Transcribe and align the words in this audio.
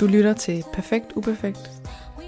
Du 0.00 0.06
lytter 0.06 0.32
til 0.32 0.64
Perfekt 0.72 1.12
Uperfekt 1.16 1.70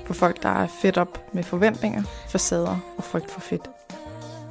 for 0.06 0.14
folk, 0.14 0.42
der 0.42 0.48
er 0.48 0.66
fedt 0.82 0.98
op 0.98 1.34
med 1.34 1.42
forventninger, 1.42 2.02
facader 2.28 2.94
og 2.96 3.04
frygt 3.04 3.30
for 3.30 3.40
fedt. 3.40 3.70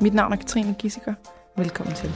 Mit 0.01 0.13
navn 0.13 0.33
er 0.33 0.37
Katrine 0.37 0.75
Gissiker. 0.79 1.13
Velkommen 1.57 1.95
til. 1.95 2.09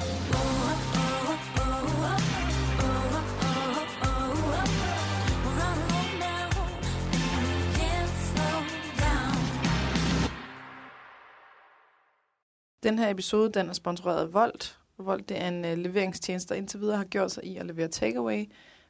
Den 12.84 13.00
her 13.00 13.10
episode 13.10 13.52
den 13.52 13.70
er 13.70 13.74
sponsoreret 13.74 14.22
af 14.28 14.34
Volt. 14.34 14.80
Volt 14.98 15.30
det 15.30 15.42
er 15.42 15.48
en 15.48 15.66
øh, 15.66 15.78
leveringstjeneste, 15.78 16.50
der 16.50 16.60
indtil 16.60 16.80
videre 16.80 16.98
har 16.98 17.06
gjort 17.06 17.32
sig 17.32 17.44
i 17.44 17.58
at 17.58 17.66
levere 17.66 17.88
takeaway. 17.88 18.46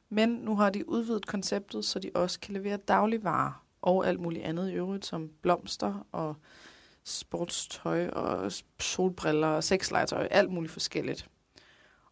Men 0.09 0.29
nu 0.29 0.55
har 0.55 0.69
de 0.69 0.89
udvidet 0.89 1.27
konceptet, 1.27 1.85
så 1.85 1.99
de 1.99 2.11
også 2.15 2.39
kan 2.39 2.53
levere 2.53 2.77
dagligvarer 2.77 3.65
og 3.81 4.07
alt 4.07 4.19
muligt 4.19 4.45
andet 4.45 4.69
i 4.69 4.73
øvrigt, 4.73 5.05
som 5.05 5.29
blomster 5.41 6.07
og 6.11 6.35
sportstøj 7.03 8.07
og 8.07 8.51
solbriller 8.79 9.47
og 9.47 9.63
sexlegetøj, 9.63 10.27
alt 10.31 10.51
muligt 10.51 10.73
forskelligt. 10.73 11.29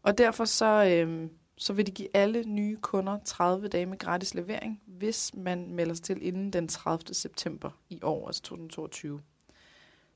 Og 0.03 0.17
derfor 0.17 0.45
så, 0.45 0.85
øh, 0.85 1.29
så 1.57 1.73
vil 1.73 1.87
de 1.87 1.91
give 1.91 2.07
alle 2.13 2.43
nye 2.43 2.77
kunder 2.81 3.17
30 3.25 3.67
dage 3.67 3.85
med 3.85 3.97
gratis 3.97 4.33
levering, 4.33 4.81
hvis 4.85 5.31
man 5.33 5.73
melder 5.73 5.93
sig 5.93 6.03
til 6.03 6.27
inden 6.27 6.53
den 6.53 6.67
30. 6.67 7.13
september 7.13 7.69
i 7.89 7.99
år, 8.03 8.27
altså 8.27 8.41
2022. 8.41 9.21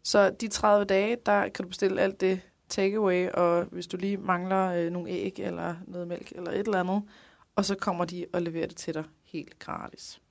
Så 0.04 0.30
de 0.30 0.48
30 0.48 0.86
dage, 0.86 1.18
der 1.26 1.50
kan 1.50 1.64
du 1.64 1.68
bestille 1.68 2.02
alt 2.02 2.22
det 2.22 2.42
takeaway, 2.70 3.30
og 3.30 3.64
hvis 3.64 3.88
du 3.88 3.98
lige 3.98 4.18
mangler 4.18 4.72
øh, 4.72 4.92
nogle 4.92 5.10
æg 5.10 5.40
eller 5.40 5.76
noget 5.88 6.08
mælk 6.08 6.32
eller 6.32 6.52
et 6.52 6.60
eller 6.60 6.80
andet, 6.80 7.04
og 7.56 7.66
så 7.66 7.76
kommer 7.76 8.06
de 8.06 8.26
og 8.34 8.42
leverer 8.42 8.68
det 8.68 8.76
til 8.76 8.94
dig 8.94 9.04
helt 9.24 9.60
gratis. 9.60 10.22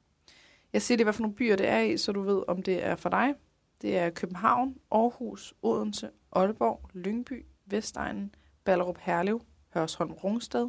Jeg 0.73 0.83
siger 0.83 0.96
det, 0.96 1.06
hvad 1.06 1.12
for 1.12 1.23
nogle 1.23 1.37
byer 1.37 1.56
det 1.56 1.69
er 1.69 1.80
i, 1.80 1.97
så 1.97 2.12
du 2.12 2.23
ved, 2.23 2.42
om 2.48 2.62
det 2.62 2.84
er 2.84 2.97
for 2.97 3.08
dig. 3.08 3.34
Det 3.83 3.98
er 3.98 4.11
København, 4.11 4.77
Aarhus, 4.91 5.55
Odense, 5.62 6.11
Aalborg, 6.33 6.91
Lyngby, 6.92 7.47
Vestegnen, 7.67 8.34
Ballerup 8.64 8.98
Herlev, 8.98 9.41
Hørsholm 9.75 10.12
Rungsted, 10.12 10.69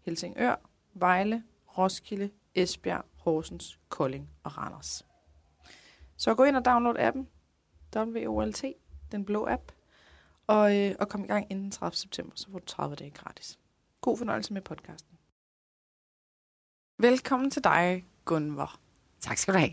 Helsingør, 0.00 0.54
Vejle, 0.94 1.44
Roskilde, 1.78 2.30
Esbjerg, 2.54 3.04
Horsens, 3.16 3.78
Kolding 3.88 4.30
og 4.42 4.58
Randers. 4.58 5.06
Så 6.16 6.34
gå 6.34 6.44
ind 6.44 6.56
og 6.56 6.64
download 6.64 6.96
appen, 6.98 7.28
WOLT, 7.96 8.64
den 9.12 9.24
blå 9.24 9.46
app, 9.48 9.72
og, 10.46 10.76
øh, 10.76 10.94
og 10.98 11.08
kom 11.08 11.24
i 11.24 11.26
gang 11.26 11.46
inden 11.50 11.70
30. 11.70 11.96
september, 11.96 12.32
så 12.36 12.50
får 12.50 12.58
du 12.58 12.64
30 12.64 12.96
dage 12.96 13.10
gratis. 13.10 13.58
God 14.00 14.16
fornøjelse 14.18 14.52
med 14.52 14.62
podcasten. 14.62 15.13
Velkommen 16.98 17.50
til 17.50 17.64
dig, 17.64 18.04
Gunvor. 18.24 18.72
Tak 19.20 19.38
skal 19.38 19.54
du 19.54 19.58
have. 19.58 19.72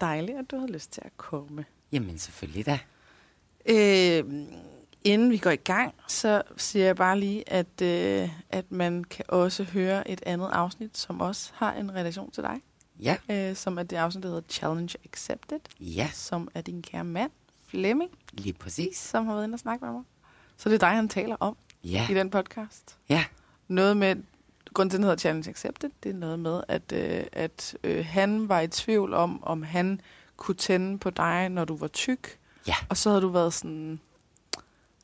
Dejligt, 0.00 0.38
at 0.38 0.50
du 0.50 0.58
har 0.58 0.66
lyst 0.66 0.92
til 0.92 1.02
at 1.04 1.16
komme. 1.16 1.64
Jamen 1.92 2.18
selvfølgelig 2.18 2.66
da. 2.66 2.78
Øh, 3.66 4.24
inden 5.04 5.30
vi 5.30 5.38
går 5.38 5.50
i 5.50 5.56
gang, 5.56 5.94
så 6.08 6.42
siger 6.56 6.84
jeg 6.84 6.96
bare 6.96 7.20
lige, 7.20 7.48
at, 7.52 7.82
øh, 7.82 8.30
at 8.50 8.72
man 8.72 9.04
kan 9.04 9.24
også 9.28 9.64
høre 9.64 10.10
et 10.10 10.22
andet 10.26 10.48
afsnit, 10.52 10.98
som 10.98 11.20
også 11.20 11.50
har 11.54 11.72
en 11.72 11.94
relation 11.94 12.30
til 12.30 12.42
dig. 12.42 12.60
Ja. 13.00 13.16
Øh, 13.30 13.56
som 13.56 13.78
er 13.78 13.82
det 13.82 13.96
afsnit, 13.96 14.22
der 14.22 14.28
hedder 14.28 14.48
Challenge 14.48 14.96
Accepted. 15.04 15.60
Ja. 15.80 16.10
Som 16.12 16.48
er 16.54 16.60
din 16.60 16.82
kære 16.82 17.04
mand, 17.04 17.30
Flemming. 17.66 18.10
Lige 18.32 18.52
præcis. 18.52 18.96
Som 18.96 19.26
har 19.26 19.34
været 19.34 19.44
inde 19.44 19.54
og 19.54 19.60
snakke 19.60 19.84
med 19.84 19.92
mig. 19.92 20.02
Så 20.56 20.68
det 20.68 20.74
er 20.74 20.78
dig, 20.88 20.96
han 20.96 21.08
taler 21.08 21.36
om 21.40 21.56
ja. 21.84 22.06
i 22.10 22.14
den 22.14 22.30
podcast. 22.30 22.98
Ja. 23.08 23.24
Noget 23.68 23.96
med, 23.96 24.16
grunden 24.74 24.90
til, 24.90 24.96
den 24.98 25.04
hedder 25.04 25.16
Challenge 25.16 25.50
Accepted, 25.50 25.90
det 26.02 26.10
er 26.10 26.14
noget 26.14 26.38
med, 26.38 26.62
at, 26.68 26.92
øh, 26.92 27.24
at 27.32 27.76
øh, 27.84 28.06
han 28.06 28.48
var 28.48 28.60
i 28.60 28.68
tvivl 28.68 29.14
om, 29.14 29.44
om 29.44 29.62
han 29.62 30.00
kunne 30.36 30.54
tænde 30.54 30.98
på 30.98 31.10
dig, 31.10 31.48
når 31.48 31.64
du 31.64 31.76
var 31.76 31.88
tyk. 31.88 32.38
Ja. 32.66 32.74
Og 32.88 32.96
så 32.96 33.08
havde 33.10 33.22
du 33.22 33.28
været 33.28 33.54
sådan, 33.54 34.00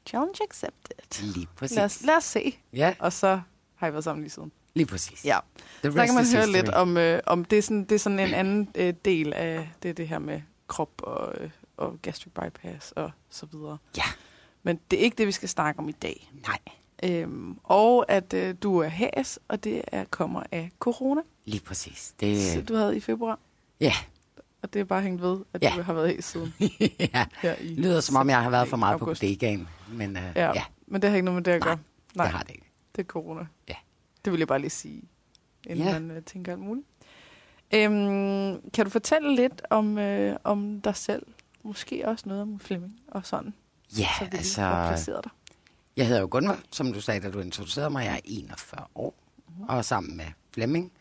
Challenge 0.07 0.39
Accepted. 0.51 1.23
Lige 1.35 1.49
præcis. 1.57 1.77
Lad 1.77 1.85
os, 1.85 2.03
lad 2.03 2.17
os 2.17 2.25
se. 2.25 2.59
Ja. 2.73 2.95
Og 2.99 3.13
så 3.13 3.41
har 3.75 3.89
I 3.89 3.93
været 3.93 4.05
sammen 4.05 4.23
lige 4.23 4.31
siden. 4.31 4.53
Lige 4.75 4.87
præcis. 4.87 5.25
Ja. 5.25 5.39
The 5.83 5.93
Så 5.93 6.07
kan 6.07 6.15
man 6.15 6.27
høre 6.33 6.43
history. 6.47 6.53
lidt 6.53 6.69
om, 6.69 6.97
øh, 6.97 7.21
om 7.27 7.45
det, 7.45 7.59
er 7.59 7.63
sådan, 7.63 7.85
det 7.85 7.93
er 7.93 7.99
sådan 7.99 8.19
en 8.19 8.35
anden 8.35 8.69
øh, 8.75 8.95
del 9.05 9.33
af 9.33 9.69
det, 9.83 9.97
det 9.97 10.09
her 10.09 10.19
med 10.19 10.43
krop 10.69 11.03
og, 11.03 11.35
øh, 11.41 11.51
og 11.77 11.99
gastric 12.03 12.33
bypass 12.33 12.93
og 12.93 13.11
så 13.31 13.47
videre. 13.47 13.79
Ja. 13.97 14.03
Men 14.63 14.81
det 14.91 14.99
er 14.99 15.03
ikke 15.03 15.17
det, 15.19 15.27
vi 15.27 15.33
skal 15.33 15.49
snakke 15.49 15.79
om 15.81 15.89
i 15.89 15.93
dag. 15.93 16.31
Nej. 16.47 16.59
Øhm, 17.05 17.59
og 17.65 18.05
at 18.11 18.35
øh, 18.35 18.55
du 18.63 18.79
er 18.79 18.89
hæs, 18.89 19.39
og 19.49 19.65
det 19.65 19.83
er 19.87 20.05
kommer 20.05 20.43
af 20.53 20.71
corona, 20.79 21.21
Lige 21.45 21.61
præcis. 21.65 22.15
Det, 22.21 22.43
så 22.53 22.61
du 22.63 22.75
havde 22.75 22.97
i 22.97 23.01
februar. 23.01 23.39
ja. 23.81 23.93
Og 24.63 24.73
det 24.75 24.81
er 24.81 24.85
bare 24.85 25.03
hængt 25.03 25.23
ved, 25.23 25.39
at 25.55 25.63
Ja. 25.63 25.73
du 25.77 25.83
har 25.83 25.93
været 25.93 26.09
hæs 26.09 26.25
siden 26.25 26.55
ja. 27.15 27.27
her 27.43 27.55
i 27.61 27.75
lyder 27.75 28.01
som 28.01 28.17
om, 28.17 28.29
jeg 28.31 28.43
har 28.43 28.51
været 28.51 28.69
for 28.69 28.77
meget 28.77 28.93
august. 29.01 29.21
på 29.21 29.25
bodegaen. 29.27 29.69
Men 29.93 30.17
uh, 30.17 30.23
Ja. 30.37 30.53
ja, 30.55 30.63
men 30.87 31.03
det 31.03 31.11
har 31.11 31.17
ikke 31.17 31.25
noget 31.25 31.35
med 31.37 31.45
det 31.45 31.51
at 31.53 31.63
gøre. 31.63 31.79
Nej, 32.15 32.27
det 32.27 32.35
har 32.35 32.43
det 32.43 32.51
ikke. 32.51 32.67
Det 32.97 33.03
er 33.03 33.07
corona. 33.07 33.47
Ja. 33.69 33.75
Det 34.25 34.33
vil 34.33 34.39
jeg 34.39 34.49
bare 34.49 34.59
lige 34.59 34.71
sige, 34.71 35.03
inden 35.67 35.85
Ja. 35.87 35.99
man 36.01 36.17
uh, 36.17 36.23
tænker 36.23 36.53
alt 36.53 36.61
muligt. 36.61 36.87
Øhm, 37.75 38.71
kan 38.71 38.85
du 38.85 38.91
fortælle 38.91 39.35
lidt 39.37 39.63
om, 39.71 39.99
øh, 39.99 40.37
om 40.45 40.81
dig 40.81 40.97
selv? 40.97 41.27
Måske 41.63 42.09
også 42.09 42.29
noget 42.29 42.43
om 42.43 42.61
Flemming 42.61 43.01
og 43.09 43.27
sådan, 43.27 43.55
Ja, 43.99 44.07
så 44.19 44.25
vi 44.31 44.37
altså... 44.37 44.85
placeret 44.89 45.25
dig. 45.25 45.33
Jeg 45.97 46.07
hedder 46.07 46.21
jo 46.21 46.29
Gunvar, 46.31 46.63
som 46.71 46.93
du 46.93 47.01
sagde, 47.01 47.21
da 47.21 47.31
du 47.31 47.41
introducerede 47.41 47.91
mig. 47.91 48.05
Jeg 48.05 48.15
er 48.15 48.21
41 48.25 48.87
år 48.95 49.15
og 49.69 49.79
er 49.79 49.83
sammen 49.83 50.17
med 50.17 50.27
Flemming. 50.55 50.93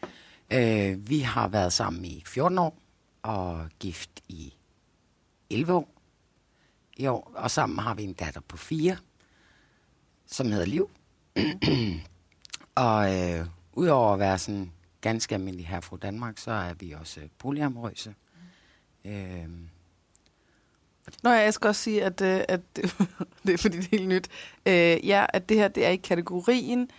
Øh, 0.51 1.09
vi 1.09 1.19
har 1.19 1.47
været 1.47 1.73
sammen 1.73 2.05
i 2.05 2.23
14 2.25 2.57
år 2.57 2.77
og 3.21 3.69
gift 3.79 4.09
i 4.27 4.53
11 5.49 5.73
år 5.73 5.89
i 6.97 7.07
år. 7.07 7.31
Og 7.35 7.51
sammen 7.51 7.79
har 7.79 7.93
vi 7.93 8.03
en 8.03 8.13
datter 8.13 8.41
på 8.41 8.57
4, 8.57 8.97
som 10.25 10.51
hedder 10.51 10.65
Liv. 10.65 10.89
og 12.75 13.17
øh, 13.17 13.45
udover 13.73 14.13
at 14.13 14.19
være 14.19 14.37
sådan 14.37 14.71
ganske 15.01 15.35
almindelig 15.35 15.67
her 15.67 15.79
fra 15.79 15.97
Danmark, 15.97 16.37
så 16.37 16.51
er 16.51 16.73
vi 16.73 16.91
også 16.91 17.19
polyamorøse. 17.37 18.15
Øh, 19.05 19.49
Nå, 21.23 21.29
jeg 21.29 21.53
skal 21.53 21.67
også 21.67 21.81
sige, 21.81 22.03
at, 22.03 22.21
øh, 22.21 22.41
at 22.47 22.61
det 23.45 23.53
er 23.53 23.57
fordi, 23.57 23.77
det 23.77 23.85
er 23.85 23.97
helt 23.97 24.07
nyt. 24.07 24.27
Øh, 24.65 25.07
ja, 25.07 25.25
at 25.29 25.49
det 25.49 25.57
her 25.57 25.67
det 25.67 25.85
er 25.85 25.89
i 25.89 25.95
kategorien 25.95 26.89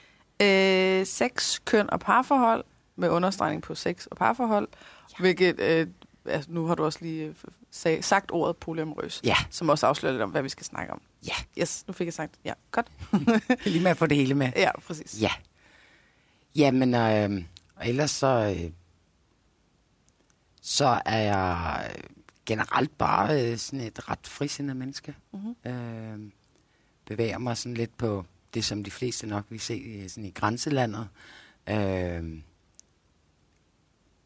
øh, 0.42 1.06
sex, 1.06 1.60
køn 1.64 1.90
og 1.90 2.00
parforhold, 2.00 2.64
med 2.96 3.08
understregning 3.08 3.62
på 3.62 3.74
sex 3.74 4.06
og 4.06 4.16
parforhold, 4.16 4.68
ja. 5.10 5.16
hvilket, 5.20 5.60
øh, 5.60 5.86
altså, 6.24 6.50
nu 6.52 6.66
har 6.66 6.74
du 6.74 6.84
også 6.84 6.98
lige 7.02 7.24
øh, 7.24 7.34
sag, 7.70 8.04
sagt 8.04 8.30
ordet 8.30 8.56
polyamorøs, 8.56 9.20
ja, 9.24 9.36
som 9.50 9.68
også 9.68 9.86
afslører 9.86 10.12
lidt 10.12 10.22
om, 10.22 10.30
hvad 10.30 10.42
vi 10.42 10.48
skal 10.48 10.66
snakke 10.66 10.92
om. 10.92 11.00
ja. 11.26 11.60
Yes, 11.62 11.84
nu 11.86 11.92
fik 11.92 12.04
jeg 12.06 12.14
sagt, 12.14 12.34
ja, 12.44 12.52
godt. 12.70 12.86
Lige 13.64 13.82
med 13.82 13.90
at 13.90 13.96
få 13.96 14.06
det 14.06 14.16
hele 14.16 14.34
med. 14.34 14.52
ja, 14.56 14.80
præcis. 14.80 15.22
Ja. 15.22 15.30
Jamen, 16.56 16.94
øh, 16.94 17.44
og 17.76 17.88
ellers 17.88 18.10
så, 18.10 18.56
øh, 18.56 18.70
så 20.62 21.00
er 21.06 21.18
jeg 21.18 21.90
generelt 22.50 22.98
bare 22.98 23.52
øh, 23.52 23.58
sådan 23.58 23.80
et 23.80 24.08
ret 24.08 24.26
frisindet 24.26 24.76
menneske. 24.76 25.14
Mm-hmm. 25.32 25.70
Øh, 25.72 26.30
bevæger 27.04 27.38
mig 27.38 27.56
sådan 27.56 27.74
lidt 27.74 27.98
på 27.98 28.24
det, 28.54 28.64
som 28.64 28.84
de 28.84 28.90
fleste 28.90 29.26
nok 29.26 29.44
vil 29.48 29.60
se 29.60 29.74
øh, 29.74 30.08
sådan 30.08 30.24
i 30.24 30.30
grænselandet. 30.30 31.08
Øh, 31.68 32.42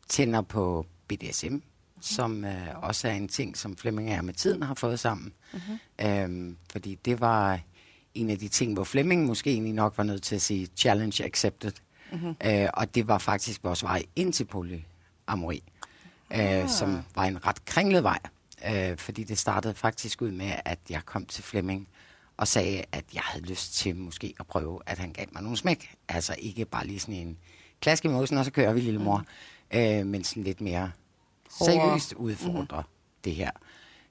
tænder 0.08 0.40
på 0.40 0.86
BDSM, 1.08 1.46
mm-hmm. 1.46 1.62
som 2.00 2.44
øh, 2.44 2.82
også 2.82 3.08
er 3.08 3.12
en 3.12 3.28
ting, 3.28 3.56
som 3.56 3.76
Flemming 3.76 4.08
og 4.08 4.14
jeg 4.14 4.24
med 4.24 4.34
tiden 4.34 4.62
har 4.62 4.74
fået 4.74 5.00
sammen. 5.00 5.32
Mm-hmm. 5.52 6.06
Øhm, 6.06 6.56
fordi 6.72 6.94
det 6.94 7.20
var 7.20 7.60
en 8.14 8.30
af 8.30 8.38
de 8.38 8.48
ting, 8.48 8.74
hvor 8.74 8.84
Flemming 8.84 9.26
måske 9.26 9.50
egentlig 9.50 9.74
nok 9.74 9.98
var 9.98 10.04
nødt 10.04 10.22
til 10.22 10.34
at 10.34 10.42
sige 10.42 10.68
challenge 10.76 11.24
accepted. 11.24 11.72
Mm-hmm. 12.12 12.34
Øh, 12.46 12.68
og 12.74 12.94
det 12.94 13.08
var 13.08 13.18
faktisk 13.18 13.64
vores 13.64 13.82
vej 13.82 14.02
ind 14.16 14.32
til 14.32 14.44
polyamori, 14.44 15.62
Ah. 16.30 16.62
øh, 16.62 16.68
som 16.68 17.02
var 17.14 17.24
en 17.24 17.46
ret 17.46 17.64
kringlet 17.64 18.02
vej. 18.02 18.18
Øh, 18.70 18.96
fordi 18.96 19.24
det 19.24 19.38
startede 19.38 19.74
faktisk 19.74 20.22
ud 20.22 20.30
med, 20.30 20.52
at 20.64 20.78
jeg 20.90 21.00
kom 21.04 21.26
til 21.26 21.44
Flemming 21.44 21.88
og 22.36 22.48
sagde, 22.48 22.84
at 22.92 23.04
jeg 23.14 23.22
havde 23.24 23.44
lyst 23.44 23.74
til 23.74 23.96
måske 23.96 24.34
at 24.40 24.46
prøve, 24.46 24.80
at 24.86 24.98
han 24.98 25.12
gav 25.12 25.26
mig 25.32 25.42
nogle 25.42 25.56
smæk. 25.56 25.94
Altså 26.08 26.34
ikke 26.38 26.64
bare 26.64 26.86
lige 26.86 27.00
sådan 27.00 27.14
en 27.14 27.38
klask 27.80 28.04
i 28.04 28.08
mosen, 28.08 28.38
og 28.38 28.44
så 28.44 28.50
kører 28.50 28.72
vi, 28.72 28.80
lille 28.80 29.00
mor. 29.00 29.24
Mm. 29.72 29.78
Øh, 29.78 30.06
men 30.06 30.24
sådan 30.24 30.42
lidt 30.42 30.60
mere 30.60 30.92
Hårdere. 31.58 31.74
seriøst 31.74 32.12
udfordre 32.12 32.80
mm. 32.80 32.88
det 33.24 33.34
her. 33.34 33.50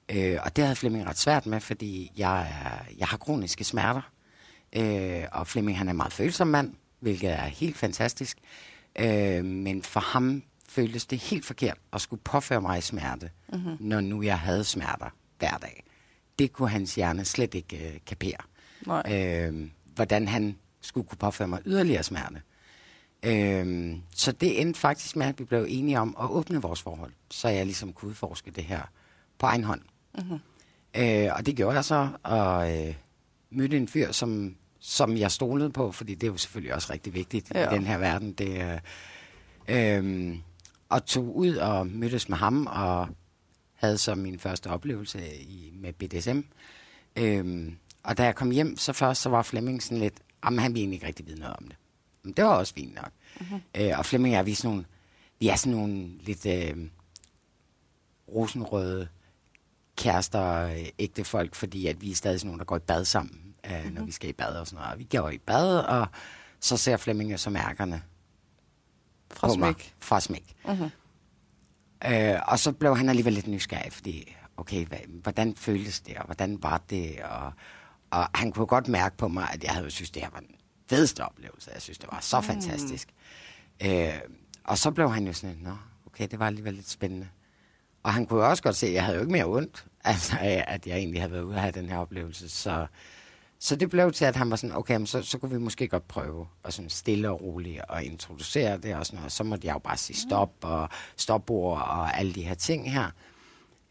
Øh, 0.09 0.37
og 0.43 0.55
det 0.55 0.63
havde 0.63 0.75
Flemming 0.75 1.07
ret 1.07 1.17
svært 1.17 1.45
med, 1.45 1.59
fordi 1.59 2.11
jeg, 2.17 2.53
jeg 2.97 3.07
har 3.07 3.17
kroniske 3.17 3.63
smerter. 3.63 4.01
Øh, 4.73 5.23
og 5.31 5.47
Flemming 5.47 5.77
han 5.77 5.87
er 5.87 5.91
en 5.91 5.97
meget 5.97 6.13
følsom 6.13 6.47
mand, 6.47 6.73
hvilket 6.99 7.31
er 7.31 7.45
helt 7.45 7.77
fantastisk. 7.77 8.37
Øh, 8.99 9.45
men 9.45 9.83
for 9.83 9.99
ham 9.99 10.43
føltes 10.73 11.05
det 11.05 11.19
helt 11.19 11.45
forkert 11.45 11.77
at 11.93 12.01
skulle 12.01 12.21
påføre 12.23 12.61
mig 12.61 12.83
smerte, 12.83 13.29
mm-hmm. 13.53 13.77
når 13.79 14.01
nu 14.01 14.23
jeg 14.23 14.39
havde 14.39 14.63
smerter 14.63 15.09
hver 15.39 15.57
dag. 15.57 15.83
Det 16.39 16.53
kunne 16.53 16.69
hans 16.69 16.95
hjerne 16.95 17.25
slet 17.25 17.53
ikke 17.53 17.87
øh, 17.87 17.99
kapere. 18.05 18.37
Nej. 18.87 19.03
Øh, 19.13 19.69
hvordan 19.95 20.27
han 20.27 20.57
skulle 20.81 21.07
kunne 21.07 21.17
påføre 21.17 21.47
mig 21.47 21.59
yderligere 21.65 22.03
smerte. 22.03 22.41
Øhm, 23.23 24.01
så 24.15 24.31
det 24.31 24.61
endte 24.61 24.79
faktisk 24.79 25.15
med, 25.15 25.25
at 25.25 25.39
vi 25.39 25.43
blev 25.43 25.65
enige 25.69 25.99
om 25.99 26.15
at 26.19 26.29
åbne 26.29 26.61
vores 26.61 26.81
forhold, 26.81 27.11
så 27.31 27.47
jeg 27.47 27.65
ligesom 27.65 27.93
kunne 27.93 28.09
udforske 28.09 28.51
det 28.51 28.63
her 28.63 28.81
på 29.39 29.45
egen 29.45 29.63
hånd. 29.63 29.81
Mm-hmm. 30.17 30.39
Øh, 30.97 31.29
og 31.35 31.45
det 31.45 31.55
gjorde 31.55 31.75
jeg 31.75 31.85
så, 31.85 32.09
og 32.23 32.77
øh, 32.77 32.95
mødte 33.49 33.77
en 33.77 33.87
fyr, 33.87 34.11
som, 34.11 34.55
som 34.79 35.17
jeg 35.17 35.31
stolede 35.31 35.69
på, 35.69 35.91
fordi 35.91 36.15
det 36.15 36.27
er 36.27 36.31
jo 36.31 36.37
selvfølgelig 36.37 36.73
også 36.73 36.93
rigtig 36.93 37.13
vigtigt 37.13 37.51
ja. 37.55 37.71
i 37.71 37.75
den 37.75 37.85
her 37.85 37.97
verden. 37.97 38.33
Det, 38.33 38.79
øh, 39.67 39.97
øh, 39.97 40.35
og 40.93 41.05
tog 41.05 41.35
ud 41.37 41.55
og 41.55 41.87
mødtes 41.87 42.29
med 42.29 42.37
ham, 42.37 42.67
og 42.67 43.07
havde 43.73 43.97
så 43.97 44.15
min 44.15 44.39
første 44.39 44.69
oplevelse 44.69 45.35
i, 45.41 45.73
med 45.75 45.93
BDSM. 45.93 46.39
Øh, 47.15 47.71
og 48.03 48.17
da 48.17 48.23
jeg 48.23 48.35
kom 48.35 48.51
hjem, 48.51 48.77
så 48.77 48.93
først 48.93 49.21
så 49.21 49.29
var 49.29 49.41
Flemming 49.41 49.83
sådan 49.83 49.97
lidt, 49.97 50.13
jamen 50.45 50.59
han 50.59 50.71
ville 50.71 50.81
egentlig 50.81 50.95
ikke 50.95 51.07
rigtig 51.07 51.27
vide 51.27 51.39
noget 51.39 51.55
om 51.55 51.67
det. 51.67 51.75
Men 52.23 52.33
det 52.33 52.45
var 52.45 52.55
også 52.55 52.73
fint 52.73 52.95
nok. 52.95 53.11
Mm-hmm. 53.39 53.61
Øh, 53.75 53.97
og 53.97 54.05
Flemming 54.05 54.35
er 54.35 54.43
vi 54.43 54.53
sådan 54.53 54.69
nogle, 54.71 54.85
vi 55.39 55.47
er 55.47 55.55
sådan 55.55 55.77
nogle 55.77 56.07
lidt 56.19 56.45
øh, 56.45 56.77
rosenrøde 58.27 59.07
kærester, 59.97 60.65
øh, 60.65 60.85
ægte 60.99 61.23
folk, 61.23 61.55
fordi 61.55 61.87
at 61.87 62.01
vi 62.01 62.11
er 62.11 62.15
stadig 62.15 62.39
sådan 62.39 62.47
nogle, 62.47 62.59
der 62.59 62.65
går 62.65 62.75
i 62.75 62.79
bad 62.79 63.05
sammen, 63.05 63.55
øh, 63.65 63.71
mm-hmm. 63.71 63.93
når 63.93 64.01
mhm. 64.01 64.07
vi 64.07 64.11
skal 64.11 64.29
i 64.29 64.33
bad 64.33 64.55
og 64.55 64.67
sådan 64.67 64.77
noget. 64.77 64.93
Og 64.93 64.99
vi 64.99 65.07
går 65.17 65.29
i 65.29 65.37
bad, 65.37 65.79
og 65.79 66.07
så 66.59 66.77
ser 66.77 66.97
Flemming 66.97 67.31
jo 67.31 67.37
så 67.37 67.49
mærkerne 67.49 68.03
fra 69.35 69.49
smæk. 69.49 69.59
Mig, 69.59 69.93
fra 69.99 70.19
smæk. 70.19 70.53
Mm-hmm. 70.67 70.89
Øh, 72.05 72.39
og 72.47 72.59
så 72.59 72.71
blev 72.71 72.97
han 72.97 73.09
alligevel 73.09 73.33
lidt 73.33 73.47
nysgerrig, 73.47 73.93
fordi, 73.93 74.35
okay, 74.57 74.85
hvordan 75.07 75.55
føltes 75.55 76.01
det, 76.01 76.17
og 76.17 76.25
hvordan 76.25 76.63
var 76.63 76.81
det, 76.89 77.19
og, 77.23 77.51
og 78.11 78.27
han 78.35 78.51
kunne 78.51 78.65
godt 78.65 78.87
mærke 78.87 79.17
på 79.17 79.27
mig, 79.27 79.47
at 79.53 79.63
jeg 79.63 79.71
havde 79.71 79.91
synes, 79.91 80.11
det 80.11 80.21
her 80.21 80.29
var 80.29 80.39
den 80.39 80.55
fedeste 80.89 81.25
oplevelse. 81.25 81.71
Jeg 81.73 81.81
synes, 81.81 81.97
det 81.97 82.09
var 82.11 82.19
så 82.21 82.39
mm. 82.39 82.45
fantastisk. 82.45 83.09
Øh, 83.85 84.13
og 84.63 84.77
så 84.77 84.91
blev 84.91 85.11
han 85.11 85.27
jo 85.27 85.33
sådan, 85.33 85.57
nå, 85.61 85.77
okay, 86.05 86.27
det 86.31 86.39
var 86.39 86.47
alligevel 86.47 86.73
lidt 86.73 86.89
spændende. 86.89 87.27
Og 88.03 88.13
han 88.13 88.25
kunne 88.25 88.43
jo 88.43 88.49
også 88.49 88.63
godt 88.63 88.75
se, 88.75 88.87
at 88.87 88.93
jeg 88.93 89.03
havde 89.03 89.15
jo 89.15 89.21
ikke 89.21 89.31
mere 89.31 89.45
ondt, 89.45 89.85
altså 90.03 90.37
at 90.67 90.87
jeg 90.87 90.97
egentlig 90.97 91.21
havde 91.21 91.31
været 91.31 91.43
ude 91.43 91.55
af 91.55 91.61
have 91.61 91.71
den 91.71 91.89
her 91.89 91.97
oplevelse. 91.97 92.49
Så, 92.49 92.87
så 93.63 93.75
det 93.75 93.89
blev 93.89 94.11
til, 94.11 94.25
at 94.25 94.35
han 94.35 94.49
var 94.49 94.55
sådan, 94.55 94.75
okay, 94.75 95.05
så, 95.05 95.21
så 95.21 95.37
kunne 95.37 95.51
vi 95.51 95.57
måske 95.57 95.87
godt 95.87 96.07
prøve 96.07 96.47
at 96.63 96.73
sådan 96.73 96.89
stille 96.89 97.29
og 97.29 97.41
roligt 97.41 97.81
og 97.89 98.03
introducere 98.03 98.77
det 98.77 98.95
og 98.95 99.05
sådan 99.05 99.17
noget. 99.17 99.31
Så 99.31 99.43
måtte 99.43 99.67
jeg 99.67 99.73
jo 99.73 99.79
bare 99.79 99.97
sige 99.97 100.17
stop 100.17 100.53
og 100.61 100.89
stopord 101.17 101.81
og 101.81 102.17
alle 102.17 102.33
de 102.33 102.41
her 102.41 102.53
ting 102.53 102.91
her. 102.91 103.09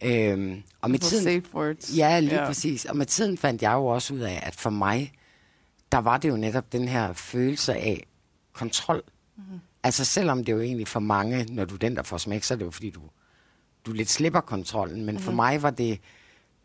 Øhm, 0.05 0.63
og 0.81 0.91
med 0.91 0.99
tiden, 0.99 1.25
safe 1.25 1.55
words. 1.55 1.97
Ja, 1.97 2.21
lige 2.21 2.35
yeah. 2.35 2.47
præcis. 2.47 2.85
Og 2.85 2.97
med 2.97 3.07
tiden 3.07 3.39
fandt 3.39 3.63
jeg 3.63 3.73
jo 3.73 3.87
også 3.87 4.15
ud 4.15 4.19
af, 4.19 4.43
at 4.43 4.55
for 4.55 4.71
mig, 4.71 5.13
der 5.93 5.99
var 5.99 6.17
det 6.17 6.29
jo 6.29 6.37
netop 6.37 6.73
den 6.73 6.89
her 6.89 7.13
følelse 7.13 7.75
af 7.75 8.07
kontrol. 8.53 9.03
Mm-hmm. 9.37 9.61
Altså 9.83 10.05
selvom 10.05 10.45
det 10.45 10.53
jo 10.53 10.61
egentlig 10.61 10.89
for 10.89 11.01
mange, 11.01 11.45
når 11.55 11.65
du 11.65 11.75
er 11.75 11.79
den, 11.79 11.97
der 11.97 12.03
får 12.03 12.19
smæk, 12.19 12.43
så 12.43 12.55
er 12.55 12.59
det 12.59 12.65
jo 12.65 12.71
fordi, 12.71 12.91
du 12.91 13.01
du 13.87 13.93
lidt 13.93 14.11
slipper 14.11 14.41
kontrollen. 14.41 14.97
Men 14.97 15.15
mm-hmm. 15.15 15.25
for 15.25 15.33
mig 15.33 15.63
var 15.63 15.71
det 15.71 16.01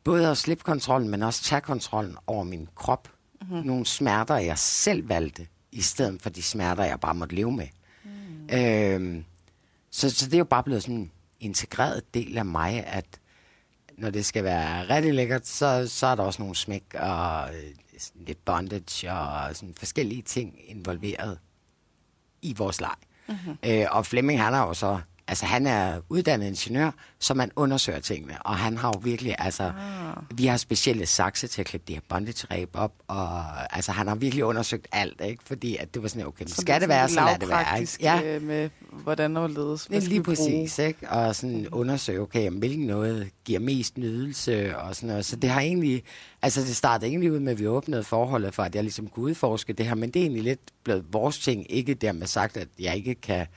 både 0.07 0.27
at 0.27 0.38
slippe 0.38 0.63
kontrollen, 0.63 1.09
men 1.09 1.24
også 1.24 1.44
tage 1.44 1.62
kontrollen 1.62 2.18
over 2.27 2.44
min 2.44 2.68
krop. 2.75 3.09
Mm-hmm. 3.42 3.57
Nogle 3.57 3.86
smerter, 3.86 4.36
jeg 4.36 4.57
selv 4.57 5.09
valgte, 5.09 5.48
i 5.71 5.81
stedet 5.81 6.21
for 6.21 6.30
de 6.30 6.44
smerter, 6.44 6.83
jeg 6.83 7.00
bare 7.00 7.15
måtte 7.15 7.36
leve 7.36 7.51
med. 7.51 7.68
Mm. 8.04 8.56
Øhm, 8.57 9.25
så, 9.92 10.09
så 10.09 10.25
det 10.25 10.33
er 10.33 10.38
jo 10.38 10.44
bare 10.44 10.63
blevet 10.63 10.83
sådan 10.83 10.95
en 10.95 11.12
integreret 11.39 12.13
del 12.13 12.38
af 12.38 12.45
mig, 12.45 12.86
at 12.86 13.06
når 13.98 14.09
det 14.09 14.25
skal 14.25 14.44
være 14.44 14.89
rigtig 14.89 15.13
lækkert, 15.13 15.48
så, 15.48 15.88
så 15.88 16.07
er 16.07 16.15
der 16.15 16.24
også 16.24 16.42
nogle 16.42 16.56
smæk 16.56 16.83
og 17.00 17.50
øh, 17.56 17.71
lidt 18.15 18.45
bondage 18.45 19.12
og 19.13 19.56
sådan 19.56 19.75
forskellige 19.77 20.21
ting 20.21 20.56
involveret 20.68 21.39
i 22.42 22.56
vores 22.57 22.81
leg. 22.81 22.95
Mm-hmm. 23.27 23.57
Øh, 23.65 23.86
og 23.92 24.06
Flemming, 24.06 24.42
han 24.42 24.53
har 24.53 24.68
jo 24.68 24.74
så 24.74 25.00
altså 25.27 25.45
han 25.45 25.68
er 25.68 26.00
uddannet 26.09 26.47
ingeniør, 26.47 26.91
så 27.19 27.33
man 27.33 27.51
undersøger 27.56 28.00
tingene, 28.00 28.38
og 28.41 28.57
han 28.57 28.77
har 28.77 28.88
jo 28.88 29.00
virkelig, 29.03 29.35
altså, 29.39 29.63
ah. 29.63 30.38
vi 30.38 30.45
har 30.45 30.57
specielle 30.57 31.06
sakse 31.06 31.47
til 31.47 31.62
at 31.62 31.65
klippe 31.68 31.88
de 31.88 31.94
her 31.94 32.01
bondage 32.09 32.68
op, 32.74 32.94
og 33.07 33.44
altså 33.75 33.91
han 33.91 34.07
har 34.07 34.15
virkelig 34.15 34.45
undersøgt 34.45 34.88
alt, 34.91 35.21
ikke? 35.21 35.44
Fordi 35.44 35.77
at 35.77 35.94
det 35.94 36.01
var 36.01 36.07
sådan, 36.07 36.27
okay, 36.27 36.45
så 36.45 36.62
skal 36.62 36.81
det 36.81 36.89
være, 36.89 37.09
så 37.09 37.19
lad 37.19 37.39
det 37.39 37.50
være, 37.50 37.81
ikke? 37.81 37.97
Ja. 38.01 38.21
Øh, 38.24 38.41
med 38.41 38.69
hvordan 38.91 39.38
og 39.38 39.50
ledes, 39.50 39.85
hvad 39.85 40.01
lige 40.01 40.24
præcis, 40.24 40.75
bruge? 40.75 40.88
ikke? 40.88 41.09
Og 41.09 41.35
sådan 41.35 41.68
undersøge, 41.71 42.19
okay, 42.19 42.50
hvilken 42.50 42.88
noget 42.88 43.29
giver 43.45 43.59
mest 43.59 43.97
nydelse, 43.97 44.77
og 44.77 44.95
sådan 44.95 45.07
noget. 45.07 45.25
Så 45.25 45.35
det 45.35 45.50
har 45.50 45.62
egentlig, 45.62 46.03
altså 46.41 46.62
det 46.62 46.75
startede 46.75 47.09
egentlig 47.09 47.31
ud 47.31 47.39
med, 47.39 47.51
at 47.51 47.59
vi 47.59 47.68
åbnede 47.68 48.03
forholdet 48.03 48.53
for, 48.53 48.63
at 48.63 48.75
jeg 48.75 48.83
ligesom 48.83 49.07
kunne 49.07 49.25
udforske 49.25 49.74
det 49.74 49.85
her, 49.85 49.95
men 49.95 50.09
det 50.09 50.19
er 50.19 50.24
egentlig 50.24 50.44
lidt 50.44 50.59
blevet 50.83 51.06
vores 51.12 51.39
ting, 51.39 51.71
ikke 51.71 51.94
dermed 51.94 52.27
sagt, 52.27 52.57
at 52.57 52.68
jeg 52.79 52.95
ikke 52.95 53.15
kan 53.15 53.47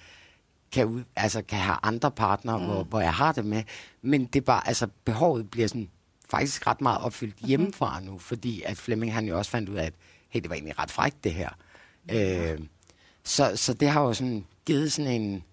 kan, 0.72 0.86
ud, 0.86 1.02
altså, 1.16 1.42
kan 1.42 1.58
have 1.58 1.76
andre 1.82 2.10
partnere, 2.10 2.58
mm. 2.58 2.64
hvor, 2.64 2.82
hvor 2.82 3.00
jeg 3.00 3.14
har 3.14 3.32
det 3.32 3.44
med. 3.44 3.62
Men 4.02 4.24
det 4.24 4.36
er 4.36 4.44
bare, 4.44 4.68
altså, 4.68 4.88
behovet 5.04 5.50
bliver 5.50 5.68
sådan 5.68 5.90
faktisk 6.30 6.66
ret 6.66 6.80
meget 6.80 7.00
opfyldt 7.00 7.34
mm-hmm. 7.34 7.48
hjemmefra 7.48 8.00
nu, 8.00 8.18
fordi 8.18 8.62
at 8.62 8.76
Flemming 8.76 9.14
han 9.14 9.26
jo 9.26 9.38
også 9.38 9.50
fandt 9.50 9.68
ud 9.68 9.76
af, 9.76 9.84
at 9.84 9.94
hey, 10.28 10.40
det 10.40 10.50
var 10.50 10.56
egentlig 10.56 10.78
ret 10.78 10.90
frækt 10.90 11.24
det 11.24 11.34
her. 11.34 11.48
Mm. 12.10 12.16
Øh, 12.16 12.58
så, 13.24 13.52
så 13.56 13.74
det 13.74 13.88
har 13.88 14.02
jo 14.02 14.14
sådan 14.14 14.44
givet 14.66 14.92
sådan 14.92 15.20
en... 15.22 15.44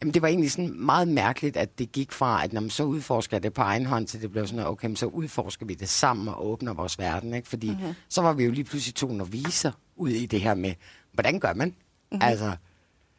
Jamen 0.00 0.14
det 0.14 0.22
var 0.22 0.28
egentlig 0.28 0.50
sådan 0.50 0.80
meget 0.80 1.08
mærkeligt, 1.08 1.56
at 1.56 1.78
det 1.78 1.92
gik 1.92 2.12
fra, 2.12 2.44
at 2.44 2.52
når 2.52 2.60
man 2.60 2.70
så 2.70 2.84
udforsker 2.84 3.38
det 3.38 3.52
på 3.52 3.62
egen 3.62 3.86
hånd, 3.86 4.06
til 4.06 4.22
det 4.22 4.30
blev 4.30 4.46
sådan, 4.46 4.66
okay, 4.66 4.86
men 4.86 4.96
så 4.96 5.06
udforsker 5.06 5.66
vi 5.66 5.74
det 5.74 5.88
sammen 5.88 6.28
og 6.28 6.46
åbner 6.46 6.74
vores 6.74 6.98
verden, 6.98 7.34
ikke? 7.34 7.48
Fordi 7.48 7.70
mm-hmm. 7.70 7.94
så 8.08 8.22
var 8.22 8.32
vi 8.32 8.44
jo 8.44 8.50
lige 8.50 8.64
pludselig 8.64 8.94
to 8.94 9.12
noviser 9.12 9.72
ud 9.96 10.10
i 10.10 10.26
det 10.26 10.40
her 10.40 10.54
med, 10.54 10.74
hvordan 11.12 11.40
gør 11.40 11.54
man? 11.54 11.68
Mm-hmm. 11.68 12.18
Altså, 12.22 12.56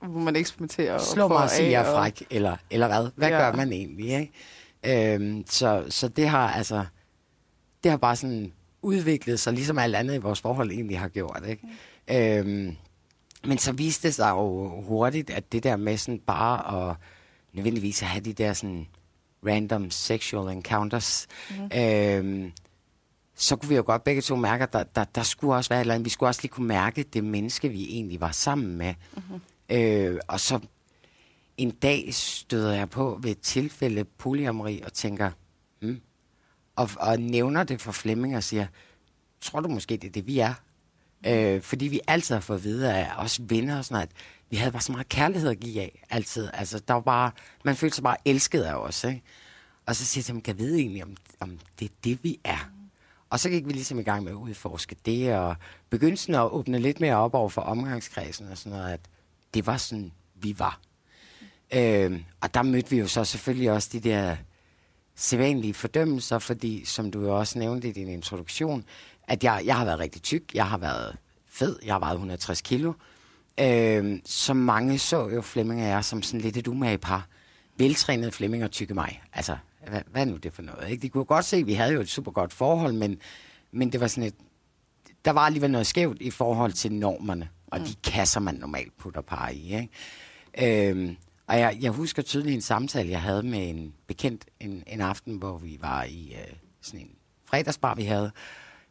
hvor 0.08 0.22
man 0.22 0.36
eksperimenterer. 0.36 0.98
Slå 0.98 1.28
mig 1.28 1.38
og 1.38 1.50
sige, 1.50 1.72
jeg 1.72 1.82
er 1.82 1.96
fræk, 1.96 2.22
og... 2.22 2.28
eller, 2.30 2.58
eller 2.70 2.88
hvad? 2.88 3.12
Hvad 3.16 3.30
ja. 3.30 3.38
gør 3.38 3.54
man 3.54 3.74
egentlig? 3.74 4.10
Ikke? 4.20 5.14
Øhm, 5.14 5.44
så, 5.48 5.86
så 5.90 6.08
det 6.08 6.30
har 6.30 6.50
altså, 6.50 6.86
det 7.84 7.92
har 7.92 7.98
bare 7.98 8.16
sådan 8.16 8.54
udviklet 8.82 9.40
sig, 9.40 9.54
ligesom 9.54 9.80
alt 9.80 9.96
andet 9.96 10.16
i 10.16 10.18
vores 10.18 10.42
forhold 10.42 10.72
egentlig 10.72 11.00
har 11.00 11.08
gjort. 11.08 11.44
Ikke? 11.48 11.68
Mm. 12.08 12.16
Øhm, 12.16 12.76
men 13.46 13.58
så 13.58 13.72
viste 13.72 14.08
det 14.08 14.16
sig 14.16 14.30
jo 14.30 14.82
hurtigt, 14.82 15.30
at 15.30 15.52
det 15.52 15.64
der 15.64 15.76
med 15.76 15.98
sådan 15.98 16.20
bare 16.20 16.90
at 16.90 16.96
nødvendigvis 17.54 18.02
at 18.02 18.08
have 18.08 18.24
de 18.24 18.34
der 18.34 18.54
sådan 18.54 18.88
random 19.46 19.92
sexual 19.92 20.56
encounters, 20.56 21.28
mm. 21.50 21.80
øhm, 21.80 22.52
så 23.36 23.56
kunne 23.56 23.70
vi 23.70 23.76
jo 23.76 23.84
godt 23.86 24.04
begge 24.04 24.22
to 24.22 24.36
mærke, 24.36 24.64
at 24.64 24.74
der, 24.74 24.84
der, 24.84 25.04
der 25.04 25.24
skulle 25.24 25.56
også 25.56 25.70
være 25.70 25.80
et 25.80 25.82
eller 25.82 25.94
andet. 25.94 26.06
Vi 26.06 26.10
skulle 26.10 26.30
også 26.30 26.42
lige 26.42 26.52
kunne 26.52 26.68
mærke 26.68 27.04
det 27.04 27.24
menneske, 27.24 27.70
vi 27.70 27.84
egentlig 27.90 28.22
var 28.22 28.32
sammen 28.32 28.78
med. 28.78 28.94
Mm-hmm. 29.16 29.42
Øh, 29.70 30.20
og 30.28 30.40
så 30.40 30.60
en 31.58 31.72
dag 31.72 32.14
støder 32.14 32.74
jeg 32.74 32.90
på 32.90 33.20
ved 33.22 33.32
et 33.32 33.40
tilfælde 33.40 34.06
polyamori 34.06 34.82
og 34.86 34.94
tænker, 34.94 35.32
hmm, 35.82 36.02
og, 36.76 36.90
og 37.00 37.20
nævner 37.20 37.64
det 37.64 37.82
for 37.82 37.92
Flemming 37.92 38.38
og 38.38 38.44
siger, 38.44 38.68
tror 39.42 39.60
du 39.60 39.70
måske, 39.70 39.98
det 39.98 40.08
er 40.08 40.12
det, 40.12 40.28
vi 40.28 40.40
er? 40.40 40.54
Øh, 41.28 41.62
fordi 41.62 41.88
vi 41.88 42.00
altid 42.08 42.36
har 42.36 42.42
fået 42.42 42.58
at 42.58 42.64
vide 42.64 42.94
af 42.94 43.12
os 43.18 43.42
venner 43.44 43.78
og 43.78 43.86
sådan 43.86 43.96
noget, 43.96 44.08
at 44.08 44.16
vi 44.50 44.58
havde 44.58 44.72
bare 44.72 44.82
så 44.82 44.92
meget 44.92 45.10
kærlighed 45.10 45.50
at 45.50 45.60
give 45.60 45.82
af, 45.82 46.04
altid. 46.10 46.50
Altså, 46.54 46.80
der 46.88 46.94
var 46.94 47.02
bare, 47.02 47.32
man 47.64 47.76
følte 47.76 47.96
sig 47.96 48.04
bare 48.04 48.18
elsket 48.26 48.62
af 48.62 48.76
os, 48.76 49.04
ikke? 49.04 49.22
Og 49.86 49.96
så 49.96 50.06
siger 50.06 50.22
jeg 50.22 50.26
til 50.26 50.34
ham, 50.34 50.42
kan 50.42 50.58
vide 50.58 50.80
egentlig, 50.80 51.04
om, 51.04 51.16
om 51.40 51.60
det 51.80 51.86
er 51.86 51.94
det, 52.04 52.24
vi 52.24 52.40
er? 52.44 52.72
Og 53.30 53.40
så 53.40 53.50
gik 53.50 53.68
vi 53.68 53.72
ligesom 53.72 54.00
i 54.00 54.04
gang 54.04 54.24
med 54.24 54.32
at 54.32 54.36
udforske 54.36 54.96
det, 55.06 55.36
og 55.36 55.56
begyndte 55.90 56.38
at 56.38 56.52
åbne 56.52 56.80
lidt 56.80 57.00
mere 57.00 57.16
op 57.16 57.34
over 57.34 57.50
for 57.50 57.62
omgangskredsen 57.62 58.48
og 58.48 58.58
sådan 58.58 58.78
noget, 58.78 58.94
at 58.94 59.00
det 59.56 59.68
var 59.68 59.78
sådan, 59.78 60.12
vi 60.36 60.56
var. 60.60 60.80
Øh, 61.74 62.22
og 62.42 62.54
der 62.54 62.64
mødte 62.64 62.90
vi 62.90 63.00
jo 63.00 63.08
så 63.08 63.24
selvfølgelig 63.24 63.72
også 63.72 63.90
de 63.92 64.00
der 64.00 64.36
sædvanlige 65.16 65.74
fordømmelser, 65.74 66.40
fordi, 66.40 66.86
som 66.86 67.12
du 67.12 67.22
jo 67.22 67.40
også 67.40 67.60
nævnte 67.60 67.90
i 67.90 67.92
din 67.92 68.08
introduktion, 68.08 68.84
at 69.24 69.44
jeg, 69.44 69.62
jeg 69.66 69.78
har 69.78 69.86
været 69.86 70.00
rigtig 70.00 70.22
tyk, 70.22 70.44
jeg 70.54 70.68
har 70.68 70.78
været 70.78 71.18
fed, 71.50 71.80
jeg 71.86 71.94
har 71.94 72.00
vejet 72.00 72.14
160 72.14 72.62
kilo. 72.62 72.94
Øh, 73.60 74.20
så 74.26 74.54
mange 74.54 75.00
så 75.00 75.30
jo 75.30 75.42
Flemming 75.42 75.82
og 75.82 75.88
jeg 75.88 76.06
som 76.06 76.22
sådan 76.22 76.42
lidt 76.42 76.58
et 76.58 76.68
umage 76.68 76.98
par. 76.98 77.28
Veltrænet 77.78 78.34
Flemming 78.34 78.64
og 78.64 78.72
tykke 78.72 78.94
mig. 78.94 79.22
Altså, 79.34 79.58
hvad, 79.90 80.02
hvad 80.12 80.22
er 80.22 80.26
nu 80.26 80.38
det 80.38 80.54
for 80.54 80.62
noget? 80.62 80.90
Ikke? 80.90 81.02
De 81.02 81.10
kunne 81.10 81.26
godt 81.26 81.46
se, 81.46 81.58
at 81.58 81.68
vi 81.68 81.74
havde 81.74 81.94
jo 81.94 82.02
et 82.02 82.10
super 82.10 82.32
godt 82.32 82.54
forhold, 82.54 82.94
men, 82.94 83.20
men 83.72 83.92
det 83.92 84.00
var 84.00 84.08
sådan 84.08 84.24
et, 84.24 84.36
der 85.26 85.32
var 85.32 85.42
alligevel 85.42 85.72
noget 85.72 85.88
skævt 85.88 86.22
i 86.22 86.32
forhold 86.32 86.74
til 86.74 86.92
normerne 86.92 87.50
og 87.76 87.82
mm. 87.82 87.86
de 87.86 87.96
kasser, 88.04 88.40
man 88.40 88.56
normalt 88.56 88.98
putter 88.98 89.22
par 89.22 89.50
i. 89.50 89.76
Ikke? 89.76 90.90
Øhm, 90.90 91.18
og 91.48 91.60
jeg, 91.60 91.78
jeg 91.82 91.92
husker 91.92 92.22
tydeligt 92.22 92.56
en 92.56 92.62
samtale, 92.62 93.10
jeg 93.10 93.22
havde 93.22 93.44
med 93.44 93.70
en 93.70 93.94
bekendt 94.08 94.46
en, 94.60 94.84
en 94.88 95.02
aften, 95.02 95.38
hvor 95.38 95.58
vi 95.58 95.78
var 95.82 96.04
i 96.04 96.34
øh, 96.34 96.54
sådan 96.82 97.00
en 97.00 97.12
fredagsbar, 97.46 97.96
vi 97.96 98.04
havde. 98.04 98.32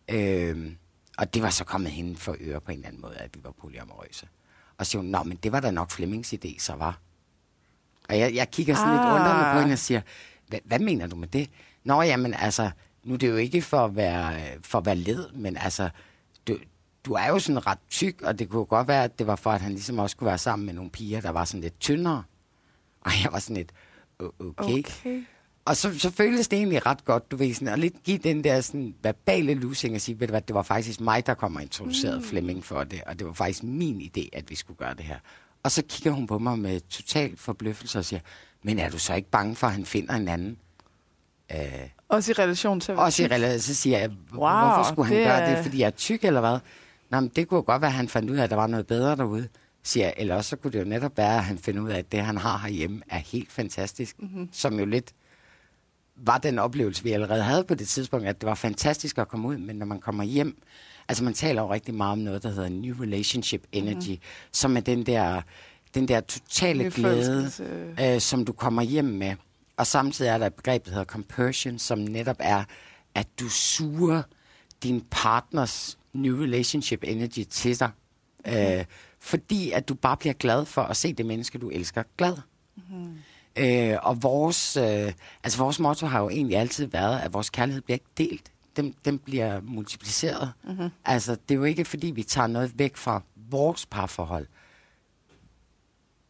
Øhm, 0.09 0.77
og 1.19 1.35
det 1.35 1.43
var 1.43 1.51
så 1.51 1.65
kommet 1.65 1.93
hende 1.93 2.17
for 2.17 2.37
øre 2.41 2.61
på 2.61 2.73
en 2.73 2.79
eller 2.79 2.89
anden 2.89 3.03
måde, 3.03 3.17
at 3.17 3.31
vi 3.35 3.41
var 3.45 3.51
polyamorøse. 3.51 4.29
Og 4.79 4.87
så 4.87 4.91
siger 4.91 5.03
hun, 5.03 5.11
nå, 5.11 5.23
men 5.23 5.37
det 5.43 5.53
var 5.53 5.61
da 5.61 5.71
nok 5.71 5.91
Flemmings 5.91 6.35
idé, 6.35 6.59
så 6.59 6.75
var. 6.75 7.01
Og 8.09 8.19
jeg, 8.19 8.35
jeg 8.35 8.51
kigger 8.51 8.75
sådan 8.75 8.89
ah. 8.89 8.95
lidt 8.95 9.15
undrende 9.15 9.53
på 9.53 9.59
hende 9.61 9.73
og 9.73 9.79
siger, 9.79 10.01
hvad 10.65 10.79
mener 10.79 11.07
du 11.07 11.17
med 11.17 11.29
det? 11.29 11.51
Nå, 11.85 12.03
jamen 12.03 12.35
altså, 12.35 12.71
nu 13.05 13.15
er 13.15 13.19
det 13.19 13.29
jo 13.29 13.37
ikke 13.37 13.63
for 13.63 13.85
at 13.85 13.97
være, 13.97 14.41
for 14.61 14.79
at 14.79 14.87
være 14.87 14.97
led, 14.97 15.33
men 15.33 15.57
altså, 15.57 15.91
du, 17.05 17.13
er 17.13 17.29
jo 17.29 17.39
sådan 17.39 17.67
ret 17.67 17.79
tyk, 17.91 18.23
og 18.23 18.39
det 18.39 18.49
kunne 18.49 18.65
godt 18.65 18.89
være, 18.89 19.05
at 19.05 19.19
det 19.19 19.27
var 19.27 19.37
for, 19.37 19.51
at 19.51 19.61
han 19.61 19.73
ligesom 19.73 19.99
også 19.99 20.17
kunne 20.17 20.27
være 20.27 20.39
sammen 20.39 20.67
med 20.67 20.75
nogle 20.75 20.91
piger, 20.91 21.21
der 21.21 21.31
var 21.31 21.45
sådan 21.45 21.61
lidt 21.61 21.81
tyndere. 21.81 22.23
Og 23.01 23.13
jeg 23.23 23.33
var 23.33 23.39
sådan 23.39 23.57
lidt, 23.57 23.73
okay. 24.19 24.79
okay. 24.79 25.25
Og 25.65 25.77
så, 25.77 25.99
så 25.99 26.11
føltes 26.11 26.49
det 26.49 26.57
egentlig 26.57 26.87
ret 26.87 27.05
godt, 27.05 27.31
du 27.31 27.37
ved, 27.37 27.55
sådan, 27.55 27.69
at 27.69 27.79
lidt 27.79 28.03
give 28.03 28.19
den 28.19 28.45
der 28.45 28.61
sådan, 28.61 28.95
verbale 29.03 29.55
losing 29.55 29.95
og 29.95 30.01
sige, 30.01 30.21
ved 30.21 30.27
du 30.27 30.33
hvad, 30.33 30.41
det 30.41 30.55
var 30.55 30.63
faktisk 30.63 31.01
mig, 31.01 31.27
der 31.27 31.35
kom 31.35 31.57
og 31.57 31.63
introducerede 31.63 32.19
mm. 32.19 32.25
Flemming 32.25 32.65
for 32.65 32.85
det, 32.85 33.03
og 33.07 33.19
det 33.19 33.27
var 33.27 33.33
faktisk 33.33 33.63
min 33.63 34.01
idé, 34.01 34.29
at 34.33 34.51
vi 34.51 34.55
skulle 34.55 34.77
gøre 34.77 34.95
det 34.95 35.05
her. 35.05 35.19
Og 35.63 35.71
så 35.71 35.83
kigger 35.89 36.11
hun 36.11 36.27
på 36.27 36.39
mig 36.39 36.59
med 36.59 36.81
total 36.81 37.37
forbløffelse 37.37 37.99
og 37.99 38.05
siger, 38.05 38.21
men 38.63 38.79
er 38.79 38.91
du 38.91 38.99
så 38.99 39.15
ikke 39.15 39.31
bange 39.31 39.57
for, 39.57 39.67
at 39.67 39.73
han 39.73 39.85
finder 39.85 40.15
en 40.15 40.29
anden? 40.29 40.59
Øh, 41.53 41.59
også 42.09 42.31
i 42.31 42.35
relation 42.35 42.81
til 42.81 42.97
Også 42.97 43.23
i 43.23 43.27
relation, 43.27 43.61
så 43.61 43.75
siger 43.75 43.99
jeg, 43.99 44.11
wow, 44.33 44.39
hvorfor 44.39 44.93
skulle 44.93 45.09
han 45.09 45.17
det 45.17 45.27
gøre 45.27 45.41
er... 45.41 45.55
det, 45.55 45.65
fordi 45.65 45.79
jeg 45.79 45.87
er 45.87 45.91
tyk 45.91 46.25
eller 46.25 46.41
hvad? 46.41 46.59
Nå, 47.15 47.21
men 47.21 47.31
det 47.37 47.49
kunne 47.49 47.63
godt 47.63 47.83
være, 47.83 47.89
at 47.89 47.97
han 47.97 48.09
fandt 48.09 48.31
ud 48.31 48.37
af, 48.37 48.43
at 48.45 48.51
der 48.51 48.57
var 48.57 48.67
noget 48.67 48.87
bedre 48.87 49.17
derude. 49.17 49.49
Siger 49.83 50.07
jeg, 50.07 50.15
eller 50.17 50.35
også 50.35 50.51
så 50.51 50.57
kunne 50.57 50.73
det 50.73 50.79
jo 50.79 50.85
netop 50.85 51.17
være, 51.17 51.37
at 51.37 51.45
han 51.45 51.59
finder 51.59 51.83
ud 51.83 51.91
af, 51.91 51.99
at 51.99 52.13
det, 52.13 52.21
han 52.21 52.37
har 52.37 52.59
herhjemme, 52.59 53.03
er 53.09 53.19
helt 53.19 53.53
fantastisk. 53.53 54.23
Mm-hmm. 54.23 54.49
Som 54.53 54.79
jo 54.79 54.85
lidt 54.85 55.15
var 56.17 56.39
den 56.39 56.59
oplevelse, 56.59 57.05
vi 57.05 57.13
allerede 57.13 57.43
havde 57.43 57.65
på 57.65 57.75
det 57.75 57.89
tidspunkt, 57.89 58.27
at 58.27 58.41
det 58.41 58.47
var 58.47 58.55
fantastisk 58.55 59.19
at 59.19 59.29
komme 59.29 59.49
ud, 59.49 59.57
men 59.57 59.77
når 59.77 59.87
man 59.87 60.01
kommer 60.01 60.25
hjem, 60.25 60.63
altså 61.09 61.25
man 61.25 61.35
taler 61.35 61.63
jo 61.63 61.73
rigtig 61.73 61.95
meget 61.95 62.13
om 62.13 62.19
noget, 62.19 62.43
der 62.43 62.49
hedder 62.49 62.69
New 62.69 62.95
Relationship 63.01 63.63
Energy, 63.73 64.11
mm. 64.11 64.19
som 64.53 64.77
er 64.77 64.81
den 64.81 65.07
der, 65.07 65.43
den 65.95 66.09
der 66.09 66.21
totale 66.21 66.91
glæde, 66.91 67.51
øh, 68.01 68.21
som 68.21 68.45
du 68.45 68.53
kommer 68.53 68.83
hjem 68.83 69.05
med. 69.05 69.35
Og 69.77 69.87
samtidig 69.87 70.29
er 70.29 70.39
der 70.39 70.47
et 70.47 70.55
begreb, 70.55 70.85
der 70.85 70.91
hedder 70.91 71.05
compersion, 71.05 71.79
som 71.79 71.99
netop 71.99 72.37
er, 72.39 72.65
at 73.15 73.27
du 73.41 73.49
suger 73.49 74.23
din 74.83 75.05
partners 75.11 75.99
New 76.15 76.43
Relationship 76.43 77.05
Energy 77.05 77.45
til 77.51 77.81
dig. 77.81 77.91
Mm. 78.47 78.53
Øh, 78.53 78.85
fordi 79.21 79.71
at 79.71 79.89
du 79.89 79.95
bare 79.95 80.17
bliver 80.17 80.33
glad 80.33 80.65
for 80.65 80.83
at 80.83 80.97
se 80.97 81.13
det 81.13 81.27
menneske, 81.27 81.59
du 81.59 81.71
elsker, 81.71 82.03
glad. 82.19 82.37
Mm. 82.91 83.17
Øh, 83.57 83.99
og 84.03 84.23
vores, 84.23 84.77
øh, 84.77 85.13
altså 85.45 85.59
vores 85.59 85.81
motto 85.81 86.07
har 86.07 86.21
jo 86.21 86.29
egentlig 86.29 86.57
altid 86.57 86.87
været, 86.87 87.21
at 87.21 87.33
vores 87.33 87.51
kærlighed 87.51 87.83
bliver 87.83 87.97
ikke 87.97 88.31
delt. 88.31 88.53
Den, 88.77 88.95
den 89.05 89.19
bliver 89.19 89.61
multipliceret. 89.61 90.53
Mm-hmm. 90.65 90.89
Altså, 91.05 91.37
det 91.49 91.55
er 91.55 91.59
jo 91.59 91.65
ikke, 91.65 91.85
fordi 91.85 92.07
vi 92.07 92.23
tager 92.23 92.47
noget 92.47 92.79
væk 92.79 92.97
fra 92.97 93.23
vores 93.51 93.87
parforhold. 93.87 94.47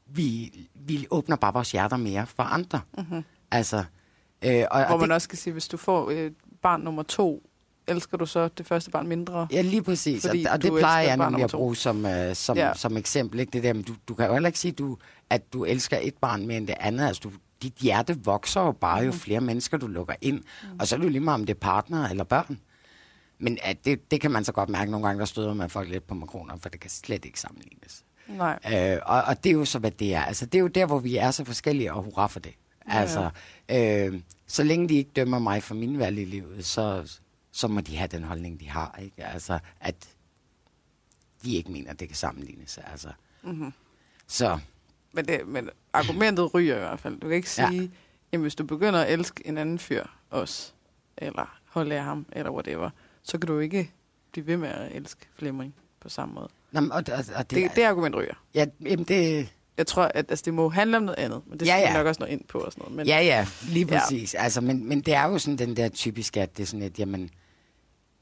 Vi, 0.07 0.53
vi 0.75 1.07
åbner 1.11 1.37
bare 1.37 1.53
vores 1.53 1.73
hjerter 1.73 1.97
mere 1.97 2.27
for 2.27 2.43
andre. 2.43 2.81
Mm-hmm. 2.99 3.25
Altså, 3.51 3.85
øh, 4.45 4.65
og, 4.71 4.85
Hvor 4.85 4.95
og 4.95 5.01
man 5.01 5.09
det, 5.09 5.15
også 5.15 5.29
kan 5.29 5.39
sige, 5.39 5.53
hvis 5.53 5.69
du 5.69 5.77
får 5.77 6.11
øh, 6.11 6.31
barn 6.63 6.81
nummer 6.81 7.03
to, 7.03 7.51
elsker 7.87 8.17
du 8.17 8.27
så 8.27 8.49
det 8.49 8.67
første 8.67 8.91
barn 8.91 9.07
mindre? 9.07 9.49
Ja, 9.53 9.63
lige 9.63 9.83
præcis. 9.83 10.25
Og, 10.25 10.37
og 10.53 10.63
det 10.63 10.73
plejer 10.73 11.07
jeg 11.07 11.17
nemlig 11.17 11.45
at 11.45 11.51
bruge 11.51 11.77
som, 11.77 12.05
uh, 12.05 12.11
som, 12.35 12.57
ja. 12.57 12.75
som 12.75 12.97
eksempel. 12.97 13.41
Ikke? 13.41 13.51
Det 13.51 13.63
der, 13.63 13.73
men 13.73 13.83
du, 13.83 13.95
du 14.09 14.15
kan 14.15 14.27
jo 14.27 14.33
heller 14.33 14.47
ikke 14.47 14.59
sige, 14.59 14.73
du, 14.73 14.99
at 15.31 15.53
du 15.53 15.65
elsker 15.65 15.99
et 16.03 16.15
barn 16.15 16.47
mere 16.47 16.57
end 16.57 16.67
det 16.67 16.77
andet. 16.81 17.07
Altså, 17.07 17.21
du, 17.25 17.31
dit 17.63 17.75
hjerte 17.75 18.19
vokser 18.25 18.61
jo 18.61 18.73
bare, 18.73 18.99
jo 18.99 19.11
mm. 19.11 19.19
flere 19.19 19.41
mennesker 19.41 19.77
du 19.77 19.87
lukker 19.87 20.15
ind. 20.21 20.37
Mm. 20.37 20.79
Og 20.81 20.87
så 20.87 20.95
er 20.95 20.99
det 20.99 21.05
jo 21.05 21.11
lige 21.11 21.21
meget, 21.21 21.41
om 21.41 21.47
det 21.47 21.55
er 21.55 21.61
partner 21.61 22.09
eller 22.09 22.25
børn. 22.25 22.59
Men 23.39 23.59
at 23.63 23.85
det, 23.85 24.11
det 24.11 24.21
kan 24.21 24.31
man 24.31 24.45
så 24.45 24.53
godt 24.53 24.69
mærke 24.69 24.91
nogle 24.91 25.07
gange, 25.07 25.21
der 25.21 25.27
støder 25.27 25.55
man 25.55 25.71
folk 25.71 25.89
lidt 25.89 26.07
på 26.07 26.15
makroner, 26.15 26.57
for 26.57 26.69
det 26.69 26.81
kan 26.81 26.91
slet 26.91 27.25
ikke 27.25 27.41
sammenlignes. 27.41 28.05
Nej. 28.29 28.59
Øh, 28.73 28.99
og, 29.07 29.23
og 29.23 29.45
det 29.45 29.51
er 29.51 29.55
jo 29.55 29.65
så, 29.65 29.79
hvad 29.79 29.91
det 29.91 30.15
er. 30.15 30.23
Altså, 30.23 30.47
det 30.47 30.55
er 30.55 30.63
jo 30.63 30.67
der, 30.67 30.87
hvor 30.87 30.99
vi 30.99 31.17
er 31.17 31.31
så 31.31 31.45
forskellige, 31.45 31.93
og 31.93 32.03
hurra 32.03 32.27
for 32.27 32.41
det. 32.41 32.53
Ja, 32.89 32.99
altså, 32.99 33.31
øh, 33.69 34.21
så 34.47 34.63
længe 34.63 34.89
de 34.89 34.95
ikke 34.95 35.11
dømmer 35.17 35.39
mig 35.39 35.63
for 35.63 35.75
min 35.75 35.99
valg 35.99 36.19
i 36.19 36.25
livet, 36.25 36.65
så, 36.65 37.03
så 37.55 37.69
må 37.69 37.81
de 37.81 37.97
have 37.97 38.09
den 38.09 38.25
holdning, 38.25 38.61
de 38.61 38.69
har. 38.69 38.99
Ikke? 39.03 39.25
Altså, 39.25 39.59
at 39.81 40.09
de 41.45 41.55
ikke 41.57 41.73
mener, 41.73 41.91
at 41.91 42.01
det 42.01 42.09
kan 42.09 42.17
sammenlignes. 42.17 42.79
Altså. 42.79 43.09
Mm-hmm. 43.43 43.73
Så. 44.27 44.59
Men, 45.13 45.25
det, 45.29 45.49
men 45.49 45.71
argumentet 45.93 46.55
ryger 46.55 46.77
i 46.77 46.79
hvert 46.79 47.01
fald. 47.01 47.21
Du 47.21 47.27
kan 47.27 47.37
ikke 47.37 47.51
sige, 47.51 47.83
ja. 47.83 47.89
jamen 48.33 48.43
hvis 48.43 48.55
du 48.55 48.65
begynder 48.65 49.01
at 49.01 49.13
elske 49.13 49.47
en 49.47 49.59
anden 49.59 49.79
fyr 49.79 50.05
også, 50.31 50.73
eller 51.17 51.61
holde 51.65 51.95
af 51.95 52.05
ham, 52.05 52.27
eller 52.33 52.51
whatever, 52.51 52.91
så 53.23 53.39
kan 53.39 53.47
du 53.47 53.59
ikke 53.59 53.91
blive 54.33 54.47
ved 54.47 54.57
med 54.57 54.69
at 54.69 54.93
elske 54.93 55.27
Flemming 55.37 55.75
på 56.01 56.09
samme 56.09 56.35
måde. 56.35 56.49
Nå, 56.73 56.81
og, 56.81 56.89
og, 56.91 57.25
og 57.37 57.51
det, 57.51 57.51
det, 57.51 57.71
det 57.77 57.83
argument 57.83 58.17
ryger. 58.17 58.35
Ja, 58.55 58.67
jamen 58.81 59.05
det, 59.05 59.53
jeg 59.77 59.87
tror, 59.87 60.03
at 60.03 60.27
altså, 60.29 60.43
det 60.45 60.55
må 60.55 60.69
handle 60.69 60.97
om 60.97 61.03
noget 61.03 61.19
andet, 61.19 61.43
men 61.47 61.59
det 61.59 61.69
skal 61.69 61.81
ja, 61.81 61.93
nok 61.93 62.07
også 62.07 62.21
nå 62.21 62.27
ind 62.27 62.45
på 62.45 62.59
og 62.59 62.73
sådan 62.73 62.83
noget. 62.83 62.97
Men, 62.97 63.07
ja, 63.07 63.21
ja, 63.21 63.47
lige 63.69 63.87
præcis. 63.87 64.35
Ja. 64.35 64.43
Altså, 64.43 64.61
men, 64.61 64.89
men 64.89 65.01
det 65.01 65.15
er 65.15 65.25
jo 65.25 65.39
sådan 65.39 65.59
den 65.59 65.77
der 65.77 65.89
typiske, 65.89 66.43
at 66.43 66.57
det 66.57 66.63
er 66.63 66.67
sådan 66.67 66.83
et, 66.83 66.99
jamen, 66.99 67.31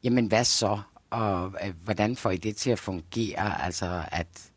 jamen 0.04 0.26
hvad 0.26 0.44
så? 0.44 0.80
Og 1.10 1.54
øh, 1.64 1.74
hvordan 1.84 2.16
får 2.16 2.30
I 2.30 2.36
det 2.36 2.56
til 2.56 2.70
at 2.70 2.78
fungere? 2.78 3.64
Altså, 3.64 4.04
at, 4.12 4.50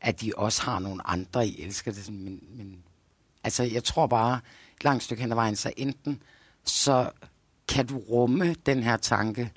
at 0.00 0.20
de 0.20 0.32
også 0.36 0.62
har 0.62 0.78
nogle 0.78 1.08
andre, 1.08 1.46
I 1.46 1.62
elsker 1.62 1.92
det. 1.92 2.10
Men, 2.10 2.40
men 2.56 2.76
altså, 3.44 3.62
jeg 3.62 3.84
tror 3.84 4.06
bare, 4.06 4.40
et 4.76 4.84
langt 4.84 5.02
stykke 5.02 5.20
hen 5.22 5.32
ad 5.32 5.36
vejen, 5.36 5.56
så 5.56 5.72
enten 5.76 6.22
så 6.64 7.10
kan 7.68 7.86
du 7.86 7.98
rumme 7.98 8.54
den 8.66 8.82
her 8.82 8.96
tanke, 8.96 9.50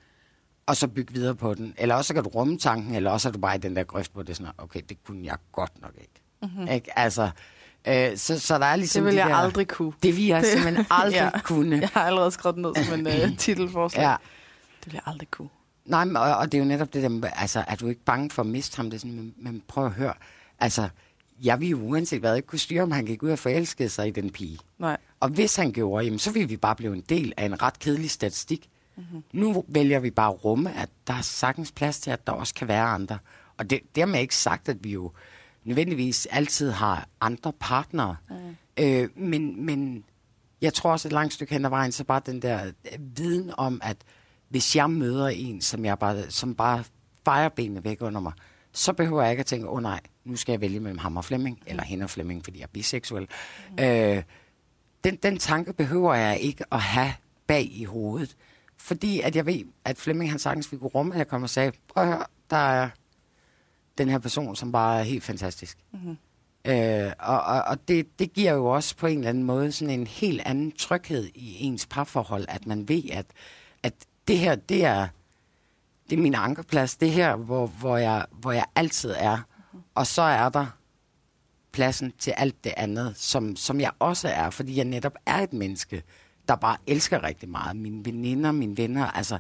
og 0.65 0.77
så 0.77 0.87
bygge 0.87 1.13
videre 1.13 1.35
på 1.35 1.53
den. 1.53 1.73
Eller 1.77 1.95
også 1.95 2.13
kan 2.13 2.23
du 2.23 2.29
rumme 2.29 2.57
tanken, 2.57 2.95
eller 2.95 3.11
også 3.11 3.27
er 3.27 3.31
du 3.31 3.39
bare 3.39 3.55
i 3.55 3.59
den 3.59 3.75
der 3.75 3.83
grøft, 3.83 4.13
hvor 4.13 4.21
det 4.21 4.29
er 4.29 4.33
sådan, 4.33 4.51
okay, 4.57 4.81
det 4.89 5.03
kunne 5.03 5.25
jeg 5.25 5.37
godt 5.51 5.81
nok 5.81 5.91
ikke. 6.01 6.21
Mm-hmm. 6.41 6.67
ikke? 6.67 6.99
Altså, 6.99 7.29
øh, 7.87 8.17
så, 8.17 8.39
så 8.39 8.57
der 8.57 8.65
er 8.65 8.75
ligesom 8.75 9.03
Det 9.03 9.05
vil 9.05 9.17
de 9.17 9.21
jeg 9.21 9.29
der, 9.29 9.35
aldrig 9.35 9.67
kunne. 9.67 9.93
Det 10.03 10.15
vil 10.15 10.25
jeg 10.25 10.45
simpelthen 10.45 10.85
aldrig 10.89 11.31
ja. 11.33 11.39
kunne. 11.43 11.79
Jeg 11.79 11.89
har 11.93 12.01
allerede 12.01 12.31
skrevet 12.31 12.57
ned 12.57 12.71
som 12.85 12.99
en 12.99 13.07
uh, 13.31 13.37
titelforslag. 13.37 14.03
Ja. 14.03 14.15
Det 14.87 14.93
vil 14.93 15.01
jeg 15.05 15.13
aldrig 15.13 15.31
kunne. 15.31 15.49
Nej, 15.85 16.05
men, 16.05 16.15
og, 16.15 16.37
og 16.37 16.51
det 16.51 16.57
er 16.57 16.59
jo 16.59 16.67
netop 16.67 16.93
det 16.93 17.03
der, 17.03 17.29
altså, 17.29 17.63
er 17.67 17.75
du 17.75 17.87
ikke 17.87 18.01
bange 18.01 18.29
for 18.29 18.41
at 18.41 18.47
miste 18.47 18.77
ham? 18.77 18.89
Det 18.89 18.97
er 18.97 18.99
sådan, 18.99 19.15
men, 19.15 19.33
men 19.37 19.63
prøv 19.67 19.85
at 19.85 19.91
høre. 19.91 20.13
Altså, 20.59 20.89
jeg 21.43 21.59
ville 21.59 21.71
jo 21.71 21.77
uanset 21.77 22.19
hvad 22.19 22.35
ikke 22.35 22.47
kunne 22.47 22.59
styre, 22.59 22.83
om 22.83 22.91
han 22.91 23.05
gik 23.05 23.23
ud 23.23 23.29
og 23.29 23.39
forelskede 23.39 23.89
sig 23.89 24.07
i 24.07 24.11
den 24.11 24.29
pige. 24.29 24.59
Nej. 24.79 24.97
Og 25.19 25.29
hvis 25.29 25.55
han 25.55 25.71
gjorde, 25.71 26.05
jamen, 26.05 26.19
så 26.19 26.31
ville 26.31 26.49
vi 26.49 26.57
bare 26.57 26.75
blive 26.75 26.93
en 26.93 27.03
del 27.09 27.33
af 27.37 27.45
en 27.45 27.61
ret 27.61 27.79
kedelig 27.79 28.09
statistik. 28.09 28.69
Mm-hmm. 28.95 29.23
Nu 29.31 29.65
vælger 29.67 29.99
vi 29.99 30.11
bare 30.11 30.33
at 30.33 30.45
rumme, 30.45 30.77
at 30.77 30.89
der 31.07 31.13
er 31.13 31.21
sagtens 31.21 31.71
plads 31.71 31.99
til, 31.99 32.11
at 32.11 32.27
der 32.27 32.33
også 32.33 32.53
kan 32.53 32.67
være 32.67 32.85
andre. 32.85 33.17
Og 33.57 33.69
det, 33.69 33.79
dermed 33.95 34.19
ikke 34.19 34.35
sagt, 34.35 34.69
at 34.69 34.83
vi 34.83 34.91
jo 34.91 35.11
nødvendigvis 35.63 36.25
altid 36.25 36.71
har 36.71 37.07
andre 37.21 37.53
partnere. 37.59 38.15
Mm. 38.29 38.35
Øh, 38.79 39.09
men, 39.15 39.65
men 39.65 40.03
jeg 40.61 40.73
tror 40.73 40.91
også 40.91 41.07
et 41.07 41.11
langt 41.11 41.33
stykke 41.33 41.53
hen 41.53 41.65
ad 41.65 41.69
vejen, 41.69 41.91
så 41.91 42.03
bare 42.03 42.21
den 42.25 42.41
der 42.41 42.71
viden 42.99 43.51
om, 43.57 43.81
at 43.83 43.97
hvis 44.49 44.75
jeg 44.75 44.89
møder 44.89 45.27
en, 45.27 45.61
som, 45.61 45.85
jeg 45.85 45.99
bare, 45.99 46.31
som 46.31 46.55
bare 46.55 46.83
fejrer 47.25 47.49
benene 47.49 47.83
væk 47.83 48.01
under 48.01 48.19
mig, 48.21 48.33
så 48.71 48.93
behøver 48.93 49.21
jeg 49.21 49.31
ikke 49.31 49.41
at 49.41 49.45
tænke, 49.45 49.67
åh 49.67 49.73
oh, 49.73 49.81
nej, 49.81 49.99
nu 50.25 50.35
skal 50.35 50.53
jeg 50.53 50.61
vælge 50.61 50.79
mellem 50.79 50.97
ham 50.97 51.17
og 51.17 51.25
Flemming, 51.25 51.59
eller 51.67 51.83
hende 51.83 52.03
og 52.03 52.09
Flemming, 52.09 52.43
fordi 52.43 52.57
jeg 52.57 52.63
er 52.63 52.67
biseksuel. 52.73 53.27
Mm. 53.77 53.83
Øh, 53.83 54.23
den, 55.03 55.15
den 55.15 55.37
tanke 55.37 55.73
behøver 55.73 56.13
jeg 56.13 56.39
ikke 56.39 56.63
at 56.71 56.81
have 56.81 57.13
bag 57.47 57.69
i 57.71 57.83
hovedet, 57.83 58.35
fordi 58.77 59.21
at 59.21 59.35
jeg 59.35 59.45
ved, 59.45 59.63
at 59.85 59.97
Flemming 59.97 60.31
han 60.31 60.39
sagtens 60.39 60.71
ville 60.71 60.81
kunne 60.81 60.89
rumme, 60.89 61.13
at 61.13 61.17
jeg 61.17 61.27
kommer 61.27 61.45
og 61.45 61.49
sagde, 61.49 61.71
prøv 61.93 62.03
at 62.03 62.09
høre, 62.09 62.25
der 62.49 62.57
er 62.57 62.89
den 63.97 64.09
her 64.09 64.19
person, 64.19 64.55
som 64.55 64.71
bare 64.71 64.99
er 64.99 65.03
helt 65.03 65.23
fantastisk. 65.23 65.77
Mm-hmm. 65.93 66.17
Øh, 66.65 67.11
og 67.19 67.41
og, 67.41 67.61
og 67.61 67.87
det, 67.87 68.19
det 68.19 68.33
giver 68.33 68.53
jo 68.53 68.65
også 68.65 68.95
på 68.97 69.07
en 69.07 69.17
eller 69.17 69.29
anden 69.29 69.43
måde 69.43 69.71
sådan 69.71 69.99
en 69.99 70.07
helt 70.07 70.41
anden 70.45 70.71
tryghed 70.71 71.29
i 71.35 71.63
ens 71.63 71.85
parforhold, 71.85 72.45
at 72.47 72.67
man 72.67 72.89
ved, 72.89 73.03
at, 73.11 73.17
at 73.19 73.25
det 74.27 74.37
her, 74.37 74.55
det 74.55 74.85
er, 74.85 75.07
det 76.09 76.17
er 76.17 76.21
min 76.21 76.35
ankerplads, 76.35 76.95
det 76.95 77.11
her, 77.11 77.35
hvor, 77.35 77.67
hvor, 77.67 77.97
jeg, 77.97 78.25
hvor 78.31 78.51
jeg 78.51 78.65
altid 78.75 79.15
er. 79.17 79.37
Og 79.95 80.07
så 80.07 80.21
er 80.21 80.49
der 80.49 80.65
pladsen 81.71 82.13
til 82.19 82.31
alt 82.31 82.63
det 82.63 82.73
andet, 82.77 83.17
som, 83.17 83.55
som 83.55 83.79
jeg 83.79 83.91
også 83.99 84.27
er, 84.27 84.49
fordi 84.49 84.77
jeg 84.77 84.85
netop 84.85 85.15
er 85.25 85.37
et 85.37 85.53
menneske, 85.53 86.03
der 86.47 86.55
bare 86.55 86.77
elsker 86.87 87.23
rigtig 87.23 87.49
meget. 87.49 87.75
Mine 87.75 88.05
veninder, 88.05 88.51
mine 88.51 88.77
venner, 88.77 89.05
altså, 89.05 89.37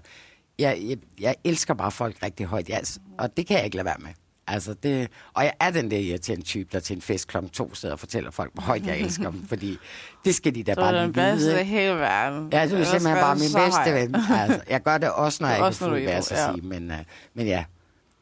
jeg, 0.59 0.79
jeg, 0.81 0.97
jeg 1.19 1.35
elsker 1.43 1.73
bare 1.73 1.91
folk 1.91 2.23
rigtig 2.23 2.45
højt, 2.45 2.69
jeg, 2.69 2.81
og 3.17 3.37
det 3.37 3.47
kan 3.47 3.57
jeg 3.57 3.65
ikke 3.65 3.77
lade 3.77 3.85
være 3.85 3.99
med. 3.99 4.09
Altså 4.47 4.73
det, 4.73 5.09
og 5.33 5.43
jeg 5.43 5.53
er 5.59 5.69
den 5.69 5.91
der 5.91 5.97
irriterende 5.97 6.45
type, 6.45 6.69
der 6.71 6.79
til 6.79 6.95
en 6.95 7.01
fest 7.01 7.27
klokken 7.27 7.49
to 7.49 7.73
sidder 7.73 7.93
og 7.93 7.99
fortæller 7.99 8.31
folk, 8.31 8.53
hvor 8.53 8.63
højt 8.63 8.85
jeg 8.85 8.99
elsker 8.99 9.31
dem, 9.31 9.47
fordi 9.47 9.77
det 10.25 10.35
skal 10.35 10.55
de 10.55 10.63
da 10.63 10.73
så 10.73 10.81
bare 10.81 10.93
lige 10.93 11.13
vide. 11.13 11.13
Så 11.13 11.21
er 11.21 11.31
den 11.31 11.37
bedste 11.37 11.63
hele 11.63 11.93
verden. 11.93 12.49
Ja, 12.51 12.63
det 12.67 12.79
er 12.79 12.83
simpelthen 12.83 13.17
bare 13.17 13.35
min 13.35 13.49
bedste 13.55 13.93
ven. 13.93 14.15
Altså, 14.29 14.61
jeg 14.69 14.83
gør 14.83 14.97
det 14.97 15.11
også, 15.11 15.43
når 15.43 15.49
jeg 15.49 15.61
også 15.63 15.95
ikke 15.95 16.11
er 16.11 16.21
fuld, 16.21 16.37
ja. 16.37 16.51
sige, 16.51 16.67
men, 16.67 16.91
uh, 16.91 16.97
men 17.33 17.47
ja. 17.47 17.63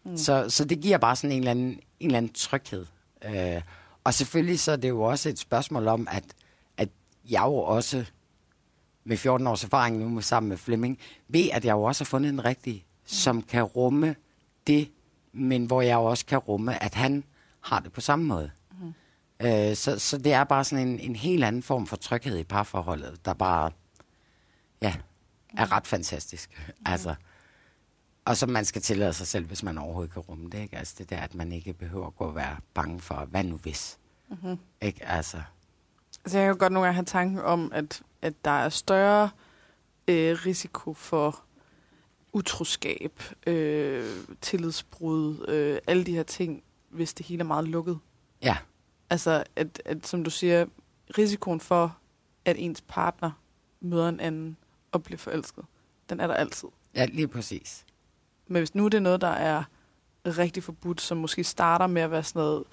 Mm. 0.05 0.17
Så, 0.17 0.45
så 0.49 0.65
det 0.65 0.79
giver 0.79 0.97
bare 0.97 1.15
sådan 1.15 1.31
en 1.31 1.37
eller 1.37 1.51
anden, 1.51 1.79
en 1.99 2.07
eller 2.07 2.17
anden 2.17 2.33
tryghed. 2.33 2.85
Uh, 3.25 3.61
og 4.03 4.13
selvfølgelig 4.13 4.59
så 4.59 4.71
er 4.71 4.75
det 4.75 4.89
jo 4.89 5.01
også 5.01 5.29
et 5.29 5.39
spørgsmål 5.39 5.87
om, 5.87 6.07
at, 6.11 6.23
at 6.77 6.89
jeg 7.29 7.41
jo 7.41 7.55
også 7.55 8.05
med 9.03 9.17
14 9.17 9.47
års 9.47 9.63
erfaring 9.63 9.97
nu 9.97 10.21
sammen 10.21 10.49
med 10.49 10.57
Flemming, 10.57 10.99
ved, 11.27 11.49
at 11.53 11.65
jeg 11.65 11.71
jo 11.71 11.83
også 11.83 12.03
har 12.03 12.05
fundet 12.05 12.29
en 12.29 12.45
rigtig, 12.45 12.73
mm. 12.73 13.03
som 13.05 13.41
kan 13.41 13.63
rumme 13.63 14.15
det, 14.67 14.89
men 15.35 15.65
hvor 15.65 15.81
jeg 15.81 15.97
også 15.97 16.25
kan 16.25 16.37
rumme, 16.37 16.83
at 16.83 16.93
han 16.93 17.23
har 17.61 17.79
det 17.79 17.91
på 17.91 18.01
samme 18.01 18.25
måde. 18.25 18.51
Mm. 18.81 18.93
Øh, 19.47 19.75
så, 19.75 19.99
så 19.99 20.17
det 20.17 20.33
er 20.33 20.43
bare 20.43 20.63
sådan 20.63 20.87
en, 20.87 20.99
en 20.99 21.15
helt 21.15 21.43
anden 21.43 21.63
form 21.63 21.87
for 21.87 21.95
tryghed 21.95 22.37
i 22.37 22.43
parforholdet, 22.43 23.25
der 23.25 23.33
bare 23.33 23.71
ja, 24.81 24.95
er 25.57 25.71
ret 25.71 25.87
fantastisk. 25.87 26.67
Mm. 26.67 26.73
Altså, 26.85 27.15
og 28.25 28.37
som 28.37 28.49
man 28.49 28.65
skal 28.65 28.81
tillade 28.81 29.13
sig 29.13 29.27
selv, 29.27 29.45
hvis 29.45 29.63
man 29.63 29.77
overhovedet 29.77 30.13
kan 30.13 30.21
rumme 30.21 30.49
det. 30.49 30.61
Ikke? 30.61 30.77
Altså 30.77 30.95
det 30.97 31.09
der, 31.09 31.17
at 31.17 31.35
man 31.35 31.51
ikke 31.51 31.73
behøver 31.73 32.07
at 32.07 32.15
gå 32.15 32.23
og 32.25 32.35
være 32.35 32.57
bange 32.73 32.99
for, 32.99 33.15
hvad 33.15 33.43
nu 33.43 33.57
hvis? 33.57 33.97
Mm-hmm. 34.29 34.57
Ikke? 34.81 35.05
Altså, 35.05 35.41
Altså, 36.25 36.37
jeg 36.37 36.45
kan 36.45 36.53
jo 36.53 36.59
godt 36.59 36.73
nogle 36.73 36.85
gange 36.85 36.95
have 36.95 37.05
tanken 37.05 37.39
om, 37.39 37.71
at, 37.73 38.01
at 38.21 38.33
der 38.45 38.51
er 38.51 38.69
større 38.69 39.29
øh, 40.07 40.37
risiko 40.45 40.93
for 40.93 41.44
utroskab, 42.35 43.23
øh, 43.47 44.05
tillidsbrud, 44.41 45.45
øh, 45.47 45.77
alle 45.87 46.03
de 46.03 46.15
her 46.15 46.23
ting, 46.23 46.63
hvis 46.89 47.13
det 47.13 47.25
hele 47.25 47.39
er 47.39 47.45
meget 47.45 47.67
lukket. 47.67 47.99
ja, 48.41 48.57
Altså, 49.09 49.43
at, 49.55 49.81
at 49.85 50.07
som 50.07 50.23
du 50.23 50.29
siger, 50.29 50.65
risikoen 51.17 51.59
for, 51.59 51.97
at 52.45 52.55
ens 52.59 52.81
partner 52.87 53.31
møder 53.81 54.09
en 54.09 54.19
anden 54.19 54.57
og 54.91 55.03
bliver 55.03 55.17
forelsket, 55.17 55.65
den 56.09 56.19
er 56.19 56.27
der 56.27 56.33
altid. 56.33 56.69
ja, 56.95 57.05
lige 57.05 57.27
præcis. 57.27 57.85
Men 58.47 58.59
hvis 58.59 58.75
nu 58.75 58.85
det 58.85 58.93
er 58.93 59.01
noget, 59.01 59.21
der 59.21 59.27
er 59.27 59.63
rigtig 60.25 60.63
forbudt, 60.63 61.01
som 61.01 61.17
måske 61.17 61.43
starter 61.43 61.87
med 61.87 62.01
at 62.01 62.11
være 62.11 62.23
sådan 62.23 62.39
noget, 62.39 62.63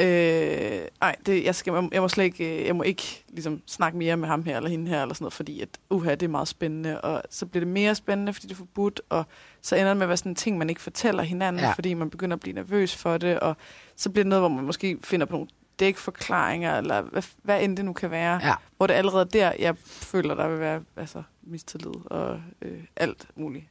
øh, 0.00 0.88
ej, 1.02 1.16
det, 1.26 1.44
jeg, 1.44 1.54
skal, 1.54 1.72
jeg, 1.72 1.82
må- 1.82 1.88
jeg 1.92 2.02
må 2.02 2.08
slet 2.08 2.24
ikke, 2.24 2.60
øh, 2.60 2.66
jeg 2.66 2.76
må 2.76 2.82
ikke 2.82 3.24
ligesom, 3.28 3.62
snakke 3.66 3.98
mere 3.98 4.16
med 4.16 4.28
ham 4.28 4.44
her 4.44 4.56
eller 4.56 4.70
hende 4.70 4.88
her, 4.90 5.02
eller 5.02 5.14
sådan 5.14 5.24
noget, 5.24 5.32
fordi 5.32 5.60
at, 5.60 5.68
uha, 5.90 6.10
det 6.10 6.22
er 6.22 6.28
meget 6.28 6.48
spændende, 6.48 7.00
og 7.00 7.22
så 7.30 7.46
bliver 7.46 7.64
det 7.64 7.72
mere 7.72 7.94
spændende, 7.94 8.32
fordi 8.32 8.46
det 8.46 8.52
er 8.52 8.58
forbudt, 8.58 9.00
og 9.08 9.24
så 9.62 9.76
ender 9.76 9.88
det 9.88 9.96
med 9.96 10.04
at 10.04 10.08
være 10.08 10.16
sådan 10.16 10.32
en 10.32 10.36
ting, 10.36 10.58
man 10.58 10.68
ikke 10.68 10.80
fortæller 10.82 11.22
hinanden, 11.22 11.60
Ja. 11.60 11.66
ja. 11.66 11.72
fordi 11.72 11.94
man 11.94 12.10
begynder 12.10 12.36
at 12.36 12.40
blive 12.40 12.54
nervøs 12.54 12.96
for 12.96 13.18
det, 13.18 13.40
og 13.40 13.56
så 13.96 14.10
bliver 14.10 14.24
det 14.24 14.28
noget, 14.28 14.42
hvor 14.42 14.48
man 14.48 14.64
måske 14.64 14.98
finder 15.04 15.26
på 15.26 15.32
nogle 15.32 15.48
dækforklaringer, 15.80 16.78
eller 16.78 17.02
hvad, 17.02 17.22
hvad 17.42 17.62
end 17.62 17.76
det 17.76 17.84
nu 17.84 17.92
kan 17.92 18.10
være, 18.10 18.40
Ja, 18.42 18.54
hvor 18.76 18.86
det 18.86 18.94
allerede 18.94 19.24
der, 19.32 19.52
jeg 19.58 19.76
føler, 19.86 20.34
der 20.34 20.48
vil 20.48 20.58
være 20.60 20.82
altså, 20.96 21.22
mistillid 21.42 21.92
og 22.06 22.40
øh, 22.62 22.78
alt 22.96 23.26
muligt. 23.36 23.64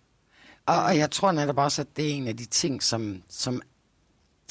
og, 0.65 0.83
og 0.83 0.97
jeg 0.97 1.11
tror 1.11 1.31
netop 1.31 1.57
også, 1.57 1.81
at 1.81 1.87
det 1.97 2.05
er 2.05 2.13
en 2.13 2.27
af 2.27 2.37
de 2.37 2.45
ting, 2.45 2.83
som, 2.83 3.23
som 3.29 3.61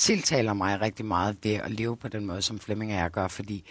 tiltaler 0.03 0.53
mig 0.53 0.81
rigtig 0.81 1.05
meget 1.07 1.37
ved 1.43 1.55
at 1.55 1.71
leve 1.71 1.97
på 1.97 2.09
den 2.09 2.27
måde, 2.27 2.43
som 2.43 2.59
Flemming 2.59 2.93
og 2.93 2.99
jeg 2.99 3.11
gør, 3.11 3.29
fordi 3.29 3.65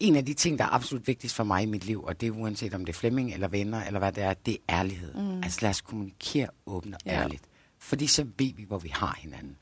en 0.00 0.16
af 0.16 0.24
de 0.24 0.34
ting, 0.34 0.58
der 0.58 0.64
er 0.64 0.74
absolut 0.74 1.06
vigtigst 1.06 1.36
for 1.36 1.44
mig 1.44 1.62
i 1.62 1.66
mit 1.66 1.84
liv, 1.84 2.04
og 2.04 2.20
det 2.20 2.26
er 2.26 2.30
uanset 2.30 2.74
om 2.74 2.84
det 2.84 2.92
er 2.92 2.98
Flemming 2.98 3.32
eller 3.34 3.48
venner, 3.48 3.84
eller 3.84 3.98
hvad 3.98 4.12
det 4.12 4.22
er, 4.24 4.34
det 4.34 4.54
er 4.68 4.78
ærlighed. 4.78 5.14
Mm. 5.14 5.42
Altså 5.42 5.58
lad 5.62 5.70
os 5.70 5.80
kommunikere 5.80 6.48
åbent 6.66 6.94
og 6.94 7.00
Ja. 7.06 7.12
ærligt. 7.22 7.42
Fordi 7.78 8.06
så 8.06 8.22
ved 8.38 8.52
vi, 8.56 8.64
hvor 8.68 8.78
vi 8.78 8.88
har 8.94 9.16
hinanden. 9.18 9.56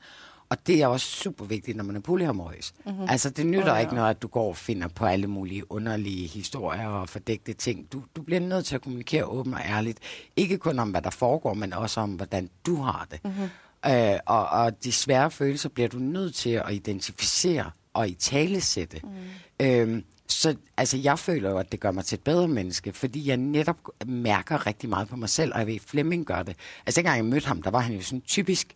Og 0.49 0.67
det 0.67 0.81
er 0.81 0.87
også 0.87 1.07
super 1.07 1.45
vigtigt, 1.45 1.77
når 1.77 1.83
man 1.83 1.95
er 1.95 1.99
polyamorøs. 1.99 2.73
Mm-hmm. 2.85 3.05
Altså 3.09 3.29
det 3.29 3.45
nytter 3.45 3.71
oh, 3.71 3.75
ja. 3.75 3.79
ikke 3.81 3.95
noget, 3.95 4.09
at 4.09 4.21
du 4.21 4.27
går 4.27 4.47
og 4.47 4.57
finder 4.57 4.87
på 4.87 5.05
alle 5.05 5.27
mulige 5.27 5.71
underlige 5.71 6.27
historier 6.27 6.87
og 6.87 7.09
fordækte 7.09 7.53
ting. 7.53 7.91
Du, 7.91 8.03
du 8.15 8.21
bliver 8.21 8.39
nødt 8.39 8.65
til 8.65 8.75
at 8.75 8.81
kommunikere 8.81 9.25
åbent 9.25 9.55
og 9.55 9.61
ærligt. 9.65 9.99
Ikke 10.35 10.57
kun 10.57 10.79
om, 10.79 10.89
hvad 10.91 11.01
der 11.01 11.09
foregår, 11.09 11.53
men 11.53 11.73
også 11.73 11.99
om, 11.99 12.11
hvordan 12.11 12.49
du 12.65 12.75
har 12.75 13.07
det. 13.11 13.23
Mm-hmm. 13.23 13.49
Øh, 13.85 14.19
og, 14.25 14.49
og 14.49 14.83
de 14.83 14.91
svære 14.91 15.31
følelser 15.31 15.69
bliver 15.69 15.89
du 15.89 15.99
nødt 15.99 16.35
til 16.35 16.49
at 16.49 16.73
identificere 16.73 17.71
og 17.93 18.09
i 18.09 18.13
tale 18.13 18.61
sætte. 18.61 19.01
Mm. 19.03 19.65
Øhm, 19.65 20.03
så 20.27 20.55
altså, 20.77 20.97
jeg 20.97 21.19
føler 21.19 21.49
jo, 21.49 21.57
at 21.57 21.71
det 21.71 21.79
gør 21.79 21.91
mig 21.91 22.05
til 22.05 22.15
et 22.15 22.23
bedre 22.23 22.47
menneske, 22.47 22.93
fordi 22.93 23.27
jeg 23.27 23.37
netop 23.37 23.77
mærker 24.05 24.67
rigtig 24.67 24.89
meget 24.89 25.07
på 25.07 25.15
mig 25.15 25.29
selv, 25.29 25.53
og 25.53 25.59
jeg 25.59 25.67
ved, 25.67 25.75
at 25.75 25.81
Flemming 25.81 26.25
gør 26.25 26.43
det. 26.43 26.55
Altså, 26.85 27.01
dengang 27.01 27.17
jeg 27.17 27.25
mødte 27.25 27.47
ham, 27.47 27.61
der 27.61 27.71
var 27.71 27.79
han 27.79 27.95
jo 27.95 28.01
sådan 28.01 28.21
typisk, 28.21 28.75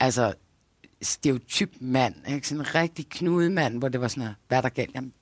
altså, 0.00 0.34
stereotyp 1.02 1.72
mand, 1.80 2.14
ikke? 2.28 2.48
Sådan 2.48 2.60
en 2.60 2.74
rigtig 2.74 3.08
knudemand, 3.08 3.78
hvor 3.78 3.88
det 3.88 4.00
var 4.00 4.08
sådan, 4.08 4.22
her, 4.22 4.34
hvad 4.48 4.58
er 4.58 4.62
der 4.62 4.68
galt? 4.68 4.94
Jamen, 4.94 5.12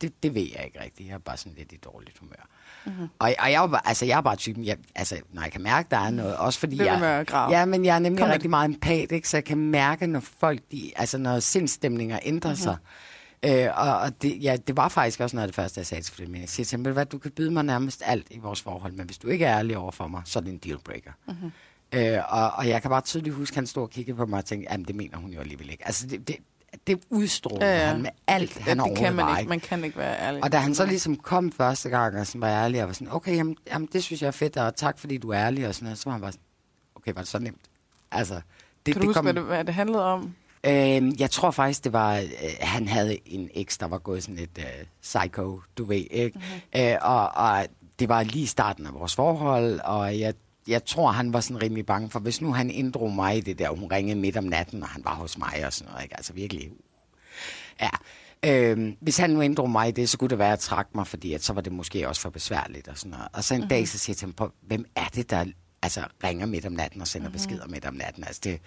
det, 0.00 0.22
det 0.22 0.34
ved 0.34 0.48
jeg 0.56 0.64
ikke 0.64 0.80
rigtigt. 0.80 1.08
Jeg 1.08 1.14
er 1.14 1.18
bare 1.18 1.36
sådan 1.36 1.58
lidt 1.58 1.72
i 1.72 1.76
dårligt 1.76 2.18
humør. 2.18 2.48
Mm-hmm. 2.86 3.08
Og, 3.18 3.34
og 3.38 3.52
jeg, 3.52 3.64
er 3.64 3.66
bare, 3.66 3.88
altså, 3.88 4.04
jeg 4.06 4.16
er 4.16 4.20
bare 4.20 4.36
typen, 4.36 4.64
jeg, 4.64 4.76
altså, 4.94 5.16
når 5.32 5.42
jeg 5.42 5.52
kan 5.52 5.62
mærke, 5.62 5.88
der 5.90 5.96
er 5.96 6.10
noget, 6.10 6.36
også 6.36 6.58
fordi 6.58 6.78
ved 6.78 6.86
jeg... 6.86 7.24
grave. 7.26 7.58
Ja, 7.58 7.64
men 7.64 7.84
jeg 7.84 7.94
er 7.94 7.98
nemlig 7.98 8.20
Kom 8.20 8.30
rigtig 8.30 8.50
meget 8.50 8.68
empat, 8.68 9.12
ikke? 9.12 9.28
så 9.28 9.36
jeg 9.36 9.44
kan 9.44 9.58
mærke, 9.58 10.06
når 10.06 10.20
folk, 10.20 10.60
de, 10.72 10.92
altså 10.96 11.18
når 11.18 11.40
sindstemninger 11.40 12.18
ændrer 12.22 12.50
mm-hmm. 12.50 12.62
sig. 12.62 12.76
Øh, 13.42 13.68
og 13.76 13.98
og 13.98 14.22
det, 14.22 14.42
ja, 14.42 14.56
det 14.66 14.76
var 14.76 14.88
faktisk 14.88 15.20
også 15.20 15.36
noget 15.36 15.42
af 15.42 15.48
det 15.48 15.54
første, 15.56 15.78
jeg 15.78 15.86
sagde 15.86 16.02
til 16.02 16.14
Flemming. 16.14 16.40
Jeg 16.40 16.48
siger 16.48 16.64
til 16.64 16.76
ham, 16.76 16.84
"Ved 16.84 16.90
du 16.90 16.94
hvad, 16.94 17.06
du 17.06 17.18
kan 17.18 17.30
byde 17.30 17.50
mig 17.50 17.64
nærmest 17.64 18.02
alt 18.04 18.26
i 18.30 18.38
vores 18.38 18.62
forhold, 18.62 18.92
men 18.92 19.06
hvis 19.06 19.18
du 19.18 19.28
ikke 19.28 19.44
er 19.44 19.58
ærlig 19.58 19.76
over 19.76 19.90
for 19.90 20.06
mig, 20.08 20.22
så 20.24 20.38
er 20.38 20.42
det 20.42 20.52
en 20.52 20.58
dealbreaker. 20.58 21.10
Mm-hmm. 21.28 21.52
Øh, 21.92 22.18
og, 22.28 22.50
og 22.52 22.68
jeg 22.68 22.82
kan 22.82 22.90
bare 22.90 23.00
tydeligt 23.00 23.34
huske, 23.34 23.52
at 23.52 23.56
han 23.56 23.66
stod 23.66 23.82
og 23.82 23.90
kiggede 23.90 24.16
på 24.16 24.26
mig 24.26 24.38
og 24.38 24.44
tænkte, 24.44 24.68
jamen 24.72 24.86
det 24.86 24.94
mener 24.94 25.16
hun 25.16 25.30
jo 25.30 25.40
alligevel 25.40 25.70
ikke. 25.70 25.86
Altså 25.86 26.06
det, 26.06 26.28
det, 26.28 26.36
det 26.86 26.98
udstråler 27.10 27.66
ja, 27.66 27.78
ja. 27.78 27.86
han 27.86 28.02
med 28.02 28.10
alt, 28.26 28.54
det, 28.54 28.62
han 28.62 28.78
det 28.78 28.98
kan 28.98 29.14
man 29.14 29.38
ikke. 29.38 29.48
Man 29.48 29.60
kan 29.60 29.84
ikke 29.84 29.98
være 29.98 30.20
ærlig. 30.20 30.44
og 30.44 30.52
da 30.52 30.56
han 30.56 30.74
så 30.74 30.86
ligesom 30.86 31.16
kom 31.16 31.52
første 31.52 31.88
gang, 31.88 32.18
og 32.18 32.26
sådan 32.26 32.40
var 32.40 32.48
ærlig, 32.48 32.82
og 32.82 32.86
var 32.86 32.94
sådan, 32.94 33.12
okay, 33.12 33.36
jamen, 33.36 33.56
jamen 33.66 33.88
det 33.92 34.02
synes 34.02 34.22
jeg 34.22 34.28
er 34.28 34.32
fedt, 34.32 34.56
og 34.56 34.76
tak 34.76 34.98
fordi 34.98 35.18
du 35.18 35.30
er 35.30 35.38
ærlig, 35.38 35.68
og 35.68 35.74
sådan 35.74 35.84
noget, 35.84 35.98
så 35.98 36.04
var 36.04 36.12
han 36.12 36.20
bare 36.20 36.32
sådan, 36.32 36.44
okay, 36.94 37.12
var 37.14 37.20
det 37.20 37.28
så 37.28 37.38
nemt? 37.38 37.60
Altså, 38.10 38.40
det, 38.86 38.94
kan 38.94 39.02
du 39.02 39.08
huske, 39.08 39.16
kom, 39.16 39.24
hvad 39.24 39.34
det, 39.34 39.42
hvad 39.42 39.64
det 39.64 39.74
handlede 39.74 40.04
om? 40.04 40.34
Øh, 40.66 41.20
jeg 41.20 41.30
tror 41.30 41.50
faktisk, 41.50 41.84
det 41.84 41.92
var, 41.92 42.16
øh, 42.16 42.24
han 42.60 42.88
havde 42.88 43.18
en 43.28 43.50
eks, 43.54 43.78
der 43.78 43.86
var 43.86 43.98
gået 43.98 44.22
sådan 44.22 44.38
et 44.38 44.58
øh, 44.58 44.86
psycho, 45.02 45.60
du 45.78 45.84
ved, 45.84 46.06
ikke? 46.10 46.38
Mm-hmm. 46.38 46.80
Øh, 46.80 46.96
og, 47.02 47.28
og 47.34 47.66
det 47.98 48.08
var 48.08 48.22
lige 48.22 48.46
starten 48.46 48.86
af 48.86 48.94
vores 48.94 49.14
forhold, 49.14 49.80
og 49.84 50.18
jeg, 50.18 50.34
jeg 50.68 50.84
tror, 50.84 51.10
han 51.10 51.32
var 51.32 51.40
sådan 51.40 51.62
rimelig 51.62 51.86
bange 51.86 52.10
for, 52.10 52.20
hvis 52.20 52.40
nu 52.40 52.52
han 52.52 52.70
inddrog 52.70 53.12
mig 53.12 53.36
i 53.36 53.40
det 53.40 53.58
der, 53.58 53.68
og 53.68 53.76
hun 53.76 53.92
ringede 53.92 54.20
midt 54.20 54.36
om 54.36 54.44
natten, 54.44 54.82
og 54.82 54.88
han 54.88 55.04
var 55.04 55.14
hos 55.14 55.38
mig 55.38 55.62
og 55.66 55.72
sådan 55.72 55.90
noget, 55.92 56.04
ikke? 56.04 56.16
Altså 56.16 56.32
virkelig, 56.32 56.70
ja. 57.80 57.90
Øh, 58.44 58.92
hvis 59.00 59.16
han 59.16 59.30
nu 59.30 59.40
inddrog 59.40 59.70
mig 59.70 59.88
i 59.88 59.90
det, 59.90 60.08
så 60.08 60.18
kunne 60.18 60.30
det 60.30 60.38
være, 60.38 60.48
at 60.48 60.50
jeg 60.50 60.58
trak 60.58 60.88
mig, 60.94 61.06
fordi 61.06 61.32
at 61.32 61.44
så 61.44 61.52
var 61.52 61.60
det 61.60 61.72
måske 61.72 62.08
også 62.08 62.20
for 62.20 62.30
besværligt 62.30 62.88
og 62.88 62.98
sådan 62.98 63.10
noget. 63.10 63.28
Og 63.32 63.44
så 63.44 63.54
en 63.54 63.60
mm-hmm. 63.60 63.68
dag, 63.68 63.88
så 63.88 63.98
siger 63.98 64.14
jeg 64.14 64.16
til 64.18 64.26
ham, 64.26 64.32
"Prøv, 64.32 64.52
hvem 64.62 64.84
er 64.96 65.06
det, 65.14 65.30
der 65.30 65.44
altså, 65.82 66.04
ringer 66.24 66.46
midt 66.46 66.66
om 66.66 66.72
natten 66.72 67.00
og 67.00 67.06
sender 67.08 67.28
mm-hmm. 67.28 67.32
beskeder 67.32 67.66
midt 67.68 67.84
om 67.84 67.94
natten? 67.94 68.24
Altså 68.24 68.40
det, 68.44 68.60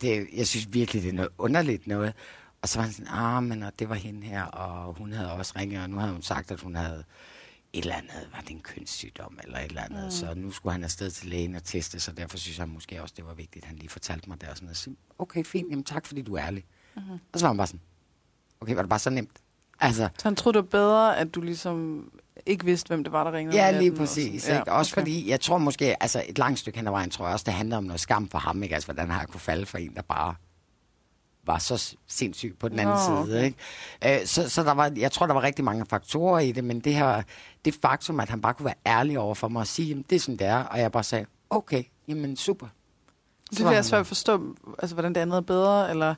det, 0.00 0.26
jeg 0.36 0.46
synes 0.46 0.68
virkelig, 0.72 1.02
det 1.02 1.08
er 1.08 1.12
noget 1.12 1.30
underligt 1.38 1.86
noget. 1.86 2.12
Og 2.62 2.68
så 2.68 2.78
var 2.78 2.84
han 2.84 2.92
sådan, 2.92 3.12
ah, 3.12 3.42
men 3.42 3.62
og 3.62 3.72
det 3.78 3.88
var 3.88 3.94
hende 3.94 4.26
her, 4.26 4.42
og 4.44 4.94
hun 4.94 5.12
havde 5.12 5.32
også 5.32 5.52
ringet, 5.56 5.82
og 5.82 5.90
nu 5.90 5.96
havde 5.96 6.12
hun 6.12 6.22
sagt, 6.22 6.50
at 6.50 6.60
hun 6.60 6.74
havde 6.74 7.04
et 7.72 7.82
eller 7.82 7.94
andet, 7.94 8.28
var 8.32 8.40
det 8.40 8.50
en 8.50 8.60
kønssygdom 8.60 9.38
eller 9.44 9.58
et 9.58 9.64
eller 9.64 9.82
andet, 9.82 10.04
mm. 10.04 10.10
så 10.10 10.34
nu 10.34 10.50
skulle 10.50 10.72
han 10.72 10.84
afsted 10.84 11.10
til 11.10 11.28
lægen 11.28 11.54
og 11.54 11.64
teste, 11.64 12.00
så 12.00 12.12
derfor 12.12 12.38
synes 12.38 12.58
jeg 12.58 12.68
måske 12.68 13.02
også, 13.02 13.14
det 13.16 13.26
var 13.26 13.34
vigtigt, 13.34 13.64
at 13.64 13.68
han 13.68 13.76
lige 13.76 13.88
fortalte 13.88 14.28
mig 14.28 14.40
det 14.40 14.48
og 14.48 14.56
sådan 14.56 14.66
noget. 14.66 14.76
Så, 14.76 14.90
okay, 15.18 15.44
fint, 15.44 15.70
jamen 15.70 15.84
tak, 15.84 16.06
fordi 16.06 16.22
du 16.22 16.34
er 16.34 16.44
ærlig. 16.44 16.64
Mm-hmm. 16.96 17.18
Og 17.32 17.40
så 17.40 17.46
var 17.46 17.48
han 17.48 17.56
bare 17.56 17.66
sådan, 17.66 17.80
okay, 18.60 18.74
var 18.74 18.82
det 18.82 18.88
bare 18.88 18.98
så 18.98 19.10
nemt? 19.10 19.38
Altså, 19.80 20.08
Så 20.18 20.28
han 20.28 20.36
troede, 20.36 20.58
det 20.58 20.64
var 20.64 20.68
bedre, 20.78 21.18
at 21.18 21.34
du 21.34 21.40
ligesom 21.40 22.10
ikke 22.46 22.64
vidste, 22.64 22.88
hvem 22.88 23.04
det 23.04 23.12
var, 23.12 23.24
der 23.24 23.32
ringede? 23.32 23.56
Ja, 23.56 23.78
lige 23.80 23.92
og 23.92 23.96
præcis. 23.96 24.42
sådan. 24.42 24.60
Ikke? 24.60 24.72
Også 24.72 24.94
fordi, 24.94 25.30
jeg 25.30 25.40
tror 25.40 25.58
måske, 25.58 26.02
altså 26.02 26.24
et 26.28 26.38
langt 26.38 26.58
stykke 26.58 26.78
hen 26.78 26.86
ad 26.86 26.92
vejen, 26.92 27.10
tror 27.10 27.24
jeg 27.26 27.32
også, 27.32 27.44
det 27.44 27.54
handler 27.54 27.76
om 27.76 27.84
noget 27.84 28.00
skam 28.00 28.28
for 28.28 28.38
ham. 28.38 28.62
Ikke? 28.62 28.74
Altså, 28.74 28.86
hvordan 28.86 29.10
har 29.10 29.18
jeg 29.18 29.28
kunne 29.28 29.40
falde 29.40 29.66
for 29.66 29.78
en, 29.78 29.94
der 29.94 30.02
bare 30.02 30.34
var 31.44 31.58
så 31.58 31.96
sindssyg 32.06 32.56
på 32.60 32.68
den 32.68 32.78
anden 32.78 32.96
Nå, 33.10 33.26
side. 33.26 33.44
Ikke? 33.44 34.20
Øh, 34.20 34.26
så, 34.26 34.48
så 34.48 34.62
der 34.62 34.72
var, 34.72 34.92
jeg 34.96 35.12
tror, 35.12 35.26
der 35.26 35.34
var 35.34 35.42
rigtig 35.42 35.64
mange 35.64 35.86
faktorer 35.90 36.38
i 36.40 36.52
det, 36.52 36.64
men 36.64 36.80
det 36.80 36.94
her, 36.94 37.22
det 37.64 37.74
faktum, 37.82 38.20
at 38.20 38.28
han 38.28 38.40
bare 38.40 38.54
kunne 38.54 38.64
være 38.66 38.74
ærlig 38.86 39.18
over 39.18 39.34
for 39.34 39.48
mig 39.48 39.60
og 39.60 39.66
sige, 39.66 39.88
jamen, 39.88 40.04
det 40.10 40.16
er 40.16 40.20
sådan, 40.20 40.36
det 40.36 40.46
er, 40.46 40.62
og 40.64 40.78
jeg 40.80 40.92
bare 40.92 41.04
sagde, 41.04 41.26
okay, 41.50 41.82
jamen 42.08 42.36
super. 42.36 42.66
Det 43.50 43.58
Så 43.58 43.64
er 43.64 43.68
jeg 43.70 43.76
han 43.76 43.84
svært 43.84 44.00
at 44.00 44.06
forstå, 44.06 44.56
altså, 44.78 44.94
hvordan 44.94 45.14
det 45.14 45.20
andet 45.20 45.36
er 45.36 45.40
bedre, 45.40 45.90
eller 45.90 46.14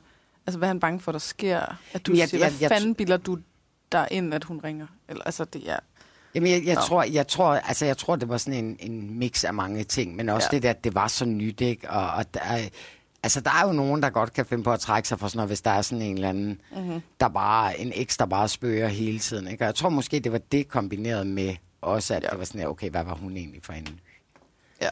altså, 0.47 0.57
hvad 0.57 0.67
er 0.67 0.69
han 0.73 0.79
bange 0.79 0.99
for, 0.99 1.11
der 1.11 1.19
sker? 1.19 1.77
At 1.93 2.05
du 2.07 2.11
Jeg- 2.11 2.19
jeg, 2.19 2.29
siger, 2.29 2.39
jeg- 2.45 2.49
hvad 2.51 2.59
jeg- 2.61 2.69
fanden 2.71 2.95
bilder 2.95 3.17
du 3.17 3.37
der 3.91 4.07
ind, 4.11 4.33
at 4.33 4.43
hun 4.43 4.61
ringer? 4.63 4.87
Eller, 5.09 5.23
altså, 5.23 5.45
det 5.45 5.69
er... 5.71 5.77
Jamen, 6.35 6.51
jeg, 6.51 6.65
jeg, 6.65 6.75
Nå. 6.75 6.81
tror, 6.81 7.03
jeg, 7.03 7.27
tror, 7.27 7.53
altså, 7.53 7.85
jeg 7.85 7.97
tror, 7.97 8.15
det 8.15 8.29
var 8.29 8.37
sådan 8.37 8.65
en, 8.65 8.77
en 8.79 9.19
mix 9.19 9.43
af 9.43 9.53
mange 9.53 9.83
ting, 9.83 10.15
men 10.15 10.29
også 10.29 10.47
ja. 10.51 10.55
Det 10.55 10.63
der, 10.63 10.69
at 10.69 10.83
det 10.83 10.95
var 10.95 11.07
så 11.07 11.25
nyt, 11.25 11.61
ikke? 11.61 11.89
Og, 11.89 12.11
og 12.11 12.33
der, 12.33 12.39
er- 12.39 12.69
altså, 13.23 13.41
der 13.41 13.51
er 13.51 13.67
jo 13.67 13.73
nogen, 13.73 14.03
der 14.03 14.09
godt 14.09 14.33
kan 14.33 14.45
finde 14.45 14.63
på 14.63 14.71
at 14.71 14.79
trække 14.79 15.07
sig 15.09 15.19
for 15.19 15.27
sådan 15.27 15.37
noget, 15.37 15.49
hvis 15.49 15.61
der 15.61 15.71
er 15.71 15.81
sådan 15.81 16.01
en 16.01 16.15
eller 16.15 16.29
anden, 16.29 16.61
mm-hmm. 16.75 17.01
der 17.19 17.27
bare, 17.27 17.79
en 17.79 17.91
eks, 17.95 18.17
der 18.17 18.25
bare 18.25 18.47
spørger 18.49 18.87
hele 18.87 19.19
tiden, 19.19 19.47
ikke? 19.47 19.63
Og 19.63 19.65
jeg 19.65 19.75
tror 19.75 19.89
måske, 19.89 20.19
det 20.19 20.31
var 20.31 20.37
det 20.37 20.67
kombineret 20.67 21.27
med 21.27 21.55
også, 21.81 22.15
at 22.15 22.23
ja. 22.23 22.29
det 22.29 22.39
var 22.39 22.45
sådan, 22.45 22.61
her, 22.61 22.67
okay, 22.67 22.89
hvad 22.89 23.03
var 23.03 23.15
hun 23.15 23.37
egentlig 23.37 23.63
for 23.63 23.73
en 23.73 23.99
Ja. 24.81 24.89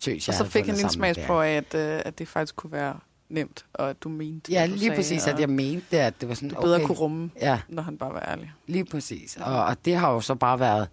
tøs, 0.00 0.28
Og 0.28 0.34
så 0.34 0.44
fik 0.44 0.66
han 0.66 0.78
en 0.80 0.90
smagsprøve 0.90 1.46
af, 1.46 1.56
at, 1.56 1.74
øh, 1.74 2.02
at 2.04 2.18
det 2.18 2.28
faktisk 2.28 2.56
kunne 2.56 2.72
være 2.72 2.98
nemt, 3.28 3.64
og 3.74 3.90
at 3.90 4.02
du 4.02 4.08
mente, 4.08 4.52
Ja, 4.52 4.66
lige 4.66 4.80
sagde, 4.80 4.94
præcis, 4.96 5.26
at 5.26 5.40
jeg 5.40 5.48
mente 5.50 5.86
det, 5.90 5.96
at 5.96 6.20
det 6.20 6.28
var 6.28 6.34
sådan, 6.34 6.48
du 6.48 6.60
bedre 6.60 6.76
okay. 6.76 6.86
kunne 6.86 6.98
rumme, 6.98 7.30
Ja. 7.40 7.60
når 7.68 7.82
han 7.82 7.98
bare 7.98 8.14
var 8.14 8.24
ærlig. 8.28 8.52
Lige 8.66 8.84
præcis. 8.84 9.36
Og, 9.40 9.64
og 9.64 9.76
det 9.84 9.96
har 9.96 10.12
jo 10.12 10.20
så 10.20 10.34
bare 10.34 10.60
været, 10.60 10.88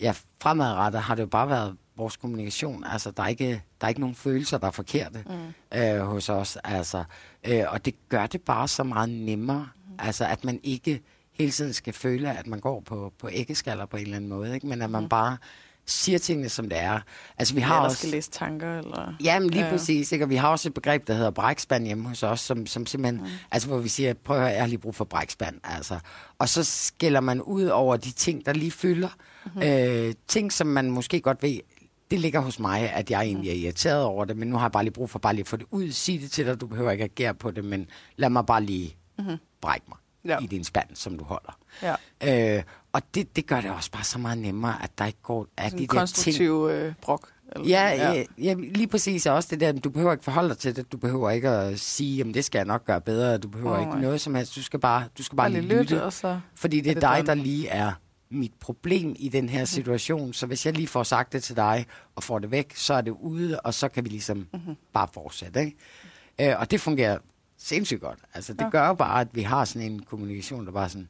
ja, 0.00 0.14
fremadrettet 0.42 1.02
har 1.02 1.14
det 1.14 1.22
jo 1.22 1.26
bare 1.26 1.48
været 1.48 1.76
vores 2.02 2.16
kommunikation. 2.16 2.84
Altså, 2.84 3.10
der 3.10 3.22
er 3.22 3.28
ikke, 3.28 3.62
der 3.80 3.84
er 3.84 3.88
ikke 3.88 4.00
nogen 4.00 4.14
følelser, 4.14 4.58
der 4.58 4.66
er 4.66 4.70
forkerte 4.70 5.24
mm. 5.26 5.78
øh, 5.78 6.00
hos 6.00 6.28
os. 6.28 6.58
Altså, 6.64 7.04
øh, 7.46 7.64
og 7.68 7.84
det 7.84 7.94
gør 8.08 8.26
det 8.26 8.40
bare 8.40 8.68
så 8.68 8.82
meget 8.82 9.08
nemmere. 9.08 9.68
Mm. 9.76 9.94
Altså, 9.98 10.24
at 10.26 10.44
man 10.44 10.60
ikke 10.62 11.02
hele 11.32 11.50
tiden 11.50 11.72
skal 11.72 11.92
føle, 11.92 12.38
at 12.38 12.46
man 12.46 12.60
går 12.60 12.80
på, 12.80 13.12
på 13.18 13.28
æggeskaller 13.32 13.86
på 13.86 13.96
en 13.96 14.02
eller 14.02 14.16
anden 14.16 14.30
måde, 14.30 14.54
ikke? 14.54 14.66
men 14.66 14.82
at 14.82 14.90
man 14.90 15.08
bare 15.08 15.36
siger 15.86 16.18
tingene, 16.18 16.48
som 16.48 16.68
det 16.68 16.78
er. 16.78 17.00
Altså, 17.38 17.54
vi 17.54 17.60
har 17.60 17.76
der 17.76 17.84
også... 17.84 17.96
skal 17.96 18.10
læse 18.10 18.30
tanker, 18.30 18.78
eller... 18.78 19.14
Jamen 19.24 19.50
lige 19.50 19.60
ja. 19.60 19.66
Ja. 19.66 19.72
præcis, 19.72 20.12
ikke? 20.12 20.24
og 20.24 20.30
vi 20.30 20.36
har 20.36 20.48
også 20.48 20.68
et 20.68 20.74
begreb, 20.74 21.06
der 21.06 21.14
hedder 21.14 21.30
brækspand 21.30 21.86
hjemme 21.86 22.08
hos 22.08 22.22
os, 22.22 22.40
som, 22.40 22.66
som 22.66 22.86
simpelthen, 22.86 23.20
mm. 23.20 23.30
altså 23.50 23.68
hvor 23.68 23.78
vi 23.78 23.88
siger, 23.88 24.14
prøv 24.14 24.36
at 24.36 24.42
høre, 24.42 24.52
jeg 24.52 24.60
har 24.60 24.66
lige 24.66 24.78
brug 24.78 24.94
for 24.94 25.04
brækspand, 25.04 25.56
altså. 25.64 25.98
Og 26.38 26.48
så 26.48 26.64
skiller 26.64 27.20
man 27.20 27.42
ud 27.42 27.64
over 27.64 27.96
de 27.96 28.10
ting, 28.10 28.46
der 28.46 28.52
lige 28.52 28.70
fylder. 28.70 29.08
Mm-hmm. 29.44 29.62
Øh, 29.62 30.14
ting, 30.28 30.52
som 30.52 30.66
man 30.66 30.90
måske 30.90 31.20
godt 31.20 31.42
ved, 31.42 31.58
det 32.12 32.20
ligger 32.20 32.40
hos 32.40 32.58
mig, 32.58 32.92
at 32.92 33.10
jeg 33.10 33.22
egentlig 33.22 33.50
er 33.50 33.54
irriteret 33.54 34.04
over 34.04 34.24
det, 34.24 34.36
men 34.36 34.48
nu 34.48 34.56
har 34.56 34.64
jeg 34.64 34.72
bare 34.72 34.84
lige 34.84 34.92
brug 34.92 35.10
for 35.10 35.18
bare 35.18 35.32
lige 35.34 35.42
at 35.42 35.48
få 35.48 35.56
det 35.56 35.66
ud, 35.70 35.90
sige 35.90 36.18
det 36.20 36.30
til 36.30 36.46
dig, 36.46 36.60
du 36.60 36.66
behøver 36.66 36.90
ikke 36.90 37.04
agere 37.04 37.34
på 37.34 37.50
det, 37.50 37.64
men 37.64 37.86
lad 38.16 38.30
mig 38.30 38.46
bare 38.46 38.62
lige 38.62 38.96
mm-hmm. 39.18 39.36
brække 39.60 39.86
mig 39.88 39.98
Ja. 40.24 40.38
i 40.38 40.46
din 40.46 40.64
spand, 40.64 40.88
som 40.94 41.18
du 41.18 41.24
holder. 41.24 41.58
Ja. 42.22 42.56
Øh, 42.56 42.62
og 42.92 43.02
det, 43.14 43.36
det 43.36 43.46
gør 43.46 43.60
det 43.60 43.70
også 43.70 43.90
bare 43.90 44.04
så 44.04 44.18
meget 44.18 44.38
nemmere, 44.38 44.82
at 44.82 44.90
der 44.98 45.06
ikke 45.06 45.18
går 45.22 45.46
at 45.56 45.64
Sådan 45.64 45.78
de 45.78 45.82
en 45.82 45.88
der 45.88 45.92
ting... 45.92 45.98
konstruktiv 45.98 46.68
øh, 46.72 46.92
brok. 47.02 47.28
Eller, 47.52 47.68
Ja, 47.68 48.12
ja. 48.12 48.24
ja, 48.38 48.54
lige 48.54 48.86
præcis 48.86 49.26
også 49.26 49.48
det 49.50 49.60
der, 49.60 49.72
du 49.72 49.90
behøver 49.90 50.12
ikke 50.12 50.24
forholde 50.24 50.48
dig 50.48 50.58
til 50.58 50.76
det, 50.76 50.92
du 50.92 50.96
behøver 50.96 51.30
ikke 51.30 51.48
at 51.48 51.80
sige, 51.80 52.16
jamen 52.16 52.34
det 52.34 52.44
skal 52.44 52.58
jeg 52.58 52.66
nok 52.66 52.84
gøre 52.84 53.00
bedre, 53.00 53.38
du 53.38 53.48
behøver 53.48 53.76
oh, 53.76 53.80
ikke 53.80 54.00
noget 54.02 54.20
som 54.20 54.34
helst, 54.34 54.56
du 54.56 54.62
skal 54.62 54.80
bare, 54.80 55.04
du 55.18 55.22
skal 55.22 55.36
bare 55.36 55.50
Bare 55.50 55.60
lige 55.60 55.68
lytte, 55.68 55.82
lytte, 55.94 56.04
og 56.04 56.12
så... 56.12 56.40
fordi 56.54 56.80
det 56.80 56.96
er, 56.96 57.00
dig, 57.00 57.26
der 57.26 57.34
lige 57.34 57.68
er 57.68 57.92
mit 58.32 58.52
problem 58.60 59.14
i 59.18 59.28
den 59.28 59.48
her 59.48 59.64
situation, 59.64 60.32
så 60.32 60.46
hvis 60.46 60.66
jeg 60.66 60.74
lige 60.74 60.88
får 60.88 61.02
sagt 61.02 61.32
det 61.32 61.42
til 61.42 61.56
dig, 61.56 61.86
og 62.14 62.22
får 62.22 62.38
det 62.38 62.50
væk, 62.50 62.76
så 62.76 62.94
er 62.94 63.00
det 63.00 63.10
ude, 63.10 63.60
og 63.60 63.74
så 63.74 63.88
kan 63.88 64.04
vi 64.04 64.08
ligesom 64.08 64.48
mm-hmm. 64.52 64.76
bare 64.92 65.08
fortsætte, 65.12 65.60
ikke? 65.60 65.76
Øh, 66.52 66.60
og 66.60 66.70
det 66.70 66.80
fungerer 66.80 67.18
sindssygt 67.56 68.00
godt. 68.00 68.18
Altså, 68.34 68.52
det 68.52 68.60
Ja. 68.60 68.70
gør 68.70 68.92
bare, 68.92 69.20
at 69.20 69.28
vi 69.32 69.42
har 69.42 69.64
sådan 69.64 69.92
en 69.92 70.02
kommunikation, 70.02 70.66
der 70.66 70.72
bare 70.72 70.88
sådan, 70.88 71.08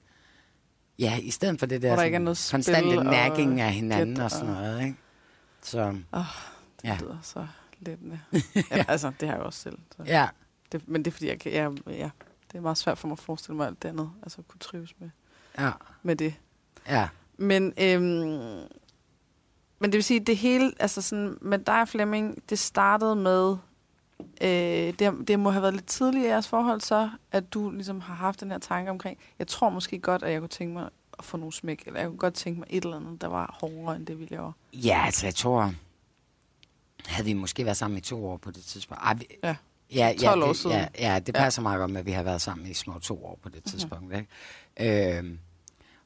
ja, 0.99 1.19
i 1.19 1.31
stedet 1.31 1.59
for 1.59 1.67
det 1.67 1.83
der 1.83 1.89
Hvor 1.95 1.97
der 2.05 2.35
sådan, 2.35 2.57
konstante 2.57 2.99
og 2.99 3.05
nagging 3.05 3.61
af 3.61 3.73
hinanden 3.73 4.15
gæt 4.17 4.25
og 4.25 4.31
sådan 4.31 4.49
og- 4.49 4.55
noget, 4.55 4.81
ikke? 4.85 4.97
Så, 5.63 5.89
Det 5.93 6.05
Ja. 6.85 6.99
lyder 7.01 7.19
så 7.23 7.47
lidt 7.81 8.03
med. 8.03 8.19
ja, 8.71 8.85
altså, 8.89 9.13
det 9.21 9.29
har 9.29 9.37
jeg 9.37 9.45
også 9.45 9.59
selv. 9.61 9.79
Så. 9.97 10.03
ja, 10.07 10.29
Det, 10.73 10.89
men 10.89 11.05
det 11.05 11.11
er 11.11 11.13
fordi, 11.13 11.29
jeg 11.29 11.41
kan, 11.41 11.53
jeg, 11.53 11.71
ja, 11.87 12.11
det 12.53 12.59
er 12.59 12.61
meget 12.61 12.79
svært 12.79 12.99
for 12.99 13.09
mig 13.09 13.13
at 13.15 13.19
forestille 13.19 13.57
mig 13.57 13.67
alt 13.67 13.83
det 13.83 13.89
andet. 13.89 14.11
Altså 14.23 14.41
at 14.41 14.49
kunne 14.49 14.59
trives 14.61 14.95
med, 15.01 15.11
ja, 15.59 15.71
med 16.03 16.17
det. 16.17 16.35
Ja. 16.89 17.09
Men, 17.37 17.73
øhm, 17.79 18.69
men 19.79 19.93
det 19.93 19.93
vil 19.95 20.05
sige, 20.05 20.21
det 20.21 20.37
hele, 20.37 20.73
altså 20.79 21.03
sådan, 21.03 21.39
med 21.41 21.59
dig 21.59 21.89
Flemming, 21.89 22.43
det 22.51 22.59
startede 22.59 23.17
med, 23.17 23.57
øh, 24.41 24.95
det, 24.99 25.29
det 25.29 25.41
må 25.41 25.51
have 25.51 25.63
været 25.63 25.75
lidt 25.75 25.87
tidligt 25.87 26.25
i 26.25 26.29
jeres 26.29 26.49
forhold 26.49 26.81
så, 26.81 27.11
at 27.33 27.55
du 27.55 27.71
ligesom 27.71 28.01
har 28.01 28.15
haft 28.15 28.41
den 28.41 28.51
her 28.51 28.59
tanke 28.59 28.91
omkring, 28.91 29.19
jeg 29.39 29.47
tror 29.49 29.71
måske 29.71 29.99
godt, 29.99 30.23
at 30.23 30.33
jeg 30.33 30.41
kunne 30.41 30.49
tænke 30.49 30.75
mig 30.75 30.89
at 31.19 31.25
få 31.25 31.37
nogle 31.37 31.53
smæk, 31.53 31.83
eller 31.87 32.01
jeg 32.01 32.09
kunne 32.09 32.19
godt 32.19 32.35
tænke 32.35 32.59
mig 32.61 32.67
et 32.71 32.85
eller 32.85 32.97
andet, 32.97 33.21
der 33.21 33.27
var 33.27 33.57
hårdere 33.61 33.97
end 33.97 34.07
det, 34.07 34.19
vi 34.19 34.27
laver. 34.31 34.53
Ja, 34.73 35.03
altså 35.07 35.27
jeg 35.27 35.35
tror, 35.35 35.75
havde 37.07 37.25
vi 37.27 37.33
måske 37.33 37.65
været 37.65 37.77
sammen 37.77 37.99
i 37.99 38.01
to 38.01 38.27
år 38.27 38.37
på 38.37 38.51
det 38.51 38.65
tidspunkt. 38.65 39.03
Ej, 39.03 39.15
vi, 39.15 39.27
Ja. 39.43 39.57
ja, 39.95 40.15
12 40.21 40.39
ja, 40.41 40.45
år 40.45 40.49
det, 40.49 40.57
siden. 40.57 40.77
Ja, 40.77 40.87
ja, 41.13 41.19
det 41.19 41.29
Ja. 41.29 41.39
passer 41.39 41.63
meget 41.63 41.79
godt 41.79 41.91
med, 41.91 42.01
at 42.01 42.07
vi 42.07 42.13
har 42.13 42.23
været 42.23 42.43
sammen 42.43 42.67
i 42.67 42.75
små 42.75 42.99
to 42.99 43.25
år 43.25 43.39
på 43.43 43.49
det 43.49 43.65
tidspunkt. 43.65 44.15
Ikke? 44.15 45.19
Øhm, 45.19 45.39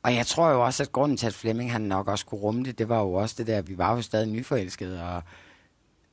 og 0.07 0.14
jeg 0.14 0.27
tror 0.27 0.51
jo 0.51 0.64
også, 0.64 0.83
at 0.83 0.92
grunden 0.92 1.16
til, 1.16 1.27
at 1.27 1.35
Flemming 1.35 1.73
han 1.73 1.81
nok 1.81 2.09
også 2.09 2.27
kunne 2.27 2.40
rumme 2.40 2.64
det, 2.64 2.79
det 2.79 2.88
var 2.88 3.01
jo 3.01 3.12
også 3.12 3.35
det 3.38 3.47
der, 3.47 3.62
vi 3.62 3.79
var 3.79 3.95
jo 3.95 4.03
stadig 4.03 4.29
nyforelskede, 4.29 5.03
og 5.03 5.23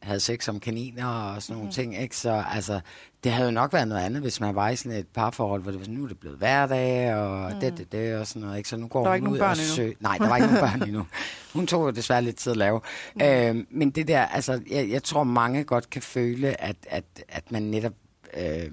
havde 0.01 0.19
sex 0.19 0.43
som 0.43 0.60
kaniner 0.60 1.06
og 1.08 1.41
sådan 1.41 1.56
nogle 1.56 1.71
ting, 1.71 2.01
ikke? 2.01 2.17
Så 2.17 2.43
altså, 2.51 2.79
det 3.23 3.32
havde 3.32 3.47
jo 3.47 3.53
nok 3.53 3.73
været 3.73 3.88
noget 3.88 4.01
andet, 4.01 4.21
hvis 4.21 4.39
man 4.39 4.56
var 4.56 4.69
i 4.69 4.75
sådan 4.75 4.97
et 4.97 5.08
parforhold, 5.08 5.62
hvor 5.62 5.71
det 5.71 5.79
var 5.79 5.84
sådan, 5.84 5.97
nu 5.97 6.03
er 6.03 6.08
det 6.08 6.19
blevet 6.19 6.38
hverdag, 6.38 7.15
og 7.15 7.51
mm. 7.53 7.60
det, 7.60 7.77
det, 7.77 7.91
det, 7.91 8.17
og 8.17 8.27
sådan 8.27 8.41
noget, 8.41 8.58
ikke? 8.58 8.69
Så 8.69 8.77
nu 8.77 8.88
går 8.88 9.08
Der 9.08 9.19
hun 9.19 9.27
ud 9.27 9.39
og 9.39 9.58
søger... 9.58 9.93
Nej, 9.99 10.17
der 10.17 10.27
var 10.27 10.36
ikke 10.36 10.47
nogen 10.47 10.62
børn 10.62 10.84
endnu. 10.84 11.06
Hun 11.53 11.67
tog 11.67 11.86
jo 11.86 11.91
desværre 11.91 12.21
lidt 12.21 12.36
tid 12.36 12.51
at 12.51 12.58
lave. 12.58 12.82
Mm. 13.15 13.21
Øh, 13.21 13.65
men 13.69 13.91
det 13.91 14.08
der, 14.08 14.21
altså, 14.21 14.62
jeg, 14.69 14.89
jeg 14.89 15.03
tror, 15.03 15.23
mange 15.23 15.63
godt 15.63 15.89
kan 15.89 16.01
føle, 16.01 16.62
at, 16.62 16.75
at, 16.89 17.03
at 17.27 17.51
man 17.51 17.62
netop 17.62 17.93
øh, 18.38 18.71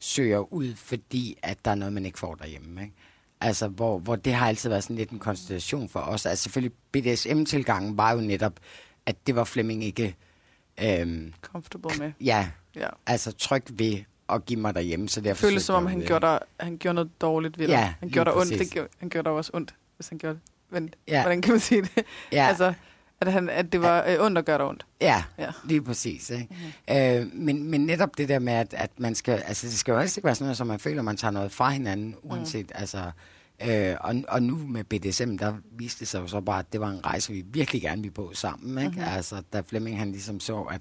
søger 0.00 0.52
ud, 0.52 0.74
fordi 0.74 1.38
at 1.42 1.58
der 1.64 1.70
er 1.70 1.74
noget, 1.74 1.92
man 1.92 2.06
ikke 2.06 2.18
får 2.18 2.34
derhjemme, 2.34 2.82
ikke? 2.82 2.94
Altså, 3.40 3.68
hvor, 3.68 3.98
hvor 3.98 4.16
det 4.16 4.34
har 4.34 4.48
altid 4.48 4.68
været 4.68 4.82
sådan 4.82 4.96
lidt 4.96 5.10
en 5.10 5.18
konstellation 5.18 5.88
for 5.88 6.00
os. 6.00 6.26
Altså, 6.26 6.42
selvfølgelig, 6.42 6.72
BDSM-tilgangen 6.92 7.96
var 7.96 8.12
jo 8.12 8.20
netop, 8.20 8.52
at 9.06 9.26
det 9.26 9.36
var 9.36 9.44
Flemming 9.44 9.84
ikke... 9.84 10.16
Øh, 10.82 11.32
Comfortable 11.42 11.98
med. 11.98 12.12
ja, 12.20 12.48
Ja. 12.76 12.88
altså 13.06 13.32
tryg 13.32 13.62
ved 13.72 13.98
at 14.28 14.46
give 14.46 14.60
mig 14.60 14.74
derhjemme, 14.74 15.08
så 15.08 15.20
derfor... 15.20 15.46
føles 15.46 15.62
som 15.62 15.74
om, 15.74 15.86
han 15.86 16.00
gjorde, 16.06 16.26
dig, 16.26 16.38
han 16.60 16.78
gjorde 16.78 16.94
noget 16.94 17.10
dårligt 17.20 17.58
ved 17.58 17.66
dig. 17.66 17.72
Ja, 17.72 17.94
han 18.00 18.08
gjorde 18.08 18.30
dig 18.30 18.36
ondt. 18.38 18.50
Det 18.74 18.88
han 18.98 19.08
gjorde 19.08 19.24
dig 19.28 19.32
også 19.32 19.50
ondt, 19.54 19.74
hvis 19.96 20.08
han 20.08 20.18
gjorde 20.18 20.34
det. 20.34 20.42
Men 20.70 20.94
Ja. 21.08 21.22
hvordan 21.22 21.42
kan 21.42 21.52
man 21.52 21.60
sige 21.60 21.82
det? 21.82 22.04
Ja, 22.32 22.46
Altså, 22.48 22.74
at, 23.20 23.32
han, 23.32 23.48
at 23.48 23.72
det 23.72 23.82
var 23.82 24.04
øh, 24.08 24.16
ondt 24.20 24.38
at 24.38 24.44
gøre 24.44 24.58
dig 24.58 24.66
ondt. 24.66 24.86
ja, 25.00 25.24
Ja. 25.38 25.50
lige 25.64 25.82
præcis. 25.82 26.30
Ikke? 26.30 26.48
Mm-hmm. 26.50 26.96
Øh, 26.96 27.26
men, 27.34 27.70
men 27.70 27.80
netop 27.80 28.18
det 28.18 28.28
der 28.28 28.38
med, 28.38 28.52
at, 28.52 28.74
at 28.74 28.90
man 28.98 29.14
skal... 29.14 29.42
Altså, 29.46 29.66
det 29.66 29.74
skal 29.78 29.92
jo 29.92 30.00
ikke 30.00 30.24
være 30.24 30.34
sådan 30.34 30.44
noget, 30.44 30.56
så 30.56 30.64
man 30.64 30.78
føler, 30.78 31.02
man 31.02 31.16
tager 31.16 31.32
noget 31.32 31.52
fra 31.52 31.70
hinanden, 31.70 32.14
uanset... 32.22 32.66
Mm. 32.66 32.80
Altså, 32.80 33.10
øh, 33.68 33.96
og, 34.00 34.14
og 34.28 34.42
nu 34.42 34.56
med 34.56 34.84
BDSM, 34.84 35.36
der 35.36 35.54
viste 35.72 36.00
det 36.00 36.08
sig 36.08 36.20
jo 36.20 36.26
så 36.26 36.40
bare, 36.40 36.58
at 36.58 36.72
det 36.72 36.80
var 36.80 36.88
en 36.90 37.06
rejse, 37.06 37.32
vi 37.32 37.44
virkelig 37.46 37.82
gerne 37.82 38.02
ville 38.02 38.14
på 38.14 38.30
sammen. 38.34 38.78
Ikke? 38.78 38.90
Mm-hmm. 38.90 39.12
Altså, 39.16 39.42
da 39.52 39.62
Flemming 39.66 39.98
han 39.98 40.10
ligesom 40.12 40.40
så, 40.40 40.60
at 40.60 40.80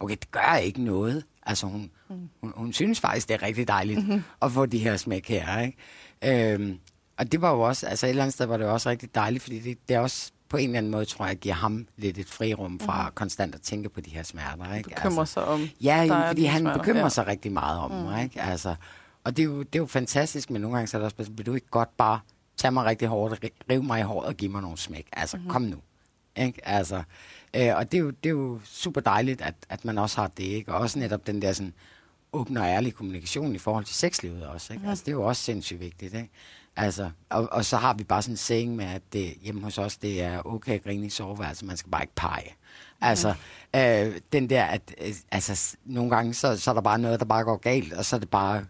okay, 0.00 0.16
det 0.20 0.30
gør 0.30 0.56
ikke 0.56 0.82
noget. 0.82 1.24
Altså, 1.42 1.66
hun, 1.66 1.90
mm. 2.10 2.28
hun, 2.40 2.52
hun 2.56 2.72
synes 2.72 3.00
faktisk, 3.00 3.28
det 3.28 3.34
er 3.34 3.42
rigtig 3.42 3.68
dejligt 3.68 4.06
mm-hmm. 4.06 4.22
at 4.42 4.52
få 4.52 4.66
de 4.66 4.78
her 4.78 4.96
smæk 4.96 5.28
her. 5.28 5.60
Ikke? 5.60 6.52
Øhm, 6.52 6.78
og 7.18 7.32
det 7.32 7.40
var 7.40 7.52
jo 7.52 7.60
også, 7.60 7.86
altså 7.86 8.06
et 8.06 8.10
eller 8.10 8.22
andet 8.22 8.34
sted 8.34 8.46
var 8.46 8.56
det 8.56 8.66
også 8.66 8.90
rigtig 8.90 9.14
dejligt, 9.14 9.42
fordi 9.42 9.58
det, 9.58 9.78
det 9.88 9.96
er 9.96 10.00
også 10.00 10.32
på 10.48 10.56
en 10.56 10.64
eller 10.68 10.78
anden 10.78 10.92
måde, 10.92 11.04
tror 11.04 11.26
jeg, 11.26 11.36
giver 11.36 11.54
ham 11.54 11.86
lidt 11.96 12.18
et 12.18 12.28
frirum 12.28 12.80
fra 12.80 13.08
mm. 13.08 13.14
konstant 13.14 13.54
at 13.54 13.60
tænke 13.60 13.88
på 13.88 14.00
de 14.00 14.10
her 14.10 14.22
smerter. 14.22 14.74
Ikke? 14.74 14.90
Bekymrer 14.90 15.24
sig 15.24 15.44
om 15.44 15.68
Ja, 15.80 16.06
er 16.06 16.28
fordi 16.28 16.44
han 16.44 16.60
smerter, 16.60 16.78
bekymrer 16.78 17.02
ja. 17.02 17.08
sig 17.08 17.26
rigtig 17.26 17.52
meget 17.52 17.78
om 17.78 17.90
mm. 17.90 18.22
Ikke? 18.22 18.40
Altså, 18.42 18.74
og 19.24 19.36
det 19.36 19.42
er, 19.42 19.46
jo, 19.46 19.58
det 19.62 19.74
er 19.74 19.78
jo 19.78 19.86
fantastisk, 19.86 20.50
men 20.50 20.62
nogle 20.62 20.76
gange 20.76 20.86
så 20.86 20.96
er 20.96 21.02
det 21.02 21.18
også 21.18 21.32
vil 21.32 21.46
du 21.46 21.54
ikke 21.54 21.68
godt 21.70 21.96
bare 21.96 22.20
tage 22.56 22.72
mig 22.72 22.84
rigtig 22.84 23.08
hårdt, 23.08 23.44
ri- 23.44 23.64
rive 23.70 23.82
mig 23.82 24.00
i 24.00 24.02
håret 24.02 24.28
og 24.28 24.34
give 24.34 24.50
mig 24.50 24.62
nogle 24.62 24.78
smæk? 24.78 25.06
Altså, 25.12 25.36
mm. 25.36 25.48
kom 25.48 25.62
nu. 25.62 25.76
Ikke? 26.36 26.68
Altså, 26.68 27.02
øh, 27.56 27.76
og 27.76 27.92
det 27.92 27.98
er, 27.98 28.02
jo, 28.02 28.10
det 28.10 28.26
er 28.26 28.34
jo 28.34 28.60
super 28.64 29.00
dejligt, 29.00 29.40
at, 29.40 29.54
at 29.68 29.84
man 29.84 29.98
også 29.98 30.20
har 30.20 30.28
det. 30.28 30.44
Ikke? 30.44 30.72
Og 30.72 30.78
også 30.78 30.98
netop 30.98 31.26
den 31.26 31.42
der 31.42 31.52
sådan, 31.52 31.72
åben 32.32 32.56
og 32.56 32.66
ærlig 32.66 32.94
kommunikation 32.94 33.54
i 33.54 33.58
forhold 33.58 33.84
til 33.84 33.94
sexlivet 33.94 34.46
også. 34.46 34.72
Ikke? 34.72 34.84
Mm. 34.84 34.90
Altså, 34.90 35.04
det 35.04 35.10
er 35.10 35.16
jo 35.16 35.22
også 35.26 35.42
sindssygt 35.42 35.80
vigtigt. 35.80 36.14
Ikke? 36.14 36.30
Altså, 36.76 37.10
og, 37.30 37.48
og 37.52 37.64
så 37.64 37.76
har 37.76 37.94
vi 37.94 38.04
bare 38.04 38.22
sådan 38.22 38.32
en 38.32 38.36
saying 38.36 38.76
med, 38.76 38.84
at 38.84 39.02
det, 39.12 39.34
hjemme 39.42 39.62
hos 39.62 39.78
os, 39.78 39.96
det 39.96 40.22
er 40.22 40.46
okay 40.46 40.72
at 40.74 40.82
grine 40.84 41.06
i 41.06 41.10
soveværelset, 41.10 41.66
man 41.68 41.76
skal 41.76 41.90
bare 41.90 42.02
ikke 42.02 42.14
pege. 42.14 42.54
Altså, 43.00 43.34
øh, 43.76 44.20
den 44.32 44.50
der, 44.50 44.64
at 44.64 44.94
øh, 45.06 45.12
altså, 45.32 45.76
nogle 45.84 46.10
gange, 46.10 46.34
så, 46.34 46.56
så 46.56 46.70
er 46.70 46.74
der 46.74 46.80
bare 46.80 46.98
noget, 46.98 47.20
der 47.20 47.26
bare 47.26 47.44
går 47.44 47.56
galt, 47.56 47.92
og 47.92 48.04
så 48.04 48.16
er 48.16 48.20
det 48.20 48.30
bare, 48.30 48.64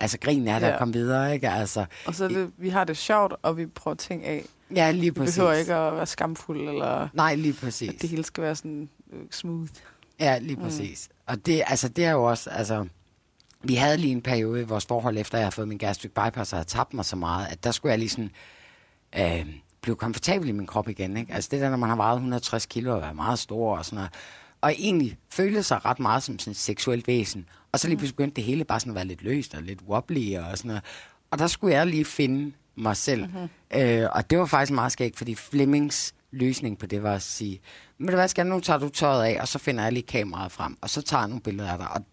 altså, 0.00 0.18
grin 0.18 0.48
er 0.48 0.58
der 0.58 0.66
Ja. 0.66 0.72
at 0.72 0.78
komme 0.78 0.94
videre, 0.94 1.34
ikke? 1.34 1.50
Altså, 1.50 1.84
Og 2.06 2.14
så 2.14 2.28
det, 2.28 2.50
vi 2.58 2.68
har 2.68 2.84
det 2.84 2.96
sjovt, 2.96 3.34
og 3.42 3.56
vi 3.56 3.66
prøver 3.66 3.94
ting 3.94 4.24
af. 4.24 4.44
ja, 4.74 4.90
lige 4.90 5.02
Vi 5.02 5.10
præcis. 5.10 5.34
behøver 5.36 5.52
ikke 5.54 5.74
at 5.74 5.94
være 5.96 6.06
skamfulde, 6.06 6.72
eller 6.72 7.08
Nej, 7.12 7.34
lige 7.34 7.48
at 7.48 7.56
præcis. 7.60 7.94
det 8.00 8.10
hele 8.10 8.24
skal 8.24 8.42
være 8.42 8.56
sådan 8.56 8.88
øh, 9.12 9.20
smooth. 9.30 9.70
Ja, 10.20 10.38
lige 10.38 10.56
præcis. 10.56 11.08
Mm. 11.10 11.24
Og 11.26 11.46
det, 11.46 11.62
altså, 11.66 11.88
det 11.88 12.04
er 12.04 12.10
jo 12.10 12.24
også, 12.24 12.50
altså, 12.50 12.86
vi 13.62 13.74
havde 13.74 13.96
lige 13.96 14.12
en 14.12 14.22
periode 14.22 14.60
i 14.60 14.64
vores 14.64 14.86
forhold, 14.86 15.18
efter 15.18 15.38
jeg 15.38 15.44
havde 15.44 15.54
fået 15.54 15.68
min 15.68 15.78
gastric 15.78 16.10
bypass, 16.10 16.52
og 16.52 16.56
havde 16.56 16.68
tabt 16.68 16.94
mig 16.94 17.04
så 17.04 17.16
meget, 17.16 17.46
at 17.46 17.64
der 17.64 17.70
skulle 17.70 17.90
jeg 17.90 17.98
lige 17.98 18.08
sådan, 18.08 18.30
øh, 19.18 19.46
blive 19.80 19.96
komfortabel 19.96 20.48
i 20.48 20.52
min 20.52 20.66
krop 20.66 20.88
igen. 20.88 21.16
Ikke? 21.16 21.34
Altså 21.34 21.48
det 21.52 21.60
der, 21.60 21.70
når 21.70 21.76
man 21.76 21.88
har 21.88 21.96
vejet 21.96 22.14
160 22.14 22.66
kilo 22.66 22.94
og 22.94 23.00
været 23.00 23.16
meget 23.16 23.38
stor 23.38 23.78
og 23.78 23.84
sådan 23.84 23.96
noget, 23.96 24.10
og 24.60 24.72
egentlig 24.72 25.18
føle 25.30 25.62
sig 25.62 25.84
ret 25.84 26.00
meget 26.00 26.22
som 26.22 26.38
sådan 26.38 26.50
et 26.50 26.56
seksuelt 26.56 27.06
væsen. 27.06 27.48
Og 27.72 27.80
så 27.80 27.88
lige 27.88 27.96
pludselig 27.96 28.16
begyndte 28.16 28.36
det 28.36 28.44
hele 28.44 28.64
bare 28.64 28.80
sådan 28.80 28.90
at 28.90 28.94
være 28.94 29.04
lidt 29.04 29.22
løst 29.22 29.54
og 29.54 29.62
lidt 29.62 29.80
wobbly 29.88 30.36
og 30.36 30.58
sådan 30.58 30.68
noget. 30.68 30.82
Og 31.30 31.38
der 31.38 31.46
skulle 31.46 31.74
jeg 31.74 31.86
lige 31.86 32.04
finde 32.04 32.52
mig 32.76 32.96
selv. 32.96 33.26
Mm-hmm. 33.26 33.80
Øh, 33.80 34.08
og 34.12 34.30
det 34.30 34.38
var 34.38 34.46
faktisk 34.46 34.72
meget 34.72 34.92
skægt, 34.92 35.16
fordi 35.16 35.34
Flemmings 35.34 36.14
løsning 36.30 36.78
på 36.78 36.86
det 36.86 37.02
var 37.02 37.14
at 37.14 37.22
sige, 37.22 37.60
men 37.98 38.14
hvad 38.14 38.28
skal 38.28 38.46
nu 38.46 38.60
tager 38.60 38.78
du 38.78 38.88
tøjet 38.88 39.24
af, 39.24 39.40
og 39.40 39.48
så 39.48 39.58
finder 39.58 39.82
jeg 39.82 39.92
lige 39.92 40.06
kameraet 40.06 40.52
frem, 40.52 40.76
og 40.80 40.90
så 40.90 41.02
tager 41.02 41.20
jeg 41.20 41.28
nogle 41.28 41.42
billeder 41.42 41.72
af 41.72 41.78
dig. 41.78 41.88
Og 41.90 42.04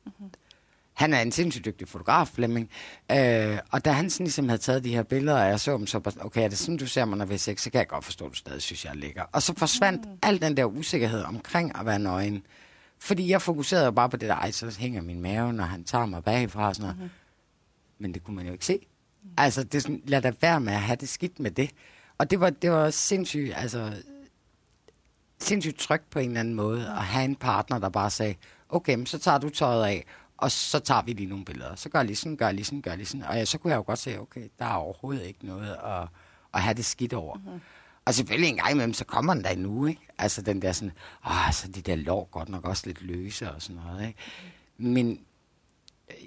han 0.96 1.14
er 1.14 1.22
en 1.22 1.32
sindssygt 1.32 1.66
dygtig 1.66 1.88
fotograf, 1.88 2.28
Flemming. 2.28 2.70
Øh, 3.12 3.60
og 3.72 3.86
da 3.86 3.92
han 3.92 4.10
sådan 4.10 4.26
ligesom 4.26 4.50
havde 4.50 4.62
taget 4.62 4.84
de 4.84 4.96
her 4.96 5.04
billeder, 5.04 5.44
og 5.44 5.50
jeg 5.50 5.60
så 5.60 5.78
dem 5.78 5.88
så 5.88 6.16
okay, 6.22 6.44
er 6.44 6.48
det 6.48 6.58
sådan, 6.58 6.78
du 6.78 6.88
ser 6.88 7.06
mig, 7.06 7.18
når 7.18 7.26
vi 7.26 7.38
sex, 7.38 7.62
så 7.62 7.70
kan 7.70 7.80
jeg 7.80 7.88
godt 7.88 8.06
forstå, 8.06 8.26
at 8.26 8.32
du 8.32 8.36
stadig 8.36 8.62
synes, 8.62 8.86
jeg 8.86 8.92
er 8.92 8.96
lækker. 8.96 9.24
Og 9.32 9.42
så 9.42 9.54
forsvandt 9.58 10.06
mm. 10.06 10.18
al 10.24 10.42
den 10.42 10.58
der 10.58 10.66
usikkerhed 10.66 11.24
omkring 11.24 11.80
at 11.80 11.86
være 11.86 12.00
nøgen. 12.00 12.46
Fordi 13.00 13.30
jeg 13.30 13.42
fokuserede 13.42 13.86
jo 13.86 13.92
bare 13.92 14.10
på 14.10 14.18
det 14.18 14.30
der, 14.30 14.36
ej, 14.36 14.52
så 14.52 14.76
hænger 14.80 15.02
min 15.02 15.22
mave, 15.22 15.54
når 15.54 15.64
han 15.64 15.84
tager 15.84 16.06
mig 16.06 16.24
bagfra 16.24 16.68
og 16.68 16.76
sådan 16.76 16.96
noget. 16.96 17.04
Mm. 17.04 17.10
Men 18.00 18.14
det 18.14 18.24
kunne 18.24 18.36
man 18.36 18.46
jo 18.46 18.52
ikke 18.52 18.66
se. 18.66 18.80
Altså, 19.38 19.64
det 19.64 19.76
er 19.76 19.82
sådan, 19.82 20.02
lad 20.06 20.22
da 20.22 20.32
være 20.42 20.60
med 20.60 20.74
at 20.74 20.82
have 20.82 20.96
det 20.96 21.10
skidt 21.10 21.40
med 21.40 21.52
det. 21.52 21.72
Og 22.18 22.32
det 22.32 22.40
var, 22.40 22.50
det 22.50 22.72
var 22.72 22.90
sindssygt, 22.90 23.54
altså, 23.56 23.94
sindssygt 25.40 25.78
trygt 25.78 26.10
på 26.10 26.20
en 26.20 26.30
eller 26.30 26.40
anden 26.40 26.54
måde, 26.54 26.88
at 26.88 27.04
have 27.04 27.26
en 27.26 27.36
partner, 27.36 27.80
der 27.80 27.90
bare 27.90 28.10
sagde, 28.10 28.36
okay, 28.70 28.96
men 28.96 29.06
så 29.06 29.20
tager 29.20 29.38
du 29.38 29.50
tøjet 29.50 29.86
af, 29.86 30.06
og 30.38 30.52
så 30.52 30.80
tager 30.80 31.02
vi 31.02 31.14
lige 31.14 31.30
nogle 31.30 31.46
billeder. 31.46 31.76
Så 31.76 31.90
gør 31.90 32.00
jeg 32.00 32.06
lige 32.06 32.16
sådan, 32.16 32.38
gør 32.38 32.46
jeg 32.46 32.56
lige 32.56 32.66
sådan, 32.66 32.82
gør 32.82 32.92
jeg 32.92 32.98
lige 32.98 33.08
sådan. 33.08 33.26
Og 33.26 33.36
ja, 33.36 33.46
så 33.46 33.58
kunne 33.58 33.72
jeg 33.72 33.78
jo 33.78 33.84
godt 33.88 34.00
se, 34.00 34.20
okay, 34.20 34.48
der 34.60 34.66
er 34.66 34.74
overhovedet 34.74 35.24
ikke 35.26 35.46
noget 35.46 35.70
at, 35.86 36.08
at 36.54 36.62
have 36.62 36.74
det 36.74 36.86
skidt 36.86 37.14
over. 37.14 37.36
Mm-hmm. 37.36 37.62
Og 38.06 38.14
selvfølgelig 38.14 38.50
en 38.50 38.56
gang 38.58 38.72
imellem, 38.72 38.94
så 38.94 39.06
kommer 39.06 39.34
den 39.34 39.44
der 39.44 39.50
endnu, 39.50 39.86
ikke? 39.86 40.02
Altså 40.18 40.42
den 40.42 40.62
der 40.62 40.72
sådan, 40.72 40.92
åh, 41.28 41.52
så 41.54 41.68
de 41.68 41.82
der 41.82 41.96
lår 41.96 42.30
godt 42.32 42.50
nok 42.50 42.66
også 42.68 42.84
lidt 42.86 43.02
løse 43.02 43.52
og 43.52 43.62
sådan 43.62 43.82
noget, 43.86 44.08
ikke? 44.08 44.20
Men, 44.78 45.20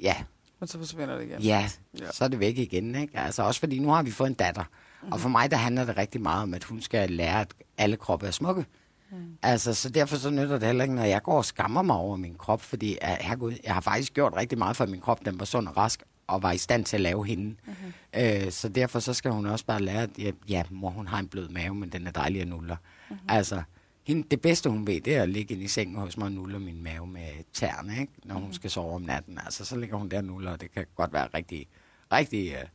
ja, 0.03 0.16
Men 0.61 0.66
så 0.68 0.79
forsvinder 0.79 1.16
det 1.18 1.25
igen. 1.25 1.40
Ja, 1.42 1.71
Ja. 1.99 2.12
så 2.12 2.25
er 2.25 2.29
det 2.29 2.40
væk 2.40 2.59
igen. 2.59 2.94
Ikke? 2.94 3.18
Altså 3.18 3.42
også 3.42 3.61
fordi 3.61 3.79
nu 3.79 3.88
har 3.90 4.03
vi 4.03 4.11
fået 4.11 4.29
en 4.29 4.35
datter. 4.35 4.64
Mm. 5.03 5.12
Og 5.12 5.21
for 5.21 5.29
mig 5.29 5.51
der 5.51 5.57
handler 5.57 5.85
det 5.85 5.97
rigtig 5.97 6.21
meget 6.21 6.42
om, 6.42 6.55
at 6.55 6.64
hun 6.64 6.81
skal 6.81 7.11
lære, 7.11 7.40
at 7.40 7.55
alle 7.79 7.97
kroppe 7.97 8.27
er 8.27 8.31
smukke. 8.31 8.66
Mm. 9.11 9.38
Altså, 9.42 9.75
så 9.75 9.88
derfor 9.88 10.16
så 10.16 10.31
nytter 10.31 10.59
det 10.59 10.66
heller 10.66 10.85
ikke, 10.85 10.94
når 10.94 11.05
jeg 11.05 11.23
går 11.23 11.37
og 11.37 11.44
skammer 11.44 11.83
mig 11.83 11.97
over 11.97 12.16
min 12.16 12.35
krop, 12.35 12.61
fordi 12.61 12.99
herregud, 13.03 13.55
jeg 13.64 13.75
har 13.75 13.81
faktisk 13.81 14.14
gjort 14.14 14.33
rigtig 14.37 14.59
meget 14.59 14.77
for, 14.77 14.85
at 14.85 14.90
min 14.90 15.01
krop 15.01 15.25
den 15.25 15.38
var 15.38 15.44
sund 15.44 15.68
og 15.68 15.77
rask, 15.77 16.03
og 16.29 16.42
var 16.42 16.53
i 16.53 16.59
stand 16.59 16.85
til 16.85 16.97
at 16.97 17.01
lave 17.01 17.27
hende. 17.27 17.44
Mm-hmm. 17.44 17.92
Øh, 18.16 18.51
så 18.51 18.68
derfor 18.68 18.99
så 18.99 19.14
skal 19.14 19.31
hun 19.31 19.47
også 19.47 19.66
bare 19.66 19.83
lære, 19.83 20.03
at 20.03 20.11
ja, 20.18 20.31
ja, 20.49 20.62
mor 20.71 20.90
hun 20.90 21.07
har 21.07 21.18
en 21.18 21.29
blød 21.29 21.49
mave, 21.49 21.75
men 21.75 21.88
den 21.88 22.07
er 22.07 22.11
dejlig 22.11 22.40
at 22.40 22.49
nuller. 22.49 22.77
Mm-hmm. 23.11 23.27
Altså, 23.29 23.62
hende, 24.05 24.29
det 24.31 24.40
bedste 24.40 24.71
hun 24.71 24.87
ved, 24.87 25.01
det 25.01 25.16
er 25.16 25.23
at 25.23 25.29
ligge 25.29 25.55
ind 25.55 25.62
i 25.62 25.68
sengen 25.68 25.97
hos 25.97 26.16
mig 26.16 26.27
og 26.27 26.33
nulle 26.33 26.59
min 26.59 26.83
mave 26.83 27.07
med 27.07 27.29
tæerne, 27.53 28.01
ikke? 28.01 28.12
når 28.25 28.35
hun 28.35 28.42
mm-hmm. 28.42 28.55
skal 28.55 28.71
sove 28.71 28.94
om 28.94 29.03
natten. 29.03 29.38
Altså, 29.44 29.64
så 29.64 29.77
ligger 29.77 29.97
hun 29.97 30.09
der 30.09 30.18
og 30.18 30.25
nuller, 30.25 30.53
og 30.53 30.61
det 30.61 30.73
kan 30.73 30.87
godt 30.97 31.12
være 31.12 31.29
rigtig, 31.35 31.66
rigtig... 32.12 32.53
Uh, 32.53 32.68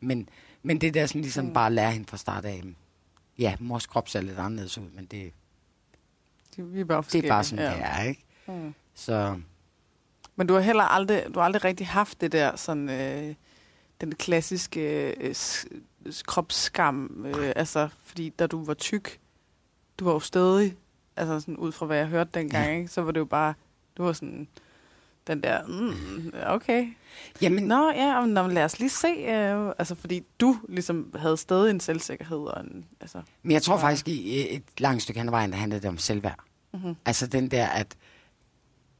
men, 0.00 0.28
men 0.62 0.80
det 0.80 0.94
der 0.94 1.06
sådan 1.06 1.20
ligesom 1.20 1.44
mm. 1.44 1.52
bare 1.52 1.66
at 1.66 1.72
lære 1.72 1.92
hende 1.92 2.06
fra 2.08 2.16
start 2.16 2.44
af, 2.44 2.62
ja, 3.38 3.56
mors 3.60 3.86
krop 3.86 4.08
ser 4.08 4.20
lidt 4.20 4.38
anderledes 4.38 4.78
ud, 4.78 4.90
men 4.94 5.04
det, 5.04 5.32
det, 6.56 6.74
vi 6.74 6.80
er 6.80 6.84
bare 6.84 7.04
det 7.12 7.24
er 7.24 7.28
bare 7.28 7.44
sådan, 7.44 7.64
ja. 7.64 7.70
det 7.70 7.82
er, 7.82 8.02
ikke? 8.02 8.24
Mm. 8.46 8.74
Så... 8.94 9.40
Men 10.36 10.46
du 10.46 10.54
har 10.54 10.60
heller 10.60 10.84
aldrig, 10.84 11.24
du 11.34 11.38
har 11.38 11.44
aldrig 11.44 11.64
rigtig 11.64 11.86
haft 11.86 12.20
det 12.20 12.32
der 12.32 12.56
sådan, 12.56 12.88
øh, 12.88 13.34
den 14.00 14.14
klassiske 14.14 15.10
øh, 15.20 15.34
kropsskam, 16.26 17.26
øh, 17.26 17.52
altså, 17.56 17.88
fordi 18.04 18.28
da 18.28 18.46
du 18.46 18.64
var 18.64 18.74
tyk, 18.74 19.20
du 19.98 20.04
var 20.04 20.12
jo 20.12 20.20
stadig, 20.20 20.76
altså 21.16 21.40
sådan 21.40 21.56
ud 21.56 21.72
fra 21.72 21.86
hvad 21.86 21.96
jeg 21.96 22.06
hørte 22.06 22.30
dengang, 22.34 22.66
ja. 22.66 22.76
ikke, 22.76 22.88
så 22.88 23.02
var 23.02 23.10
det 23.10 23.20
jo 23.20 23.24
bare, 23.24 23.54
du 23.96 24.02
var 24.02 24.12
sådan, 24.12 24.48
den 25.26 25.42
der, 25.42 25.66
mm, 25.66 26.32
okay. 26.46 26.86
Jamen, 27.42 27.64
Nå 27.64 27.90
ja, 27.90 28.20
men 28.26 28.52
lad 28.52 28.64
os 28.64 28.78
lige 28.78 28.90
se, 28.90 29.08
øh, 29.08 29.72
altså 29.78 29.94
fordi 29.94 30.22
du 30.40 30.56
ligesom 30.68 31.12
havde 31.14 31.36
stadig 31.36 31.70
en 31.70 31.80
selvsikkerhed. 31.80 32.38
Og 32.38 32.60
en, 32.60 32.84
altså, 33.00 33.22
men 33.42 33.52
jeg 33.52 33.62
tror 33.62 33.78
faktisk, 33.78 34.08
i 34.08 34.54
et 34.56 34.62
langt 34.78 35.02
stykke 35.02 35.20
hen 35.20 35.28
ad 35.28 35.30
vejen, 35.30 35.50
der 35.50 35.56
handlede 35.56 35.82
det 35.82 35.88
om 35.88 35.98
selvværd. 35.98 36.38
Mm-hmm. 36.74 36.96
Altså 37.06 37.26
den 37.26 37.50
der, 37.50 37.66
at 37.66 37.96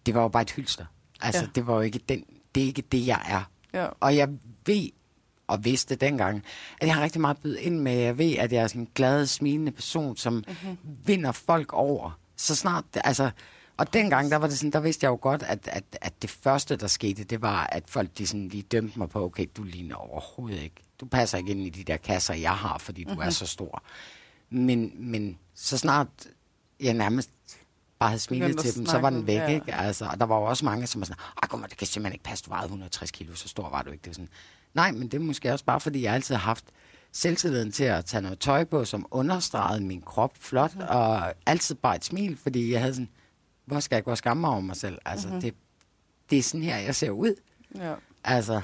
det 0.07 0.15
var 0.15 0.23
jo 0.23 0.29
bare 0.29 0.43
et 0.43 0.51
hylster. 0.51 0.85
Altså 1.21 1.43
ja. 1.43 1.49
det 1.55 1.67
var 1.67 1.75
jo 1.75 1.81
ikke 1.81 2.01
den, 2.09 2.25
det 2.55 2.63
er 2.63 2.67
ikke 2.67 2.83
det, 2.83 3.07
jeg 3.07 3.23
er. 3.29 3.51
Ja. 3.81 3.87
Og 4.01 4.17
jeg 4.17 4.29
ved, 4.67 4.89
og 5.47 5.65
vidste 5.65 5.95
dengang, 5.95 6.45
at 6.81 6.87
jeg 6.87 6.95
har 6.95 7.03
rigtig 7.03 7.21
meget 7.21 7.39
bydet 7.39 7.59
ind 7.59 7.81
med. 7.81 7.93
Jeg 7.93 8.19
ved, 8.19 8.37
at 8.37 8.53
jeg 8.53 8.63
er 8.63 8.67
sådan 8.67 8.83
en 8.83 8.89
glad, 8.95 9.27
smilende 9.27 9.73
person, 9.73 10.17
som 10.17 10.33
mm-hmm. 10.33 10.79
vinder 11.07 11.33
folk 11.33 11.73
over. 11.73 12.19
Så 12.37 12.55
snart, 12.55 12.85
altså, 12.95 13.31
og 13.77 13.93
dengang, 13.93 14.31
der 14.31 14.37
var 14.37 14.47
det 14.47 14.59
sådan, 14.59 14.71
der 14.71 14.81
vidste 14.81 15.05
jeg 15.05 15.11
jo 15.11 15.19
godt, 15.21 15.43
at, 15.43 15.69
at, 15.73 15.85
at 16.01 16.23
det 16.23 16.31
første, 16.31 16.77
der 16.77 16.87
skete, 16.87 17.25
det 17.25 17.43
var, 17.43 17.67
at 17.73 17.83
folk 17.87 18.19
de 18.19 18.27
sådan 18.27 18.49
lige 18.49 18.63
dømte 18.63 18.99
mig 18.99 19.09
på, 19.09 19.25
okay, 19.25 19.47
du 19.57 19.63
ligner 19.63 19.97
overhovedet 19.97 20.63
ikke. 20.63 20.77
Du 21.01 21.07
passer 21.07 21.39
ikke 21.39 21.51
ind 21.51 21.61
i 21.61 21.71
de 21.71 21.85
der 21.85 21.97
kasser, 21.97 22.35
jeg 22.35 22.55
har, 22.55 22.79
fordi 22.79 23.05
du 23.05 23.11
mm-hmm. 23.11 23.27
er 23.27 23.31
så 23.31 23.47
stor. 23.47 23.83
Men, 24.51 24.93
men 24.97 25.39
så 25.55 25.79
snart 25.79 26.09
jeg 26.81 26.95
nærmest 26.95 27.31
bare 27.99 28.11
havde 28.11 28.21
smilet 28.21 28.59
til 28.59 28.77
dem, 28.77 28.87
så 28.87 28.99
var 28.99 29.11
den 29.11 29.27
væk, 29.27 29.37
ja. 29.37 29.47
ikke? 29.47 29.75
Altså, 29.75 30.09
og 30.13 30.21
der 30.21 30.27
var 30.27 30.37
jo 30.37 30.43
også 30.43 30.65
mange, 30.65 30.87
som 30.87 31.01
var 31.01 31.05
sådan, 31.05 31.23
ej, 31.43 31.49
kom, 31.49 31.65
det 31.69 31.77
kan 31.79 31.87
simpelthen 31.87 32.15
ikke 32.15 32.25
passe, 32.25 32.45
du 32.45 32.51
vejede 32.51 32.65
160 32.65 33.11
kilo, 33.11 33.35
så 33.35 33.49
stor 33.49 33.71
var 33.71 33.83
du 33.83 33.91
ikke. 33.91 34.03
Det 34.03 34.09
var 34.09 34.15
sådan, 34.15 34.29
nej, 34.75 34.93
men 34.93 35.03
det 35.03 35.15
er 35.15 35.25
måske 35.25 35.53
også 35.53 35.65
bare, 35.65 35.81
fordi 35.81 36.03
jeg 36.03 36.15
altid 36.15 36.35
har 36.35 36.43
haft 36.43 36.65
selvtilliden 37.13 37.73
til 37.73 37.85
at 37.85 38.05
tage 38.05 38.23
noget 38.23 38.39
tøj 38.39 38.65
på, 38.65 38.85
som 38.85 39.07
understregede 39.11 39.81
min 39.81 40.03
krop 40.03 40.33
flot, 40.41 40.75
mm. 40.75 40.81
og 40.89 41.33
altid 41.47 41.75
bare 41.75 41.97
et 41.97 42.05
smil, 42.05 42.37
fordi 42.43 42.73
jeg 42.73 42.81
havde 42.81 42.95
sådan, 42.95 43.09
hvor 43.67 43.81
skal 43.81 43.97
jeg 43.97 44.05
gå 44.05 44.11
og 44.11 44.19
skamme 44.19 44.41
mig 44.41 44.51
over 44.51 44.61
mig 44.61 44.77
selv? 44.77 44.99
Altså, 45.05 45.27
mm-hmm. 45.27 45.41
det, 45.41 45.55
det 46.31 46.39
er 46.39 46.43
sådan 46.43 46.63
her, 46.63 46.77
jeg 46.77 46.95
ser 46.95 47.11
ud. 47.11 47.35
Ja. 47.77 47.95
Altså, 48.25 48.61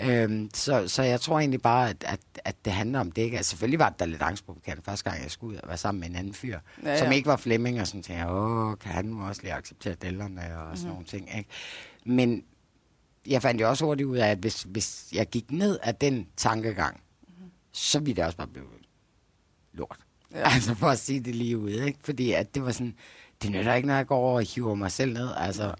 øhm, 0.00 0.50
så, 0.54 0.88
så 0.88 1.02
jeg 1.02 1.20
tror 1.20 1.38
egentlig 1.38 1.62
bare, 1.62 1.90
at, 1.90 2.04
at, 2.06 2.20
at 2.44 2.64
det 2.64 2.72
handler 2.72 3.00
om 3.00 3.12
det. 3.12 3.22
Ikke? 3.22 3.36
Altså, 3.36 3.50
selvfølgelig 3.50 3.78
var 3.78 3.88
det 3.88 3.98
der 3.98 4.06
lidt 4.06 4.22
angst 4.22 4.46
på 4.46 4.54
bekendt, 4.54 4.84
første 4.84 5.10
gang 5.10 5.22
jeg 5.22 5.30
skulle 5.30 5.56
ud 5.56 5.60
og 5.60 5.68
være 5.68 5.76
sammen 5.76 6.00
med 6.00 6.08
en 6.08 6.16
anden 6.16 6.34
fyr, 6.34 6.58
ja, 6.82 6.90
ja. 6.90 6.98
som 6.98 7.12
ikke 7.12 7.26
var 7.26 7.36
Flemming, 7.36 7.80
og 7.80 7.86
sådan 7.86 8.02
tænkte 8.02 8.24
jeg, 8.24 8.32
åh, 8.32 8.78
kan 8.78 8.92
han 8.92 9.04
nu 9.04 9.22
også 9.22 9.42
lige 9.42 9.54
acceptere 9.54 9.94
dellerne 9.94 10.58
og 10.58 10.62
mm-hmm. 10.62 10.76
sådan 10.76 10.90
nogle 10.90 11.06
ting. 11.06 11.36
Ikke? 11.38 11.50
Men 12.04 12.44
jeg 13.26 13.42
fandt 13.42 13.60
jo 13.60 13.68
også 13.68 13.84
hurtigt 13.84 14.06
ud 14.06 14.16
af, 14.16 14.30
at 14.30 14.38
hvis, 14.38 14.62
hvis 14.62 15.08
jeg 15.12 15.26
gik 15.26 15.50
ned 15.50 15.78
af 15.82 15.94
den 15.94 16.26
tankegang, 16.36 17.00
mm-hmm. 17.28 17.50
så 17.72 17.98
ville 17.98 18.16
det 18.16 18.24
også 18.24 18.38
bare 18.38 18.46
blive 18.46 18.64
lort. 19.72 19.98
Ja. 20.32 20.50
Altså 20.54 20.74
for 20.74 20.86
at 20.86 20.98
sige 20.98 21.20
det 21.20 21.34
lige 21.34 21.58
ud, 21.58 21.70
ikke? 21.70 21.98
Fordi 22.02 22.32
at 22.32 22.54
det 22.54 22.64
var 22.64 22.72
sådan, 22.72 22.94
det 23.42 23.50
nytter 23.50 23.74
ikke, 23.74 23.88
når 23.88 23.94
jeg 23.94 24.06
går 24.06 24.16
over 24.16 24.34
og 24.34 24.54
hiver 24.54 24.74
mig 24.74 24.92
selv 24.92 25.12
ned. 25.12 25.28
Altså, 25.36 25.74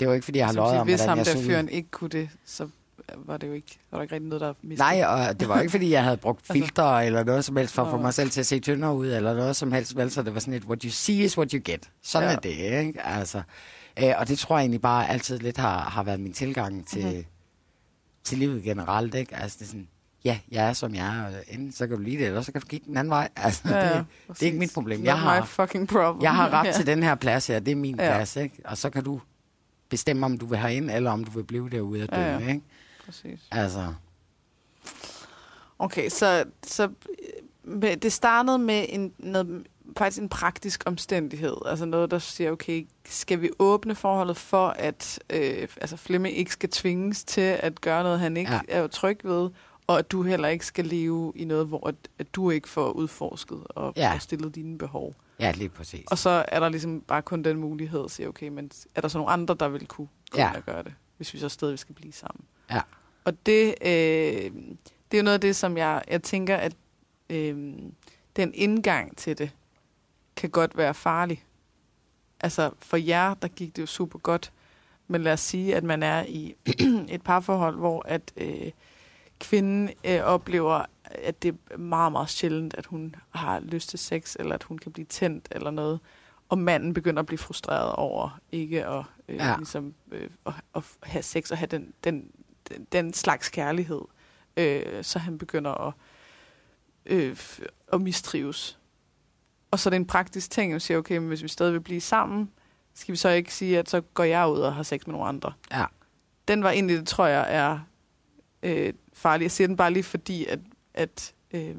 det 0.00 0.08
var 0.08 0.14
ikke, 0.14 0.24
fordi 0.24 0.38
jeg 0.38 0.46
har 0.46 0.52
løjet 0.52 0.80
om, 0.80 0.86
hvordan 0.86 1.08
jeg 1.08 1.14
Hvis 1.14 1.32
ham 1.32 1.42
der 1.42 1.46
fyren 1.46 1.68
ikke 1.68 1.90
kunne 1.90 2.10
det, 2.10 2.28
så 2.46 2.68
var 3.16 3.36
det 3.36 3.46
jo 3.46 3.52
ikke, 3.52 3.78
var 3.90 3.98
der 3.98 4.02
ikke 4.02 4.14
rigtig 4.14 4.28
noget, 4.28 4.40
der 4.40 4.54
mistede. 4.62 4.88
Nej, 4.88 5.04
og 5.06 5.40
det 5.40 5.48
var 5.48 5.60
ikke, 5.60 5.70
fordi 5.70 5.90
jeg 5.90 6.04
havde 6.04 6.16
brugt 6.16 6.40
altså- 6.40 6.52
filter 6.52 6.82
altså, 6.82 7.06
eller 7.06 7.24
noget 7.24 7.44
som 7.44 7.56
helst 7.56 7.74
for 7.74 7.82
at 7.84 7.90
få 7.90 7.96
mig 7.96 8.14
selv 8.14 8.30
til 8.30 8.40
at 8.40 8.46
se 8.46 8.60
tyndere 8.60 8.94
ud, 8.94 9.06
eller 9.06 9.34
noget 9.34 9.56
som 9.56 9.72
helst. 9.72 9.96
Vel, 9.96 10.10
så 10.10 10.22
det 10.22 10.34
var 10.34 10.40
sådan 10.40 10.54
et, 10.54 10.64
what 10.64 10.82
you 10.82 10.90
see 10.90 11.16
is 11.16 11.38
what 11.38 11.50
you 11.50 11.60
get. 11.64 11.90
Sådan 12.02 12.28
ja. 12.28 12.36
er 12.36 12.40
det, 12.40 12.86
ikke? 12.86 13.02
Altså, 13.02 13.42
øh, 14.02 14.12
og 14.18 14.28
det 14.28 14.38
tror 14.38 14.56
jeg 14.56 14.62
egentlig 14.62 14.80
bare 14.80 15.08
altid 15.08 15.38
lidt 15.38 15.56
har, 15.56 15.80
har 15.80 16.02
været 16.02 16.20
min 16.20 16.32
tilgang 16.32 16.86
til, 16.86 17.04
mm-hmm. 17.04 17.24
til 18.24 18.38
livet 18.38 18.62
generelt, 18.62 19.14
ikke? 19.14 19.36
Altså, 19.36 19.56
det 19.58 19.64
er 19.64 19.68
sådan, 19.68 19.88
ja, 20.24 20.38
jeg 20.50 20.68
er 20.68 20.72
som 20.72 20.94
jeg 20.94 21.18
er, 21.18 21.26
og 21.26 21.32
enten 21.48 21.72
så 21.72 21.86
kan 21.86 21.96
du 21.96 22.02
lide 22.02 22.18
det, 22.18 22.26
eller 22.26 22.42
så 22.42 22.52
kan 22.52 22.60
du 22.60 22.66
kigge 22.66 22.86
den 22.86 22.96
anden 22.96 23.10
vej. 23.10 23.28
Altså, 23.36 23.62
ja, 23.68 23.76
ja, 23.76 23.98
det, 23.98 24.06
det 24.28 24.42
er 24.42 24.46
ikke 24.46 24.58
mit 24.58 24.74
problem. 24.74 25.04
Jeg 25.04 25.18
har, 25.18 25.44
fucking 25.44 25.88
problem. 25.88 26.22
Jeg 26.22 26.34
har 26.34 26.50
ret 26.50 26.66
ja. 26.68 26.72
til 26.72 26.86
den 26.86 27.02
her 27.02 27.14
plads 27.14 27.46
her, 27.46 27.58
det 27.58 27.72
er 27.72 27.76
min 27.76 27.96
ja. 28.00 28.14
plads, 28.14 28.36
ikke? 28.36 28.56
Og 28.64 28.78
så 28.78 28.90
kan 28.90 29.04
du 29.04 29.20
bestemme, 29.88 30.26
om 30.26 30.38
du 30.38 30.46
vil 30.46 30.58
have 30.58 30.74
ind, 30.74 30.90
eller 30.90 31.10
om 31.10 31.24
du 31.24 31.30
vil 31.30 31.44
blive 31.44 31.70
derude 31.70 32.02
og 32.02 32.08
dø, 32.10 32.20
ja, 32.20 32.38
ja. 32.38 32.48
ikke? 32.48 32.62
Præcis. 33.04 33.40
Altså. 33.50 33.94
Okay, 35.78 36.08
så, 36.08 36.44
så 36.66 36.88
det 38.02 38.12
startede 38.12 38.58
med 38.58 38.86
en, 38.88 39.12
noget, 39.18 39.66
faktisk 39.96 40.22
en 40.22 40.28
praktisk 40.28 40.82
omstændighed. 40.86 41.56
Altså 41.66 41.84
noget, 41.84 42.10
der 42.10 42.18
siger, 42.18 42.50
okay, 42.50 42.86
skal 43.04 43.40
vi 43.40 43.50
åbne 43.58 43.94
forholdet 43.94 44.36
for, 44.36 44.68
at 44.68 45.18
øh, 45.30 45.68
altså 45.80 45.96
Flemming 45.96 46.36
ikke 46.36 46.52
skal 46.52 46.70
tvinges 46.70 47.24
til 47.24 47.40
at 47.60 47.80
gøre 47.80 48.02
noget, 48.02 48.20
han 48.20 48.36
ikke 48.36 48.52
ja. 48.52 48.60
er 48.68 48.86
tryg 48.86 49.20
ved, 49.24 49.50
og 49.86 49.98
at 49.98 50.12
du 50.12 50.22
heller 50.22 50.48
ikke 50.48 50.66
skal 50.66 50.84
leve 50.84 51.32
i 51.36 51.44
noget, 51.44 51.66
hvor 51.66 51.88
at, 51.88 51.94
at 52.18 52.34
du 52.34 52.50
ikke 52.50 52.68
får 52.68 52.90
udforsket 52.90 53.64
og, 53.68 53.92
ja. 53.96 54.18
stillet 54.18 54.54
dine 54.54 54.78
behov. 54.78 55.14
Ja, 55.40 55.52
lige 55.52 55.68
præcis. 55.68 56.04
Og 56.10 56.18
så 56.18 56.44
er 56.48 56.60
der 56.60 56.68
ligesom 56.68 57.00
bare 57.00 57.22
kun 57.22 57.42
den 57.42 57.56
mulighed 57.56 58.04
at 58.04 58.10
sige, 58.10 58.28
okay, 58.28 58.48
men 58.48 58.70
er 58.94 59.00
der 59.00 59.08
så 59.08 59.18
nogle 59.18 59.32
andre, 59.32 59.56
der 59.60 59.68
vil 59.68 59.86
kunne 59.86 60.08
ja. 60.36 60.52
at 60.56 60.66
gøre 60.66 60.82
det, 60.82 60.94
hvis 61.16 61.34
vi 61.34 61.38
så 61.38 61.48
stadig 61.48 61.78
skal 61.78 61.94
blive 61.94 62.12
sammen? 62.12 62.44
Ja. 62.70 62.80
Og 63.24 63.46
det, 63.46 63.74
øh, 63.82 64.52
det 65.10 65.16
er 65.16 65.18
jo 65.18 65.22
noget 65.22 65.34
af 65.34 65.40
det, 65.40 65.56
som 65.56 65.76
jeg, 65.76 66.02
jeg 66.08 66.22
tænker, 66.22 66.56
at 66.56 66.72
øh, 67.30 67.74
den 68.36 68.54
indgang 68.54 69.16
til 69.16 69.38
det 69.38 69.50
kan 70.36 70.50
godt 70.50 70.76
være 70.76 70.94
farlig. 70.94 71.44
Altså 72.40 72.70
for 72.78 72.96
jer, 72.96 73.34
der 73.34 73.48
gik 73.48 73.76
det 73.76 73.82
jo 73.82 73.86
super 73.86 74.18
godt, 74.18 74.52
men 75.08 75.22
lad 75.22 75.32
os 75.32 75.40
sige, 75.40 75.76
at 75.76 75.84
man 75.84 76.02
er 76.02 76.24
i 76.28 76.54
et 77.14 77.22
parforhold, 77.22 77.76
hvor 77.76 78.02
at 78.08 78.32
øh, 78.36 78.70
kvinden 79.40 79.90
øh, 80.04 80.20
oplever, 80.20 80.84
at 81.04 81.42
det 81.42 81.58
er 81.70 81.76
meget, 81.76 82.12
meget 82.12 82.30
sjældent, 82.30 82.74
at 82.78 82.86
hun 82.86 83.16
har 83.30 83.60
lyst 83.60 83.88
til 83.88 83.98
sex, 83.98 84.36
eller 84.38 84.54
at 84.54 84.62
hun 84.62 84.78
kan 84.78 84.92
blive 84.92 85.06
tændt 85.06 85.48
eller 85.50 85.70
noget. 85.70 86.00
Og 86.48 86.58
manden 86.58 86.94
begynder 86.94 87.20
at 87.20 87.26
blive 87.26 87.38
frustreret 87.38 87.92
over 87.92 88.40
ikke 88.52 88.86
at, 88.86 89.04
øh, 89.28 89.36
ja. 89.36 89.56
ligesom, 89.56 89.94
øh, 90.12 90.30
at, 90.46 90.52
at 90.74 90.82
have 91.02 91.22
sex 91.22 91.50
og 91.50 91.58
have 91.58 91.66
den, 91.66 91.92
den, 92.04 92.30
den, 92.68 92.86
den 92.92 93.12
slags 93.12 93.48
kærlighed. 93.48 94.00
Øh, 94.56 95.04
så 95.04 95.18
han 95.18 95.38
begynder 95.38 95.86
at, 95.88 95.94
øh, 97.06 97.36
at 97.92 98.00
mistrives. 98.00 98.78
Og 99.70 99.78
så 99.78 99.88
er 99.88 99.90
det 99.90 99.96
en 99.96 100.06
praktisk 100.06 100.50
ting, 100.50 100.72
at 100.72 100.82
sige, 100.82 100.96
okay, 100.98 101.16
men 101.16 101.28
hvis 101.28 101.42
vi 101.42 101.48
stadig 101.48 101.72
vil 101.72 101.80
blive 101.80 102.00
sammen, 102.00 102.50
skal 102.94 103.12
vi 103.12 103.16
så 103.16 103.28
ikke 103.28 103.54
sige, 103.54 103.78
at 103.78 103.90
så 103.90 104.00
går 104.00 104.24
jeg 104.24 104.48
ud 104.48 104.58
og 104.58 104.74
har 104.74 104.82
sex 104.82 105.06
med 105.06 105.12
nogle 105.12 105.28
andre. 105.28 105.52
Ja. 105.72 105.84
Den 106.48 106.62
var 106.62 106.70
egentlig, 106.70 106.98
det 106.98 107.08
tror 107.08 107.26
jeg, 107.26 107.46
er 107.48 107.78
øh, 108.64 108.92
farlig. 109.12 109.44
Jeg 109.44 109.50
siger 109.50 109.68
den 109.68 109.76
bare 109.76 109.92
lige 109.92 110.02
fordi, 110.02 110.44
at, 110.44 110.58
at 110.94 111.34
øh, 111.52 111.74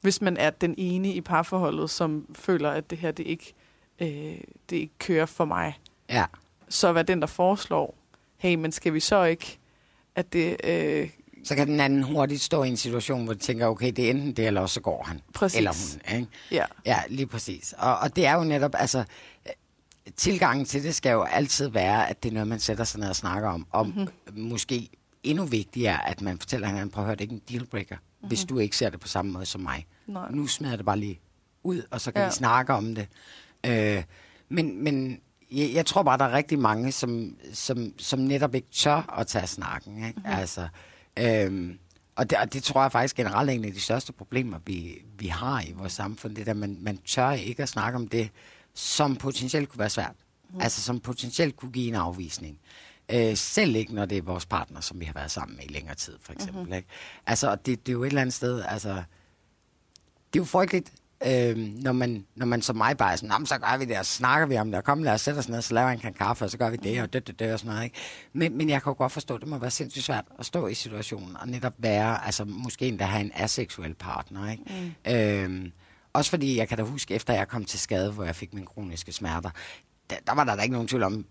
hvis 0.00 0.20
man 0.20 0.36
er 0.36 0.50
den 0.50 0.74
ene 0.78 1.12
i 1.12 1.20
parforholdet, 1.20 1.90
som 1.90 2.26
føler, 2.34 2.70
at 2.70 2.90
det 2.90 2.98
her 2.98 3.10
det 3.10 3.26
ikke, 3.26 3.54
øh, 4.00 4.40
det 4.70 4.76
ikke 4.76 4.98
kører 4.98 5.26
for 5.26 5.44
mig, 5.44 5.78
ja. 6.08 6.24
så 6.68 6.92
hvad 6.92 7.04
den, 7.04 7.20
der 7.20 7.26
foreslår, 7.26 7.94
hey, 8.36 8.54
men 8.54 8.72
skal 8.72 8.94
vi 8.94 9.00
så 9.00 9.24
ikke, 9.24 9.58
at 10.14 10.32
det... 10.32 10.56
Øh, 10.64 11.10
så 11.44 11.54
kan 11.54 11.68
den 11.68 11.80
anden 11.80 12.02
hurtigt 12.02 12.40
stå 12.40 12.62
i 12.62 12.68
en 12.68 12.76
situation, 12.76 13.24
hvor 13.24 13.32
de 13.32 13.38
tænker, 13.38 13.66
okay, 13.66 13.92
det 13.92 14.06
er 14.06 14.10
enten 14.10 14.32
det, 14.32 14.46
eller 14.46 14.60
også 14.60 14.74
så 14.74 14.80
går 14.80 15.02
han. 15.02 15.20
Præcis. 15.34 15.58
Eller 15.58 15.72
hun. 16.08 16.16
Ikke? 16.18 16.30
Ja. 16.50 16.64
ja, 16.86 17.02
lige 17.08 17.26
præcis. 17.26 17.74
Og, 17.78 17.98
og 17.98 18.16
det 18.16 18.26
er 18.26 18.34
jo 18.34 18.44
netop, 18.44 18.74
altså, 18.74 19.04
tilgangen 20.16 20.64
til 20.64 20.82
det 20.82 20.94
skal 20.94 21.10
jo 21.10 21.22
altid 21.22 21.68
være, 21.68 22.10
at 22.10 22.22
det 22.22 22.28
er 22.28 22.32
noget, 22.32 22.48
man 22.48 22.60
sætter 22.60 22.84
sig 22.84 23.00
ned 23.00 23.08
og 23.08 23.16
snakker 23.16 23.48
om. 23.48 23.66
Om 23.70 23.86
mm-hmm. 23.86 24.08
måske 24.34 24.88
endnu 25.22 25.44
vigtigere, 25.44 26.08
at 26.08 26.20
man 26.20 26.38
fortæller 26.38 26.66
hinanden, 26.66 26.90
prøv 26.90 27.04
at 27.04 27.06
høre, 27.06 27.14
det 27.14 27.20
er 27.20 27.32
ikke 27.32 27.34
en 27.34 27.42
dealbreaker, 27.48 27.96
mm-hmm. 27.96 28.28
hvis 28.28 28.44
du 28.44 28.58
ikke 28.58 28.76
ser 28.76 28.90
det 28.90 29.00
på 29.00 29.08
samme 29.08 29.32
måde 29.32 29.46
som 29.46 29.60
mig. 29.60 29.86
Nej. 30.06 30.30
Nu 30.30 30.46
smider 30.46 30.76
det 30.76 30.84
bare 30.84 30.98
lige 30.98 31.20
ud, 31.62 31.82
og 31.90 32.00
så 32.00 32.12
kan 32.12 32.22
ja. 32.22 32.28
vi 32.28 32.32
snakke 32.32 32.72
om 32.72 32.94
det. 32.94 33.08
Øh, 33.66 34.02
men 34.48 34.84
men 34.84 35.20
jeg, 35.52 35.70
jeg 35.74 35.86
tror 35.86 36.02
bare, 36.02 36.18
der 36.18 36.24
er 36.24 36.32
rigtig 36.32 36.58
mange, 36.58 36.92
som, 36.92 37.36
som, 37.52 37.92
som 37.98 38.18
netop 38.18 38.54
ikke 38.54 38.68
tør 38.70 39.14
at 39.18 39.26
tage 39.26 39.46
snakken. 39.46 39.96
Ikke? 39.96 40.20
Mm-hmm. 40.20 40.32
Altså, 40.32 40.68
øh, 41.18 41.74
Og 42.16 42.30
det, 42.30 42.38
og 42.38 42.52
det 42.52 42.62
tror 42.62 42.82
jeg 42.82 42.92
faktisk 42.92 43.16
generelt 43.16 43.50
er 43.50 43.54
en 43.54 43.64
af 43.64 43.72
de 43.72 43.80
største 43.80 44.12
problemer, 44.12 44.58
vi, 44.66 45.02
vi 45.18 45.26
har 45.26 45.62
i 45.62 45.72
vores 45.72 45.92
samfund. 45.92 46.36
Det 46.36 46.46
der, 46.46 46.54
man, 46.54 46.78
man 46.80 46.96
tør 46.96 47.30
ikke 47.30 47.62
at 47.62 47.68
snakke 47.68 47.96
om 47.96 48.08
det, 48.08 48.30
som 48.74 49.16
potentielt 49.16 49.68
kunne 49.68 49.78
være 49.78 49.90
svært. 49.90 50.16
Mm. 50.50 50.60
Altså 50.60 50.82
som 50.82 51.00
potentielt 51.00 51.56
kunne 51.56 51.72
give 51.72 51.88
en 51.88 51.94
afvisning. 51.94 52.58
Øh, 52.58 52.62
selv 53.34 53.76
ikke, 53.76 53.94
når 53.94 54.04
det 54.04 54.18
er 54.18 54.22
vores 54.22 54.46
partner, 54.46 54.80
som 54.80 55.00
vi 55.00 55.04
har 55.04 55.14
været 55.14 55.30
sammen 55.30 55.56
med 55.56 55.64
i 55.64 55.72
længere 55.72 55.94
tid, 55.94 56.18
for 56.20 56.32
eksempel. 56.32 56.60
Mm-hmm. 56.60 56.74
Ikke? 56.74 56.88
Altså, 57.26 57.54
det, 57.54 57.66
det 57.66 57.88
er 57.88 57.92
jo 57.92 58.02
et 58.02 58.06
eller 58.06 58.20
andet 58.20 58.34
sted, 58.34 58.64
altså... 58.68 59.02
Det 60.32 60.38
er 60.38 60.42
jo 60.42 60.44
frygteligt, 60.44 60.92
øh, 61.26 61.56
når, 61.56 61.92
man, 61.92 62.26
når 62.34 62.46
man 62.46 62.62
som 62.62 62.76
mig 62.76 62.96
bare 62.96 63.12
er 63.12 63.16
sådan, 63.16 63.46
så 63.46 63.58
gør 63.58 63.76
vi 63.76 63.84
det, 63.84 63.98
og 63.98 64.06
så 64.06 64.12
snakker 64.12 64.46
vi 64.46 64.58
om 64.58 64.66
det, 64.66 64.78
og 64.78 64.84
kom, 64.84 65.02
lad 65.02 65.12
os 65.12 65.20
sætte 65.20 65.38
os 65.38 65.48
ned, 65.48 65.62
så 65.62 65.74
laver 65.74 65.88
vi 65.88 65.94
en 65.94 66.00
kan 66.00 66.14
kaffe, 66.14 66.44
og 66.44 66.50
så 66.50 66.58
gør 66.58 66.70
vi 66.70 66.76
det, 66.76 67.02
og 67.02 67.12
det, 67.12 67.26
det, 67.26 67.38
det, 67.38 67.52
og 67.52 67.58
sådan 67.58 67.72
noget. 67.72 67.84
Ikke? 67.84 67.96
Men, 68.32 68.56
men 68.56 68.68
jeg 68.68 68.82
kan 68.82 68.90
jo 68.90 68.94
godt 68.98 69.12
forstå, 69.12 69.38
det 69.38 69.48
må 69.48 69.58
være 69.58 69.70
sindssygt 69.70 70.04
svært 70.04 70.24
at 70.38 70.46
stå 70.46 70.66
i 70.66 70.74
situationen, 70.74 71.36
og 71.36 71.48
netop 71.48 71.74
være, 71.78 72.26
altså 72.26 72.44
måske 72.44 72.88
endda 72.88 73.04
have 73.04 73.24
en 73.24 73.32
aseksuel 73.34 73.94
partner. 73.94 74.50
Ikke? 74.50 74.94
Mm. 75.06 75.12
Øh, 75.12 75.70
også 76.12 76.30
fordi, 76.30 76.56
jeg 76.56 76.68
kan 76.68 76.78
da 76.78 76.84
huske, 76.84 77.14
efter 77.14 77.34
jeg 77.34 77.48
kom 77.48 77.64
til 77.64 77.80
skade, 77.80 78.12
hvor 78.12 78.24
jeg 78.24 78.36
fik 78.36 78.54
mine 78.54 78.66
kroniske 78.66 79.12
smerter, 79.12 79.50
der, 80.10 80.16
der 80.26 80.34
var 80.34 80.44
der 80.44 80.56
da 80.56 80.62
ikke 80.62 80.72
nogen 80.72 80.88
tvivl 80.88 81.02
om, 81.02 81.26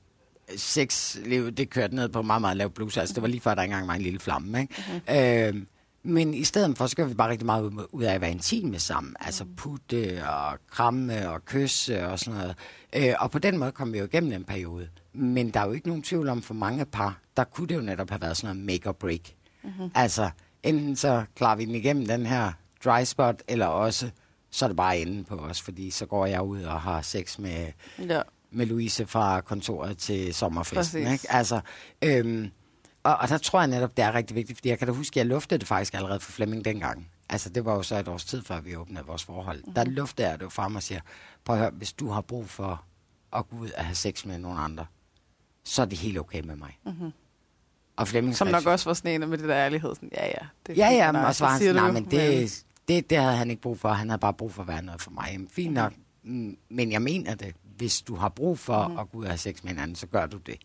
sexliv, 0.57 1.51
det 1.51 1.69
kørte 1.69 1.95
ned 1.95 2.09
på 2.09 2.21
meget, 2.21 2.41
meget 2.41 2.57
lav 2.57 2.69
blus. 2.69 2.97
Altså, 2.97 3.13
det 3.13 3.21
var 3.21 3.27
lige 3.27 3.41
før, 3.41 3.55
der 3.55 3.61
engang 3.61 3.87
var 3.87 3.93
en 3.93 4.01
lille 4.01 4.19
flamme. 4.19 4.61
Ikke? 4.61 4.83
Mm-hmm. 4.87 5.57
Øh, 5.59 5.65
men 6.03 6.33
i 6.33 6.43
stedet 6.43 6.77
for, 6.77 6.87
så 6.87 6.95
gør 6.95 7.05
vi 7.05 7.13
bare 7.13 7.29
rigtig 7.29 7.45
meget 7.45 7.63
ud 7.91 8.03
af 8.03 8.13
at 8.13 8.21
være 8.21 8.31
intime 8.31 8.79
sammen. 8.79 9.15
Altså 9.19 9.43
mm. 9.43 9.55
putte 9.55 10.23
og 10.29 10.59
kramme 10.69 11.29
og 11.29 11.45
kysse 11.45 12.07
og 12.07 12.19
sådan 12.19 12.39
noget. 12.39 12.55
Øh, 12.95 13.13
og 13.19 13.31
på 13.31 13.39
den 13.39 13.57
måde 13.57 13.71
kom 13.71 13.93
vi 13.93 13.97
jo 13.97 14.05
igennem 14.05 14.31
en 14.31 14.43
periode. 14.43 14.87
Men 15.13 15.49
der 15.49 15.59
er 15.59 15.65
jo 15.65 15.71
ikke 15.71 15.87
nogen 15.87 16.03
tvivl 16.03 16.29
om, 16.29 16.41
for 16.41 16.53
mange 16.53 16.85
par, 16.85 17.19
der 17.37 17.43
kunne 17.43 17.67
det 17.67 17.75
jo 17.75 17.81
netop 17.81 18.09
have 18.09 18.21
været 18.21 18.37
sådan 18.37 18.55
noget 18.55 18.65
make 18.65 18.89
or 18.89 18.93
break. 18.93 19.21
Mm-hmm. 19.63 19.91
Altså, 19.95 20.29
enten 20.63 20.95
så 20.95 21.23
klarer 21.35 21.55
vi 21.55 21.65
den 21.65 21.75
igennem 21.75 22.05
den 22.05 22.25
her 22.25 22.51
dry 22.85 23.03
spot, 23.03 23.43
eller 23.47 23.65
også 23.65 24.09
så 24.51 24.65
er 24.65 24.69
det 24.69 24.77
bare 24.77 24.99
enden 24.99 25.23
på 25.23 25.35
os, 25.35 25.61
fordi 25.61 25.91
så 25.91 26.05
går 26.05 26.25
jeg 26.25 26.41
ud 26.41 26.61
og 26.61 26.81
har 26.81 27.01
sex 27.01 27.39
med, 27.39 27.71
ja. 27.99 28.21
Med 28.51 28.65
Louise 28.65 29.07
fra 29.07 29.41
kontoret 29.41 29.97
til 29.97 30.33
sommerfesten. 30.33 31.07
Ikke? 31.07 31.25
Altså, 31.29 31.61
øhm, 32.01 32.51
og, 33.03 33.17
og 33.17 33.29
der 33.29 33.37
tror 33.37 33.59
jeg 33.59 33.67
netop, 33.67 33.97
det 33.97 34.05
er 34.05 34.15
rigtig 34.15 34.35
vigtigt, 34.35 34.57
fordi 34.57 34.69
jeg 34.69 34.79
kan 34.79 34.87
da 34.87 34.93
huske, 34.93 35.13
at 35.13 35.17
jeg 35.17 35.25
luftede 35.25 35.59
det 35.59 35.67
faktisk 35.67 35.93
allerede 35.93 36.19
for 36.19 36.31
Flemming 36.31 36.65
dengang. 36.65 37.07
Altså, 37.29 37.49
det 37.49 37.65
var 37.65 37.75
jo 37.75 37.83
så 37.83 37.95
et 37.95 38.07
års 38.07 38.25
tid, 38.25 38.43
før 38.43 38.61
vi 38.61 38.75
åbnede 38.75 39.05
vores 39.05 39.23
forhold. 39.23 39.57
Mm-hmm. 39.57 39.73
Der 39.73 39.83
luftede 39.83 40.27
jeg 40.29 40.39
det 40.39 40.45
jo 40.45 40.49
frem 40.49 40.75
og 40.75 40.83
siger, 40.83 41.01
prøv 41.45 41.55
at 41.55 41.59
høre, 41.59 41.71
hvis 41.71 41.93
du 41.93 42.09
har 42.09 42.21
brug 42.21 42.49
for 42.49 42.83
at 43.33 43.49
gå 43.49 43.57
ud 43.57 43.69
og 43.77 43.85
have 43.85 43.95
sex 43.95 44.25
med 44.25 44.39
nogen 44.39 44.57
andre, 44.59 44.85
så 45.63 45.81
er 45.81 45.85
det 45.85 45.97
helt 45.97 46.19
okay 46.19 46.41
med 46.41 46.55
mig. 46.55 46.79
Mm-hmm. 46.85 47.11
Og 47.95 48.07
Flemming 48.07 48.35
Som 48.35 48.47
nok 48.47 48.65
også 48.65 48.89
var 48.89 48.93
sådan 48.93 49.21
en 49.21 49.29
med 49.29 49.37
det 49.37 49.49
der 49.49 49.55
ærlighed. 49.55 49.95
Sådan, 49.95 50.09
ja, 50.13 50.25
ja. 50.25 50.45
Det 50.67 50.77
ja, 50.77 50.89
ja, 50.89 51.11
men, 51.11 51.21
og 51.21 51.35
så 51.35 51.43
var 51.43 51.51
han 51.51 51.59
sådan, 51.59 51.75
nej, 51.75 51.91
men 51.91 52.05
det, 52.05 52.63
det, 52.87 53.09
det 53.09 53.17
havde 53.17 53.35
han 53.35 53.49
ikke 53.49 53.61
brug 53.61 53.79
for. 53.79 53.89
Han 53.89 54.09
havde 54.09 54.19
bare 54.19 54.33
brug 54.33 54.53
for 54.53 54.61
at 54.61 54.67
være 54.67 54.81
noget 54.81 55.01
for 55.01 55.11
mig. 55.11 55.29
Jamen, 55.31 55.49
fint 55.49 55.73
nok, 55.73 55.93
mm, 56.23 56.57
men 56.69 56.91
jeg 56.91 57.01
mener 57.01 57.35
det. 57.35 57.55
Hvis 57.81 58.01
du 58.01 58.15
har 58.15 58.29
brug 58.29 58.59
for 58.59 58.87
mm-hmm. 58.87 58.99
at 58.99 59.11
gå 59.11 59.17
ud 59.17 59.23
og 59.23 59.29
have 59.29 59.37
sex 59.37 59.63
med 59.63 59.71
en 59.71 59.79
anden, 59.79 59.95
så 59.95 60.07
gør 60.07 60.25
du 60.25 60.37
det. 60.37 60.57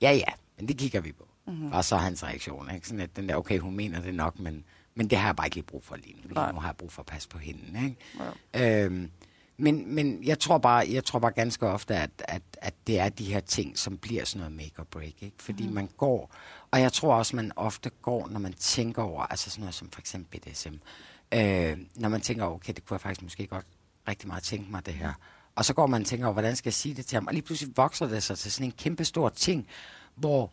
Ja, 0.00 0.12
ja, 0.12 0.32
men 0.56 0.68
det 0.68 0.78
kigger 0.78 1.00
vi 1.00 1.12
på. 1.12 1.28
Mm-hmm. 1.46 1.72
Og 1.72 1.84
så 1.84 1.96
hans 1.96 2.24
reaktion. 2.24 2.74
Ikke? 2.74 2.86
Sådan 2.86 3.00
at 3.00 3.16
den 3.16 3.28
der, 3.28 3.36
okay, 3.36 3.58
hun 3.58 3.76
mener 3.76 4.00
det 4.00 4.14
nok, 4.14 4.38
men, 4.38 4.64
men 4.94 5.10
det 5.10 5.18
har 5.18 5.28
jeg 5.28 5.36
bare 5.36 5.46
ikke 5.46 5.56
lige 5.56 5.66
brug 5.66 5.84
for 5.84 5.96
lige 5.96 6.14
nu. 6.14 6.20
Lige 6.22 6.52
nu 6.52 6.60
har 6.60 6.68
jeg 6.68 6.76
brug 6.76 6.92
for 6.92 7.02
at 7.02 7.06
passe 7.06 7.28
på 7.28 7.38
hende. 7.38 7.84
Ikke? 7.84 7.96
Ja. 8.54 8.84
Øhm, 8.84 9.10
men, 9.56 9.94
men 9.94 10.24
jeg 10.24 10.38
tror 10.38 10.58
bare, 10.58 10.86
jeg 10.90 11.04
tror 11.04 11.18
bare 11.18 11.32
ganske 11.32 11.66
ofte, 11.66 11.96
at, 11.96 12.10
at, 12.18 12.42
at 12.62 12.74
det 12.86 12.98
er 12.98 13.08
de 13.08 13.24
her 13.24 13.40
ting, 13.40 13.78
som 13.78 13.98
bliver 13.98 14.24
sådan 14.24 14.40
noget 14.40 14.56
make 14.56 14.74
or 14.78 14.84
break. 14.84 15.22
Ikke? 15.22 15.36
Fordi 15.38 15.66
mm. 15.66 15.74
man 15.74 15.88
går, 15.96 16.34
og 16.70 16.80
jeg 16.80 16.92
tror 16.92 17.14
også, 17.14 17.36
man 17.36 17.52
ofte 17.56 17.90
går, 18.02 18.28
når 18.28 18.40
man 18.40 18.52
tænker 18.52 19.02
over, 19.02 19.22
altså 19.22 19.50
sådan 19.50 19.60
noget 19.60 19.74
som 19.74 19.90
for 19.90 20.00
eksempel 20.00 20.40
BDSM, 20.40 20.74
øh, 21.34 21.78
når 21.94 22.08
man 22.08 22.20
tænker, 22.20 22.44
okay, 22.44 22.72
det 22.72 22.86
kunne 22.86 22.94
jeg 22.94 23.00
faktisk 23.00 23.22
måske 23.22 23.46
godt 23.46 23.66
rigtig 24.08 24.28
meget 24.28 24.42
tænke 24.42 24.70
mig, 24.70 24.86
det 24.86 24.94
her. 24.94 25.12
Og 25.56 25.64
så 25.64 25.74
går 25.74 25.86
man 25.86 26.00
og 26.00 26.06
tænker 26.06 26.32
hvordan 26.32 26.56
skal 26.56 26.68
jeg 26.68 26.74
sige 26.74 26.94
det 26.94 27.06
til 27.06 27.16
ham? 27.16 27.26
Og 27.26 27.32
lige 27.32 27.42
pludselig 27.42 27.76
vokser 27.76 28.08
det 28.08 28.22
sig 28.22 28.38
til 28.38 28.52
sådan 28.52 28.66
en 28.66 28.72
kæmpe 28.72 29.04
stor 29.04 29.28
ting, 29.28 29.66
hvor 30.16 30.52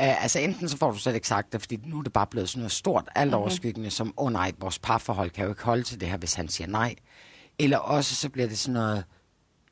Uh, 0.00 0.22
altså 0.22 0.38
enten 0.38 0.68
så 0.68 0.76
får 0.76 0.90
du 0.90 0.98
slet 0.98 1.14
ikke 1.14 1.28
sagt 1.28 1.52
det, 1.52 1.60
fordi 1.60 1.78
nu 1.84 1.98
er 1.98 2.02
det 2.02 2.12
bare 2.12 2.26
blevet 2.26 2.48
sådan 2.48 2.60
noget 2.60 2.72
stort, 2.72 3.08
alt 3.14 3.34
overskyggende, 3.34 3.80
mm-hmm. 3.80 3.90
som, 3.90 4.14
oh 4.16 4.32
nej, 4.32 4.52
vores 4.58 4.78
parforhold 4.78 5.30
kan 5.30 5.44
jo 5.44 5.50
ikke 5.50 5.62
holde 5.62 5.82
til 5.82 6.00
det 6.00 6.08
her, 6.08 6.16
hvis 6.16 6.34
han 6.34 6.48
siger 6.48 6.68
nej. 6.68 6.94
Eller 7.58 7.78
også 7.78 8.14
så 8.14 8.28
bliver 8.28 8.48
det 8.48 8.58
sådan 8.58 8.72
noget, 8.72 9.04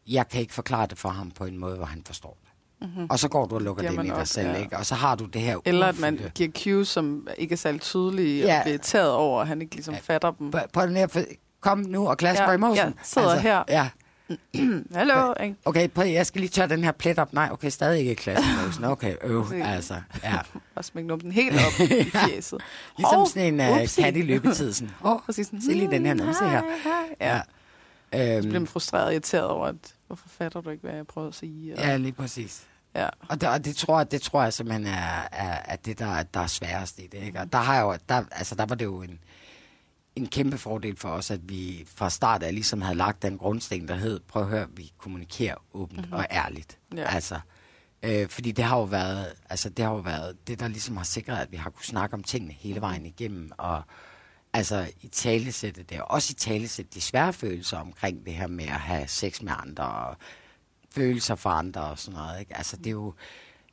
jeg 0.06 0.28
kan 0.28 0.40
ikke 0.40 0.54
forklare 0.54 0.86
det 0.86 0.98
for 0.98 1.08
ham 1.08 1.30
på 1.30 1.44
en 1.44 1.58
måde, 1.58 1.76
hvor 1.76 1.86
han 1.86 2.02
forstår 2.06 2.38
det. 2.42 2.48
Mm-hmm. 2.88 3.06
Og 3.10 3.18
så 3.18 3.28
går 3.28 3.46
du 3.46 3.54
og 3.54 3.60
lukker 3.60 3.82
det 3.82 3.92
ind 3.92 4.06
i 4.06 4.10
dig 4.10 4.28
selv, 4.28 4.48
ja. 4.48 4.56
ikke? 4.56 4.76
Og 4.76 4.86
så 4.86 4.94
har 4.94 5.14
du 5.14 5.24
det 5.24 5.40
her 5.42 5.58
Eller 5.64 5.86
at 5.86 5.98
man 5.98 6.20
giver 6.34 6.50
cues, 6.50 6.88
som 6.88 7.28
ikke 7.38 7.52
er 7.52 7.56
særlig 7.56 7.80
tydelige, 7.80 8.44
ja. 8.44 8.58
og 8.58 8.64
bliver 8.64 8.78
taget 8.78 9.12
over, 9.12 9.40
og 9.40 9.46
han 9.46 9.62
ikke 9.62 9.74
ligesom 9.74 9.94
ja. 9.94 10.00
fatter 10.00 10.30
dem. 10.30 10.52
Den 10.74 10.96
her, 10.96 11.24
kom 11.60 11.78
nu 11.78 12.08
og 12.08 12.16
klasse 12.16 12.42
ja, 12.42 12.48
på 12.48 12.52
emotion. 12.52 12.76
Ja, 12.76 12.92
sidder 13.02 13.28
altså, 13.28 13.42
her. 13.42 13.62
Ja. 13.68 13.88
Hallo. 14.94 15.30
Okay, 15.30 15.54
okay 15.64 15.88
prøv, 15.88 16.06
jeg 16.06 16.26
skal 16.26 16.40
lige 16.40 16.50
tørre 16.50 16.68
den 16.68 16.84
her 16.84 16.92
plet 16.92 17.18
op. 17.18 17.32
Nej, 17.32 17.48
okay, 17.52 17.68
stadig 17.68 18.00
ikke 18.00 18.14
klasse 18.14 18.44
på 18.80 18.86
Okay, 18.92 19.16
øv, 19.22 19.46
altså, 19.62 19.94
ja. 20.24 20.38
og 20.74 20.84
smække 20.84 21.18
den 21.18 21.32
helt 21.32 21.56
op 21.56 21.88
i 21.90 22.10
fjeset. 22.26 22.60
ligesom 22.96 23.26
sådan 23.26 23.60
en 23.60 23.72
uh, 23.72 23.88
kat 23.98 24.16
i 24.16 24.22
løbetid. 24.22 24.72
Sådan. 24.72 24.94
Oh, 25.04 25.20
Præcis. 25.26 25.46
Se 25.46 25.72
lige 25.72 25.90
den 25.90 26.06
her 26.06 26.14
numse 26.14 26.48
her. 26.48 26.62
Ja. 27.20 27.40
ja. 28.12 28.34
Øhm, 28.34 28.42
så 28.42 28.48
bliver 28.48 28.60
man 28.60 28.66
frustreret 28.66 29.06
og 29.06 29.12
irriteret 29.12 29.46
over, 29.46 29.66
at 29.66 29.94
hvorfor 30.06 30.28
fatter 30.28 30.60
du 30.60 30.70
ikke, 30.70 30.82
hvad 30.82 30.94
jeg 30.94 31.06
prøver 31.06 31.28
at 31.28 31.34
sige? 31.34 31.78
Og... 31.78 31.84
Ja, 31.84 31.96
lige 31.96 32.12
præcis. 32.12 32.62
Ja. 32.94 33.08
Og, 33.28 33.40
det, 33.40 33.48
og 33.48 33.64
det, 33.64 33.76
tror, 33.76 34.04
det 34.04 34.22
tror 34.22 34.42
jeg 34.42 34.52
simpelthen 34.52 34.86
er, 34.86 35.28
er, 35.32 35.58
er 35.64 35.76
det, 35.76 35.98
der, 35.98 36.22
der 36.22 36.40
er 36.40 36.46
sværest 36.46 36.98
i 36.98 37.06
det. 37.12 37.18
Ikke? 37.22 37.40
Og 37.40 37.52
der, 37.52 37.58
har 37.58 37.74
jeg 37.74 37.82
jo, 37.82 37.96
der, 38.08 38.22
altså, 38.30 38.54
der 38.54 38.66
var 38.66 38.74
det 38.74 38.84
jo 38.84 39.02
en, 39.02 39.18
en 40.20 40.28
kæmpe 40.28 40.58
fordel 40.58 40.96
for 40.96 41.08
os, 41.08 41.30
at 41.30 41.40
vi 41.48 41.86
fra 41.94 42.10
start 42.10 42.42
af 42.42 42.54
ligesom 42.54 42.82
havde 42.82 42.96
lagt 42.96 43.22
den 43.22 43.38
grundsten, 43.38 43.88
der 43.88 43.94
hed, 43.94 44.20
prøv 44.20 44.42
at 44.42 44.48
høre, 44.48 44.66
vi 44.76 44.92
kommunikerer 44.98 45.54
åbent 45.72 46.00
mm-hmm. 46.00 46.12
og 46.12 46.26
ærligt. 46.30 46.78
Ja. 46.96 47.14
Altså, 47.14 47.40
øh, 48.02 48.28
fordi 48.28 48.52
det 48.52 48.64
har 48.64 48.78
jo 48.78 48.84
været, 48.84 49.32
altså 49.50 49.68
det 49.68 49.84
har 49.84 49.92
jo 49.92 49.98
været 49.98 50.46
det, 50.46 50.60
der 50.60 50.68
ligesom 50.68 50.96
har 50.96 51.04
sikret, 51.04 51.36
at 51.36 51.52
vi 51.52 51.56
har 51.56 51.70
kunne 51.70 51.84
snakke 51.84 52.14
om 52.14 52.22
tingene 52.22 52.52
hele 52.52 52.80
vejen 52.80 53.06
igennem, 53.06 53.50
og 53.56 53.82
altså 54.52 54.90
i 55.00 55.08
talesætte 55.08 55.82
det, 55.82 56.00
og 56.00 56.10
også 56.10 56.30
i 56.30 56.34
talesætte 56.34 56.90
de 56.94 57.00
svære 57.00 57.32
følelser 57.32 57.78
omkring 57.78 58.26
det 58.26 58.34
her 58.34 58.46
med 58.46 58.64
at 58.64 58.70
have 58.70 59.08
sex 59.08 59.42
med 59.42 59.52
andre, 59.58 59.84
og 59.84 60.16
følelser 60.90 61.34
for 61.34 61.50
andre 61.50 61.80
og 61.80 61.98
sådan 61.98 62.20
noget. 62.20 62.40
Ikke? 62.40 62.56
Altså 62.56 62.76
det 62.76 62.86
er 62.86 62.90
jo, 62.90 63.14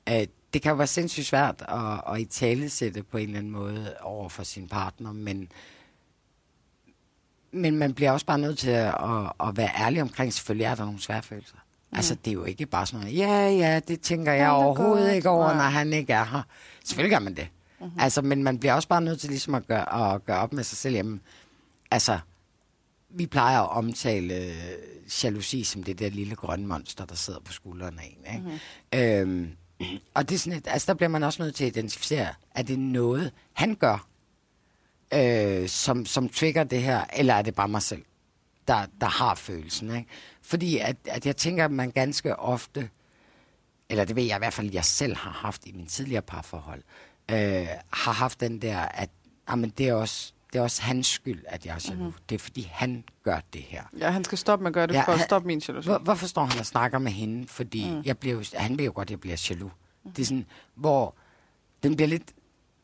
øh, 0.09 0.27
det 0.53 0.61
kan 0.61 0.69
jo 0.69 0.75
være 0.75 0.87
sindssygt 0.87 1.27
svært 1.27 1.65
at, 1.67 2.13
at 2.13 2.21
i 2.21 2.25
talesætte 2.25 3.03
på 3.03 3.17
en 3.17 3.27
eller 3.27 3.39
anden 3.39 3.51
måde 3.51 3.95
over 4.01 4.29
for 4.29 4.43
sin 4.43 4.67
partner, 4.67 5.11
men 5.11 5.51
men 7.55 7.77
man 7.77 7.93
bliver 7.93 8.11
også 8.11 8.25
bare 8.25 8.39
nødt 8.39 8.57
til 8.57 8.69
at, 8.69 8.87
at, 8.87 9.47
at 9.47 9.57
være 9.57 9.69
ærlig 9.79 10.01
omkring, 10.01 10.33
selvfølgelig 10.33 10.65
er 10.65 10.75
der 10.75 10.85
nogle 10.85 11.01
svære 11.01 11.23
følelser. 11.23 11.55
Mm. 11.55 11.97
Altså, 11.97 12.15
det 12.25 12.31
er 12.31 12.33
jo 12.33 12.43
ikke 12.43 12.65
bare 12.65 12.85
sådan 12.85 12.99
noget, 12.99 13.17
ja, 13.17 13.49
ja, 13.49 13.79
det 13.79 14.01
tænker 14.01 14.31
jeg 14.31 14.41
ja, 14.41 14.63
overhovedet 14.63 15.05
godt. 15.05 15.15
ikke 15.15 15.29
over, 15.29 15.53
når 15.53 15.63
han 15.63 15.93
ikke 15.93 16.13
er 16.13 16.25
her. 16.25 16.41
Selvfølgelig 16.83 17.15
gør 17.15 17.23
man 17.23 17.35
det. 17.35 17.47
Mm-hmm. 17.79 17.99
Altså, 17.99 18.21
men 18.21 18.43
man 18.43 18.59
bliver 18.59 18.73
også 18.73 18.87
bare 18.87 19.01
nødt 19.01 19.19
til 19.19 19.29
ligesom 19.29 19.55
at 19.55 19.67
gøre, 19.67 20.13
at 20.13 20.25
gøre 20.25 20.37
op 20.37 20.53
med 20.53 20.63
sig 20.63 20.77
selv. 20.77 20.95
Jamen, 20.95 21.21
altså, 21.91 22.19
vi 23.09 23.25
plejer 23.25 23.61
at 23.61 23.69
omtale 23.69 24.35
øh, 24.35 24.55
jalousi 25.23 25.63
som 25.63 25.83
det 25.83 25.99
der 25.99 26.09
lille 26.09 26.35
grønne 26.35 26.67
monster, 26.67 27.05
der 27.05 27.15
sidder 27.15 27.39
på 27.39 27.51
skuldrene 27.51 28.01
af 28.01 28.17
en. 28.17 28.35
Ikke? 28.35 28.47
Mm-hmm. 28.47 29.39
Øhm, 29.39 29.51
og 30.13 30.29
det 30.29 30.35
er 30.35 30.39
sådan 30.39 30.59
et, 30.59 30.67
altså, 30.67 30.85
der 30.87 30.93
bliver 30.93 31.09
man 31.09 31.23
også 31.23 31.41
nødt 31.41 31.55
til 31.55 31.65
at 31.65 31.77
identificere, 31.77 32.27
at 32.51 32.67
det 32.67 32.73
er 32.73 32.77
noget, 32.77 33.31
han 33.53 33.75
gør, 33.75 34.07
øh, 35.13 35.67
som, 35.69 36.05
som 36.05 36.29
trigger 36.29 36.63
det 36.63 36.81
her, 36.81 37.05
eller 37.13 37.33
er 37.33 37.41
det 37.41 37.55
bare 37.55 37.67
mig 37.67 37.81
selv, 37.81 38.05
der, 38.67 38.85
der 39.01 39.07
har 39.07 39.35
følelsen? 39.35 39.95
Ikke? 39.95 40.09
Fordi 40.41 40.77
at, 40.77 40.95
at 41.05 41.25
jeg 41.25 41.37
tænker, 41.37 41.65
at 41.65 41.71
man 41.71 41.91
ganske 41.91 42.35
ofte, 42.39 42.89
eller 43.89 44.05
det 44.05 44.15
ved 44.15 44.23
jeg 44.23 44.37
i 44.37 44.39
hvert 44.39 44.53
fald, 44.53 44.71
jeg 44.71 44.85
selv 44.85 45.15
har 45.15 45.31
haft 45.31 45.65
i 45.65 45.71
min 45.71 45.87
tidligere 45.87 46.21
parforhold, 46.21 46.83
øh, 47.31 47.67
har 47.93 48.11
haft 48.11 48.39
den 48.39 48.61
der, 48.61 48.79
at 48.79 49.09
jamen, 49.49 49.69
det, 49.69 49.87
er 49.87 49.93
også, 49.93 50.33
det 50.53 50.59
er 50.59 50.63
også 50.63 50.81
hans 50.81 51.07
skyld, 51.07 51.43
at 51.47 51.65
jeg 51.65 51.75
er 51.75 51.79
jaloux. 51.89 51.99
Mm-hmm. 51.99 52.21
Det 52.29 52.35
er, 52.35 52.39
fordi 52.39 52.69
han 52.71 53.03
gør 53.23 53.39
det 53.53 53.61
her. 53.61 53.83
Ja, 53.99 54.09
han 54.09 54.23
skal 54.23 54.37
stoppe 54.37 54.63
med 54.63 54.69
at 54.69 54.73
gøre 54.73 54.87
det, 54.87 54.93
ja, 54.93 55.03
for 55.03 55.11
at 55.11 55.21
stoppe 55.21 55.47
min 55.47 55.61
jalousi. 55.67 55.89
Hvor, 55.89 55.97
hvorfor 55.97 56.27
står 56.27 56.45
han 56.45 56.59
og 56.59 56.65
snakker 56.65 56.99
med 56.99 57.11
hende? 57.11 57.47
Fordi 57.47 57.89
mm. 57.89 58.01
jeg 58.05 58.17
bliver, 58.17 58.57
han 58.57 58.77
ved 58.77 58.85
jo 58.85 58.91
godt, 58.95 59.07
at 59.07 59.11
jeg 59.11 59.19
bliver 59.19 59.47
jaloux. 59.49 59.71
Mm. 60.03 60.11
Det 60.11 60.21
er 60.21 60.25
sådan, 60.25 60.45
hvor 60.75 61.15
den 61.83 61.95
bliver 61.95 62.07
lidt 62.07 62.33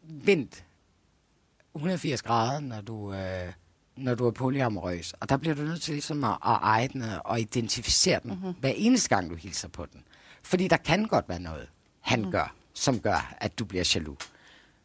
vendt 0.04 0.64
180 1.76 2.22
grader, 2.22 2.60
når 2.60 2.82
du, 2.82 3.14
øh, 3.14 3.54
når 3.98 4.16
du 4.16 4.28
er 4.28 4.32
polyamorøs. 4.32 5.14
Og 5.20 5.30
der 5.30 5.38
bliver 5.38 5.56
du 5.56 5.62
nødt 5.62 5.82
til 5.82 5.94
ligesom 5.94 6.24
at, 6.24 6.32
at 6.32 6.58
eje 6.62 6.88
den 6.88 7.04
og 7.26 7.40
identificere 7.40 8.20
den, 8.24 8.32
mm-hmm. 8.32 8.54
hver 8.60 8.74
eneste 8.76 9.10
gang 9.10 9.30
du 9.30 9.36
hilser 9.36 9.68
på 9.68 9.86
den. 9.86 10.04
Fordi 10.44 10.68
der 10.68 10.78
kan 10.78 11.06
godt 11.06 11.30
være 11.30 11.40
noget, 11.40 11.68
han 12.00 12.22
mm. 12.22 12.32
gør, 12.32 12.56
som 12.74 13.00
gør, 13.00 13.36
at 13.38 13.60
du 13.60 13.66
bliver 13.66 13.92
jaloux. 13.96 14.18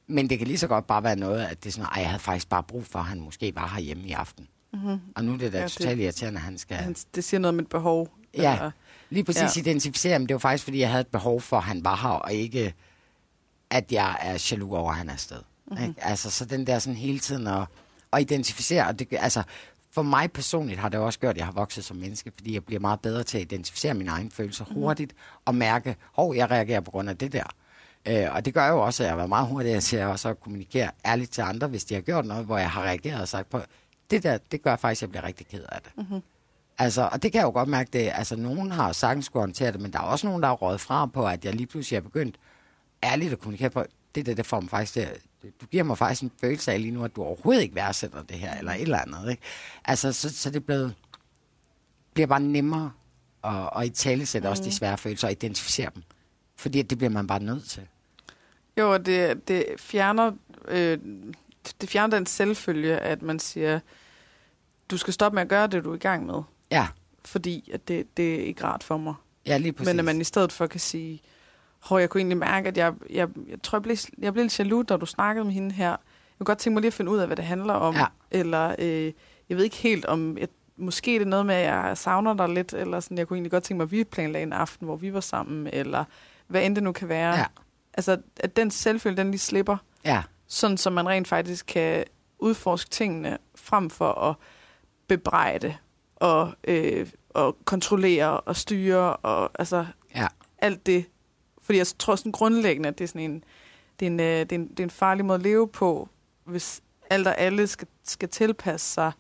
Men 0.07 0.31
det 0.31 0.39
kan 0.39 0.47
lige 0.47 0.59
så 0.59 0.67
godt 0.67 0.87
bare 0.87 1.03
være 1.03 1.17
noget, 1.17 1.45
at 1.45 1.65
det 1.65 1.71
er 1.71 1.73
sådan, 1.73 1.89
at 1.95 2.01
jeg 2.01 2.09
havde 2.09 2.23
faktisk 2.23 2.49
bare 2.49 2.63
brug 2.63 2.87
for, 2.87 2.99
at 2.99 3.05
han 3.05 3.21
måske 3.21 3.55
var 3.55 3.69
herhjemme 3.69 4.05
i 4.05 4.13
aften. 4.13 4.49
Mm-hmm. 4.73 4.99
Og 5.17 5.25
nu 5.25 5.33
er 5.33 5.39
det 5.39 5.53
da 5.53 5.61
ja, 5.61 5.69
totalt 5.69 6.01
irriterende, 6.01 6.39
at 6.39 6.45
han 6.45 6.59
skal... 6.59 6.77
Han, 6.77 6.97
det 7.15 7.25
siger 7.25 7.41
noget 7.41 7.55
om 7.55 7.59
et 7.59 7.69
behov. 7.69 8.09
Ja, 8.35 8.55
eller... 8.55 8.71
lige 9.11 9.25
præcis 9.25 9.57
ja. 9.57 9.61
identificere, 9.61 10.19
men 10.19 10.29
det 10.29 10.35
var 10.35 10.39
faktisk, 10.39 10.65
fordi 10.65 10.79
jeg 10.79 10.91
havde 10.91 11.01
et 11.01 11.07
behov 11.07 11.41
for, 11.41 11.57
at 11.57 11.63
han 11.63 11.85
var 11.85 11.97
her, 11.97 12.09
og 12.09 12.33
ikke, 12.33 12.75
at 13.71 13.93
jeg 13.93 14.17
er 14.21 14.49
jaloux 14.51 14.73
over, 14.73 14.91
at 14.91 14.97
han 14.97 15.09
er 15.09 15.13
afsted. 15.13 15.43
Mm-hmm. 15.71 15.89
Ikke? 15.89 16.05
Altså, 16.05 16.31
så 16.31 16.45
den 16.45 16.67
der 16.67 16.79
sådan 16.79 16.97
hele 16.97 17.19
tiden 17.19 17.47
at, 17.47 17.63
at 18.13 18.21
identificere, 18.21 18.87
og 18.87 18.99
det, 18.99 19.09
altså, 19.11 19.43
for 19.93 20.03
mig 20.03 20.33
personligt 20.33 20.81
har 20.81 20.89
det 20.89 21.01
også 21.01 21.19
gjort, 21.19 21.31
at 21.31 21.37
jeg 21.37 21.47
har 21.47 21.53
vokset 21.53 21.85
som 21.85 21.97
menneske, 21.97 22.33
fordi 22.37 22.55
jeg 22.55 22.65
bliver 22.65 22.81
meget 22.81 23.01
bedre 23.01 23.23
til 23.23 23.39
at 23.39 23.43
identificere 23.43 23.95
mine 23.95 24.11
egne 24.11 24.31
følelser 24.31 24.65
mm-hmm. 24.65 24.83
hurtigt, 24.83 25.15
og 25.45 25.55
mærke, 25.55 25.97
hov, 26.13 26.35
jeg 26.35 26.51
reagerer 26.51 26.81
på 26.81 26.91
grund 26.91 27.11
af 27.11 27.17
det 27.17 27.33
der. 27.33 27.45
Øh, 28.09 28.35
og 28.35 28.45
det 28.45 28.55
gør 28.55 28.69
jo 28.69 28.81
også, 28.85 29.03
at 29.03 29.05
jeg 29.05 29.13
har 29.13 29.17
været 29.17 29.29
meget 29.29 29.49
hurtigere 29.49 29.81
til 29.81 29.97
at 29.97 30.07
også 30.07 30.35
kommunikere 30.35 30.91
ærligt 31.07 31.31
til 31.31 31.43
andre, 31.43 31.69
hvis 31.69 31.85
de 31.85 31.95
har 31.95 32.01
gjort 32.01 32.27
noget, 32.27 32.45
hvor 32.45 32.59
jeg 32.59 32.71
har 32.71 32.83
reageret 32.83 33.21
og 33.21 33.29
sagt 33.29 33.51
på, 33.51 33.61
det 34.11 34.23
der, 34.23 34.39
det 34.53 34.63
gør 34.63 34.77
faktisk, 34.77 34.99
at 34.99 35.03
jeg 35.03 35.11
bliver 35.11 35.25
rigtig 35.25 35.47
ked 35.47 35.65
af 35.69 35.81
det. 35.83 35.93
Mm-hmm. 35.97 36.23
Altså, 36.79 37.09
og 37.13 37.23
det 37.23 37.33
kan 37.33 37.39
jeg 37.39 37.47
jo 37.47 37.51
godt 37.51 37.69
mærke, 37.69 37.91
det, 37.93 38.11
altså 38.15 38.37
nogen 38.37 38.71
har 38.73 38.93
sagtens 38.93 39.27
skulle 39.27 39.43
håndtere 39.43 39.73
det, 39.73 39.81
men 39.81 39.93
der 39.93 39.99
er 39.99 40.03
også 40.03 40.27
nogen, 40.27 40.43
der 40.43 40.49
har 40.49 40.55
rådet 40.55 40.81
fra 40.81 41.07
på, 41.07 41.27
at 41.27 41.45
jeg 41.45 41.55
lige 41.55 41.67
pludselig 41.67 41.97
er 41.97 42.01
begyndt 42.01 42.37
ærligt 43.03 43.33
at 43.33 43.39
kommunikere 43.39 43.71
på, 43.71 43.85
det 44.15 44.27
der, 44.27 44.35
det 44.35 44.47
får 44.47 44.61
mig 44.61 44.71
faktisk 44.71 44.95
det, 44.95 45.09
du 45.43 45.67
giver 45.67 45.83
mig 45.83 45.99
faktisk 45.99 46.23
en 46.23 46.33
følelse 46.41 46.73
af 46.73 46.83
lige 46.83 46.93
nu, 46.93 47.05
at 47.05 47.17
du 47.17 47.23
overhovedet 47.23 47.63
ikke 47.63 47.75
værdsætter 47.75 48.23
det 48.23 48.37
her, 48.37 48.59
eller 48.59 48.73
et 48.73 48.83
eller 48.83 48.99
andet, 48.99 49.31
ikke? 49.31 49.43
Altså, 49.85 50.13
så, 50.13 50.31
så 50.31 50.51
det 50.51 50.67
blevet, 50.67 50.95
bliver 52.15 52.27
bare 52.27 52.41
nemmere 52.41 52.93
at, 53.45 53.71
at 53.77 53.87
i 53.87 53.91
tale 53.91 54.27
sætte 54.27 54.49
mm. 54.49 54.51
også 54.51 54.65
de 54.65 54.73
svære 54.73 54.99
følelser 54.99 55.29
og 55.29 55.33
identificere 55.33 55.91
dem. 55.95 56.03
Fordi 56.57 56.83
det 56.83 56.99
bliver 56.99 57.11
man 57.11 57.27
bare 57.27 57.41
nødt 57.41 57.65
til. 57.65 57.87
Jo, 58.79 58.93
og 58.93 59.07
det, 59.07 59.49
det 59.49 59.65
fjerner 59.79 60.33
øh, 60.69 60.99
det 61.81 61.89
fjerner 61.89 62.17
den 62.17 62.27
selvfølge, 62.27 62.99
at 62.99 63.23
man 63.23 63.39
siger, 63.39 63.81
du 64.91 64.97
skal 64.97 65.13
stoppe 65.13 65.35
med 65.35 65.43
at 65.43 65.49
gøre 65.49 65.67
det, 65.67 65.85
du 65.85 65.91
er 65.91 65.95
i 65.95 65.99
gang 65.99 66.27
med. 66.27 66.43
Ja. 66.71 66.89
Fordi 67.25 67.71
at 67.73 67.89
det, 67.89 68.17
det 68.17 68.35
er 68.35 68.45
ikke 68.45 68.65
rart 68.65 68.85
for 68.85 68.97
mig. 68.97 69.15
Ja, 69.47 69.59
lige 69.59 69.73
præcis. 69.73 69.87
Men 69.87 69.99
at 69.99 70.05
man 70.05 70.21
i 70.21 70.25
stedet 70.25 70.53
for 70.53 70.67
kan 70.67 70.81
sige, 70.81 71.23
hvor 71.89 71.99
jeg 71.99 72.11
kunne 72.11 72.21
egentlig 72.21 72.39
mærke, 72.39 72.69
at 72.69 72.77
jeg, 72.77 72.95
jeg, 73.11 73.29
jeg 73.49 73.63
tror, 73.63 73.79
jeg 73.79 73.83
blev, 73.83 73.97
jeg 74.19 74.33
blev 74.33 74.45
lidt 74.45 74.59
jaloux, 74.59 74.87
da 74.87 74.97
du 74.97 75.07
snakkede 75.07 75.45
med 75.45 75.53
hende 75.53 75.75
her. 75.75 75.89
Jeg 75.91 75.99
kunne 76.39 76.45
godt 76.45 76.59
tænke 76.59 76.75
mig 76.75 76.81
lige 76.81 76.89
at 76.89 76.95
finde 76.95 77.11
ud 77.11 77.19
af, 77.19 77.27
hvad 77.27 77.37
det 77.37 77.45
handler 77.45 77.75
om. 77.75 77.95
Ja. 77.95 78.07
Eller 78.31 78.75
øh, 78.79 79.13
jeg 79.49 79.57
ved 79.57 79.65
ikke 79.65 79.77
helt 79.77 80.05
om, 80.05 80.39
jeg, 80.39 80.49
måske 80.77 81.11
det 81.13 81.23
er 81.23 81.27
noget 81.27 81.47
med, 81.47 81.55
at 81.55 81.65
jeg 81.65 81.99
savner 81.99 82.35
dig 82.35 82.49
lidt, 82.49 82.73
eller 82.75 83.01
sådan, 83.01 83.19
jeg 83.19 83.29
kunne 83.29 83.37
egentlig 83.37 83.51
godt 83.51 83.63
tænke 83.63 83.77
mig, 83.79 83.85
at 83.85 83.91
vi 83.91 84.05
planlagde 84.05 84.43
en 84.43 84.53
aften, 84.53 84.85
hvor 84.87 84.97
vi 84.97 85.13
var 85.13 85.21
sammen, 85.21 85.69
eller 85.73 86.05
hvad 86.47 86.63
end 86.67 86.75
det 86.75 86.83
nu 86.83 86.93
kan 86.93 87.09
være. 87.09 87.35
Ja. 87.35 87.45
Altså, 87.95 88.17
at 88.41 88.57
den 88.57 88.71
selvfølge, 88.71 89.17
den 89.17 89.31
lige 89.31 89.39
slipper. 89.39 89.77
Ja. 90.05 90.23
Sådan, 90.47 90.77
så 90.77 90.91
man 90.91 91.09
rent 91.09 91.29
faktisk 91.29 91.67
kan 91.67 92.05
udforske 92.39 92.91
tingene, 92.91 93.39
frem 93.55 93.91
for 93.91 94.13
at 94.13 94.35
bebrejde 95.09 95.77
og, 96.17 96.53
øh, 96.65 97.07
og 97.31 97.57
kontrollere 97.65 98.41
og 98.41 98.57
styre 98.57 99.17
og 99.17 99.51
altså 99.59 99.87
Ja. 100.15 100.27
alt 100.59 100.87
det. 100.87 101.05
Fordi 101.67 101.79
jeg 101.79 101.87
tror 101.99 102.17
sådan 102.17 102.33
grundlæggende, 102.33 102.89
at 102.89 102.99
det 102.99 103.05
er 103.05 103.09
sådan 103.09 103.31
en, 103.31 103.45
det 104.01 104.07
er 104.07 104.11
en, 104.11 104.21
øh, 104.21 104.27
det 104.27 104.53
er 104.53 104.57
en, 104.57 104.69
det 104.69 104.81
er 104.81 104.85
en 104.85 104.91
farlig 104.91 105.25
måde 105.25 105.37
at 105.37 105.43
leve 105.43 105.69
på, 105.69 106.09
hvis 106.45 106.83
alt 107.11 107.27
og 107.27 107.39
alle 107.39 107.67
skal, 107.67 107.89
skal 108.05 108.29
tilpasse 108.29 108.93
sig 108.93 109.13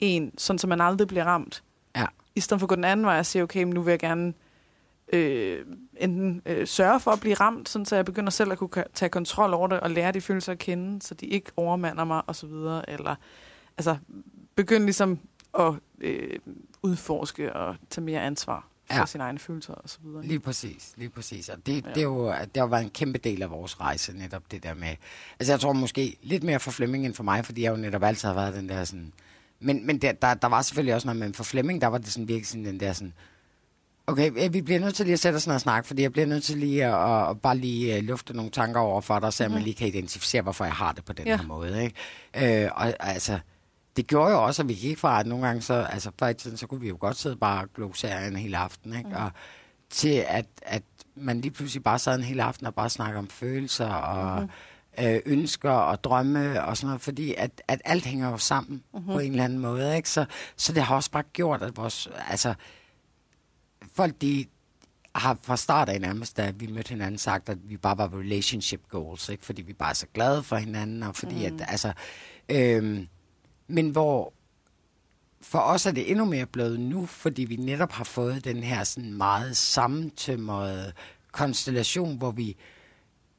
en, 0.00 0.38
sådan 0.38 0.58
så 0.58 0.66
man 0.66 0.80
aldrig 0.80 1.08
bliver 1.08 1.24
ramt. 1.24 1.62
Ja. 1.96 2.06
I 2.34 2.40
stedet 2.40 2.60
for 2.60 2.64
at 2.64 2.68
gå 2.68 2.74
den 2.74 2.84
anden 2.84 3.06
vej 3.06 3.18
og 3.18 3.26
sige, 3.26 3.42
okay, 3.42 3.62
men 3.62 3.74
nu 3.74 3.82
vil 3.82 3.92
jeg 3.92 3.98
gerne 3.98 4.34
øh, 5.12 5.66
enten 5.96 6.42
øh, 6.46 6.66
sørge 6.66 7.00
for 7.00 7.10
at 7.10 7.20
blive 7.20 7.34
ramt, 7.34 7.68
sådan 7.68 7.86
så 7.86 7.96
jeg 7.96 8.04
begynder 8.04 8.30
selv 8.30 8.52
at 8.52 8.58
kunne 8.58 8.84
tage 8.94 9.08
kontrol 9.08 9.54
over 9.54 9.68
det 9.68 9.80
og 9.80 9.90
lære 9.90 10.12
de 10.12 10.20
følelser 10.20 10.52
at 10.52 10.58
kende, 10.58 11.02
så 11.02 11.14
de 11.14 11.26
ikke 11.26 11.50
overmander 11.56 12.04
mig 12.04 12.22
osv. 12.26 12.52
Eller 12.88 13.14
altså 13.78 13.96
begynde 14.54 14.84
ligesom 14.84 15.18
at 15.58 15.74
øh, 16.00 16.38
udforske 16.82 17.52
og 17.52 17.76
tage 17.90 18.04
mere 18.04 18.22
ansvar 18.22 18.68
Ja. 18.90 18.98
ja. 18.98 19.06
sine 19.06 19.24
egne 19.24 19.38
følelser 19.38 19.74
og 19.74 19.88
så 19.88 19.98
videre. 20.04 20.26
Lige 20.26 20.40
præcis, 20.40 20.92
lige 20.96 21.08
præcis. 21.08 21.48
Og 21.48 21.66
det, 21.66 21.84
ja. 21.84 21.90
Det, 21.90 21.96
er 21.96 22.02
jo, 22.02 22.32
det 22.32 22.56
har 22.56 22.66
været 22.66 22.82
en 22.82 22.90
kæmpe 22.90 23.18
del 23.18 23.42
af 23.42 23.50
vores 23.50 23.80
rejse, 23.80 24.12
netop 24.12 24.42
det 24.50 24.62
der 24.62 24.74
med... 24.74 24.96
Altså 25.40 25.52
jeg 25.52 25.60
tror 25.60 25.72
måske 25.72 26.16
lidt 26.22 26.42
mere 26.42 26.60
for 26.60 26.70
Flemming 26.70 27.06
end 27.06 27.14
for 27.14 27.24
mig, 27.24 27.44
fordi 27.44 27.62
jeg 27.62 27.70
jo 27.70 27.76
netop 27.76 28.02
altid 28.02 28.28
har 28.28 28.34
været 28.34 28.54
den 28.54 28.68
der 28.68 28.84
sådan... 28.84 29.12
Men, 29.60 29.86
men 29.86 29.98
der, 29.98 30.12
der, 30.12 30.34
der 30.34 30.48
var 30.48 30.62
selvfølgelig 30.62 30.94
også 30.94 31.06
noget, 31.06 31.18
men 31.20 31.34
for 31.34 31.44
Flemming, 31.44 31.80
der 31.80 31.86
var 31.86 31.98
det 31.98 32.08
sådan 32.08 32.28
virkelig 32.28 32.46
sådan 32.46 32.64
den 32.64 32.80
der 32.80 32.92
sådan... 32.92 33.12
Okay, 34.06 34.44
øh, 34.44 34.54
vi 34.54 34.62
bliver 34.62 34.80
nødt 34.80 34.94
til 34.94 35.06
lige 35.06 35.12
at 35.12 35.20
sætte 35.20 35.36
os 35.36 35.46
ned 35.46 35.54
og 35.54 35.60
snakke, 35.60 35.86
fordi 35.86 36.02
jeg 36.02 36.12
bliver 36.12 36.26
nødt 36.26 36.44
til 36.44 36.58
lige 36.58 36.84
at, 36.84 37.30
at, 37.30 37.40
bare 37.40 37.56
lige 37.56 37.98
uh, 37.98 38.04
lufte 38.04 38.36
nogle 38.36 38.50
tanker 38.50 38.80
over 38.80 39.00
for 39.00 39.18
dig, 39.18 39.32
så 39.32 39.44
mm-hmm. 39.44 39.54
man 39.54 39.62
lige 39.62 39.74
kan 39.74 39.88
identificere, 39.88 40.42
hvorfor 40.42 40.64
jeg 40.64 40.74
har 40.74 40.92
det 40.92 41.04
på 41.04 41.12
den 41.12 41.26
Ja. 41.26 41.36
her 41.36 41.46
måde. 41.46 41.84
Ikke? 41.84 42.64
Øh, 42.64 42.70
og 42.74 42.94
altså, 43.00 43.38
det 43.96 44.06
gjorde 44.06 44.30
jo 44.30 44.44
også, 44.44 44.62
at 44.62 44.68
vi 44.68 44.74
gik 44.74 44.98
fra, 44.98 45.20
at 45.20 45.26
nogle 45.26 45.46
gange 45.46 45.62
så, 45.62 45.74
altså 45.74 46.10
før 46.18 46.28
i 46.28 46.34
tiden, 46.34 46.56
så 46.56 46.66
kunne 46.66 46.80
vi 46.80 46.88
jo 46.88 46.96
godt 47.00 47.16
sidde 47.16 47.36
bare 47.36 47.62
og 47.62 47.68
glo 47.74 47.92
serien 47.92 48.36
hele 48.36 48.56
aften, 48.56 48.96
ikke? 48.96 49.08
Mm. 49.08 49.14
Og 49.14 49.30
til 49.90 50.24
at, 50.28 50.46
at 50.62 50.82
man 51.14 51.40
lige 51.40 51.52
pludselig 51.52 51.82
bare 51.84 51.98
sad 51.98 52.14
en 52.14 52.24
hel 52.24 52.40
aften 52.40 52.66
og 52.66 52.74
bare 52.74 52.90
snakker 52.90 53.18
om 53.18 53.28
følelser 53.28 53.88
og 53.88 54.42
mm. 54.42 55.04
øh, 55.04 55.20
ønsker 55.26 55.70
og 55.70 56.04
drømme 56.04 56.64
og 56.64 56.76
sådan 56.76 56.86
noget, 56.86 57.00
fordi 57.00 57.34
at, 57.34 57.62
at 57.68 57.80
alt 57.84 58.04
hænger 58.04 58.30
jo 58.30 58.38
sammen 58.38 58.82
mm-hmm. 58.94 59.12
på 59.12 59.18
en 59.18 59.30
eller 59.30 59.44
anden 59.44 59.58
måde, 59.58 59.96
ikke? 59.96 60.10
Så, 60.10 60.24
så 60.56 60.72
det 60.72 60.82
har 60.82 60.96
også 60.96 61.10
bare 61.10 61.22
gjort, 61.32 61.62
at 61.62 61.76
vores, 61.76 62.08
altså, 62.28 62.54
folk 63.92 64.20
de 64.20 64.46
har 65.14 65.38
fra 65.42 65.56
start 65.56 65.88
af 65.88 66.00
nærmest, 66.00 66.36
da 66.36 66.50
vi 66.50 66.66
mødte 66.66 66.88
hinanden, 66.88 67.18
sagt, 67.18 67.48
at 67.48 67.58
vi 67.64 67.76
bare 67.76 67.98
var 67.98 68.18
relationship 68.18 68.82
goals, 68.88 69.28
ikke? 69.28 69.44
Fordi 69.44 69.62
vi 69.62 69.72
bare 69.72 69.90
er 69.90 69.94
så 69.94 70.06
glade 70.14 70.42
for 70.42 70.56
hinanden, 70.56 71.02
og 71.02 71.16
fordi 71.16 71.48
mm. 71.48 71.60
at, 71.60 71.68
altså, 71.68 71.92
øhm, 72.48 73.08
men 73.68 73.88
hvor 73.90 74.32
for 75.40 75.58
os 75.58 75.86
er 75.86 75.90
det 75.90 76.10
endnu 76.10 76.24
mere 76.24 76.46
blevet 76.46 76.80
nu, 76.80 77.06
fordi 77.06 77.44
vi 77.44 77.56
netop 77.56 77.92
har 77.92 78.04
fået 78.04 78.44
den 78.44 78.62
her 78.62 78.84
sådan 78.84 79.14
meget 79.14 79.56
sammentømrede 79.56 80.92
konstellation, 81.32 82.16
hvor 82.16 82.30
vi, 82.30 82.56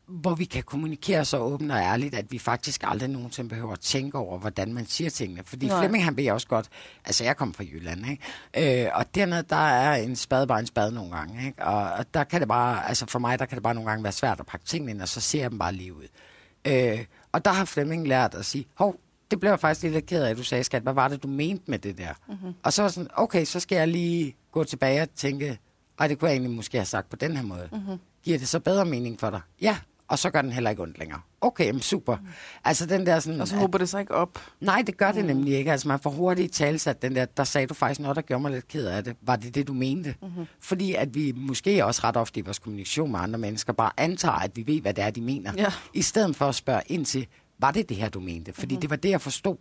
hvor 0.07 0.35
vi 0.35 0.45
kan 0.45 0.63
kommunikere 0.63 1.25
så 1.25 1.37
åbent 1.37 1.71
og 1.71 1.77
ærligt, 1.77 2.15
at 2.15 2.31
vi 2.31 2.39
faktisk 2.39 2.83
aldrig 2.83 3.09
nogensinde 3.09 3.49
behøver 3.49 3.73
at 3.73 3.79
tænke 3.79 4.17
over, 4.17 4.39
hvordan 4.39 4.73
man 4.73 4.85
siger 4.85 5.09
tingene. 5.09 5.43
Fordi 5.43 5.67
Nej. 5.67 5.79
Flemming, 5.79 6.03
han 6.03 6.17
ved 6.17 6.31
også 6.31 6.47
godt, 6.47 6.69
altså 7.05 7.23
jeg 7.23 7.37
kommer 7.37 7.53
fra 7.53 7.63
Jylland, 7.63 8.05
ikke? 8.09 8.83
Øh, 8.83 8.91
og 8.93 9.15
dernede, 9.15 9.43
der 9.49 9.55
er 9.55 9.95
en 9.95 10.15
spade 10.15 10.47
bare 10.47 10.59
en 10.59 10.67
spade 10.67 10.91
nogle 10.91 11.11
gange, 11.11 11.47
ikke? 11.47 11.63
Og, 11.65 11.91
og 11.91 12.13
der 12.13 12.23
kan 12.23 12.39
det 12.39 12.47
bare, 12.47 12.87
altså 12.87 13.05
for 13.05 13.19
mig, 13.19 13.39
der 13.39 13.45
kan 13.45 13.55
det 13.55 13.63
bare 13.63 13.75
nogle 13.75 13.89
gange 13.89 14.03
være 14.03 14.13
svært 14.13 14.39
at 14.39 14.45
pakke 14.45 14.65
tingene 14.65 14.91
ind, 14.91 15.01
og 15.01 15.07
så 15.07 15.21
ser 15.21 15.41
jeg 15.41 15.51
dem 15.51 15.59
bare 15.59 15.73
lige 15.73 15.93
ud. 15.93 16.07
Øh, 16.67 17.05
og 17.31 17.45
der 17.45 17.51
har 17.51 17.65
Flemming 17.65 18.07
lært 18.07 18.35
at 18.35 18.45
sige, 18.45 18.65
hov, 18.75 18.95
det 19.31 19.39
blev 19.39 19.49
jeg 19.49 19.59
faktisk 19.59 19.93
lidt 19.93 20.05
ked 20.05 20.23
af, 20.23 20.29
at 20.29 20.37
du 20.37 20.43
sagde, 20.43 20.63
skat, 20.63 20.83
hvad 20.83 20.93
var 20.93 21.07
det, 21.07 21.23
du 21.23 21.27
mente 21.27 21.63
med 21.67 21.79
det 21.79 21.97
der? 21.97 22.13
Mm-hmm. 22.27 22.53
Og 22.63 22.73
så 22.73 22.81
var 22.81 22.89
sådan, 22.89 23.09
okay, 23.13 23.45
så 23.45 23.59
skal 23.59 23.75
jeg 23.75 23.87
lige 23.87 24.35
gå 24.51 24.63
tilbage 24.63 25.01
og 25.01 25.07
tænke, 25.15 25.59
ej, 25.99 26.07
det 26.07 26.19
kunne 26.19 26.29
jeg 26.29 26.35
egentlig 26.35 26.55
måske 26.55 26.77
have 26.77 26.85
sagt 26.85 27.09
på 27.09 27.15
den 27.15 27.37
her 27.37 27.43
måde. 27.43 27.69
Mm-hmm. 27.71 27.97
Giver 28.23 28.37
det 28.37 28.47
så 28.47 28.59
bedre 28.59 28.85
mening 28.85 29.19
for 29.19 29.29
dig? 29.29 29.41
Ja, 29.61 29.77
og 30.07 30.19
så 30.19 30.29
gør 30.29 30.41
den 30.41 30.51
heller 30.51 30.69
ikke 30.69 30.81
ondt 30.81 30.99
længere. 30.99 31.19
Okay, 31.41 31.71
men 31.71 31.81
super. 31.81 32.15
Mm. 32.15 32.27
Altså 32.65 32.85
den 32.85 33.05
der 33.05 33.19
sådan... 33.19 33.41
Og 33.41 33.47
så 33.47 33.55
håber 33.55 33.77
det 33.77 33.89
så 33.89 33.97
ikke 33.97 34.13
op. 34.13 34.39
Nej, 34.61 34.83
det 34.87 34.97
gør 34.97 35.11
det 35.11 35.21
mm. 35.21 35.27
nemlig 35.27 35.53
ikke. 35.53 35.71
Altså 35.71 35.87
man 35.87 35.99
får 35.99 36.09
hurtigt 36.09 36.53
talsat 36.53 37.01
den 37.01 37.15
der, 37.15 37.25
der 37.25 37.43
sagde 37.43 37.67
du 37.67 37.73
faktisk 37.73 37.99
noget, 37.99 38.15
der 38.15 38.21
gjorde 38.21 38.41
mig 38.41 38.51
lidt 38.51 38.67
ked 38.67 38.87
af 38.87 39.03
det. 39.03 39.15
Var 39.21 39.35
det 39.35 39.55
det, 39.55 39.67
du 39.67 39.73
mente? 39.73 40.15
Mm-hmm. 40.21 40.45
Fordi 40.59 40.93
at 40.93 41.15
vi 41.15 41.33
måske 41.35 41.85
også 41.85 42.01
ret 42.03 42.17
ofte 42.17 42.39
i 42.39 42.43
vores 42.43 42.59
kommunikation 42.59 43.11
med 43.11 43.19
andre 43.19 43.39
mennesker 43.39 43.73
bare 43.73 43.91
antager, 43.97 44.35
at 44.35 44.51
vi 44.55 44.67
ved, 44.67 44.81
hvad 44.81 44.93
det 44.93 45.03
er, 45.03 45.09
de 45.09 45.21
mener. 45.21 45.53
Ja. 45.57 45.73
I 45.93 46.01
stedet 46.01 46.35
for 46.35 46.45
at 46.45 46.55
spørge 46.55 46.81
ind 46.85 47.05
til, 47.05 47.27
var 47.59 47.71
det 47.71 47.89
det 47.89 47.97
her, 47.97 48.09
du 48.09 48.19
mente? 48.19 48.53
Fordi 48.53 48.65
mm-hmm. 48.75 48.81
det 48.81 48.89
var 48.89 48.95
det, 48.95 49.09
jeg 49.09 49.21
forstod. 49.21 49.57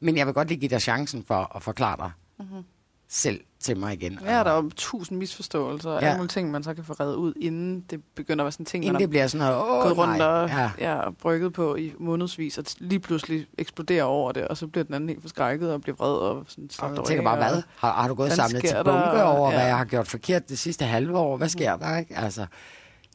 Men 0.00 0.16
jeg 0.16 0.26
vil 0.26 0.34
godt 0.34 0.48
lige 0.48 0.58
give 0.60 0.68
dig 0.68 0.82
chancen 0.82 1.24
for 1.26 1.56
at 1.56 1.62
forklare 1.62 1.96
dig 1.96 2.10
mm-hmm. 2.38 2.62
selv 3.08 3.40
til 3.60 3.76
mig 3.76 3.92
igen. 3.94 4.18
Ja, 4.24 4.30
der 4.44 4.50
er 4.50 4.56
jo 4.56 4.70
tusind 4.76 5.18
misforståelser 5.18 5.90
og 5.90 6.00
Ja. 6.02 6.06
alle 6.06 6.16
mulige 6.18 6.28
ting, 6.28 6.50
man 6.50 6.62
så 6.62 6.74
kan 6.74 6.84
få 6.84 6.92
reddet 6.92 7.14
ud, 7.14 7.32
inden 7.40 7.80
det 7.90 8.00
begynder 8.14 8.42
at 8.42 8.46
være 8.46 8.52
sådan 8.52 8.66
ting, 8.66 8.84
Inden 8.84 8.92
man 8.92 9.00
det 9.00 9.10
bliver 9.10 9.26
sådan 9.26 9.46
noget, 9.46 9.82
gået 9.82 9.98
rundt 9.98 10.18
nej. 10.18 10.26
og, 10.26 10.48
Ja. 10.48 10.70
ja. 10.78 11.10
brygget 11.10 11.52
på 11.52 11.76
i 11.76 11.92
månedsvis, 11.98 12.58
og 12.58 12.64
lige 12.78 13.00
pludselig 13.00 13.46
eksploderer 13.58 14.04
over 14.04 14.32
det, 14.32 14.48
og 14.48 14.56
så 14.56 14.66
bliver 14.66 14.84
den 14.84 14.94
anden 14.94 15.08
helt 15.08 15.22
forskrækket 15.22 15.72
og 15.72 15.80
bliver 15.80 15.96
vred 15.96 16.14
og 16.16 16.44
sådan 16.48 16.70
Og 16.78 16.96
jeg 16.96 17.04
tænker 17.04 17.24
bare, 17.24 17.36
hvad? 17.36 17.62
Har, 17.76 17.92
har 17.92 18.08
du 18.08 18.14
gået 18.14 18.30
og 18.30 18.36
samlet 18.36 18.64
til 18.64 18.74
bunke 18.84 18.88
der? 19.00 19.22
over, 19.22 19.50
hvad 19.50 19.60
Ja. 19.60 19.66
jeg 19.66 19.76
har 19.76 19.84
gjort 19.84 20.08
forkert 20.08 20.48
det 20.48 20.58
sidste 20.58 20.84
halve 20.84 21.18
år? 21.18 21.36
Hvad 21.36 21.48
sker 21.48 21.76
der, 21.76 21.96
ikke? 21.98 22.16
Altså, 22.16 22.46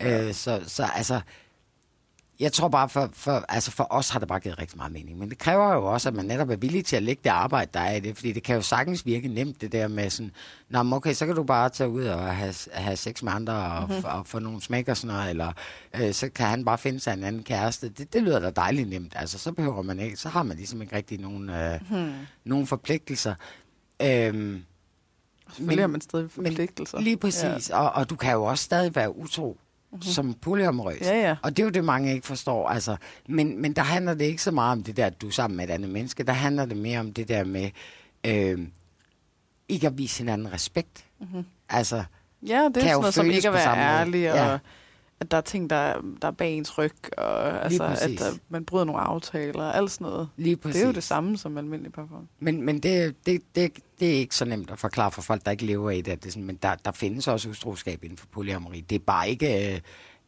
øh, 0.02 0.34
så, 0.34 0.62
så 0.68 0.84
altså, 0.96 1.22
jeg 2.40 2.54
tror 2.54 2.68
bare, 2.68 2.90
for, 2.90 3.10
for, 3.14 3.46
altså 3.50 3.72
for 3.72 3.88
os 3.90 4.10
har 4.10 4.20
det 4.20 4.28
bare 4.28 4.40
givet 4.40 4.60
rigtig 4.60 4.78
meget 4.78 4.92
mening. 4.92 5.18
Men 5.18 5.30
det 5.30 5.38
kræver 5.38 5.74
jo 5.74 5.86
også, 5.86 6.10
at 6.10 6.16
man 6.16 6.26
netop 6.26 6.50
er 6.50 6.56
villig 6.56 6.86
til 6.86 6.96
at 6.96 7.04
lægge 7.04 7.22
det 7.24 7.30
arbejde, 7.30 7.72
der 7.74 7.80
er 7.80 7.96
i 7.96 8.00
det. 8.00 8.16
Fordi 8.16 8.32
det 8.32 8.44
kan 8.44 8.56
jo 8.56 8.62
sagtens 8.62 9.06
virke 9.06 9.28
nemt, 9.28 9.62
det 9.62 9.72
der 9.72 9.88
med 9.88 10.10
sådan, 10.10 10.32
Nå, 10.70 10.84
men 10.84 10.94
okay, 10.94 11.14
så 11.14 11.26
kan 11.26 11.36
du 11.36 11.44
bare 11.44 11.70
tage 11.70 11.90
ud 11.90 12.04
og 12.04 12.36
have, 12.36 12.54
have 12.72 12.98
sex 12.98 13.24
med 13.24 13.32
andre 13.32 13.54
og, 13.54 13.90
mm-hmm. 13.90 14.04
og 14.06 14.28
få 14.28 14.40
nogle 14.40 14.62
smæk 14.62 14.88
og 14.88 14.98
sådan 14.98 15.16
noget, 15.16 15.30
eller 15.30 15.54
øh, 15.96 16.14
så 16.14 16.30
kan 16.30 16.48
han 16.48 16.66
bare 16.66 16.78
finde 16.78 17.00
sig 17.00 17.14
en 17.14 17.24
anden 17.24 17.44
kæreste. 17.44 17.90
Det, 17.90 18.14
det 18.14 18.24
lyder 18.24 18.40
da 18.40 18.50
dejligt 18.50 18.90
nemt. 18.90 19.14
Altså, 19.16 19.40
så 19.40 19.52
behøver 19.52 19.82
man 19.82 20.00
ikke, 20.00 20.18
så 20.18 20.30
har 20.30 20.44
man 20.44 20.58
ligesom 20.58 20.82
ikke 20.82 20.96
rigtig 20.96 21.20
nogen, 21.20 21.50
øh, 21.50 21.80
hmm. 21.90 22.14
nogen 22.44 22.68
forpligtelser. 22.68 23.36
Øhm, 24.02 24.64
Selvfølgelig 25.54 25.84
har 25.84 25.88
man 25.88 26.02
stadig 26.02 26.32
forpligtelser. 26.32 27.00
Lige 27.00 27.18
præcis. 27.18 27.70
Ja. 27.70 27.80
Og, 27.80 27.92
og 27.92 28.10
du 28.10 28.16
kan 28.16 28.34
jo 28.34 28.44
også 28.44 28.64
stadig 28.64 28.96
være 28.96 29.18
utro 29.18 29.58
mm-hmm. 29.92 30.02
som 30.02 30.34
polyamorøs. 30.34 31.02
Ja, 31.02 31.22
ja. 31.22 31.36
Og 31.44 31.58
det 31.58 31.64
er 31.64 31.68
jo 31.68 31.72
det, 31.72 31.84
mange 31.84 32.14
ikke 32.14 32.28
forstår. 32.28 32.68
Altså, 32.70 32.98
men, 33.28 33.62
men 33.62 33.74
der 33.74 33.82
handler 33.82 34.14
det 34.14 34.26
ikke 34.26 34.42
så 34.42 34.52
meget 34.52 34.72
om 34.72 34.84
det 34.84 34.98
der, 34.98 35.06
at 35.06 35.22
du 35.22 35.28
er 35.28 35.32
sammen 35.32 35.58
med 35.58 35.70
et 35.70 35.72
andet 35.72 35.90
menneske. 35.90 36.24
Der 36.24 36.34
handler 36.34 36.66
det 36.66 36.78
mere 36.78 37.00
om 37.00 37.14
det 37.14 37.28
der 37.28 37.44
med 37.44 37.70
øh, 38.24 38.60
ikke 39.70 39.88
at 39.88 39.98
vise 39.98 40.18
hinanden 40.18 40.54
respekt. 40.54 41.06
Mm-hmm. 41.20 41.46
Altså, 41.70 42.04
Ja, 42.48 42.64
det 42.76 42.78
er 42.78 42.82
kan 42.82 42.92
jo 42.92 42.92
sådan 42.92 43.02
noget 43.02 43.14
som 43.14 43.32
ikke 43.32 43.48
at 43.48 43.54
være 43.54 43.78
ærlig, 43.78 44.32
og 44.32 44.38
Ja. 44.38 44.58
At 45.20 45.32
der 45.32 45.38
er 45.38 45.42
ting, 45.42 45.70
der, 45.70 45.94
der 46.22 46.28
er 46.28 46.32
bag 46.32 46.54
ens 46.54 46.78
ryg, 46.78 46.94
og 47.18 47.64
altså, 47.64 47.84
at 47.84 48.10
der, 48.20 48.32
man 48.50 48.66
bryder 48.66 48.86
nogle 48.86 49.02
aftaler, 49.02 49.64
og 49.64 49.78
alt 49.78 49.92
sådan 49.92 50.06
noget. 50.06 50.30
Lige 50.38 50.58
præcis. 50.58 50.76
Det 50.76 50.84
er 50.84 50.88
jo 50.88 50.94
det 50.94 51.04
samme 51.04 51.38
som 51.38 51.58
almindelig 51.58 51.94
parforhold. 51.94 52.26
Men, 52.40 52.62
men 52.62 52.80
det, 52.80 53.16
det, 53.26 53.42
det, 53.56 53.72
det 54.00 54.10
er 54.10 54.20
ikke 54.20 54.36
så 54.36 54.46
nemt 54.46 54.72
at 54.72 54.80
forklare 54.80 55.12
for 55.12 55.22
folk, 55.22 55.46
der 55.46 55.52
ikke 55.52 55.66
lever 55.66 55.92
i 55.92 56.02
det. 56.02 56.24
det 56.24 56.28
er 56.28 56.32
sådan, 56.32 56.46
men 56.46 56.56
der, 56.56 56.76
der 56.76 56.92
findes 56.92 57.28
også 57.28 57.50
utroskab 57.50 58.04
inden 58.04 58.18
for 58.18 58.28
polyamori. 58.32 58.82
Det 58.82 58.96
er 58.96 59.00
bare 59.00 59.30
ikke, 59.30 59.74
øh, 59.74 59.80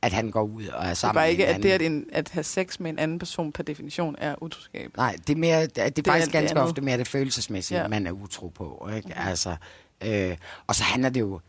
at 0.02 0.14
han 0.14 0.32
går 0.32 0.42
ud 0.42 0.68
og 0.68 0.80
er 0.80 0.84
Det 0.84 0.90
er 0.90 0.94
sammen 0.94 1.20
bare 1.20 1.32
ikke, 1.32 1.44
med 1.44 1.54
at 1.56 1.64
det 1.64 1.72
at, 1.72 1.82
en, 1.82 2.06
at 2.14 2.30
have 2.30 2.44
sex 2.44 2.80
med 2.80 2.90
en 2.90 3.00
anden 3.00 3.20
person 3.20 3.52
per 3.52 3.64
definition 3.64 4.16
er 4.18 4.36
utroskab. 4.44 4.98
Nej, 4.98 5.16
det 5.28 5.34
er, 5.34 5.38
mere, 5.38 5.62
det 5.62 5.78
er, 5.78 5.90
det 5.90 6.08
er 6.08 6.12
er 6.12 6.14
faktisk 6.14 6.26
det 6.26 6.34
ganske 6.34 6.52
andet. 6.52 6.70
ofte 6.70 6.82
mere 6.82 6.98
det 6.98 7.08
følelsesmæssige, 7.08 7.82
ja. 7.82 7.88
man 7.88 8.08
er 8.08 8.12
utro 8.12 8.48
på. 8.48 8.90
Ikke? 8.96 9.08
Mm-hmm. 9.08 9.28
Altså, 9.30 9.56
øh, 10.04 10.38
og 10.68 10.76
så 10.76 10.84
handler 10.84 11.10
det 11.10 11.20
jo 11.20 11.40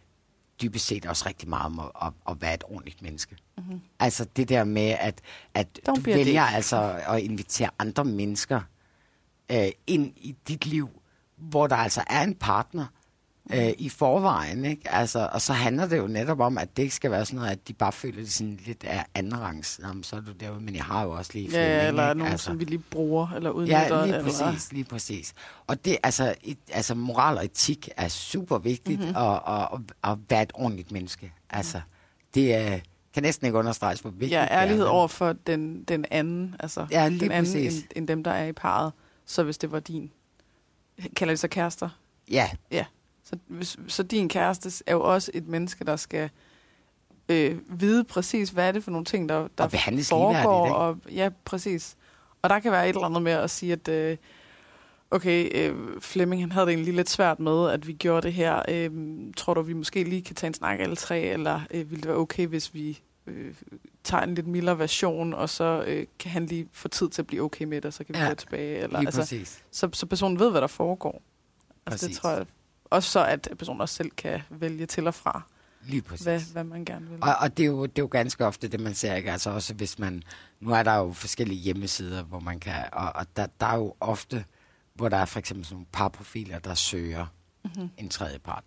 dybest 0.63 0.87
set 0.87 1.07
også 1.07 1.25
rigtig 1.29 1.49
meget 1.49 1.67
om 1.67 1.79
at, 1.79 1.91
at, 2.03 2.13
at 2.31 2.43
være 2.43 2.55
et 2.55 2.65
ordentligt 2.65 3.03
menneske. 3.03 3.37
Mm-hmm. 3.59 3.81
Altså 4.01 4.27
det 4.37 4.49
der 4.49 4.65
med, 4.65 4.97
at, 5.01 5.21
at 5.55 5.67
Don't 5.89 5.95
du 5.95 6.01
vælger 6.01 6.43
altså 6.43 7.01
at 7.07 7.21
invitere 7.21 7.71
andre 7.79 8.05
mennesker 8.05 8.61
øh, 9.53 9.69
ind 9.87 10.13
i 10.17 10.37
dit 10.49 10.67
liv, 10.67 10.89
hvor 11.37 11.67
der 11.67 11.77
altså 11.77 12.05
er 12.07 12.23
en 12.23 12.35
partner 12.35 12.87
øh, 13.55 13.73
i 13.79 13.89
forvejen. 13.89 14.65
Ikke? 14.65 14.83
Altså, 14.95 15.29
og 15.33 15.41
så 15.41 15.53
handler 15.53 15.87
det 15.87 15.99
jo 15.99 16.07
netop 16.07 16.41
om, 16.41 16.59
at 16.59 16.77
det 16.77 16.83
ikke 16.83 16.95
skal 16.95 17.11
være 17.11 17.25
sådan 17.27 17.37
noget, 17.39 17.51
at 17.51 17.69
de 17.69 17.73
bare 17.73 17.93
føler, 17.93 18.19
at 18.21 18.25
de 18.27 18.31
sådan 18.31 18.59
lidt 18.67 18.85
er 18.87 19.03
andenrangs. 19.15 19.81
Jamen, 19.83 20.03
så 20.03 20.17
er 20.17 20.21
du 20.21 20.33
derude, 20.33 20.61
men 20.61 20.75
jeg 20.75 20.85
har 20.85 21.03
jo 21.03 21.11
også 21.11 21.31
lige 21.35 21.45
Ja, 21.51 21.51
Flemming, 21.51 21.89
eller 21.89 22.09
ikke? 22.11 22.19
nogen, 22.19 22.33
altså. 22.33 22.45
som 22.47 22.59
vi 22.61 22.65
lige 22.65 22.83
bruger, 22.91 23.29
eller 23.37 23.51
udnytter. 23.51 23.79
Ja, 23.97 24.05
lige 24.07 24.17
eller, 24.19 24.45
præcis, 24.51 24.73
lige 24.73 24.85
præcis. 24.85 25.35
Og 25.67 25.85
det, 25.85 25.97
altså, 26.03 26.35
et, 26.43 26.59
altså 26.73 26.95
moral 26.95 27.37
og 27.39 27.45
etik 27.45 27.89
er 27.97 28.09
super 28.09 28.59
vigtigt, 28.59 28.99
Mhm. 28.99 29.09
mm-hmm. 29.09 29.23
og, 29.23 29.43
og, 29.43 29.81
og, 30.03 30.11
at 30.13 30.19
være 30.29 30.43
et 30.43 30.53
ordentligt 30.55 30.93
menneske. 30.93 31.33
Altså, 31.51 31.81
det 32.35 32.55
er, 32.55 32.79
kan 33.15 33.23
næsten 33.23 33.47
ikke 33.47 33.59
understreges, 33.59 34.01
hvor 34.01 34.11
vigtigt 34.11 34.31
Ja, 34.33 34.41
det 34.43 34.49
er. 34.53 34.61
ærlighed 34.61 34.85
men- 34.85 34.91
over 34.93 35.09
for 35.09 35.33
den, 35.47 35.85
den 35.85 36.05
anden, 36.11 36.57
altså 36.61 36.87
Ja, 36.91 37.09
lige 37.09 37.21
den 37.21 37.31
anden 37.33 37.57
end, 37.57 37.73
end 37.97 38.09
dem, 38.09 38.25
der 38.25 38.31
er 38.31 38.47
i 38.47 38.53
parret. 38.53 38.93
Så 39.27 39.43
hvis 39.43 39.59
det 39.59 39.73
var 39.73 39.81
din, 39.81 40.11
kalder 41.17 41.33
det 41.33 41.39
så 41.41 41.49
kærester? 41.49 41.89
Ja, 42.31 42.51
Ja. 42.71 42.85
Så, 43.25 43.37
så 43.89 44.03
din 44.03 44.29
kæreste 44.29 44.85
er 44.87 44.93
jo 44.93 45.03
også 45.03 45.31
et 45.35 45.49
menneske, 45.49 45.85
der 45.85 45.97
skal 45.97 46.31
øh, 47.29 47.59
vide 47.69 48.05
præcis, 48.05 48.51
hvad 48.51 48.69
er 48.69 48.73
det 48.73 48.85
for 48.85 48.91
nogle 48.91 49.05
ting, 49.05 49.29
der, 49.29 49.49
der 49.59 49.65
Og 49.65 49.71
foregår. 49.73 50.33
ligeværdigt, 50.33 50.75
Og, 50.77 50.99
ja, 51.11 51.31
præcis. 51.45 51.97
Og 52.43 52.51
der 52.51 52.59
kan 52.59 52.73
være 52.73 52.89
et 52.89 52.95
eller 52.95 53.07
andet 53.07 53.23
med 53.23 53.33
at 53.33 53.51
sige, 53.51 53.73
at 53.73 53.89
øh, 53.89 54.17
okay, 55.11 55.51
øh, 55.55 56.01
Flemming 56.01 56.43
han 56.43 56.53
havde 56.53 56.67
det 56.67 56.73
egentlig 56.73 56.95
lidt 56.95 57.11
svært 57.11 57.41
med, 57.41 57.71
at 57.71 57.87
vi 57.87 57.93
gjorde 57.93 58.23
det 58.27 58.33
her. 58.33 58.63
Øh, 58.69 58.91
tror 59.37 59.55
du, 59.55 59.63
vi 59.63 59.73
måske 59.73 60.05
lige 60.05 60.23
kan 60.23 60.35
tage 60.35 60.49
en 60.49 60.55
snak 60.55 60.81
alle 60.81 60.97
tre, 60.97 61.21
eller 61.21 61.61
øh, 61.71 61.91
ville 61.91 62.01
det 62.03 62.09
være 62.09 62.17
okay, 62.19 62.47
hvis 62.47 62.75
vi 62.75 63.01
øh, 63.27 63.55
tager 64.05 64.23
en 64.23 64.35
lidt 64.35 64.47
mildere 64.47 64.79
version, 64.79 65.35
og 65.35 65.49
så 65.49 65.85
øh, 65.87 66.07
kan 66.19 66.31
han 66.31 66.47
lige 66.47 66.69
få 66.73 66.89
tid 66.89 67.09
til 67.09 67.23
at 67.23 67.27
blive 67.27 67.43
okay 67.43 67.65
med 67.65 67.77
det, 67.77 67.85
og 67.85 67.93
så 67.93 68.05
kan 68.05 68.15
vi 68.15 68.21
Ja, 68.21 68.29
gå 68.29 68.35
tilbage. 68.35 68.79
Eller, 68.79 68.99
altså, 68.99 69.21
præcis. 69.21 69.63
så, 69.71 69.89
så 69.93 70.07
personen 70.07 70.39
ved, 70.39 70.51
hvad 70.51 70.61
der 70.61 70.67
foregår. 70.67 71.23
Altså, 71.87 72.07
det 72.07 72.11
Præcis. 72.11 72.19
tror 72.19 72.31
jeg 72.31 72.47
også 72.93 73.11
så, 73.11 73.25
at 73.25 73.49
personen 73.59 73.81
også 73.81 73.95
selv 73.95 74.11
kan 74.11 74.41
vælge 74.51 74.87
til 74.87 75.07
og 75.07 75.15
fra, 75.15 75.43
Lige 75.85 76.03
præcis. 76.03 76.25
hvad, 76.25 76.41
hvad 76.53 76.65
man 76.65 76.85
gerne 76.85 77.07
vil. 77.07 77.19
Og, 77.23 77.35
og 77.41 77.57
det, 77.57 77.63
er 77.63 77.67
jo, 77.67 77.83
det 77.87 77.99
er 77.99 78.03
jo 78.03 78.09
ganske 78.11 78.47
ofte 78.47 78.69
det, 78.69 78.81
man 78.81 78.95
ser, 78.95 79.15
ikke? 79.15 79.33
Altså 79.33 79.51
også 79.51 79.75
hvis 79.75 79.99
man... 79.99 80.23
Nu 80.61 80.71
er 80.71 80.83
der 80.83 80.95
jo 80.97 81.13
forskellige 81.13 81.61
hjemmesider, 81.61 82.23
hvor 82.23 82.41
man 82.41 82.61
kan... 82.61 82.75
Og, 82.93 83.13
og 83.15 83.27
der, 83.37 83.47
der 83.61 83.67
er 83.67 83.77
jo 83.77 83.95
ofte, 84.01 84.45
hvor 84.95 85.09
der 85.09 85.17
er 85.17 85.25
for 85.25 85.39
eksempel 85.39 85.65
sådan 85.65 85.75
nogle 85.75 85.87
parprofiler, 85.93 86.59
der 86.59 86.75
søger 86.75 87.27
mm-hmm. 87.65 87.91
en 87.97 88.09
tredje 88.09 88.39
part. 88.39 88.65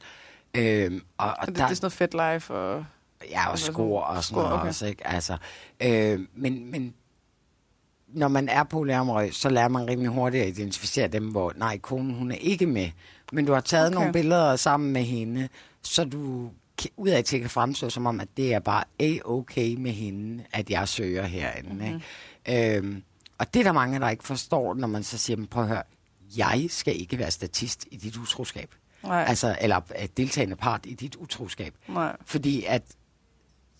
Øhm, 0.53 1.01
og, 1.17 1.27
og 1.27 1.35
Og 1.39 1.47
det, 1.47 1.55
der, 1.55 1.65
det 1.65 1.71
er 1.71 1.75
sådan 1.75 1.85
noget 1.85 1.93
fedt 1.93 2.33
life, 2.33 2.53
og 2.53 2.85
Ja, 3.29 3.51
og 3.51 3.59
skor 3.59 4.01
og 4.01 4.23
sådan 4.23 4.43
noget 4.43 4.59
okay. 4.59 4.67
også, 4.67 4.85
ikke? 4.85 5.07
Altså, 5.07 5.37
øh, 5.79 6.19
men, 6.35 6.71
men 6.71 6.93
når 8.07 8.27
man 8.27 8.49
er 8.49 8.63
polyamorøs, 8.63 9.35
så 9.35 9.49
lærer 9.49 9.67
man 9.67 9.87
rimelig 9.87 10.11
hurtigt 10.11 10.43
at 10.43 10.49
identificere 10.49 11.07
dem, 11.07 11.31
hvor 11.31 11.53
nej, 11.55 11.77
konen 11.77 12.13
hun 12.13 12.31
er 12.31 12.35
ikke 12.35 12.65
med. 12.65 12.89
Men 13.31 13.45
du 13.45 13.53
har 13.53 13.61
taget 13.61 13.87
Okay. 13.87 13.95
nogle 13.95 14.13
billeder 14.13 14.55
sammen 14.55 14.93
med 14.93 15.03
hende, 15.03 15.49
så 15.81 16.03
du 16.05 16.49
k- 16.81 16.87
udad 16.97 17.23
til 17.23 17.41
kan 17.41 17.49
fremstå 17.49 17.89
som 17.89 18.05
om, 18.05 18.19
at 18.19 18.27
det 18.37 18.53
er 18.53 18.59
bare 18.59 18.83
a-okay 18.99 19.75
med 19.75 19.91
hende, 19.91 20.43
at 20.51 20.69
jeg 20.69 20.87
søger 20.87 21.23
herinde. 21.23 21.69
Mhm. 21.69 21.77
Mm-hmm. 21.83 22.01
Ikke? 22.47 22.77
Øhm, 22.77 23.03
og 23.37 23.53
det 23.53 23.59
er 23.59 23.63
der 23.63 23.71
mange, 23.71 23.99
der 23.99 24.09
ikke 24.09 24.23
forstår, 24.23 24.73
når 24.73 24.87
man 24.87 25.03
så 25.03 25.17
siger, 25.17 25.37
"Men 25.37 25.47
prøv 25.47 25.63
at 25.63 25.69
høre, 25.69 25.83
jeg 26.37 26.65
skal 26.69 27.01
ikke 27.01 27.19
være 27.19 27.31
statist 27.31 27.85
i 27.91 27.95
dit 27.97 28.17
utroskab. 28.17 28.69
nej, 29.03 29.25
altså, 29.27 29.57
eller 29.61 29.81
øh, 30.01 30.07
deltagende 30.17 30.55
part 30.55 30.85
i 30.85 30.93
dit 30.93 31.15
utroskab. 31.15 31.73
nej. 31.87 32.15
Fordi 32.25 32.63
at, 32.67 32.83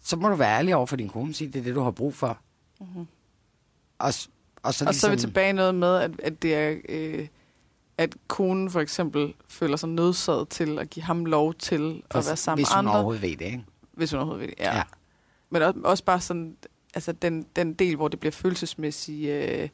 så 0.03 0.15
må 0.15 0.29
du 0.29 0.35
være 0.35 0.57
ærlig 0.57 0.75
over 0.75 0.85
for 0.85 0.95
din 0.95 1.09
kone, 1.09 1.33
sige, 1.33 1.47
det 1.47 1.59
er 1.59 1.63
det, 1.63 1.75
du 1.75 1.81
har 1.81 1.91
brug 1.91 2.13
for. 2.13 2.37
Mm-hmm. 2.79 3.07
Og, 3.99 4.07
og, 4.07 4.13
så. 4.13 4.27
Og 4.63 4.73
så 4.73 4.85
er 4.85 4.89
vi 4.89 4.91
ligesom- 5.15 5.17
tilbage 5.19 5.53
noget 5.53 5.75
med, 5.75 5.95
at, 5.97 6.11
at 6.23 6.41
det 6.41 6.55
er... 6.55 6.75
Øh, 6.89 7.27
at 7.97 8.15
konen 8.27 8.69
for 8.69 8.81
eksempel 8.81 9.33
føler 9.49 9.77
sig 9.77 9.89
nødsaget 9.89 10.49
til 10.49 10.79
at 10.79 10.89
give 10.89 11.03
ham 11.03 11.25
lov 11.25 11.53
til 11.53 12.03
for- 12.11 12.19
at 12.19 12.25
være 12.27 12.37
sammen 12.37 12.57
Hvis 12.63 12.69
med 12.71 12.75
hun 12.75 12.79
andre. 12.79 12.93
overhovedet 12.93 13.21
ved 13.21 13.37
det, 13.37 13.45
ikke? 13.45 13.65
Hvis 13.93 14.11
hun 14.11 14.17
overhovedet 14.19 14.41
ved 14.41 14.55
det, 14.55 14.63
ja. 14.63 14.75
Ja. 14.75 14.83
Men 15.49 15.61
også, 15.61 15.79
også 15.83 16.03
bare 16.03 16.21
sådan, 16.21 16.57
altså 16.93 17.11
den, 17.11 17.45
den 17.55 17.73
del, 17.73 17.95
hvor 17.95 18.07
det 18.07 18.19
bliver 18.19 18.31
følelsesmæssigt... 18.31 19.29
Øh, 19.29 19.69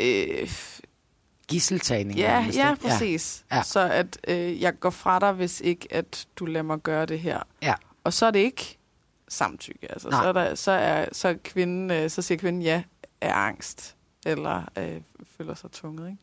øh, 0.00 0.50
Gisseltagning. 1.48 2.18
ja, 2.18 2.46
ja, 2.54 2.74
præcis. 2.82 3.44
Ja. 3.50 3.56
Ja. 3.56 3.62
Så 3.62 3.80
at 3.80 4.18
øh, 4.28 4.60
jeg 4.62 4.80
går 4.80 4.90
fra 4.90 5.18
dig, 5.18 5.32
hvis 5.32 5.60
ikke 5.60 5.88
at 5.90 6.26
du 6.36 6.44
lader 6.46 6.62
mig 6.62 6.78
gøre 6.78 7.06
det 7.06 7.20
her. 7.20 7.42
Ja. 7.62 7.74
Og 8.04 8.12
så 8.12 8.26
er 8.26 8.30
det 8.30 8.38
ikke 8.38 8.78
samtykke. 9.28 9.92
Altså, 9.92 10.08
Nej. 10.08 10.22
så, 10.22 10.28
er 10.28 10.32
der, 10.32 10.54
så, 10.54 10.70
er, 10.70 11.06
så, 11.12 11.28
er 11.28 11.34
kvinden, 11.44 11.90
øh, 11.90 12.10
så 12.10 12.22
siger 12.22 12.38
kvinden 12.38 12.62
ja 12.62 12.82
af 13.20 13.32
angst, 13.34 13.96
eller 14.26 14.62
øh, 14.78 15.00
føler 15.36 15.54
sig 15.54 15.70
tvunget. 15.72 16.06
Ikke? 16.06 16.18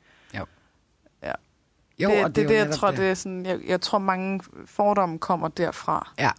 Jo, 1.99 2.09
det, 2.09 2.23
og 2.23 2.35
det, 2.35 2.43
er 2.43 2.47
det, 2.47 2.55
jo 2.55 2.59
jeg 2.59 2.73
tror, 2.73 2.91
det 2.91 3.09
er 3.09 3.13
sådan, 3.13 3.45
jeg, 3.45 3.59
jeg 3.67 3.81
tror, 3.81 3.97
mange 3.99 4.41
fordomme 4.65 5.19
kommer 5.19 5.47
derfra. 5.47 6.13
Ja. 6.19 6.31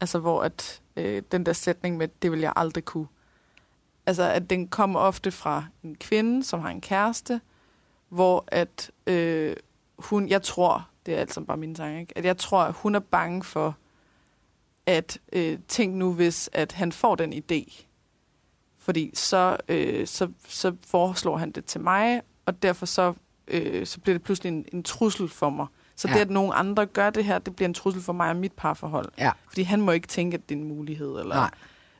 Altså, 0.00 0.18
hvor 0.18 0.42
at, 0.42 0.80
øh, 0.96 1.22
den 1.32 1.46
der 1.46 1.52
sætning 1.52 1.96
med, 1.96 2.08
det 2.22 2.32
vil 2.32 2.40
jeg 2.40 2.52
aldrig 2.56 2.84
kunne. 2.84 3.06
Altså, 4.06 4.22
at 4.22 4.50
den 4.50 4.68
kommer 4.68 5.00
ofte 5.00 5.30
fra 5.30 5.64
en 5.84 5.94
kvinde, 5.94 6.44
som 6.44 6.60
har 6.60 6.68
en 6.68 6.80
kæreste, 6.80 7.40
hvor 8.08 8.44
at 8.46 8.90
øh, 9.06 9.56
hun, 9.98 10.28
jeg 10.28 10.42
tror, 10.42 10.88
det 11.06 11.14
er 11.14 11.18
alt 11.18 11.34
sammen 11.34 11.46
bare 11.46 11.56
min 11.56 11.74
tanke, 11.74 12.00
ikke? 12.00 12.18
at 12.18 12.24
jeg 12.24 12.36
tror, 12.36 12.62
at 12.62 12.74
hun 12.74 12.94
er 12.94 13.00
bange 13.00 13.44
for, 13.44 13.76
at 14.86 15.18
øh, 15.32 15.58
tænk 15.68 15.94
nu, 15.94 16.12
hvis 16.12 16.50
at 16.52 16.72
han 16.72 16.92
får 16.92 17.14
den 17.14 17.32
idé, 17.32 17.84
fordi 18.78 19.10
så, 19.14 19.56
øh, 19.68 20.06
så, 20.06 20.28
så 20.48 20.76
foreslår 20.86 21.36
han 21.36 21.50
det 21.50 21.64
til 21.64 21.80
mig, 21.80 22.22
og 22.46 22.62
derfor 22.62 22.86
så, 22.86 23.14
øh, 23.48 23.86
så 23.86 24.00
bliver 24.00 24.14
det 24.14 24.22
pludselig 24.22 24.48
en, 24.52 24.64
en 24.72 24.82
trussel 24.82 25.28
for 25.28 25.50
mig. 25.50 25.66
Så 25.96 26.08
Ja. 26.08 26.14
det, 26.14 26.20
at 26.20 26.30
nogen 26.30 26.52
andre 26.54 26.86
gør 26.86 27.10
det 27.10 27.24
her, 27.24 27.38
det 27.38 27.56
bliver 27.56 27.68
en 27.68 27.74
trussel 27.74 28.02
for 28.02 28.12
mig 28.12 28.30
og 28.30 28.36
mit 28.36 28.52
parforhold. 28.52 29.08
Ja. 29.18 29.30
Fordi 29.48 29.62
han 29.62 29.80
må 29.80 29.92
ikke 29.92 30.08
tænke, 30.08 30.34
at 30.34 30.48
det 30.48 30.54
er 30.54 30.58
en 30.58 30.68
mulighed, 30.68 31.08
eller 31.20 31.34
Nej. 31.34 31.50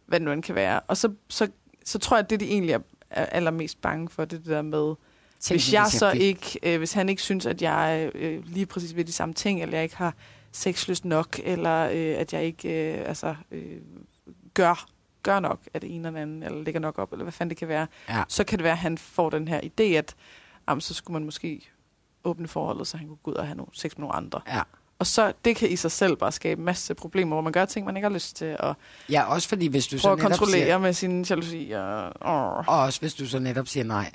hvad 0.06 0.20
det 0.20 0.24
nu 0.24 0.32
end 0.32 0.42
kan 0.42 0.54
være. 0.54 0.80
Og 0.80 0.96
så, 0.96 1.12
så, 1.28 1.48
så 1.84 1.98
tror 1.98 2.16
jeg, 2.16 2.24
at 2.24 2.30
det, 2.30 2.40
de 2.40 2.46
egentlig 2.50 2.72
er, 2.72 2.78
er 3.10 3.26
allermest 3.26 3.80
bange 3.80 4.08
for, 4.08 4.24
det, 4.24 4.38
det 4.38 4.46
der 4.46 4.62
med, 4.62 4.94
Tænk, 5.40 5.54
hvis 5.60 5.72
jeg 5.72 5.86
så 5.86 6.10
ikke, 6.10 6.58
øh, 6.62 6.78
hvis 6.78 6.92
han 6.92 7.08
ikke 7.08 7.22
synes, 7.22 7.46
at 7.46 7.62
jeg 7.62 8.10
øh, 8.14 8.42
lige 8.46 8.66
præcis 8.66 8.96
ved 8.96 9.04
de 9.04 9.12
samme 9.12 9.34
ting, 9.34 9.62
eller 9.62 9.76
jeg 9.76 9.82
ikke 9.84 9.96
har 9.96 10.14
sexlyst 10.52 11.04
nok, 11.04 11.40
eller 11.44 11.84
øh, 11.84 12.20
at 12.20 12.32
jeg 12.32 12.44
ikke 12.44 12.92
øh, 12.98 13.08
altså, 13.08 13.34
øh, 13.50 13.76
gør, 14.54 14.86
gør 15.22 15.40
nok 15.40 15.60
af 15.74 15.80
det 15.80 15.94
ene 15.94 16.08
eller 16.08 16.20
andet, 16.20 16.44
eller 16.46 16.62
lægger 16.62 16.80
nok 16.80 16.98
op, 16.98 17.12
eller 17.12 17.24
hvad 17.24 17.32
fanden 17.32 17.50
det 17.50 17.56
kan 17.58 17.68
være, 17.68 17.86
Ja. 18.08 18.22
så 18.28 18.44
kan 18.44 18.58
det 18.58 18.64
være, 18.64 18.72
at 18.72 18.78
han 18.78 18.98
får 18.98 19.30
den 19.30 19.48
her 19.48 19.60
idé, 19.60 19.82
at 19.82 20.14
jamen, 20.68 20.80
så 20.80 20.94
skulle 20.94 21.12
man 21.12 21.24
måske 21.24 21.70
åbne 22.24 22.48
forholdet, 22.48 22.86
så 22.86 22.96
han 22.96 23.06
kunne 23.08 23.16
gå 23.22 23.30
ud 23.30 23.36
og 23.36 23.46
have 23.46 23.56
nogle, 23.56 23.70
sex 23.72 23.90
med 23.96 24.00
nogle 24.00 24.14
andre. 24.16 24.40
Ja. 24.48 24.62
Og 24.98 25.06
så, 25.06 25.32
det 25.44 25.56
kan 25.56 25.70
i 25.70 25.76
sig 25.76 25.90
selv 25.90 26.16
bare 26.16 26.32
skabe 26.32 26.58
en 26.58 26.64
masse 26.64 26.94
problemer, 26.94 27.34
hvor 27.34 27.40
man 27.42 27.52
gør 27.52 27.64
ting, 27.64 27.86
man 27.86 27.96
ikke 27.96 28.08
har 28.08 28.14
lyst 28.14 28.36
til, 28.36 28.56
og 28.58 28.76
ja, 29.10 29.24
også 29.24 29.48
fordi 29.48 29.66
hvis 29.66 29.86
du 29.86 29.98
så 29.98 30.12
at 30.12 30.18
kontrollere 30.18 30.62
siger, 30.62 30.78
med 30.78 30.92
sin 30.92 31.22
jalousi. 31.22 31.70
Og, 31.70 32.12
og, 32.20 32.54
og 32.56 32.80
også 32.80 33.00
hvis 33.00 33.14
du 33.14 33.26
så 33.26 33.38
netop 33.38 33.68
siger 33.68 33.84
nej, 33.84 34.12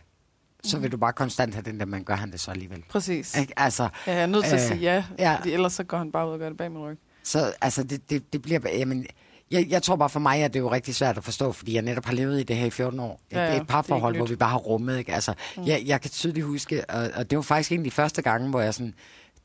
så 0.64 0.80
vil 0.80 0.92
du 0.92 0.98
bare 0.98 1.14
konstant 1.14 1.54
have 1.54 1.62
den 1.64 1.80
der, 1.80 1.86
man 1.86 2.04
gør 2.04 2.16
han 2.16 2.32
det 2.32 2.40
så 2.40 2.52
alligevel. 2.52 2.84
præcis. 2.90 3.38
Ikke? 3.38 3.54
Altså, 3.58 3.90
Ja, 4.08 4.14
jeg 4.14 4.22
er 4.22 4.26
nødt 4.26 4.46
til 4.46 4.56
at 4.56 4.62
Øh, 4.62 4.68
sige 4.68 4.80
ja, 4.80 5.04
ja. 5.20 5.36
fordi 5.38 5.52
ellers 5.54 5.74
så 5.74 5.84
går 5.84 5.98
han 5.98 6.12
bare 6.12 6.28
ud 6.28 6.34
og 6.34 6.40
gør 6.40 6.50
det 6.50 6.58
bag 6.58 6.72
min 6.72 6.82
ryg. 6.82 6.98
Så 7.24 7.54
altså, 7.62 7.84
det, 7.84 8.10
det, 8.10 8.34
det 8.34 8.42
bliver... 8.42 8.60
Jamen, 8.70 9.06
jeg, 9.52 9.68
jeg 9.70 9.84
tror 9.84 9.96
bare 9.96 10.10
for 10.10 10.20
mig, 10.20 10.44
at 10.44 10.54
det 10.54 10.60
er 10.60 10.64
jo 10.64 10.72
rigtig 10.72 10.96
svært 10.96 11.18
at 11.18 11.24
forstå, 11.24 11.52
fordi 11.52 11.74
jeg 11.74 11.82
netop 11.82 12.06
har 12.06 12.14
levet 12.14 12.40
i 12.40 12.44
det 12.44 12.56
her 12.56 12.66
i 12.66 12.70
14 12.70 13.00
år. 13.00 13.22
Ja, 13.32 13.46
det 13.46 13.56
er 13.56 13.62
et 13.62 13.68
parforhold, 13.68 14.16
hvor 14.16 14.26
vi 14.26 14.36
bare 14.36 14.50
har 14.50 14.58
rummet. 14.58 14.98
Ikke? 14.98 15.14
Altså, 15.14 15.34
mm. 15.58 15.66
jeg, 15.66 15.84
jeg 15.86 16.02
kan 16.02 16.12
tydeligt 16.12 16.46
huske, 16.46 16.90
og, 16.90 17.10
og 17.16 17.30
det 17.30 17.36
var 17.36 17.42
faktisk 17.42 17.72
en 17.72 17.80
af 17.80 17.84
de 17.84 17.92
første 17.92 18.22
gange, 18.22 18.50
hvor 18.50 18.62
jeg 18.62 18.74
sådan 18.74 18.94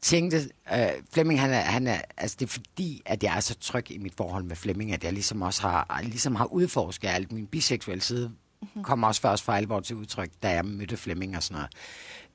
tænkte, 0.02 0.48
øh, 0.72 0.88
Flemming, 1.12 1.40
han 1.40 1.50
er, 1.50 1.60
han 1.60 1.86
er, 1.86 2.00
altså 2.16 2.36
det 2.40 2.46
er 2.46 2.50
fordi, 2.50 3.02
at 3.06 3.22
jeg 3.22 3.36
er 3.36 3.40
så 3.40 3.54
tryg 3.60 3.90
i 3.90 3.98
mit 3.98 4.14
forhold 4.16 4.44
med 4.44 4.56
Flemming, 4.56 4.92
at 4.92 5.04
jeg 5.04 5.12
ligesom 5.12 5.42
også 5.42 5.62
har, 5.62 6.00
ligesom 6.02 6.34
har 6.34 6.44
udforsket 6.44 7.08
alt 7.08 7.32
min 7.32 7.46
biseksuelle 7.46 8.02
side, 8.02 8.28
mm-hmm. 8.28 8.84
kom 8.84 9.02
også 9.02 9.20
først 9.20 9.44
for 9.44 9.52
alvor 9.52 9.80
til 9.80 9.96
udtryk, 9.96 10.30
da 10.42 10.50
jeg 10.50 10.64
mødte 10.64 10.96
Flemming 10.96 11.36
og 11.36 11.42
sådan 11.42 11.62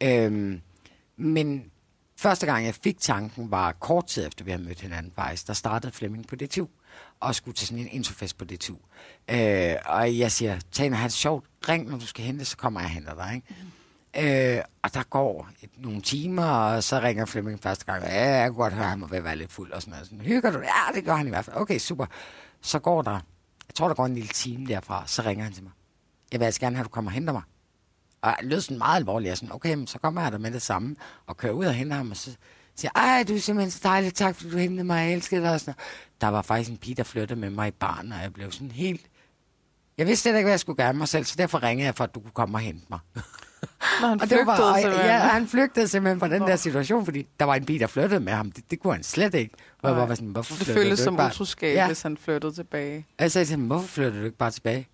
noget. 0.02 0.24
Øhm, 0.26 0.62
men 1.18 1.64
første 2.20 2.46
gang, 2.46 2.66
jeg 2.66 2.76
fik 2.76 3.00
tanken, 3.00 3.52
var 3.52 3.72
kort 3.72 4.08
tid 4.08 4.28
efter, 4.28 4.46
vi 4.46 4.52
havde 4.52 4.64
mødt 4.64 4.82
hinanden 4.82 5.12
faktisk. 5.16 5.48
Der 5.48 5.54
startede 5.54 5.92
Flemming 5.92 6.28
på 6.28 6.36
DTU 6.36 6.68
og 7.20 7.36
skulle 7.36 7.56
til 7.56 7.68
sådan 7.68 7.84
en 7.84 7.90
introfest 7.92 8.38
på 8.38 8.46
DTU. 8.46 8.76
Øh, 9.30 9.76
og 9.86 10.18
jeg 10.18 10.32
siger, 10.32 10.60
Tana, 10.72 10.96
har 10.96 11.08
det 11.08 11.14
sjovt. 11.14 11.46
Ring, 11.70 11.90
når 11.90 11.98
du 11.98 12.08
skal 12.08 12.26
hente, 12.26 12.46
så 12.46 12.58
kommer 12.58 12.80
jeg 12.80 12.86
og 12.88 12.92
henter 12.92 13.16
dig. 13.16 13.36
Ikke? 13.36 13.48
Mm. 13.50 13.68
Øh, 14.16 14.64
og 14.82 14.94
der 14.94 15.04
går 15.04 15.50
et, 15.62 15.70
nogle 15.78 16.02
timer, 16.02 16.46
og 16.46 16.84
så 16.84 17.00
ringer 17.00 17.26
Flemming 17.26 17.64
første 17.64 17.86
gang. 17.86 18.04
Ja, 18.04 18.40
jeg 18.40 18.50
kunne 18.50 18.64
godt 18.64 18.74
høre, 18.74 18.84
at 18.84 18.90
han 18.90 19.00
må 19.00 19.08
være 19.08 19.36
lidt 19.36 19.52
fuld 19.52 19.72
og 19.72 19.82
sådan 19.82 19.92
noget. 19.92 20.08
Sådan, 20.08 20.22
Hygger 20.22 20.52
du? 20.52 20.60
Ja, 20.60 20.96
det 20.96 21.06
gør 21.06 21.16
han 21.16 21.28
i 21.28 21.30
hvert 21.30 21.46
fald. 21.46 21.56
Okay, 21.56 21.78
super. 21.78 22.06
Så 22.62 22.80
går 22.80 23.02
der, 23.02 23.12
jeg 23.68 23.76
tror, 23.76 23.88
der 23.88 23.96
går 23.96 24.06
en 24.06 24.14
lille 24.14 24.30
time 24.30 24.66
derfra, 24.66 25.04
så 25.08 25.22
ringer 25.22 25.44
han 25.44 25.54
til 25.54 25.64
mig. 25.64 25.72
Jeg 26.32 26.40
vil 26.40 26.46
altså 26.46 26.60
gerne 26.60 26.76
have, 26.76 26.82
at 26.82 26.86
du 26.86 26.90
kommer 26.90 27.12
og 27.12 27.14
henter 27.14 27.34
mig. 27.34 27.42
Og 28.22 28.30
jeg 28.30 28.38
lød 28.42 28.62
sådan 28.62 28.78
meget 28.78 28.96
alvorligt. 28.96 29.30
Jeg 29.30 29.38
sådan, 29.38 29.56
okay, 29.56 29.74
men 29.74 29.88
så 29.88 30.00
kommer 30.00 30.22
jeg 30.22 30.32
der 30.32 30.38
med 30.38 30.52
det 30.52 30.62
samme, 30.62 30.96
og 31.28 31.38
kører 31.38 31.54
ud 31.54 31.66
og 31.66 31.74
henter 31.74 31.96
ham, 31.98 32.12
og 32.12 32.18
så 32.18 32.36
siger, 32.76 32.92
ej, 32.96 33.24
du 33.28 33.36
er 33.36 33.40
simpelthen 33.40 33.72
så 33.72 33.80
dejlig, 33.84 34.14
tak 34.14 34.36
fordi 34.36 34.52
du 34.52 34.58
hentede 34.58 34.84
mig, 34.84 35.00
jeg 35.06 35.14
elsker 35.14 35.40
dig. 35.40 35.54
Og 35.54 35.60
sådan. 35.60 35.74
Der 36.22 36.28
var 36.28 36.42
faktisk 36.42 36.70
en 36.70 36.78
pige, 36.78 36.96
der 36.96 37.04
flyttede 37.04 37.40
med 37.40 37.50
mig 37.50 37.68
i 37.68 37.72
barn, 37.72 38.12
og 38.12 38.22
jeg 38.22 38.34
blev 38.34 38.52
sådan 38.52 38.72
helt... 38.72 39.06
Jeg 39.98 40.08
vidste 40.08 40.22
slet 40.22 40.32
ikke, 40.36 40.46
hvad 40.46 40.52
jeg 40.52 40.60
skulle 40.60 40.78
gøre 40.78 40.94
med 40.94 40.98
mig 40.98 41.08
selv, 41.08 41.26
så 41.26 41.36
derfor 41.38 41.64
ringede 41.64 41.86
jeg 41.86 41.96
for, 41.96 42.04
at 42.04 42.16
du 42.16 42.20
kunne 42.20 42.32
komme 42.32 42.58
og 42.58 42.60
hente 42.60 42.86
mig. 42.90 43.00
Han 43.80 44.22
og 44.22 44.30
det 44.30 44.40
var 44.46 44.78
simpelthen. 44.80 45.06
ja, 45.06 45.18
han 45.18 45.48
flygtede 45.48 45.88
simpelthen 45.88 46.20
fra 46.20 46.28
den 46.30 46.42
der 46.42 46.56
situation, 46.56 47.06
fordi 47.06 47.28
der 47.40 47.46
var 47.46 47.56
en 47.56 47.66
bil, 47.66 47.80
der 47.80 47.88
flyttede 47.88 48.20
med 48.20 48.34
ham. 48.34 48.52
Det, 48.52 48.72
det 48.72 48.80
kunne 48.80 48.94
han 48.94 49.04
slet 49.04 49.34
ikke. 49.34 49.54
Og 49.84 49.90
jeg 49.90 49.98
var 50.10 50.16
sådan, 50.16 50.28
hvorfor 50.30 50.66
Det 50.66 50.92
du 50.92 50.96
som 50.96 51.20
utroskab, 51.20 51.76
Ja. 51.76 51.88
hvis 51.88 52.02
han 52.02 52.18
flyttede 52.18 52.54
tilbage. 52.54 53.06
Og 53.18 53.22
jeg 53.24 53.32
sagde 53.32 53.46
til 53.46 53.52
ham, 53.58 53.68
hvorfor 53.68 53.88
flytter 53.88 54.20
du 54.20 54.26
ikke 54.26 54.38
bare 54.38 54.52
tilbage? 54.52 54.88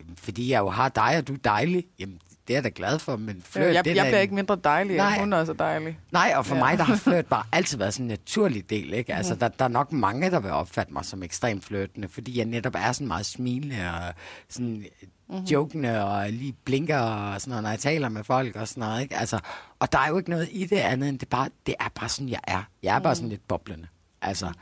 "Jamen, 0.00 0.16
Fordi 0.16 0.50
jeg 0.50 0.58
jo 0.60 0.68
har 0.70 0.88
dig, 0.88 1.14
og 1.18 1.28
du 1.28 1.32
er 1.34 1.38
dejlig. 1.44 1.84
Jamen, 1.98 2.18
det 2.48 2.54
er 2.54 2.56
jeg 2.56 2.64
da 2.64 2.70
glad 2.74 2.98
for, 2.98 3.16
men 3.16 3.42
flirt, 3.42 3.74
jeg, 3.74 3.84
det 3.84 3.90
er 3.90 3.94
jeg 3.94 4.04
da 4.04 4.10
bliver 4.10 4.16
en- 4.18 4.22
ikke 4.22 4.34
mindre 4.34 4.56
dejlig, 4.64 4.96
Nej. 4.96 5.18
Hun 5.18 5.32
er 5.32 5.36
også 5.36 5.52
dejlig. 5.52 5.98
Nej, 6.12 6.32
og 6.36 6.46
for 6.46 6.54
Ja. 6.54 6.58
ja. 6.60 6.64
mig, 6.70 6.78
der 6.78 6.84
har 6.84 6.96
flirt 6.96 7.26
bare 7.26 7.44
altid 7.52 7.78
været 7.78 7.94
sådan 7.94 8.04
en 8.04 8.08
naturlig 8.08 8.70
del, 8.70 8.92
ikke? 8.92 9.14
Altså, 9.14 9.32
Mhm. 9.34 9.40
der, 9.40 9.48
der 9.48 9.64
er 9.64 9.68
nok 9.68 9.92
mange, 9.92 10.30
der 10.30 10.40
vil 10.40 10.50
opfatte 10.50 10.92
mig 10.92 11.04
som 11.04 11.22
ekstremt 11.22 11.64
flirtende, 11.64 12.08
fordi 12.08 12.38
jeg 12.38 12.44
netop 12.44 12.74
er 12.74 12.92
sådan 12.92 13.06
meget 13.08 13.26
smilende 13.26 13.90
og 13.90 14.14
sådan 14.48 14.68
Mhm. 14.68 14.84
mm-hmm. 15.28 15.44
jokende 15.44 16.04
og 16.04 16.30
lige 16.30 16.52
blinker 16.64 16.98
og 16.98 17.40
sådan 17.40 17.50
noget, 17.50 17.62
når 17.62 17.70
jeg 17.70 17.78
taler 17.78 18.08
med 18.08 18.24
folk 18.24 18.56
og 18.56 18.68
sådan 18.68 18.80
noget, 18.80 19.02
ikke? 19.02 19.16
Altså, 19.16 19.38
og 19.78 19.92
der 19.92 19.98
er 19.98 20.08
jo 20.08 20.18
ikke 20.18 20.30
noget 20.30 20.48
i 20.52 20.64
det 20.66 20.76
andet, 20.76 21.08
end 21.08 21.18
det, 21.18 21.28
bare, 21.28 21.48
det 21.66 21.74
er 21.80 21.88
bare 21.94 22.08
sådan, 22.08 22.28
jeg 22.28 22.40
er. 22.44 22.62
Jeg 22.82 22.94
er 22.96 23.00
bare 23.00 23.10
Mhm. 23.10 23.16
sådan 23.16 23.28
lidt 23.28 23.48
boblende. 23.48 23.86
Altså, 24.22 24.52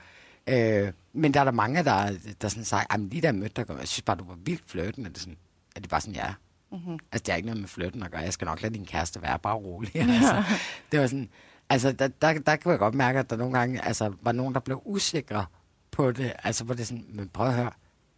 øh, 0.46 0.92
men 1.12 1.34
der 1.34 1.40
er 1.40 1.44
der 1.44 1.52
mange, 1.52 1.84
der, 1.84 2.10
der 2.42 2.48
sådan 2.48 2.64
siger, 2.64 2.82
at 2.94 3.00
lige 3.00 3.20
jeg 3.26 3.34
mødte 3.34 3.64
dig, 3.64 3.78
jeg 3.78 3.88
synes 3.88 4.02
bare, 4.02 4.16
du 4.16 4.24
var 4.28 4.36
vildt 4.44 4.62
flirtende. 4.66 5.08
Er 5.08 5.12
det, 5.12 5.20
sådan, 5.22 5.36
er 5.76 5.80
det 5.80 5.90
bare 5.90 6.00
sådan, 6.00 6.14
jeg 6.14 6.24
er? 6.28 6.34
Mm-hmm. 6.72 6.98
Altså, 7.12 7.22
det 7.26 7.28
er 7.28 7.36
ikke 7.36 7.46
noget 7.46 7.60
med 7.60 7.68
flirten 7.68 8.02
at 8.02 8.10
gøre. 8.10 8.20
Jeg 8.20 8.32
skal 8.32 8.44
nok 8.44 8.62
lade 8.62 8.74
din 8.74 8.86
kæreste 8.86 9.22
være 9.22 9.38
bare 9.38 9.54
rolig. 9.54 9.96
Altså, 10.14 10.42
det 10.92 11.00
var 11.00 11.06
sådan, 11.06 11.28
altså, 11.68 11.92
der, 11.92 12.08
der, 12.08 12.38
der 12.38 12.56
kan 12.56 12.70
jeg 12.70 12.78
godt 12.78 12.94
mærke, 12.94 13.18
at 13.18 13.30
der 13.30 13.36
nogle 13.36 13.58
gange 13.58 13.84
altså, 13.84 14.12
var 14.22 14.32
nogen, 14.32 14.54
der 14.54 14.60
blev 14.60 14.82
usikre 14.84 15.46
på 15.90 16.12
det. 16.12 16.32
Altså, 16.44 16.64
hvor 16.64 16.74
det 16.74 16.86
sådan, 16.86 17.04
men 17.08 17.28
prøv 17.28 17.46
at 17.46 17.54
høre, 17.54 17.70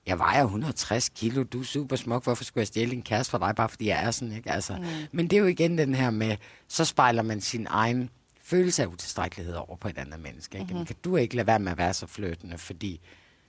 jeg 0.07 0.19
vejer 0.19 0.45
160 0.45 1.09
kilo, 1.09 1.43
du 1.43 1.61
er 1.61 1.65
super 1.65 1.97
smuk, 1.97 2.25
hvorfor 2.25 2.45
skulle 2.45 2.63
jeg 2.63 2.67
stjæle 2.67 2.93
en 2.93 3.03
kæreste 3.03 3.31
fra 3.31 3.39
dig, 3.39 3.55
bare 3.55 3.69
fordi 3.69 3.89
jeg 3.89 4.05
er 4.05 4.11
sådan, 4.11 4.37
ikke? 4.37 4.51
Altså, 4.51 4.77
mm. 4.77 4.85
Men 5.13 5.31
det 5.31 5.37
er 5.37 5.41
jo 5.41 5.47
igen 5.47 5.79
den 5.79 5.95
her 5.95 6.11
med, 6.11 6.37
så 6.69 6.85
spejler 6.85 7.23
man 7.23 7.41
sin 7.41 7.67
egen 7.71 8.11
følelse 8.43 8.83
af 8.83 8.87
utilstrækkelighed 8.87 9.55
over 9.55 9.77
på 9.77 9.89
et 9.89 9.99
andet 9.99 10.21
menneske. 10.21 10.59
Ikke? 10.59 10.73
Mm-hmm. 10.73 10.87
Kan 10.87 10.97
du 11.05 11.17
ikke 11.17 11.37
lade 11.37 11.47
være 11.47 11.59
med 11.59 11.73
at 11.73 11.79
være 11.79 11.95
så 11.95 12.07
flirtende, 12.07 12.59
fordi 12.59 13.01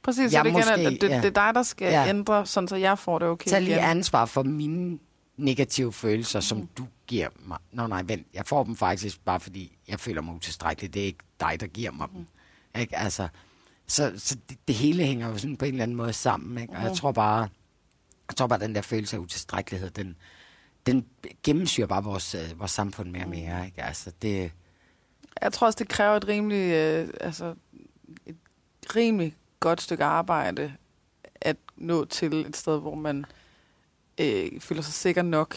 Præcis, 0.04 0.34
Jeg 0.34 0.40
så 0.40 0.44
det, 0.44 0.54
måske- 0.54 0.70
måske, 0.84 0.98
det, 1.02 1.10
ja. 1.10 1.18
det 1.18 1.26
er 1.26 1.30
dig, 1.46 1.52
der 1.56 1.64
skal 1.64 1.92
Ja. 1.92 2.10
ændre, 2.10 2.46
sådan 2.46 2.68
så 2.68 2.76
jeg 2.76 3.00
får 3.00 3.20
det 3.20 3.28
okay 3.28 3.50
Tag 3.50 3.62
lige 3.62 3.76
igen. 3.76 3.84
ansvar 3.86 4.26
for 4.26 4.44
mine 4.44 5.00
negative 5.38 5.94
følelser, 5.94 6.40
som 6.40 6.58
mm. 6.58 6.68
du 6.78 6.88
giver 7.08 7.28
mig. 7.46 7.58
Nå 7.72 7.88
nej, 7.88 8.04
vent, 8.06 8.28
jeg 8.34 8.46
får 8.46 8.64
dem 8.64 8.76
faktisk 8.76 9.26
bare 9.26 9.40
fordi, 9.40 9.78
jeg 9.88 10.00
føler 10.00 10.22
mig 10.22 10.36
utilstrækkelig. 10.36 10.94
Det 10.94 11.02
er 11.02 11.06
ikke 11.06 11.24
dig, 11.40 11.58
der 11.60 11.68
giver 11.68 11.92
mig 11.92 12.08
dem. 12.16 12.26
Ikke? 12.82 12.96
Altså, 12.98 13.28
så 13.88 14.14
så 14.18 14.38
det, 14.50 14.58
det 14.68 14.76
hele 14.76 15.04
hænger 15.04 15.28
jo 15.30 15.38
sådan 15.38 15.58
på 15.58 15.66
en 15.66 15.72
eller 15.72 15.84
anden 15.84 15.98
måde 15.98 16.14
sammen. 16.14 16.62
Ikke? 16.62 16.74
Og 16.74 16.84
jeg 16.84 16.94
tror 16.94 17.12
bare, 17.12 17.48
jeg 18.30 18.36
tror 18.38 18.48
bare, 18.48 18.60
den 18.60 18.76
der 18.76 18.82
følelse 18.82 19.16
af 19.16 19.20
utilstrækkelighed, 19.20 19.90
den, 19.90 20.16
den 20.86 21.06
gennemsyrer 21.44 21.88
bare 21.88 22.04
vores, 22.04 22.36
øh, 22.36 22.60
vores 22.60 22.72
samfund 22.72 23.10
mere 23.12 23.24
og 23.24 23.30
mere. 23.30 23.66
Ikke? 23.66 23.84
Altså, 23.84 24.12
det, 24.22 24.52
Jeg 25.42 25.54
tror 25.54 25.68
også, 25.68 25.78
det 25.80 25.90
kræver 25.90 26.16
et 26.16 26.28
rimelig, 26.28 26.72
øh, 26.74 27.10
altså, 27.22 27.56
et 28.26 28.36
rimelig 28.96 29.36
godt 29.60 29.82
stykke 29.82 30.04
arbejde 30.04 30.74
at 31.42 31.58
nå 31.76 32.06
til 32.06 32.34
et 32.46 32.58
sted, 32.58 32.80
hvor 32.80 32.96
man 32.96 33.26
øh, 34.18 34.60
føler 34.62 34.82
sig 34.82 34.94
sikker 34.94 35.22
nok 35.22 35.56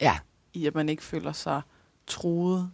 ja, 0.00 0.18
i, 0.52 0.66
at 0.66 0.74
man 0.74 0.88
ikke 0.88 1.02
føler 1.02 1.32
sig 1.32 1.62
truet 2.06 2.70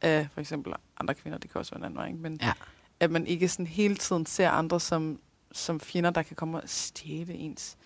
af 0.00 0.28
for 0.32 0.40
eksempel 0.40 0.72
andre 1.00 1.14
kvinder, 1.14 1.38
det 1.38 1.50
kan 1.52 1.58
også 1.58 1.72
være 1.72 1.80
en 1.80 1.84
anden 1.84 1.96
vej, 1.98 2.06
ikke? 2.06 2.18
men 2.18 2.38
ja. 2.42 2.52
at 3.00 3.10
man 3.10 3.26
ikke 3.26 3.48
sådan 3.48 3.66
hele 3.66 3.96
tiden 3.96 4.26
ser 4.26 4.50
andre 4.50 4.80
som, 4.80 5.18
som 5.52 5.80
fjender, 5.80 6.10
der 6.10 6.22
kan 6.22 6.36
komme 6.36 6.56
og 6.62 6.68
stjæle 6.68 7.34
ens 7.34 7.76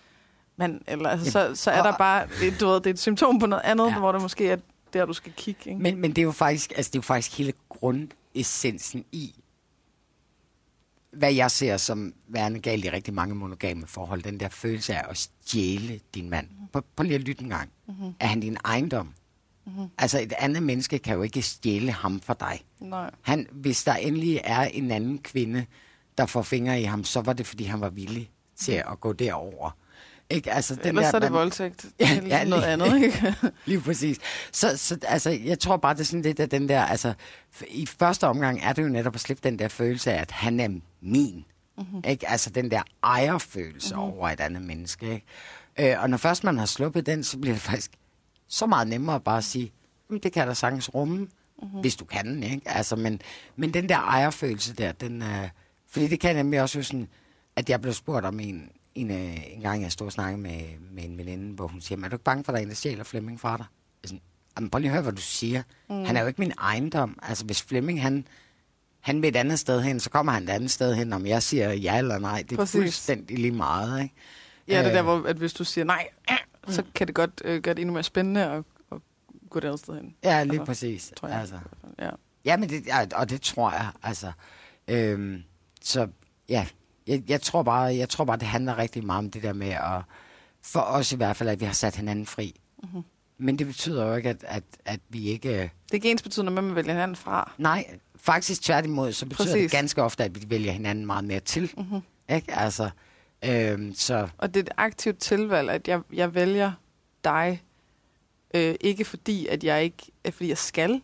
mand. 0.57 0.81
Eller, 0.87 1.09
altså, 1.09 1.31
så, 1.31 1.55
så 1.55 1.71
er 1.71 1.79
og- 1.81 1.85
der 1.87 1.97
bare, 1.97 2.27
du 2.59 2.65
ved, 2.67 2.75
det 2.75 2.85
er 2.87 2.93
et 2.93 2.99
symptom 2.99 3.39
på 3.39 3.45
noget 3.45 3.63
andet, 3.63 3.85
Ja. 3.85 3.91
ja. 3.91 3.99
hvor 3.99 4.11
det 4.11 4.21
måske 4.21 4.49
er 4.49 4.57
der, 4.93 5.05
du 5.05 5.13
skal 5.13 5.33
kigge. 5.37 5.69
Ikke? 5.69 5.81
Men, 5.81 5.97
men 5.97 6.09
det 6.11 6.17
er 6.17 6.23
jo 6.25 6.31
faktisk, 6.31 6.71
altså 6.75 6.89
det 6.89 6.95
er 6.95 6.99
jo 6.99 7.03
faktisk 7.03 7.37
hele 7.37 7.53
grundessensen 7.69 9.05
i, 9.11 9.35
hvad 11.13 11.33
jeg 11.33 11.51
ser 11.51 11.77
som 11.77 12.13
værende 12.27 12.59
galt 12.59 12.85
i 12.85 12.89
rigtig 12.89 13.13
mange 13.13 13.35
monogame 13.35 13.87
forhold, 13.87 14.21
den 14.21 14.39
der 14.39 14.49
følelse 14.49 14.95
af 14.95 15.09
at 15.09 15.17
stjæle 15.17 15.99
din 16.15 16.29
mand. 16.29 16.47
Prøv, 16.71 16.83
prøv 16.95 17.03
lige 17.03 17.15
at 17.15 17.21
lytte 17.21 17.43
en 17.43 17.49
gang. 17.49 17.69
Mm-hmm. 17.87 18.13
Er 18.19 18.27
han 18.27 18.39
din 18.39 18.57
ejendom? 18.65 19.13
Mm-hmm. 19.65 19.87
Altså 19.97 20.19
et 20.19 20.33
andet 20.37 20.63
menneske 20.63 20.99
kan 20.99 21.15
jo 21.15 21.21
ikke 21.21 21.41
stjæle 21.41 21.91
ham 21.91 22.19
for 22.19 22.33
dig. 22.33 22.61
Nej. 22.79 23.11
Han, 23.21 23.47
hvis 23.51 23.83
der 23.83 23.93
endelig 23.93 24.41
er 24.43 24.61
en 24.61 24.91
anden 24.91 25.17
kvinde, 25.17 25.65
der 26.17 26.25
får 26.25 26.41
fingre 26.41 26.81
i 26.81 26.83
ham, 26.83 27.03
så 27.03 27.21
var 27.21 27.33
det, 27.33 27.47
fordi 27.47 27.63
han 27.63 27.81
var 27.81 27.89
villig 27.89 28.31
til 28.55 28.71
at 28.71 28.99
gå 28.99 29.13
derover. 29.13 29.77
Ikke? 30.31 30.51
Altså, 30.51 30.75
den 30.75 30.85
Ellers 30.85 31.03
der, 31.03 31.09
så 31.11 31.17
er 31.17 31.19
det 31.21 31.31
man- 31.31 31.39
voldtægt. 31.39 31.85
Ja, 31.99 32.05
Ja, 32.05 32.13
ja, 32.27 32.37
ja, 32.37 32.45
noget 32.45 32.63
lige- 32.63 32.71
andet, 32.73 33.03
ikke? 33.05 33.35
Lige 33.65 33.81
præcis. 33.81 34.17
Så, 34.51 34.77
så 34.77 34.97
altså, 35.07 35.29
jeg 35.29 35.59
tror 35.59 35.77
bare, 35.77 35.93
det 35.93 35.99
er 35.99 36.03
sådan 36.05 36.21
lidt 36.21 36.39
af 36.39 36.49
den 36.49 36.69
der, 36.69 36.81
altså, 36.85 37.13
i 37.67 37.85
første 37.85 38.27
omgang 38.27 38.59
er 38.63 38.73
det 38.73 38.83
jo 38.83 38.87
netop 38.87 39.15
at 39.15 39.21
slippe 39.21 39.49
den 39.49 39.59
der 39.59 39.67
følelse 39.67 40.11
af, 40.13 40.21
at 40.21 40.31
han 40.31 40.59
er 40.59 40.67
min. 41.01 41.45
Mm-hmm. 41.77 42.03
Ikke? 42.07 42.29
Altså 42.29 42.49
den 42.49 42.71
der 42.71 42.81
ejerfølelse 43.03 43.95
mm-hmm. 43.95 44.09
over 44.11 44.29
et 44.29 44.39
andet 44.39 44.61
menneske. 44.61 45.13
Ikke? 45.13 45.93
Øh, 45.93 46.01
og 46.03 46.09
når 46.09 46.17
først 46.17 46.43
man 46.43 46.57
har 46.57 46.65
sluppet 46.65 47.05
den, 47.05 47.23
så 47.23 47.37
bliver 47.37 47.53
det 47.55 47.61
faktisk 47.61 47.91
så 48.47 48.65
meget 48.65 48.87
nemmere 48.87 49.19
bare 49.19 49.37
at 49.37 49.43
sige, 49.43 49.71
"Jamen, 50.09 50.23
det 50.23 50.33
kan 50.33 50.47
da 50.47 50.53
sagtens 50.53 50.93
rumme, 50.93 51.17
mm-hmm. 51.17 51.79
hvis 51.81 51.95
du 51.95 52.05
kan 52.05 52.25
den. 52.27 52.43
Ikke? 52.43 52.61
Altså, 52.65 52.95
men, 52.95 53.21
men 53.55 53.73
den 53.73 53.89
der 53.89 53.97
ejerfølelse 53.97 54.73
der, 54.73 54.91
den, 54.91 55.21
øh, 55.21 55.49
fordi 55.89 56.07
det 56.07 56.19
kan 56.19 56.27
jeg 56.27 56.37
nemlig 56.43 56.61
også 56.61 56.83
sådan, 56.83 57.07
at 57.55 57.69
jeg 57.69 57.81
blev 57.81 57.93
spurgt 57.93 58.25
om 58.25 58.39
en, 58.39 58.69
en, 58.95 59.11
øh, 59.11 59.53
en 59.53 59.61
gang, 59.61 59.83
jeg 59.83 59.91
stod 59.91 60.07
og 60.07 60.13
snakkede 60.13 60.41
med, 60.41 60.61
med 60.91 61.03
en 61.03 61.17
veninde, 61.17 61.55
hvor 61.55 61.67
hun 61.67 61.81
siger, 61.81 61.97
"Men 61.97 62.05
er 62.05 62.09
du 62.09 62.15
ikke 62.15 62.23
bange 62.23 62.43
for, 62.43 62.51
at 62.51 62.53
der 62.53 62.59
er 62.59 62.63
en, 62.63 62.69
der 62.69 62.75
stjæler 62.75 63.03
Flemming 63.03 63.39
fra 63.39 63.57
dig? 63.57 63.65
Jeg 64.03 64.09
sådan, 64.09 64.21
Jamen, 64.57 64.69
prøv 64.69 64.79
lige 64.79 64.89
at 64.89 64.93
høre, 64.93 65.03
hvad 65.03 65.13
du 65.13 65.21
siger. 65.21 65.63
Mm. 65.89 66.05
Han 66.05 66.17
er 66.17 66.21
jo 66.21 66.27
ikke 66.27 66.41
min 66.41 66.53
ejendom. 66.59 67.19
Altså, 67.21 67.45
hvis 67.45 67.63
Flemming, 67.63 68.01
han, 68.01 68.27
han 68.99 69.21
vil 69.21 69.27
et 69.27 69.35
andet 69.35 69.59
sted 69.59 69.81
hen, 69.81 69.99
så 69.99 70.09
kommer 70.09 70.31
han 70.31 70.43
et 70.43 70.49
andet 70.49 70.71
sted 70.71 70.95
hen, 70.95 71.13
om 71.13 71.25
jeg 71.25 71.43
siger 71.43 71.73
ja 71.73 71.97
eller 71.97 72.19
nej. 72.19 72.41
Det 72.41 72.51
er 72.51 72.55
Præcis. 72.55 72.71
fuldstændig 72.81 73.39
lige 73.39 73.51
meget, 73.51 74.01
ikke? 74.03 74.15
Ja, 74.67 74.79
det 74.79 74.87
Øh, 74.87 74.93
der, 74.93 75.01
hvor 75.01 75.27
at 75.27 75.35
hvis 75.35 75.53
du 75.53 75.63
siger 75.63 75.85
nej, 75.85 76.07
så 76.67 76.83
kan 76.95 77.07
det 77.07 77.15
godt 77.15 77.41
øh, 77.45 77.61
gøre 77.61 77.73
det 77.73 77.81
endnu 77.81 77.93
mere 77.93 78.03
spændende 78.03 78.45
at, 78.45 78.63
at 78.91 78.97
gå 79.49 79.59
et 79.59 79.63
andet 79.65 79.79
sted 79.79 79.93
hen. 79.95 80.15
Ja, 80.23 80.43
lige 80.43 80.53
Altså, 80.53 80.65
præcis. 80.65 81.13
Tror 81.17 81.27
jeg. 81.27 81.39
Altså. 81.39 81.59
Ja. 81.99 82.09
Ja, 82.45 82.57
men 82.57 82.69
det, 82.69 82.83
og 83.15 83.29
det 83.29 83.41
tror 83.41 83.71
jeg, 83.71 83.87
altså. 84.03 84.31
Øhm, 84.87 85.43
så 85.81 86.07
ja, 86.49 86.67
jeg, 87.07 87.23
jeg, 87.27 87.41
tror 87.41 87.63
bare, 87.63 87.95
jeg 87.95 88.09
tror 88.09 88.25
bare, 88.25 88.37
det 88.37 88.47
handler 88.47 88.77
rigtig 88.77 89.05
meget 89.05 89.19
om 89.19 89.31
det 89.31 89.43
der 89.43 89.53
med 89.53 89.69
at, 89.69 90.01
for 90.61 90.79
os 90.79 91.11
i 91.11 91.15
hvert 91.15 91.35
fald, 91.35 91.49
at 91.49 91.59
vi 91.59 91.65
har 91.65 91.73
sat 91.73 91.95
hinanden 91.95 92.25
fri. 92.25 92.59
Mhm. 92.77 92.89
Mm-hmm. 92.89 93.03
Men 93.37 93.59
det 93.59 93.67
betyder 93.67 94.07
jo 94.07 94.15
ikke, 94.15 94.29
at, 94.29 94.43
at, 94.47 94.63
at 94.85 94.99
vi 95.09 95.27
ikke... 95.27 95.49
Det 95.49 95.91
er 95.91 95.93
ikke 95.93 96.11
ens 96.11 96.21
betydende 96.21 96.51
med, 96.51 96.57
at 96.57 96.63
man 96.63 96.75
vælger 96.75 96.93
hinanden 96.93 97.15
fra. 97.15 97.51
Nej, 97.57 97.85
faktisk 98.15 98.61
tværtimod, 98.61 99.11
så 99.11 99.25
betyder 99.25 99.45
Præcis. 99.45 99.61
det 99.61 99.71
ganske 99.71 100.03
ofte, 100.03 100.23
at 100.23 100.41
vi 100.41 100.49
vælger 100.49 100.71
hinanden 100.71 101.05
meget 101.05 101.23
mere 101.23 101.39
til. 101.39 101.71
Mm-hmm. 101.77 101.99
Ikke? 102.35 102.53
Altså, 102.53 102.89
øhm, 103.45 103.93
så 103.95 104.27
Og 104.37 104.53
det 104.53 104.59
er 104.59 104.63
et 104.63 104.73
aktivt 104.77 105.19
tilvalg, 105.19 105.69
at 105.69 105.87
jeg, 105.87 106.01
jeg 106.13 106.35
vælger 106.35 106.71
dig, 107.23 107.63
øh, 108.53 108.75
ikke 108.81 109.05
fordi, 109.05 109.47
at 109.47 109.63
jeg 109.63 109.83
ikke, 109.83 110.11
øh, 110.25 110.33
fordi 110.33 110.49
jeg 110.49 110.57
skal, 110.57 111.01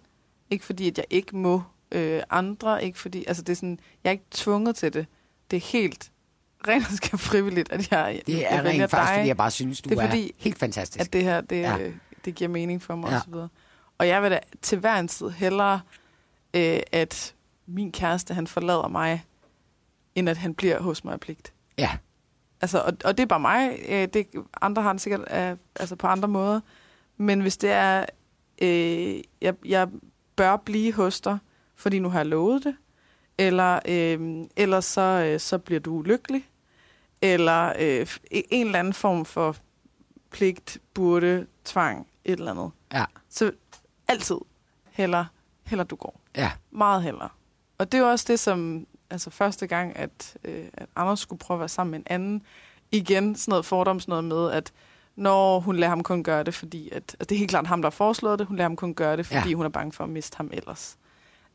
ikke 0.50 0.66
fordi, 0.66 0.88
at 0.88 0.98
jeg 0.98 1.06
ikke 1.10 1.38
må 1.38 1.64
øh, 1.92 2.22
andre, 2.30 2.84
ikke 2.84 3.00
fordi, 3.00 3.26
altså 3.28 3.44
det 3.44 3.50
er 3.50 3.56
sådan, 3.56 3.80
jeg 4.04 4.10
er 4.10 4.12
ikke 4.12 4.26
tvunget 4.32 4.76
til 4.76 4.94
det. 4.94 5.06
Det 5.52 5.58
er 5.58 5.62
helt 5.62 6.12
rent 6.68 6.86
og 6.88 6.94
skær 6.94 7.18
frivilligt, 7.18 7.72
at 7.72 7.92
jeg, 7.92 8.22
det 8.28 8.54
er 8.54 8.64
rent 8.64 8.92
faktisk, 8.92 9.14
fordi 9.14 9.28
jeg 9.28 9.38
bare 9.38 9.52
synes, 9.52 9.82
du 9.82 9.90
Det 9.90 9.98
er 9.98 10.02
er, 10.04 10.08
fordi, 10.10 10.34
helt 10.38 10.60
fantastisk. 10.60 11.00
at 11.06 11.14
det 11.14 11.24
her, 11.24 11.42
det, 11.42 11.56
Ja. 11.62 11.76
ja. 11.78 11.92
det 12.26 12.36
giver 12.36 12.48
mening 12.50 12.82
for 12.82 12.96
mig 12.96 13.10
Ja. 13.12 13.18
osv. 13.18 13.34
Og 13.98 14.08
jeg 14.08 14.24
vil 14.24 14.32
da 14.32 14.40
til 14.62 14.78
hver 14.78 14.96
en 15.00 15.08
tid 15.08 15.30
hellere, 15.30 15.82
øh, 16.54 16.80
at 16.92 17.36
min 17.66 17.92
kæreste, 17.92 18.34
han 18.34 18.48
forlader 18.48 18.88
mig, 18.88 19.26
end 20.16 20.30
at 20.30 20.38
han 20.38 20.54
bliver 20.54 20.82
hos 20.82 21.04
mig 21.04 21.14
af 21.14 21.20
pligt. 21.20 21.54
Ja, 21.78 21.90
Altså, 22.62 22.80
og, 22.82 22.94
og 23.04 23.18
det 23.18 23.24
er 23.24 23.28
bare 23.28 23.40
mig. 23.40 23.80
Øh, 23.90 24.08
det, 24.14 24.28
andre 24.62 24.82
har 24.82 24.94
det 24.94 25.02
sikkert 25.02 25.22
øh, 25.22 25.58
altså 25.76 25.96
på 25.96 26.08
andre 26.08 26.28
måder. 26.28 26.60
Men 27.18 27.42
hvis 27.42 27.58
det 27.58 27.70
er, 27.72 28.06
øh, 28.62 29.18
jeg, 29.42 29.54
jeg 29.66 29.88
bør 30.36 30.56
blive 30.58 30.94
hos 30.94 31.22
dig, 31.22 31.38
fordi 31.76 32.00
nu 32.00 32.10
har 32.10 32.20
jeg 32.20 32.26
lovet 32.26 32.64
det, 32.64 32.76
eller, 33.38 33.80
øh, 33.88 34.46
eller 34.56 34.80
så, 34.80 35.02
øh, 35.02 35.40
så 35.40 35.58
bliver 35.58 35.80
du 35.80 36.02
lykkelig, 36.02 36.50
eller 37.22 37.74
øh, 37.80 38.08
en 38.32 38.66
eller 38.66 38.80
anden 38.80 38.94
form 38.94 39.26
for 39.26 39.56
pligt, 40.32 40.78
burde, 40.94 41.48
tvang, 41.66 42.08
et 42.26 42.40
eller 42.40 42.52
andet. 42.52 42.72
Ja. 42.94 43.06
Så 43.30 43.52
altid 44.08 44.38
heller, 44.92 45.26
heller 45.64 45.84
du 45.84 45.96
går. 45.96 46.22
Ja. 46.36 46.52
Meget 46.72 47.04
heller. 47.04 47.38
Og 47.78 47.92
det 47.92 47.98
er 47.98 48.02
jo 48.02 48.10
også 48.10 48.26
det, 48.28 48.40
som 48.40 48.88
altså 49.10 49.30
første 49.30 49.68
gang, 49.68 49.96
at, 49.96 50.38
øh, 50.44 50.66
at 50.74 50.88
Anders 50.96 51.20
skulle 51.20 51.40
prøve 51.40 51.56
at 51.56 51.60
være 51.60 51.70
sammen 51.70 51.92
med 51.92 52.00
en 52.00 52.06
anden, 52.10 52.42
igen 52.92 53.36
sådan 53.36 53.52
noget 53.52 53.66
fordoms 53.66 54.08
noget 54.08 54.24
med, 54.24 54.52
at 54.52 54.72
når 55.16 55.60
hun 55.60 55.76
lader 55.76 55.90
ham 55.90 56.04
kun 56.04 56.24
gøre 56.24 56.44
det, 56.44 56.54
fordi 56.54 56.90
at, 56.92 57.16
at 57.20 57.30
det 57.30 57.36
er 57.36 57.40
helt 57.40 57.50
klart 57.50 57.68
ham, 57.68 57.82
der 57.82 57.90
har 57.90 57.96
foreslået 57.96 58.40
det, 58.40 58.48
hun 58.48 58.58
lader 58.58 58.70
ham 58.70 58.76
kun 58.76 58.94
gøre 58.94 59.18
det, 59.18 59.26
fordi 59.26 59.50
ja. 59.50 59.56
hun 59.56 59.66
er 59.66 59.70
bange 59.70 59.92
for 59.92 60.04
at 60.04 60.10
miste 60.10 60.38
ham 60.38 60.50
ellers. 60.54 60.98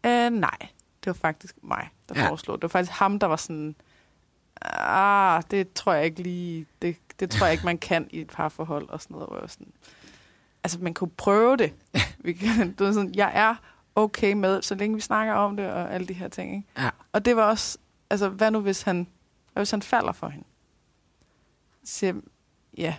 Øh, 0.06 0.30
nej, 0.30 0.58
det 1.04 1.06
var 1.06 1.12
faktisk 1.12 1.56
mig, 1.62 1.88
der 2.08 2.20
ja. 2.20 2.28
foreslog 2.28 2.56
det. 2.56 2.62
Var 2.62 2.68
faktisk 2.68 2.98
ham, 2.98 3.18
der 3.18 3.26
var 3.26 3.36
sådan, 3.36 3.74
ah, 4.60 5.42
det 5.50 5.72
tror 5.72 5.92
jeg 5.92 6.04
ikke 6.04 6.22
lige, 6.22 6.66
det, 6.82 6.96
det 7.20 7.30
tror 7.30 7.46
jeg 7.46 7.52
ikke, 7.52 7.64
man 7.64 7.78
kan 7.78 8.08
i 8.10 8.20
et 8.20 8.26
parforhold 8.26 8.88
og 8.88 9.02
sådan 9.02 9.14
noget. 9.14 9.28
Hvor 9.28 9.40
jeg 9.40 9.50
sådan, 9.50 9.72
altså, 10.64 10.78
man 10.80 10.94
kunne 10.94 11.10
prøve 11.10 11.56
det. 11.56 11.72
Vi 12.24 12.32
kan, 12.32 12.72
du 12.72 12.92
sådan, 12.92 13.14
jeg 13.14 13.32
er 13.34 13.54
okay 13.94 14.32
med, 14.32 14.62
så 14.62 14.74
længe 14.74 14.94
vi 14.94 15.00
snakker 15.00 15.34
om 15.34 15.56
det 15.56 15.70
og 15.70 15.94
alle 15.94 16.06
de 16.06 16.14
her 16.14 16.28
ting. 16.28 16.56
Ikke? 16.56 16.68
Ja. 16.78 16.90
Og 17.12 17.24
det 17.24 17.36
var 17.36 17.42
også, 17.42 17.78
altså, 18.10 18.28
hvad 18.28 18.50
nu 18.50 18.60
hvis 18.60 18.82
han, 18.82 19.06
hvad 19.52 19.60
hvis 19.60 19.70
han 19.70 19.82
falder 19.82 20.12
for 20.12 20.28
hende? 20.28 20.46
Så, 21.84 22.14
ja, 22.78 22.94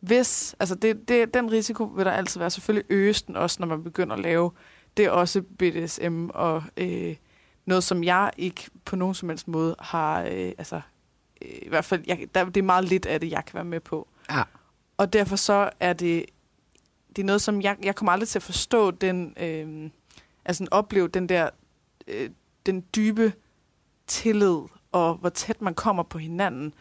hvis, 0.00 0.56
altså 0.60 0.74
det, 0.74 1.08
det, 1.08 1.34
den 1.34 1.52
risiko 1.52 1.84
vil 1.84 2.04
der 2.04 2.12
altid 2.12 2.40
være. 2.40 2.50
Selvfølgelig 2.50 2.90
øges 2.90 3.22
den 3.22 3.36
også, 3.36 3.56
når 3.60 3.66
man 3.66 3.84
begynder 3.84 4.16
at 4.16 4.22
lave 4.22 4.50
det 4.96 5.04
er 5.04 5.10
også 5.10 5.42
BDSM 5.42 6.28
og 6.34 6.62
øh, 6.76 7.16
noget, 7.66 7.84
som 7.84 8.04
jeg 8.04 8.30
ikke 8.36 8.70
på 8.84 8.96
nogen 8.96 9.14
som 9.14 9.28
helst 9.28 9.48
måde 9.48 9.76
har, 9.78 10.22
øh, 10.22 10.52
altså 10.58 10.80
øh, 11.42 11.58
i 11.62 11.68
hvert 11.68 11.84
fald, 11.84 12.04
jeg, 12.06 12.26
der, 12.34 12.44
det 12.44 12.56
er 12.56 12.62
meget 12.62 12.84
lidt 12.84 13.06
af 13.06 13.20
det, 13.20 13.30
jeg 13.30 13.44
kan 13.44 13.54
være 13.54 13.64
med 13.64 13.80
på. 13.80 14.08
Ja. 14.30 14.42
Og 14.96 15.12
derfor 15.12 15.36
så 15.36 15.70
er 15.80 15.92
det, 15.92 16.26
det 17.16 17.22
er 17.22 17.26
noget, 17.26 17.42
som 17.42 17.62
jeg, 17.62 17.76
jeg 17.82 17.94
kommer 17.94 18.12
aldrig 18.12 18.28
til 18.28 18.38
at 18.38 18.42
forstå 18.42 18.90
den, 18.90 19.34
øh, 19.40 19.90
altså 20.44 20.66
opleve 20.70 21.08
den 21.08 21.28
der, 21.28 21.50
øh, 22.06 22.30
den 22.66 22.84
dybe 22.96 23.32
tillid, 24.06 24.58
og 24.92 25.14
hvor 25.14 25.28
tæt 25.28 25.62
man 25.62 25.74
kommer 25.74 26.02
på 26.02 26.18
hinanden, 26.18 26.74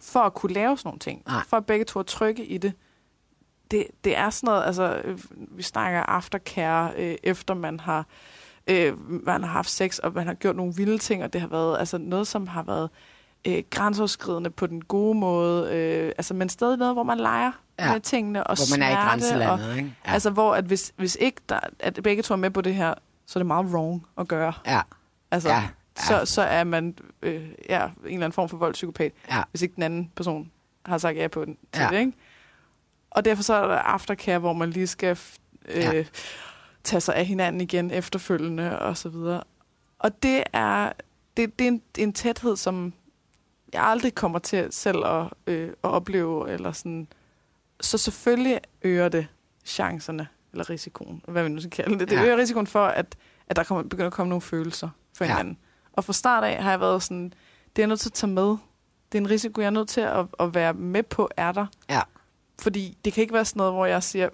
for 0.00 0.20
at 0.20 0.34
kunne 0.34 0.52
lave 0.52 0.78
sådan 0.78 0.88
nogle 0.88 0.98
ting. 0.98 1.22
Nej. 1.26 1.42
For 1.48 1.56
at 1.56 1.66
begge 1.66 1.84
to 1.84 1.98
er 1.98 2.02
trygge 2.02 2.44
i 2.44 2.58
det. 2.58 2.72
Det, 3.70 3.86
det 4.04 4.16
er 4.16 4.30
sådan 4.30 4.46
noget, 4.46 4.64
altså, 4.64 5.02
øh, 5.04 5.18
vi 5.30 5.62
snakker 5.62 6.00
aftercare, 6.00 6.92
øh, 6.96 7.16
efter 7.22 7.54
man 7.54 7.80
har, 7.80 8.06
øh, 8.66 9.10
man 9.26 9.42
har 9.42 9.50
haft 9.50 9.70
sex, 9.70 9.98
og 9.98 10.12
man 10.14 10.26
har 10.26 10.34
gjort 10.34 10.56
nogle 10.56 10.74
vilde 10.76 10.98
ting, 10.98 11.24
og 11.24 11.32
det 11.32 11.40
har 11.40 11.48
været 11.48 11.78
altså, 11.78 11.98
noget, 11.98 12.26
som 12.26 12.46
har 12.46 12.62
været 12.62 12.90
øh, 13.46 13.62
grænseoverskridende 13.70 14.50
på 14.50 14.66
den 14.66 14.84
gode 14.84 15.18
måde, 15.18 15.74
øh, 15.76 16.06
altså, 16.18 16.34
men 16.34 16.48
stadig 16.48 16.78
noget, 16.78 16.94
hvor 16.94 17.02
man 17.02 17.18
leger 17.18 17.52
Ja. 17.78 17.92
med 17.92 18.00
tingene, 18.00 18.44
og 18.46 18.56
Hvor 18.56 18.78
man 18.78 18.88
er 18.88 18.92
i 18.92 18.94
grænselandet, 19.08 19.70
og, 19.70 19.76
ikke? 19.76 19.94
Ja. 20.06 20.12
Altså, 20.12 20.30
hvor 20.30 20.54
at 20.54 20.64
hvis, 20.64 20.92
hvis 20.96 21.16
ikke 21.20 21.40
der, 21.48 21.60
at 21.78 22.00
begge 22.02 22.22
to 22.22 22.34
er 22.34 22.38
med 22.38 22.50
på 22.50 22.60
det 22.60 22.74
her, 22.74 22.94
så 23.26 23.38
er 23.38 23.40
det 23.40 23.46
meget 23.46 23.66
wrong 23.66 24.06
at 24.18 24.28
gøre. 24.28 24.52
ja. 24.66 24.80
Altså, 25.30 25.48
Ja, 25.48 25.54
ja. 25.54 25.68
Så, 25.96 26.24
så 26.34 26.42
er 26.42 26.64
man 26.64 26.98
øh, 27.22 27.48
ja, 27.68 27.84
en 27.86 27.92
eller 28.04 28.14
anden 28.14 28.32
form 28.32 28.48
for 28.48 28.56
voldspsykopat, 28.56 29.12
Ja. 29.30 29.42
hvis 29.50 29.62
ikke 29.62 29.74
den 29.74 29.82
anden 29.82 30.10
person 30.16 30.50
har 30.86 30.98
sagt 30.98 31.16
ja 31.18 31.28
på 31.28 31.44
den 31.44 31.56
til 31.72 31.82
Ja. 31.82 31.88
det, 31.90 31.98
ikke? 31.98 32.12
Og 33.10 33.24
derfor 33.24 33.42
så 33.42 33.54
er 33.54 33.66
der 33.68 33.74
aftercare, 33.78 34.38
hvor 34.38 34.52
man 34.52 34.70
lige 34.70 34.86
skal 34.86 35.18
øh, 35.68 35.76
Ja. 35.82 36.04
Tage 36.84 37.00
sig 37.00 37.14
af 37.14 37.26
hinanden 37.26 37.60
igen 37.60 37.90
efterfølgende 37.90 38.78
og 38.78 38.96
så 38.96 39.08
videre. 39.08 39.42
Og 39.98 40.22
det 40.22 40.44
er, 40.52 40.92
det, 41.36 41.58
det 41.58 41.64
er 41.64 41.68
en, 41.68 41.82
en 41.98 42.12
tæthed, 42.12 42.56
som 42.56 42.92
jeg 43.72 43.82
aldrig 43.84 44.14
kommer 44.14 44.38
til 44.38 44.68
selv 44.70 45.06
at, 45.06 45.26
øh, 45.46 45.68
at 45.68 45.74
opleve. 45.90 46.50
Eller 46.50 46.72
sådan. 46.72 47.08
Så 47.80 47.98
selvfølgelig 47.98 48.60
øger 48.82 49.08
det 49.08 49.26
chancerne, 49.64 50.28
eller 50.52 50.70
risikoen, 50.70 51.22
hvad 51.28 51.42
vi 51.42 51.48
nu 51.48 51.60
skal 51.60 51.70
kalde 51.70 51.98
det. 51.98 52.10
Det 52.10 52.16
Ja. 52.16 52.24
øger 52.24 52.36
risikoen 52.36 52.66
for, 52.66 52.84
at, 52.86 53.16
at 53.46 53.56
der 53.56 53.64
kommer, 53.64 53.82
begynder 53.82 54.06
at 54.06 54.12
komme 54.12 54.28
nogle 54.28 54.42
følelser 54.42 54.88
for 55.16 55.24
Ja. 55.24 55.30
hinanden. 55.30 55.58
Og 55.92 56.04
fra 56.04 56.12
start 56.12 56.44
af 56.44 56.62
har 56.62 56.70
jeg 56.70 56.80
været 56.80 57.02
sådan, 57.02 57.24
det 57.76 57.78
er 57.78 57.82
jeg 57.82 57.86
nødt 57.88 58.00
til 58.00 58.08
at 58.08 58.12
tage 58.12 58.30
med. 58.32 58.56
Det 59.12 59.18
er 59.18 59.22
en 59.22 59.30
risiko, 59.30 59.60
jeg 59.60 59.66
er 59.66 59.70
nødt 59.70 59.88
til 59.88 60.00
at, 60.00 60.26
at 60.40 60.54
være 60.54 60.72
med 60.74 61.02
på, 61.02 61.28
er 61.36 61.52
der. 61.52 61.66
Ja. 61.90 62.00
Fordi 62.60 62.98
det 63.04 63.12
kan 63.12 63.20
ikke 63.22 63.34
være 63.34 63.44
sådan 63.44 63.58
noget, 63.60 63.72
hvor 63.72 63.86
jeg 63.86 64.02
siger, 64.02 64.28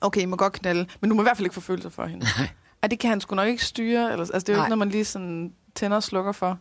okay, 0.00 0.20
I 0.20 0.24
må 0.24 0.36
godt 0.36 0.52
knalde, 0.52 0.86
men 1.00 1.10
du 1.10 1.16
må 1.16 1.22
i 1.22 1.24
hvert 1.24 1.36
fald 1.36 1.46
ikke 1.46 1.54
få 1.54 1.60
følelser 1.60 1.88
for 1.90 2.04
hende. 2.06 2.26
Nej. 2.38 2.48
Ja, 2.82 2.88
det 2.88 2.98
kan 2.98 3.10
han 3.10 3.20
sgu 3.20 3.34
nok 3.34 3.48
ikke 3.48 3.64
styre. 3.64 4.12
Eller, 4.12 4.24
altså, 4.24 4.38
det 4.38 4.48
er 4.48 4.52
jo 4.52 4.56
Nej. 4.56 4.64
ikke 4.64 4.68
noget, 4.70 4.78
man 4.78 4.88
lige 4.88 5.04
sådan 5.04 5.54
tænder 5.74 5.96
og 5.96 6.02
slukker 6.02 6.32
for. 6.32 6.58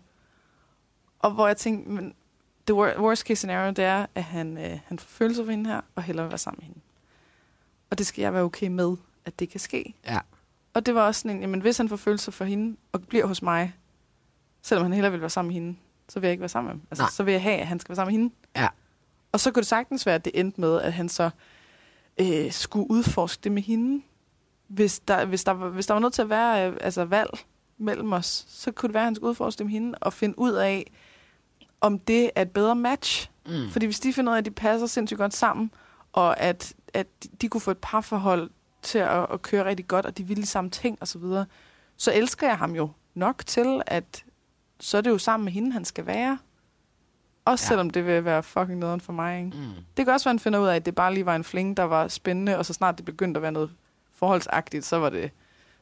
Og 1.20 1.32
hvor 1.32 1.48
jeg 1.48 1.58
tænkte, 1.58 1.92
men 1.92 2.14
wor- 2.72 3.00
worst 3.02 3.22
case 3.28 3.36
scenario, 3.36 3.70
det 3.72 3.84
er, 3.86 4.06
at 4.16 4.24
han, 4.24 4.58
øh, 4.58 4.80
han 4.86 5.00
får 5.00 5.08
følelser 5.08 5.44
for 5.44 5.52
hende 5.52 5.70
her, 5.70 5.82
og 5.96 6.04
hellere 6.04 6.26
vil 6.26 6.32
være 6.32 6.38
sammen 6.38 6.58
med 6.60 6.66
hende. 6.66 6.80
Og 7.92 7.98
det 7.98 8.08
skal 8.08 8.22
jeg 8.22 8.34
være 8.34 8.44
okay 8.44 8.68
med, 8.68 8.96
at 9.26 9.40
det 9.40 9.50
kan 9.50 9.60
ske. 9.60 9.94
Ja. 10.06 10.20
Og 10.74 10.86
det 10.86 10.96
var 10.96 11.02
også 11.08 11.22
sådan 11.22 11.36
en, 11.38 11.42
jamen 11.42 11.62
hvis 11.62 11.78
han 11.78 11.90
får 11.90 11.96
følelser 11.96 12.32
for 12.32 12.46
hende, 12.46 12.78
og 12.92 13.02
bliver 13.08 13.26
hos 13.26 13.42
mig, 13.42 13.74
selvom 14.62 14.84
han 14.84 14.94
hellere 14.94 15.12
vil 15.12 15.22
være 15.22 15.30
sammen 15.30 15.48
med 15.48 15.54
hende, 15.62 15.78
så 16.10 16.20
vil 16.20 16.28
jeg 16.28 16.32
ikke 16.32 16.42
være 16.42 16.50
sammen 16.50 16.68
med 16.68 16.74
ham. 16.74 16.82
Altså, 16.92 17.04
Nej. 17.04 17.10
så 17.10 17.24
vil 17.24 17.32
jeg 17.32 17.42
have, 17.44 17.58
at 17.58 17.68
han 17.68 17.80
skal 17.80 17.90
være 17.90 17.96
sammen 17.96 18.14
med 18.16 18.20
hende. 18.22 18.36
Ja. 18.56 18.68
Og 19.32 19.40
så 19.40 19.52
kunne 19.52 19.62
det 19.62 19.68
sagtens 19.68 20.06
være, 20.06 20.16
at 20.16 20.26
det 20.26 20.40
endte 20.40 20.62
med, 20.62 20.82
at 20.82 20.94
han 20.94 21.10
så 21.10 21.30
øh, 22.22 22.52
skulle 22.52 22.92
udforske 22.92 23.42
det 23.44 23.52
med 23.52 23.62
hende. 23.62 24.04
Hvis 24.68 25.00
der, 25.00 25.26
hvis 25.26 25.44
der, 25.44 25.54
hvis 25.54 25.88
der 25.88 25.94
var 25.94 26.02
nødt 26.02 26.14
til 26.14 26.22
at 26.22 26.30
være 26.30 26.70
øh, 26.70 26.78
altså, 26.82 27.06
valg 27.06 27.30
mellem 27.78 28.14
os, 28.14 28.46
så 28.50 28.72
kunne 28.72 28.88
det 28.88 28.94
være, 28.94 29.04
at 29.04 29.06
han 29.06 29.16
skulle 29.16 29.30
udforske 29.30 29.58
det 29.58 29.66
med 29.66 29.74
hende 29.74 29.98
og 30.02 30.14
finde 30.14 30.40
ud 30.40 30.52
af, 30.52 30.92
om 31.82 32.00
det 32.00 32.32
er 32.36 32.42
et 32.42 32.52
bedre 32.52 32.76
match. 32.76 33.30
Mm. 33.46 33.70
Fordi 33.70 33.86
hvis 33.86 34.00
de 34.00 34.14
finder 34.14 34.32
ud 34.32 34.36
af, 34.36 34.40
at 34.40 34.46
de 34.46 34.52
passer 34.52 34.88
sindssygt 34.88 35.18
godt 35.18 35.34
sammen, 35.34 35.72
og 36.14 36.40
at, 36.40 36.74
at 36.94 37.08
de 37.42 37.50
kunne 37.50 37.62
få 37.62 37.72
et 37.72 37.78
parforhold 37.78 38.50
til 38.82 38.98
at, 38.98 39.28
at 39.34 39.42
køre 39.42 39.66
rigtig 39.66 39.88
godt, 39.88 40.06
og 40.06 40.18
de 40.18 40.24
ville 40.24 40.42
de 40.42 40.48
samme 40.48 40.70
ting 40.70 40.98
osv., 41.02 41.08
så, 41.08 41.20
videre, 41.20 41.46
så 41.98 42.14
elsker 42.14 42.48
jeg 42.48 42.58
ham 42.58 42.76
jo 42.76 42.90
nok 43.14 43.46
til, 43.46 43.82
at 43.86 44.26
så 44.80 44.98
er 44.98 45.02
det 45.02 45.10
jo 45.10 45.18
sammen 45.18 45.46
med 45.46 45.54
hende, 45.54 45.72
han 45.72 45.86
skal 45.86 46.06
være. 46.06 46.38
Også 47.50 47.66
Ja. 47.66 47.68
selvom 47.68 47.90
det 47.90 48.06
vil 48.06 48.26
være 48.26 48.44
fucking 48.44 48.80
nederen 48.80 49.02
for 49.02 49.14
mig. 49.14 49.38
Ikke? 49.46 49.58
Mm. 49.58 49.64
Det 49.98 50.06
kan 50.06 50.14
også 50.14 50.24
være, 50.26 50.32
at 50.32 50.34
han 50.34 50.40
finder 50.40 50.60
ud 50.60 50.68
af, 50.68 50.76
at 50.76 50.86
det 50.86 50.96
bare 50.96 51.14
lige 51.14 51.26
var 51.26 51.36
en 51.36 51.44
fling, 51.44 51.78
der 51.78 51.84
var 51.84 52.08
spændende, 52.08 52.58
og 52.58 52.66
så 52.66 52.74
snart 52.74 52.98
det 52.98 53.06
begyndte 53.06 53.38
at 53.38 53.42
være 53.42 53.52
noget 53.52 53.70
forholdsagtigt, 54.16 54.86
så 54.86 54.98
var 54.98 55.10
det 55.10 55.32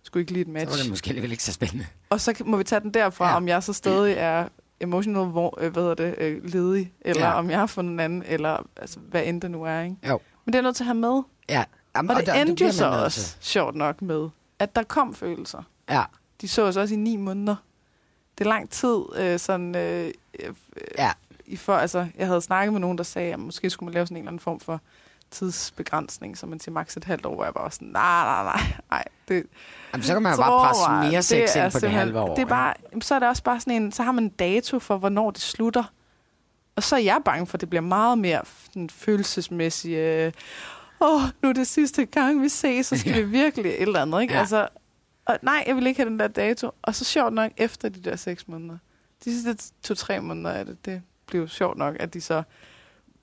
sgu 0.04 0.20
ikke 0.20 0.32
lige 0.32 0.42
et 0.42 0.48
Så 0.48 0.52
match. 0.54 0.72
var 0.72 0.78
det 0.84 0.90
måske 0.90 1.10
alligevel 1.10 1.32
ikke 1.32 1.44
så 1.44 1.54
spændende. 1.54 1.86
Og 2.10 2.22
så 2.22 2.44
må 2.46 2.58
vi 2.58 2.64
tage 2.64 2.80
den 2.80 2.94
derfra, 2.94 3.30
Ja. 3.30 3.36
om 3.36 3.48
jeg 3.48 3.64
så 3.64 3.74
stadig 3.74 4.16
er 4.30 4.48
emotional 4.80 5.26
hvor, 5.26 5.58
øh, 5.62 5.72
hvad 5.74 5.84
hedder 5.84 5.96
det, 5.96 6.16
øh, 6.18 6.44
ledig, 6.46 6.94
eller 7.02 7.26
Ja. 7.28 7.34
om 7.34 7.50
jeg 7.50 7.60
har 7.60 7.66
fundet 7.66 7.92
en 7.94 8.00
anden, 8.00 8.24
eller 8.26 8.68
altså, 8.78 9.00
hvad 9.00 9.24
end 9.26 9.42
det 9.42 9.52
nu 9.52 9.64
er. 9.64 9.82
Ikke? 9.82 9.96
Jo. 10.08 10.20
Men 10.46 10.54
det 10.54 10.60
er 10.60 10.64
nødt 10.64 10.76
til 10.76 10.84
at 10.84 10.88
have 10.88 10.96
med. 10.96 11.22
Ja. 11.50 11.64
Jamen, 11.96 12.10
Og 12.12 12.16
det 12.18 12.26
der- 12.26 12.34
endte 12.34 12.66
jo 12.66 12.72
så 12.72 12.86
også, 12.90 13.22
til. 13.22 13.38
sjovt 13.42 13.76
nok, 13.76 14.02
med, 14.02 14.30
at 14.60 14.76
der 14.76 14.84
kom 14.84 15.16
følelser. 15.16 15.64
Ja. 15.90 16.04
De 16.42 16.48
så 16.48 16.62
os 16.68 16.78
også 16.78 16.94
i 16.94 16.98
ni 16.98 17.16
måneder. 17.16 17.56
Det 18.38 18.46
er 18.46 18.50
lang 18.50 18.70
tid, 18.70 18.98
øh, 19.18 19.40
sådan, 19.40 19.76
øh, 19.76 20.12
øh, 20.40 20.54
Ja. 20.98 21.12
I 21.48 21.56
for, 21.56 21.76
altså, 21.76 22.08
jeg 22.18 22.28
havde 22.28 22.42
snakket 22.42 22.74
med 22.74 22.82
nogen, 22.82 22.98
der 22.98 23.04
sagde, 23.04 23.34
at 23.34 23.40
måske 23.40 23.70
skulle 23.70 23.88
man 23.88 23.94
lave 23.94 24.06
sådan 24.06 24.18
en 24.18 24.22
eller 24.22 24.30
anden 24.30 24.40
form 24.40 24.60
for 24.60 24.82
tidsbegrænsning, 25.32 26.38
så 26.38 26.46
man 26.46 26.60
til 26.60 26.72
maks 26.72 26.98
et 26.98 27.04
halvt 27.04 27.26
år, 27.26 27.36
hvor 27.36 27.44
jeg 27.44 27.54
bare 27.54 27.64
var 27.64 27.70
sådan, 27.70 27.88
nej, 27.88 28.24
nej, 28.24 28.44
nej, 28.44 28.62
nej. 28.92 29.06
Det, 29.28 29.46
Jamen, 29.94 30.04
så 30.04 30.14
kan 30.14 30.22
man 30.22 30.32
jo 30.32 30.38
bare 30.38 30.68
presse 30.68 31.12
mere 31.12 31.24
sex 31.24 31.56
er 31.56 31.64
ind 31.66 31.72
på 31.72 31.80
det 31.80 31.92
halve 31.92 32.20
år. 32.20 32.36
Det 32.36 32.42
er 32.42 32.46
bare, 32.46 32.74
jamen, 32.92 33.02
så 33.02 33.16
er 33.16 33.20
det 33.20 33.28
også 33.28 33.44
bare 33.44 33.60
sådan 33.60 33.82
en, 33.84 33.92
så 33.92 34.04
har 34.04 34.12
man 34.12 34.24
en 34.24 34.30
dato 34.30 34.80
for, 34.80 34.98
hvornår 34.98 35.32
det 35.32 35.42
slutter. 35.42 35.84
Og 36.76 36.84
så 36.84 36.96
er 36.96 37.00
jeg 37.00 37.22
bange 37.26 37.48
for, 37.48 37.54
at 37.58 37.62
det 37.62 37.70
bliver 37.70 37.82
meget 37.82 38.18
mere 38.18 38.42
sådan 38.66 38.90
følelsesmæssigt, 38.90 39.98
øh, 39.98 40.32
åh, 41.02 41.22
nu 41.44 41.50
er 41.50 41.54
det 41.54 41.68
sidste 41.68 42.06
gang, 42.06 42.42
vi 42.42 42.50
ses, 42.50 42.86
så 42.86 42.98
skal 42.98 43.12
Ja. 43.12 43.18
ja. 43.18 43.24
vi 43.24 43.30
virkelig 43.32 43.72
et 43.72 43.82
eller 43.82 44.02
andet, 44.02 44.22
ikke? 44.22 44.34
Ja. 44.34 44.40
Altså, 44.40 44.68
og 45.26 45.38
nej, 45.42 45.64
jeg 45.68 45.76
vil 45.76 45.88
ikke 45.88 46.00
have 46.02 46.10
den 46.10 46.20
der 46.20 46.28
dato. 46.28 46.72
Og 46.82 46.96
så 46.96 47.06
sjovt 47.06 47.34
nok, 47.34 47.52
efter 47.58 47.90
de 47.90 48.00
der 48.02 48.16
seks 48.16 48.48
måneder, 48.48 48.78
de 49.26 49.42
sidste 49.44 49.72
to-tre 49.84 50.22
måneder 50.22 50.52
af 50.52 50.66
det, 50.66 50.86
det 50.86 51.02
blev 51.28 51.42
jo 51.42 51.48
sjovt 51.48 51.78
nok, 51.78 51.96
at 52.00 52.14
de 52.14 52.22
så 52.22 52.44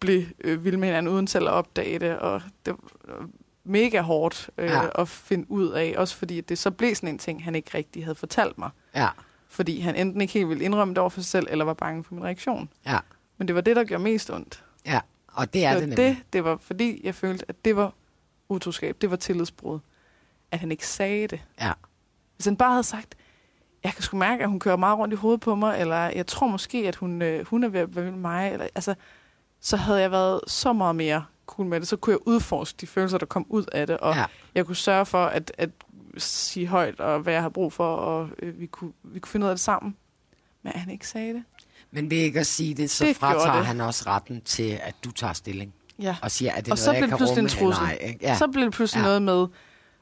blev 0.01 0.23
øh, 0.45 0.65
vilde 0.65 0.79
med 0.79 0.89
hinanden 0.89 1.13
uden 1.13 1.27
selv 1.27 1.45
at 1.49 1.53
opdage 1.53 1.99
det, 1.99 2.19
og 2.19 2.43
det 2.67 2.75
var 3.09 3.29
mega 3.65 4.01
hårdt 4.01 4.51
øh, 4.59 4.67
Ja. 4.71 5.01
at 5.03 5.09
finde 5.09 5.51
ud 5.51 5.71
af, 5.71 5.95
også 5.97 6.17
fordi 6.17 6.41
det 6.41 6.59
så 6.59 6.71
blev 6.71 6.95
sådan 6.95 7.09
en 7.09 7.19
ting, 7.19 7.45
han 7.45 7.55
ikke 7.55 7.71
rigtig 7.75 8.05
havde 8.05 8.15
fortalt 8.15 8.59
mig. 8.59 8.71
Ja. 8.95 9.09
Fordi 9.49 9.81
han 9.81 9.97
enten 9.97 10.21
ikke 10.21 10.33
helt 10.33 10.49
ville 10.49 10.65
indrømme 10.65 10.95
det 10.95 10.99
over 10.99 11.11
for 11.11 11.21
sig 11.21 11.31
selv, 11.31 11.47
eller 11.51 11.65
var 11.65 11.75
bange 11.75 12.05
for 12.05 12.15
min 12.15 12.25
reaktion. 12.25 12.69
Ja. 12.87 12.99
Men 13.39 13.49
det 13.49 13.55
var 13.55 13.61
det, 13.61 13.77
der 13.77 13.85
gjorde 13.85 14.03
mest 14.05 14.31
ondt. 14.31 14.65
Ja. 14.87 15.01
Og 15.27 15.55
det 15.55 15.65
er 15.65 15.73
det, 15.73 15.81
det 15.83 15.91
var 15.91 15.97
nemlig. 15.97 16.17
det, 16.17 16.33
det 16.33 16.45
var 16.45 16.57
fordi, 16.57 17.01
jeg 17.05 17.15
følte, 17.15 17.45
at 17.49 17.65
det 17.65 17.77
var 17.77 17.93
utroskab, 18.49 18.97
det 19.01 19.11
var 19.11 19.17
tillidsbrud. 19.17 19.79
At 20.51 20.59
han 20.59 20.71
ikke 20.71 20.87
sagde 20.87 21.27
det. 21.29 21.41
Ja. 21.61 21.73
Hvis 22.37 22.45
han 22.47 22.57
bare 22.57 22.71
havde 22.71 22.83
sagt, 22.85 23.15
jeg 23.85 23.93
kan 23.95 24.03
sgu 24.03 24.16
mærke, 24.16 24.43
at 24.43 24.49
hun 24.49 24.61
kører 24.61 24.76
meget 24.76 24.99
rundt 24.99 25.14
i 25.14 25.16
hovedet 25.16 25.41
på 25.41 25.55
mig, 25.55 25.80
eller 25.80 25.97
jeg 25.97 26.26
tror 26.26 26.47
måske, 26.47 26.78
at 26.89 26.97
hun, 26.97 27.22
øh, 27.22 27.47
hun 27.47 27.64
er 27.64 27.68
ved 27.68 27.80
at 27.80 27.97
være 27.97 28.05
med 28.05 28.12
mig, 28.18 28.53
eller, 28.53 28.66
altså, 28.74 28.95
så 29.61 29.76
havde 29.76 30.01
jeg 30.01 30.11
været 30.11 30.41
så 30.47 30.72
meget 30.72 30.97
mere 30.97 31.24
cool 31.47 31.66
med 31.68 31.80
det. 31.80 31.89
Så 31.89 31.97
kunne 31.97 32.12
jeg 32.12 32.20
udforske 32.26 32.76
de 32.80 32.87
følelser, 32.87 33.18
der 33.18 33.26
kom 33.26 33.47
ud 33.49 33.64
af 33.72 33.87
det, 33.87 33.97
og 33.99 34.14
Ja. 34.14 34.24
jeg 34.55 34.66
kunne 34.66 34.76
sørge 34.76 35.07
for 35.07 35.24
at, 35.26 35.53
at 35.59 35.70
sige 36.18 36.66
højt, 36.66 37.01
og 37.01 37.20
hvad 37.20 37.32
jeg 37.32 37.43
har 37.43 37.49
brug 37.49 37.72
for, 37.72 37.95
og 37.97 38.28
øh, 38.43 38.61
vi, 38.61 38.66
kunne, 38.66 38.93
vi 39.05 39.18
kunne 39.20 39.30
finde 39.30 39.45
ud 39.45 39.51
af 39.51 39.55
det 39.57 39.61
sammen. 39.61 39.97
Men 40.62 40.72
han 40.76 40.91
ikke 40.91 41.09
sagde 41.09 41.35
det. 41.35 41.43
Men 41.91 42.11
ved 42.11 42.16
ikke 42.16 42.41
at 42.41 42.47
sige 42.47 42.74
det, 42.74 42.91
så 42.91 43.05
Det 43.05 43.16
fratager 43.16 43.57
det. 43.57 43.66
han 43.66 43.80
også 43.80 44.05
retten 44.07 44.41
til, 44.45 44.78
at 44.82 44.95
du 45.05 45.11
tager 45.11 45.32
stilling. 45.32 45.74
Ja. 45.99 46.16
Og 46.22 46.30
siger, 46.30 46.53
at 46.53 46.57
det 46.66 46.70
er 46.70 46.72
og 46.72 46.76
noget, 46.76 46.78
så 46.78 46.93
jeg 46.93 46.99
blev 47.01 47.03
det 47.03 47.11
kan 47.11 47.16
pludselig 47.18 47.43
en 47.43 47.49
trussel. 47.49 47.99
ikke? 48.01 48.18
Ja. 48.22 48.37
Så 48.37 48.47
blev 48.49 48.64
det 48.64 48.72
pludselig 48.72 49.01
Ja. 49.01 49.07
noget 49.07 49.22
med, 49.22 49.47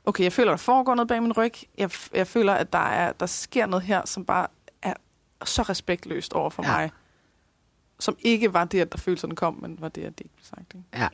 okay, 0.04 0.24
jeg 0.24 0.32
føler, 0.32 0.50
der 0.50 0.56
foregår 0.56 0.94
noget 0.94 1.08
bag 1.08 1.22
min 1.22 1.32
ryg. 1.32 1.52
Jeg, 1.78 1.90
jeg 2.14 2.26
føler, 2.26 2.52
at 2.54 2.72
der, 2.72 2.78
er, 2.78 3.12
der 3.12 3.26
sker 3.26 3.66
noget 3.66 3.84
her, 3.84 4.02
som 4.04 4.24
bare 4.24 4.46
er 4.82 4.94
så 5.44 5.62
respektløst 5.62 6.32
over 6.32 6.50
for 6.50 6.62
Ja. 6.66 6.72
mig. 6.76 6.90
Som 8.00 8.16
ikke 8.20 8.52
var 8.52 8.64
det, 8.64 8.80
at 8.80 8.92
der 8.92 8.98
følelserne 8.98 9.36
kom, 9.36 9.58
men 9.62 9.76
var 9.80 9.88
det, 9.88 10.00
at 10.04 10.18
det 10.18 10.24
ikke 10.24 10.34
blev 10.36 10.44
sagt. 10.44 10.74
Ikke? 10.74 10.86
ja. 10.94 11.08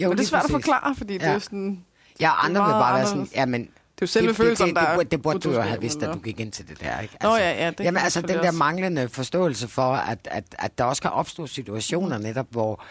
Jo, 0.00 0.08
men 0.08 0.18
det 0.18 0.24
er 0.24 0.28
svært 0.28 0.40
præcis. 0.42 0.54
at 0.54 0.62
forklare, 0.64 0.94
fordi 0.94 1.12
ja. 1.12 1.18
det 1.18 1.28
er 1.28 1.32
jo 1.32 1.40
sådan... 1.40 1.84
Ja, 2.20 2.44
andre 2.44 2.64
vil 2.64 2.70
bare 2.72 2.94
være 2.98 3.06
sådan, 3.06 3.28
ja, 3.34 3.46
men... 3.46 3.60
Det 3.62 3.68
er 4.02 4.06
jo 4.06 4.06
selve 4.06 4.28
det, 4.28 4.36
følelserne, 4.36 4.68
det, 4.68 4.76
der 4.76 4.82
det, 4.82 4.92
er 4.94 4.98
det, 4.98 5.10
det 5.10 5.22
burde 5.22 5.38
du 5.38 5.50
jo 5.52 5.60
have 5.60 5.80
vidst, 5.80 6.02
at 6.02 6.14
du 6.14 6.18
gik 6.20 6.40
ind 6.40 6.52
til 6.52 6.68
det 6.68 6.80
der, 6.80 7.00
ikke? 7.00 7.16
Nå, 7.22 7.36
ja, 7.36 7.64
ja, 7.64 7.70
det 7.70 7.84
Jamen 7.84 8.02
altså, 8.02 8.20
den 8.20 8.28
der 8.38 8.50
manglende 8.50 9.08
forståelse 9.08 9.68
for, 9.68 9.92
at, 9.94 10.28
at, 10.30 10.44
at 10.58 10.78
der 10.78 10.84
også 10.84 11.02
kan 11.02 11.10
opstå 11.10 11.46
situationer 11.46 12.18
netop, 12.18 12.46
hvor, 12.50 12.84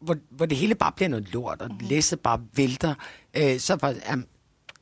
hvor, 0.00 0.16
hvor 0.30 0.46
det 0.46 0.58
hele 0.58 0.74
bare 0.74 0.92
bliver 0.92 1.08
noget 1.08 1.32
lort, 1.32 1.62
og 1.62 1.68
Mhm. 1.68 1.78
læsset 1.80 2.20
bare 2.20 2.40
vælter, 2.52 2.94
øh, 3.34 3.58
så 3.60 3.76
var, 3.80 3.94
um, 4.12 4.24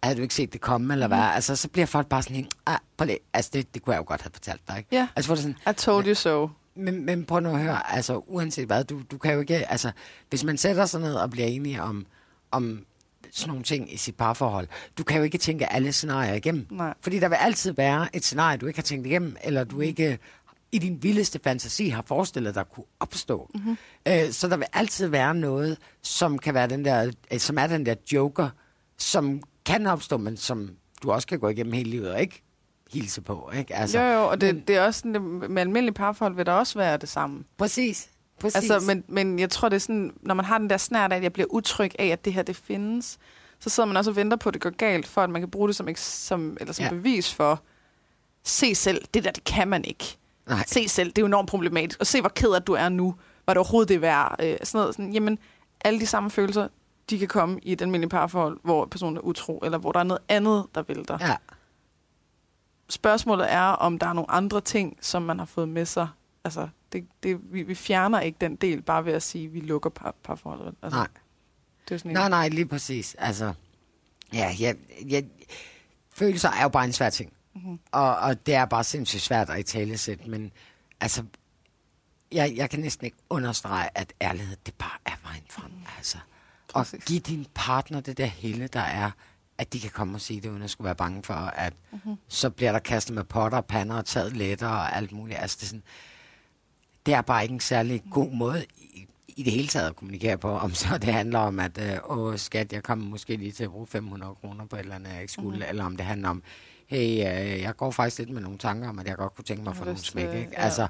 havde 0.03 0.16
du 0.16 0.22
ikke 0.22 0.34
set 0.34 0.53
det 0.53 0.61
komme, 0.61 0.92
eller 0.94 1.07
Mhm. 1.07 1.16
hvad? 1.16 1.24
Altså, 1.34 1.57
så 1.57 1.68
bliver 1.68 1.86
folk 1.86 2.07
bare 2.07 2.22
sådan 2.22 2.36
helt, 2.36 2.55
ah, 2.66 2.78
prøv 2.96 3.07
lige, 3.07 3.18
altså, 3.32 3.51
det, 3.55 3.74
det 3.74 3.82
kunne 3.82 3.94
jeg 3.94 3.99
jo 4.01 4.05
godt 4.09 4.22
have 4.22 4.30
fortalt 4.32 4.61
dig, 4.68 4.78
ikke? 4.78 4.88
Ja. 4.92 5.09
Altså, 5.16 5.28
hvor 5.28 5.34
det 5.34 5.42
sådan, 5.42 5.57
I 5.70 5.72
told 5.76 6.07
you 6.07 6.14
so. 6.14 6.49
men, 6.74 7.05
men 7.07 7.24
prøv 7.24 7.40
nu 7.40 7.51
at 7.51 7.61
høre, 7.61 7.92
altså 7.94 8.22
uanset 8.26 8.66
hvad, 8.66 8.84
du, 8.84 9.03
du 9.11 9.18
kan 9.18 9.34
jo 9.34 9.40
ikke, 9.40 9.70
altså 9.70 9.90
hvis 10.28 10.44
man 10.44 10.59
sætter 10.59 10.86
sig 10.86 11.01
ned 11.01 11.14
og 11.14 11.30
bliver 11.30 11.46
enige 11.46 11.82
om, 11.82 12.07
om 12.51 12.84
sådan 13.32 13.49
nogle 13.49 13.62
ting 13.64 13.94
i 13.94 13.96
sit 13.96 14.16
parforhold, 14.16 14.68
du 14.99 15.05
kan 15.05 15.16
jo 15.16 15.22
ikke 15.22 15.38
tænke 15.38 15.72
alle 15.72 15.92
scenarier 15.92 16.34
igennem. 16.34 16.66
Nej. 16.70 16.94
Fordi 17.01 17.18
der 17.18 17.28
vil 17.28 17.36
altid 17.36 17.72
være 17.72 18.09
et 18.16 18.24
scenarie, 18.24 18.57
du 18.59 18.66
ikke 18.66 18.78
har 18.78 18.82
tænkt 18.82 19.07
igennem, 19.07 19.36
eller 19.44 19.64
du 19.64 19.80
ikke 19.80 20.18
i 20.72 20.78
din 20.78 21.03
vildeste 21.03 21.40
fantasi 21.44 21.88
har 21.88 22.03
forestillet 22.07 22.55
dig 22.55 22.64
kunne 22.74 22.84
opstå. 23.01 23.51
Mm-hmm. 23.55 23.76
Øh, 24.09 24.30
så 24.32 24.49
der 24.49 24.57
vil 24.57 24.66
altid 24.72 25.07
være 25.07 25.34
noget, 25.34 25.78
som 26.03 26.38
kan 26.38 26.55
være 26.55 26.68
den 26.68 26.84
der, 26.84 27.11
øh, 27.32 27.38
som 27.38 27.59
er 27.59 27.66
den 27.66 27.86
der 27.86 27.94
joker, 28.12 28.49
som 28.99 29.42
kan 29.69 29.87
opstå, 29.87 30.16
men 30.16 30.37
som 30.37 30.71
du 31.03 31.12
også 31.12 31.27
kan 31.27 31.39
gå 31.39 31.49
igennem 31.49 31.73
hele 31.73 31.91
livet 31.91 32.12
og 32.12 32.21
ikke 32.21 32.43
hilse 32.93 33.21
på. 33.23 33.51
Ikke? 33.59 33.75
Altså, 33.77 34.01
jo, 34.01 34.07
jo, 34.12 34.29
og 34.29 34.41
det, 34.41 34.69
det 34.69 34.77
er 34.77 34.85
også 34.85 34.99
sådan, 35.01 35.23
med 35.51 35.62
almindelige 35.62 35.95
parforhold 35.95 36.35
vil 36.35 36.47
der 36.47 36.53
også 36.53 36.79
være 36.79 36.97
det 36.97 37.09
samme. 37.09 37.45
Præcis. 37.59 38.09
Præcis. 38.41 38.71
Altså, 38.71 38.87
men, 38.87 39.05
men 39.09 39.39
jeg 39.39 39.51
tror, 39.51 39.69
det 39.69 39.77
er 39.77 39.81
sådan, 39.81 40.12
når 40.23 40.35
man 40.35 40.45
har 40.45 40.59
den 40.59 40.71
der 40.71 40.77
snært 40.77 41.12
af, 41.12 41.16
at 41.16 41.23
jeg 41.23 41.33
bliver 41.33 41.47
utryg 41.51 41.91
af, 41.99 42.07
at 42.07 42.25
det 42.25 42.33
her, 42.33 42.43
det 42.43 42.57
findes, 42.57 43.19
så 43.61 43.71
sidder 43.71 43.87
man 43.87 43.97
også 43.97 44.11
og 44.11 44.16
venter 44.16 44.37
på, 44.37 44.49
at 44.49 44.55
det 44.55 44.62
går 44.62 44.71
galt, 44.71 45.07
for 45.07 45.21
at 45.21 45.31
man 45.31 45.43
kan 45.43 45.51
bruge 45.51 45.69
det 45.69 45.77
som, 45.77 45.89
som, 45.97 46.57
eller 46.61 46.73
som 46.73 46.83
Ja. 46.85 46.91
bevis 46.91 47.35
for, 47.35 47.62
se 48.45 48.75
selv, 48.75 49.05
det 49.14 49.25
der, 49.25 49.31
det 49.31 49.45
kan 49.45 49.69
man 49.69 49.85
ikke. 49.85 50.16
Nej. 50.49 50.64
Se 50.66 50.89
selv, 50.89 51.09
det 51.09 51.19
er 51.19 51.23
jo 51.23 51.27
enormt 51.27 51.49
problematisk. 51.49 52.01
Og 52.01 52.07
se, 52.07 52.21
hvor 52.21 52.29
ked 52.31 52.51
af 52.53 52.62
du 52.62 52.73
er 52.73 52.89
nu. 52.89 53.14
Var 53.47 53.55
det 53.55 53.59
overhovedet 53.59 53.89
det 53.89 54.01
værd? 54.01 54.37
Øh, 54.43 54.57
sådan 54.62 54.79
noget, 54.79 54.95
sådan, 54.95 55.12
jamen, 55.12 55.39
alle 55.85 56.01
de 56.01 56.07
samme 56.07 56.31
følelser, 56.31 56.69
de 57.11 57.19
kan 57.19 57.29
komme 57.29 57.61
i 57.63 57.73
et 57.73 57.83
almindeligt 57.83 58.11
parforhold, 58.11 58.61
hvor 58.63 58.87
personen 58.87 59.17
er 59.17 59.21
utro, 59.21 59.59
eller 59.59 59.79
hvor 59.79 59.93
der 59.93 60.01
er 60.01 60.05
noget 60.05 60.23
andet, 60.29 60.67
der 60.75 60.83
vælter. 60.83 61.19
Ja. 61.21 61.37
Spørgsmålet 62.89 63.53
er, 63.53 63.63
om 63.63 63.99
der 63.99 64.07
er 64.07 64.13
nogle 64.13 64.31
andre 64.31 64.61
ting, 64.61 64.99
som 65.01 65.23
man 65.23 65.39
har 65.39 65.47
fået 65.47 65.69
med 65.69 65.87
sig. 65.87 66.09
Altså, 66.45 66.69
det, 66.93 67.07
det, 67.23 67.39
vi, 67.53 67.63
vi 67.63 67.75
fjerner 67.75 68.21
ikke 68.21 68.37
den 68.41 68.57
del, 68.57 68.83
bare 68.83 69.05
ved 69.05 69.13
at 69.13 69.23
sige, 69.23 69.47
at 69.47 69.55
vi 69.55 69.61
lukker 69.61 69.91
par, 69.91 70.15
parforholdet. 70.25 70.75
Altså, 70.83 70.99
Nej. 70.99 71.09
Det 71.89 71.95
er 71.95 71.99
sådan 71.99 72.11
en, 72.11 72.15
Nej, 72.15 72.29
nej, 72.29 72.49
lige 72.49 72.67
præcis. 72.67 73.17
Altså, 73.19 73.53
ja, 74.33 74.55
jeg, 74.61 74.77
jeg, 75.09 75.25
følelser 76.15 76.51
er 76.51 76.63
jo 76.63 76.69
bare 76.69 76.85
en 76.85 76.93
svær 76.93 77.11
ting. 77.11 77.33
Mm-hmm. 77.55 77.79
Og, 77.93 78.17
og 78.17 78.47
det 78.47 78.55
er 78.55 78.65
bare 78.65 78.85
sindssygt 78.85 79.23
svært 79.23 79.51
at 79.51 79.61
i 79.61 79.63
tale 79.63 79.99
sætte, 79.99 80.31
men 80.31 80.53
altså, 81.01 81.25
jeg, 82.33 82.53
jeg 82.57 82.71
kan 82.71 82.81
næsten 82.81 83.05
ikke 83.05 83.17
understrege, 83.31 83.89
at 83.95 84.13
ærlighed, 84.21 84.57
det 84.67 84.75
bare 84.75 84.99
er 85.05 85.17
vejen 85.23 85.45
frem. 85.51 85.71
Mm. 85.71 85.83
Altså. 85.97 86.19
Og 86.75 86.85
Præcis. 86.85 87.05
give 87.05 87.21
din 87.21 87.47
partner 87.55 88.01
det 88.01 88.19
der 88.19 88.27
hele, 88.27 88.66
der 88.66 88.81
er, 88.81 89.11
at 89.59 89.73
de 89.73 89.81
kan 89.81 89.91
komme 89.91 90.16
og 90.16 90.21
sige 90.21 90.41
det, 90.41 90.49
uden 90.49 90.62
at 90.62 90.71
skulle 90.71 90.87
være 90.87 90.95
bange 90.95 91.23
for, 91.23 91.35
at 91.35 91.73
mm-hmm. 91.93 92.16
så 92.29 92.51
bliver 92.51 92.73
der 92.73 92.79
kastet 92.79 93.14
med 93.14 93.25
potter 93.25 93.59
og 93.59 93.66
pander 93.66 93.97
og 93.97 94.07
taget 94.07 94.37
letter 94.37 94.69
og 94.69 94.97
alt 94.97 95.12
muligt. 95.12 95.39
Altså, 95.39 95.57
det 95.61 95.62
er 95.62 95.66
sådan, 95.66 95.83
det 97.07 97.14
er 97.14 97.21
bare 97.21 97.43
ikke 97.43 97.53
en 97.53 97.61
særlig 97.61 98.03
god 98.11 98.31
måde 98.31 98.64
i, 98.77 99.07
i 99.29 99.43
det 99.43 99.53
hele 99.53 99.69
taget 99.69 99.87
at 99.87 99.97
kommunikere 99.97 100.39
på, 100.39 100.51
om 100.51 100.75
så 100.75 100.99
det 100.99 101.12
handler 101.14 101.39
om, 101.39 101.61
at 101.61 101.79
øh, 101.79 101.99
åh 102.19 102.37
skat, 102.37 102.73
jeg 102.73 102.83
kommer 102.83 103.05
måske 103.05 103.37
lige 103.37 103.53
til 103.53 103.64
at 103.64 103.71
bruge 103.71 103.87
500 103.87 104.35
kroner 104.35 104.66
på 104.66 104.77
et 104.77 104.81
eller 104.81 104.95
andet, 104.95 105.12
jeg 105.12 105.21
ikke 105.21 105.33
skulle, 105.33 105.49
mm-hmm. 105.49 105.69
eller 105.69 105.85
om 105.85 105.97
det 105.97 106.07
handler 106.07 106.29
om, 106.29 106.43
hey, 106.87 106.99
øh, 106.99 107.61
jeg 107.61 107.77
går 107.77 107.91
faktisk 107.91 108.19
lidt 108.19 108.31
med 108.31 108.43
nogle 108.43 108.59
tanker 108.59 108.89
om, 108.89 108.99
at 108.99 109.07
jeg 109.07 109.16
godt 109.16 109.35
kunne 109.35 109.45
tænke 109.45 109.62
mig 109.62 109.71
at 109.71 109.77
få 109.77 109.85
nogle 109.85 109.99
smæk. 109.99 110.35
Ikke? 110.35 110.51
ja. 110.53 110.62
Altså, 110.62 110.87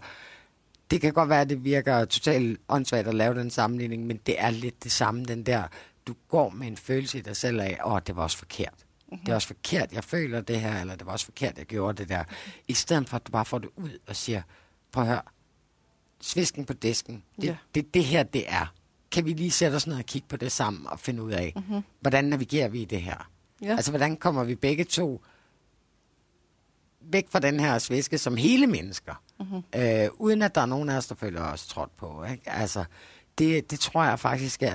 det 0.90 1.00
kan 1.00 1.12
godt 1.12 1.28
være, 1.28 1.40
at 1.40 1.48
det 1.48 1.64
virker 1.64 2.04
totalt 2.04 2.60
åndssvagt 2.68 3.08
at 3.08 3.14
lave 3.14 3.34
den 3.34 3.50
sammenligning, 3.50 4.06
men 4.06 4.16
det 4.26 4.40
er 4.40 4.50
lidt 4.50 4.84
det 4.84 4.92
samme, 4.92 5.24
den 5.24 5.42
der, 5.46 5.62
du 6.06 6.14
går 6.28 6.50
med 6.50 6.66
en 6.66 6.76
følelse 6.76 7.18
i 7.18 7.20
dig 7.20 7.36
selv 7.36 7.60
af, 7.60 7.78
åh, 7.84 8.00
det 8.06 8.16
var 8.16 8.22
også 8.22 8.38
forkert. 8.38 8.74
Mm-hmm. 9.08 9.24
Det 9.24 9.32
er 9.32 9.34
også 9.34 9.46
forkert, 9.46 9.92
jeg 9.92 10.04
føler 10.04 10.40
det 10.40 10.60
her, 10.60 10.80
eller 10.80 10.96
det 10.96 11.06
var 11.06 11.12
også 11.12 11.24
forkert, 11.24 11.58
jeg 11.58 11.66
gjorde 11.66 11.98
det 11.98 12.08
der. 12.08 12.24
I 12.68 12.74
stedet 12.74 13.08
for, 13.08 13.16
at 13.16 13.26
du 13.26 13.32
bare 13.32 13.44
får 13.44 13.58
det 13.58 13.70
ud 13.76 13.98
og 14.06 14.16
siger, 14.16 14.42
prøv 14.92 15.02
at 15.02 15.08
høre, 15.08 15.22
svisken 16.20 16.64
på 16.64 16.72
disken, 16.72 17.22
det, 17.36 17.44
Ja. 17.44 17.56
det, 17.74 17.94
det 17.94 18.04
her, 18.04 18.22
det 18.22 18.44
er. 18.48 18.74
Kan 19.10 19.24
vi 19.24 19.32
lige 19.32 19.50
sætte 19.50 19.74
os 19.74 19.86
ned 19.86 19.96
og 19.96 20.04
kigge 20.04 20.28
på 20.28 20.36
det 20.36 20.52
sammen 20.52 20.86
og 20.86 21.00
finde 21.00 21.22
ud 21.22 21.32
af, 21.32 21.52
mm-hmm. 21.56 21.82
hvordan 22.00 22.24
navigerer 22.24 22.68
vi 22.68 22.82
i 22.82 22.84
det 22.84 23.02
her? 23.02 23.30
Ja. 23.62 23.70
Altså, 23.70 23.90
hvordan 23.90 24.16
kommer 24.16 24.44
vi 24.44 24.54
begge 24.54 24.84
to 24.84 25.22
væk 27.00 27.26
fra 27.30 27.38
den 27.38 27.60
her 27.60 27.78
sviske 27.78 28.18
som 28.18 28.36
hele 28.36 28.66
mennesker, 28.66 29.22
mm-hmm. 29.40 29.62
øh, 29.76 30.08
uden 30.16 30.42
at 30.42 30.54
der 30.54 30.60
er 30.60 30.66
nogen 30.66 30.88
af 30.88 30.96
os, 30.96 31.06
der 31.06 31.14
føler 31.14 31.42
os 31.42 31.66
trådt 31.66 31.96
på. 31.96 32.24
Ikke? 32.24 32.50
Altså, 32.50 32.84
det, 33.38 33.70
det 33.70 33.80
tror 33.80 34.04
jeg 34.04 34.18
faktisk 34.18 34.62
er, 34.62 34.72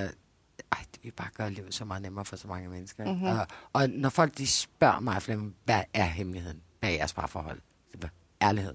ej, 0.72 0.80
det 0.93 1.03
vil 1.03 1.11
bare 1.11 1.30
gøre 1.38 1.49
livet 1.49 1.74
så 1.74 1.86
meget 1.86 2.01
nemmere 2.01 2.26
for 2.26 2.36
så 2.36 2.47
mange 2.47 2.70
mennesker. 2.70 3.05
Mm-hmm. 3.05 3.28
Og, 3.28 3.47
og 3.74 3.89
når 3.89 4.09
folk 4.09 4.38
de 4.38 4.47
spørger 4.47 4.99
mig, 4.99 5.22
Flemming, 5.22 5.55
hvad 5.66 5.82
er 5.93 6.03
hemmeligheden 6.03 6.61
bag 6.82 6.93
jeres 6.99 7.14
parforhold? 7.14 7.59
Det 7.91 8.03
er 8.03 8.47
ærlighed. 8.47 8.74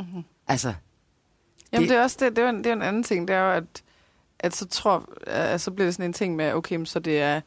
Mm-hmm. 0.00 0.24
Altså, 0.48 0.74
Jamen, 1.72 1.82
det- 1.82 1.90
det, 1.90 1.98
er 1.98 2.02
også 2.02 2.16
det, 2.20 2.36
det 2.36 2.44
er, 2.44 2.48
en, 2.48 2.58
det 2.58 2.66
er 2.66 2.72
en 2.72 2.82
anden 2.82 3.02
ting. 3.02 3.28
Det 3.28 3.36
er 3.36 3.40
jo, 3.40 3.50
at, 3.52 3.82
at 4.38 4.56
så 4.56 4.66
tror, 4.66 5.08
at 5.26 5.60
så 5.60 5.70
bliver 5.70 5.86
det 5.86 5.94
sådan 5.94 6.10
en 6.10 6.12
ting 6.12 6.36
med, 6.36 6.52
okay, 6.52 6.84
så 6.84 6.98
det 6.98 7.20
er 7.20 7.40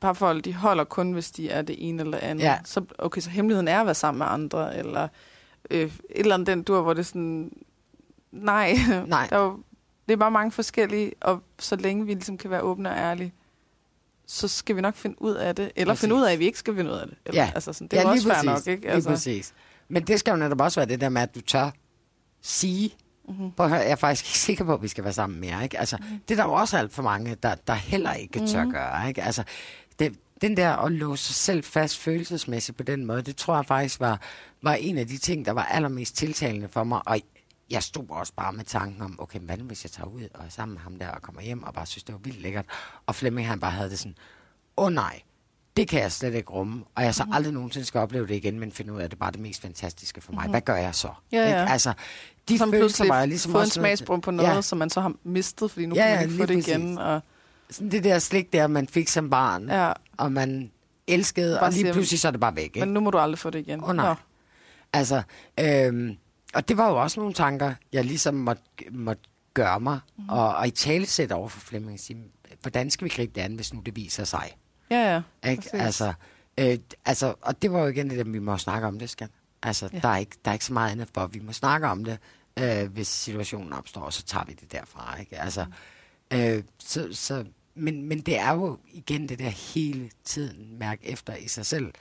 parforhold, 0.00 0.42
de 0.42 0.54
holder 0.54 0.84
kun, 0.84 1.12
hvis 1.12 1.30
de 1.30 1.50
er 1.50 1.62
det 1.62 1.88
ene 1.88 2.02
eller 2.02 2.18
andet. 2.18 2.44
Ja. 2.44 2.58
Så, 2.64 2.84
okay, 2.98 3.20
så 3.20 3.30
hemmeligheden 3.30 3.68
er 3.68 3.80
at 3.80 3.86
være 3.86 3.94
sammen 3.94 4.18
med 4.18 4.26
andre, 4.26 4.76
eller 4.76 5.08
øh, 5.70 5.80
et 5.80 5.90
eller 6.10 6.34
andet 6.34 6.46
den 6.46 6.62
dur, 6.62 6.82
hvor 6.82 6.92
det 6.94 7.00
er 7.00 7.04
sådan, 7.04 7.50
nej, 8.32 8.74
Nej. 9.06 9.26
Der 9.30 9.36
er 9.36 9.42
jo, 9.44 9.58
det 10.06 10.12
er 10.12 10.16
bare 10.16 10.30
mange 10.30 10.52
forskellige, 10.52 11.12
og 11.20 11.42
så 11.58 11.76
længe 11.76 12.06
vi 12.06 12.12
ligesom 12.14 12.38
kan 12.38 12.50
være 12.50 12.60
åbne 12.60 12.90
og 12.90 12.96
ærlige, 12.96 13.32
så 14.26 14.48
skal 14.48 14.76
vi 14.76 14.80
nok 14.80 14.94
finde 14.94 15.22
ud 15.22 15.34
af 15.34 15.54
det, 15.54 15.72
eller 15.76 15.92
Præcis. 15.94 16.00
finde 16.00 16.14
ud 16.14 16.22
af, 16.22 16.32
at 16.32 16.38
vi 16.38 16.44
ikke 16.44 16.58
skal 16.58 16.76
finde 16.76 16.90
ud 16.90 16.96
af 16.96 17.06
det. 17.06 17.16
Eller, 17.26 17.42
Ja. 17.42 17.50
altså 17.54 17.72
sådan, 17.72 17.88
det 17.88 17.98
er 17.98 18.02
jo 18.02 18.08
også 18.08 18.28
fair 18.28 18.42
nok, 18.42 18.66
ikke? 18.66 18.82
Lige 18.82 18.92
Altså, 18.92 19.08
præcis. 19.10 19.54
Men 19.88 20.02
det 20.02 20.20
skal 20.20 20.30
jo 20.30 20.36
netop 20.36 20.60
også 20.60 20.80
være 20.80 20.88
det 20.88 21.00
der 21.00 21.08
med, 21.08 21.22
at 21.22 21.34
du 21.34 21.40
tør 21.40 21.70
sige, 22.42 22.94
mm-hmm. 23.28 23.52
prøv 23.52 23.66
at 23.66 23.70
høre, 23.70 23.80
jeg 23.80 23.90
er 23.90 23.96
faktisk 23.96 24.24
ikke 24.30 24.38
sikker 24.38 24.64
på, 24.64 24.74
at 24.74 24.82
vi 24.82 24.88
skal 24.88 25.04
være 25.04 25.12
sammen 25.12 25.40
mere. 25.40 25.62
Ikke? 25.62 25.78
Altså, 25.78 25.96
mm-hmm. 26.00 26.18
Det 26.28 26.38
er 26.38 26.42
der 26.42 26.50
jo 26.50 26.52
også 26.52 26.76
alt 26.78 26.92
for 26.92 27.02
mange, 27.02 27.34
der, 27.34 27.54
der 27.54 27.74
heller 27.74 28.12
ikke 28.12 28.46
tør 28.46 28.62
Mhm. 28.64 28.72
gøre. 28.72 29.08
Ikke? 29.08 29.22
Altså, 29.22 29.44
det, 29.98 30.14
den 30.42 30.56
der 30.56 30.76
at 30.76 30.92
låse 30.92 31.24
sig 31.24 31.34
selv 31.34 31.64
fast 31.64 31.98
følelsesmæssigt 31.98 32.76
på 32.76 32.82
den 32.82 33.04
måde, 33.04 33.22
det 33.22 33.36
tror 33.36 33.56
jeg 33.56 33.66
faktisk 33.66 34.00
var, 34.00 34.20
var 34.62 34.74
en 34.74 34.98
af 34.98 35.06
de 35.06 35.18
ting, 35.18 35.44
der 35.44 35.52
var 35.52 35.64
allermest 35.64 36.16
tiltalende 36.16 36.68
for 36.68 36.84
mig. 36.84 37.00
Og 37.06 37.20
jeg 37.70 37.82
stod 37.82 38.04
også 38.08 38.32
bare 38.36 38.52
med 38.52 38.64
tanken 38.64 39.02
om, 39.02 39.20
okay, 39.20 39.38
hvad 39.40 39.56
hvis 39.56 39.84
jeg 39.84 39.90
tager 39.90 40.08
ud 40.08 40.28
og 40.34 40.44
er 40.44 40.48
sammen 40.48 40.74
med 40.74 40.82
ham 40.82 40.96
der 40.96 41.08
og 41.08 41.22
kommer 41.22 41.42
hjem 41.42 41.62
og 41.62 41.74
bare 41.74 41.86
synes, 41.86 42.04
det 42.04 42.12
var 42.12 42.20
vildt 42.24 42.42
lækkert. 42.42 42.64
Og 43.06 43.14
Flemming 43.14 43.48
han 43.48 43.60
bare 43.60 43.70
havde 43.70 43.90
det 43.90 43.98
sådan, 43.98 44.16
åh 44.76 44.86
oh, 44.86 44.92
nej, 44.92 45.20
det 45.76 45.88
kan 45.88 46.00
jeg 46.00 46.12
slet 46.12 46.34
ikke 46.34 46.50
rumme, 46.50 46.84
og 46.94 47.04
jeg 47.04 47.14
så 47.14 47.24
mm. 47.24 47.32
aldrig 47.32 47.52
nogensinde 47.52 47.86
skal 47.86 48.00
opleve 48.00 48.26
det 48.26 48.34
igen, 48.34 48.60
men 48.60 48.72
finde 48.72 48.92
ud 48.92 49.00
af, 49.00 49.04
at 49.04 49.10
det 49.10 49.16
er 49.16 49.18
bare 49.18 49.32
det 49.32 49.40
mest 49.40 49.62
fantastiske 49.62 50.20
for 50.20 50.32
mig. 50.32 50.44
Mm. 50.44 50.50
Hvad 50.50 50.60
gør 50.60 50.76
jeg 50.76 50.94
så? 50.94 51.08
Ja, 51.32 51.38
ja. 51.38 51.46
Ikke? 51.46 51.72
Altså, 51.72 51.92
de 52.48 52.58
som 52.58 52.70
følelser 52.70 53.14
jeg 53.14 53.28
ligesom 53.28 53.52
fået 53.52 53.64
en 53.64 53.70
smagsprung 53.70 54.22
på 54.22 54.30
noget, 54.30 54.48
Ja, 54.48 54.54
ja. 54.54 54.62
som 54.62 54.78
man 54.78 54.90
så 54.90 55.00
har 55.00 55.12
mistet, 55.24 55.70
fordi 55.70 55.86
nu 55.86 55.94
Ja, 55.94 56.02
ja, 56.02 56.08
kan 56.08 56.14
ja, 56.14 56.20
man 56.20 56.30
ikke 56.30 56.42
få 56.42 56.46
lige 56.46 56.62
det 56.62 56.68
igen. 56.68 56.96
præcis. 56.96 56.98
Og, 56.98 57.22
sådan 57.70 57.90
det 57.90 58.04
der 58.04 58.18
slik 58.18 58.52
der, 58.52 58.66
man 58.66 58.88
fik 58.88 59.08
som 59.08 59.30
barn, 59.30 59.68
ja, 59.68 59.92
og 60.16 60.32
man 60.32 60.70
elskede, 61.06 61.56
Bare 61.56 61.64
og 61.68 61.72
lige 61.72 61.80
siger- 61.80 61.92
pludselig 61.92 62.20
så 62.20 62.28
er 62.28 62.32
det 62.32 62.40
bare 62.40 62.56
væk. 62.56 62.64
Ikke? 62.64 62.80
men 62.80 62.88
nu 62.88 63.00
må 63.00 63.10
du 63.10 63.18
aldrig 63.18 63.38
få 63.38 63.50
det 63.50 63.58
igen. 63.58 63.84
Åh, 63.84 63.96
nej. 63.96 64.08
Nå. 64.08 64.14
Altså, 64.92 65.22
øhm, 65.60 66.16
og 66.54 66.68
det 66.68 66.76
var 66.76 66.88
jo 66.90 67.02
også 67.02 67.20
nogle 67.20 67.34
tanker, 67.34 67.74
jeg 67.92 68.04
ligesom 68.04 68.34
måtte, 68.34 68.62
måtte 68.90 69.22
gøre 69.54 69.80
mig, 69.80 70.00
Mhm. 70.16 70.24
mm. 70.24 70.30
og, 70.30 70.56
og 70.56 70.66
i 70.66 70.70
tale 70.70 71.06
sætte 71.06 71.32
over 71.32 71.48
for 71.48 71.60
Flemming 71.60 71.92
og 71.94 72.00
sige, 72.00 72.18
hvordan 72.62 72.90
skal 72.90 73.04
vi 73.04 73.08
gribe 73.16 73.32
det 73.34 73.40
an, 73.40 73.54
hvis 73.54 73.74
nu 73.74 73.80
det 73.80 73.96
viser 73.96 74.24
sig? 74.24 74.56
Ja, 74.90 75.22
ja. 75.42 75.50
Ikke? 75.50 75.70
Altså, 75.72 76.12
øh, 76.58 76.78
altså, 77.04 77.34
og 77.40 77.62
det 77.62 77.72
var 77.72 77.80
jo 77.80 77.86
igen 77.86 78.10
det, 78.10 78.18
at 78.18 78.32
vi 78.32 78.38
må 78.38 78.56
snakke 78.58 78.86
om 78.86 78.98
det, 78.98 79.10
skal. 79.10 79.28
Altså, 79.62 79.88
ja. 79.92 79.98
Der, 79.98 80.08
er 80.08 80.16
ikke, 80.16 80.36
der 80.44 80.50
er 80.50 80.52
ikke 80.52 80.64
så 80.64 80.72
meget 80.72 80.90
andet 80.90 81.08
for, 81.14 81.26
vi 81.26 81.38
må 81.40 81.52
snakke 81.52 81.86
om 81.86 82.04
det, 82.04 82.18
øh, 82.58 82.92
hvis 82.92 83.08
situationen 83.08 83.72
opstår, 83.72 84.00
og 84.00 84.12
så 84.12 84.22
tager 84.22 84.44
vi 84.44 84.52
det 84.52 84.72
derfra. 84.72 85.16
Ikke? 85.20 85.40
Altså, 85.40 85.66
øh, 86.32 86.62
så, 86.78 87.08
så, 87.12 87.44
men, 87.76 88.02
men 88.08 88.20
det 88.20 88.38
er 88.38 88.52
jo 88.54 88.78
igen 88.92 89.28
det 89.28 89.38
der 89.38 89.48
hele 89.74 90.10
tiden 90.24 90.78
mærke 90.78 91.06
efter 91.08 91.34
i 91.34 91.48
sig 91.48 91.66
selv. 91.66 91.92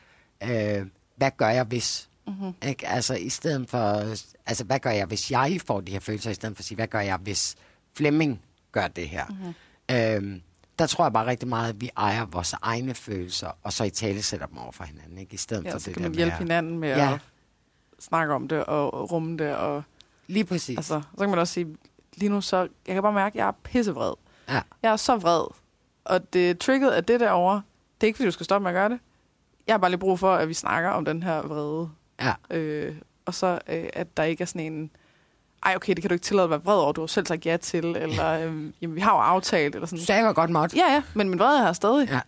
Øh, 0.43 0.85
hvad 1.15 1.31
gør 1.37 1.49
jeg, 1.49 1.63
hvis 1.63 2.09
Mm-hmm. 2.27 2.53
Ikke? 2.67 2.87
Altså, 2.87 3.13
i 3.15 3.29
stedet 3.29 3.69
for... 3.69 3.79
Altså, 4.45 4.63
hvad 4.63 4.79
gør 4.79 4.89
jeg, 4.89 5.05
hvis 5.05 5.31
jeg 5.31 5.57
får 5.65 5.81
de 5.81 5.91
her 5.91 5.99
følelser, 5.99 6.31
i 6.31 6.33
stedet 6.33 6.55
for 6.57 6.61
at 6.61 6.65
sige, 6.65 6.75
hvad 6.75 6.87
gør 6.87 6.99
jeg, 6.99 7.17
hvis 7.17 7.55
Flemming 7.93 8.41
gør 8.71 8.87
det 8.87 9.09
her? 9.09 9.25
Mm-hmm. 9.29 10.25
Øhm, 10.31 10.41
der 10.79 10.85
tror 10.87 11.05
jeg 11.05 11.13
bare 11.13 11.25
rigtig 11.25 11.47
meget, 11.49 11.69
at 11.69 11.81
vi 11.81 11.89
ejer 11.97 12.25
vores 12.25 12.53
egne 12.61 12.93
følelser, 12.93 13.51
og 13.63 13.73
så 13.73 13.83
i 13.83 13.89
tale 13.89 14.21
sætter 14.21 14.45
dem 14.47 14.57
over 14.57 14.71
for 14.71 14.83
hinanden, 14.83 15.17
ikke? 15.17 15.33
I 15.33 15.37
stedet 15.37 15.63
Ja, 15.65 15.73
for 15.73 15.79
så 15.79 15.85
det 15.85 15.93
kan 15.93 16.03
der 16.03 16.09
man 16.09 16.15
hjælpe 16.15 16.31
med... 16.31 16.37
hinanden 16.37 16.79
med 16.79 16.89
Ja. 16.89 17.13
at 17.13 17.19
snakke 17.99 18.33
om 18.33 18.47
det 18.47 18.65
og 18.65 19.11
rumme 19.11 19.37
det. 19.37 19.55
Og, 19.55 19.83
Lige 20.27 20.45
præcis. 20.45 20.77
altså, 20.77 21.01
så 21.11 21.19
kan 21.19 21.29
man 21.29 21.39
også 21.39 21.53
sige, 21.53 21.77
lige 22.15 22.29
nu 22.29 22.41
så, 22.41 22.57
jeg 22.87 22.93
kan 22.93 23.01
bare 23.03 23.13
mærke, 23.13 23.33
at 23.33 23.39
jeg 23.39 23.47
er 23.47 23.51
pissevred. 23.63 24.13
Ja. 24.49 24.61
Jeg 24.83 24.91
er 24.91 24.95
så 24.95 25.15
vred. 25.15 25.45
Og 26.05 26.33
det 26.33 26.59
trigget 26.59 26.91
af 26.91 27.03
det 27.03 27.19
derovre, 27.19 27.61
det 28.01 28.03
er 28.03 28.07
ikke, 28.07 28.17
fordi 28.17 28.25
du 28.25 28.31
skal 28.31 28.43
stoppe 28.43 28.63
med 28.63 28.71
at 28.71 28.75
gøre 28.75 28.89
det. 28.89 28.99
Jeg 29.67 29.73
har 29.73 29.77
bare 29.77 29.91
lige 29.91 29.99
brug 29.99 30.19
for, 30.19 30.33
at 30.33 30.47
vi 30.47 30.53
snakker 30.53 30.89
om 30.89 31.05
den 31.05 31.23
her 31.23 31.41
vrede. 31.41 31.89
Ja. 32.21 32.33
Øh, 32.49 32.95
og 33.25 33.33
så, 33.33 33.59
øh, 33.69 33.85
at 33.93 34.17
der 34.17 34.23
ikke 34.23 34.41
er 34.41 34.45
sådan 34.45 34.73
en, 34.73 34.91
ej 35.65 35.75
okay, 35.75 35.93
det 35.93 36.01
kan 36.01 36.09
du 36.09 36.13
ikke 36.13 36.23
tillade 36.23 36.43
at 36.43 36.49
være 36.49 36.63
vred 36.63 36.77
over, 36.77 36.91
du 36.91 37.01
har 37.01 37.07
selv 37.07 37.25
sagt 37.25 37.45
ja 37.45 37.57
til, 37.57 37.85
eller 37.85 38.31
øh, 38.39 38.71
jamen, 38.81 38.95
vi 38.95 39.01
har 39.01 39.11
jo 39.11 39.19
aftalt, 39.19 39.75
eller 39.75 39.87
sådan. 39.87 40.05
Så 40.05 40.13
jeg 40.13 40.25
var 40.25 40.33
godt 40.33 40.49
måtte. 40.49 40.77
Ja, 40.77 40.93
ja, 40.93 41.03
men 41.13 41.29
min 41.29 41.39
vrede 41.39 41.59
er 41.59 41.63
her 41.63 41.73
stadig. 41.73 42.09
Ja. 42.09 42.19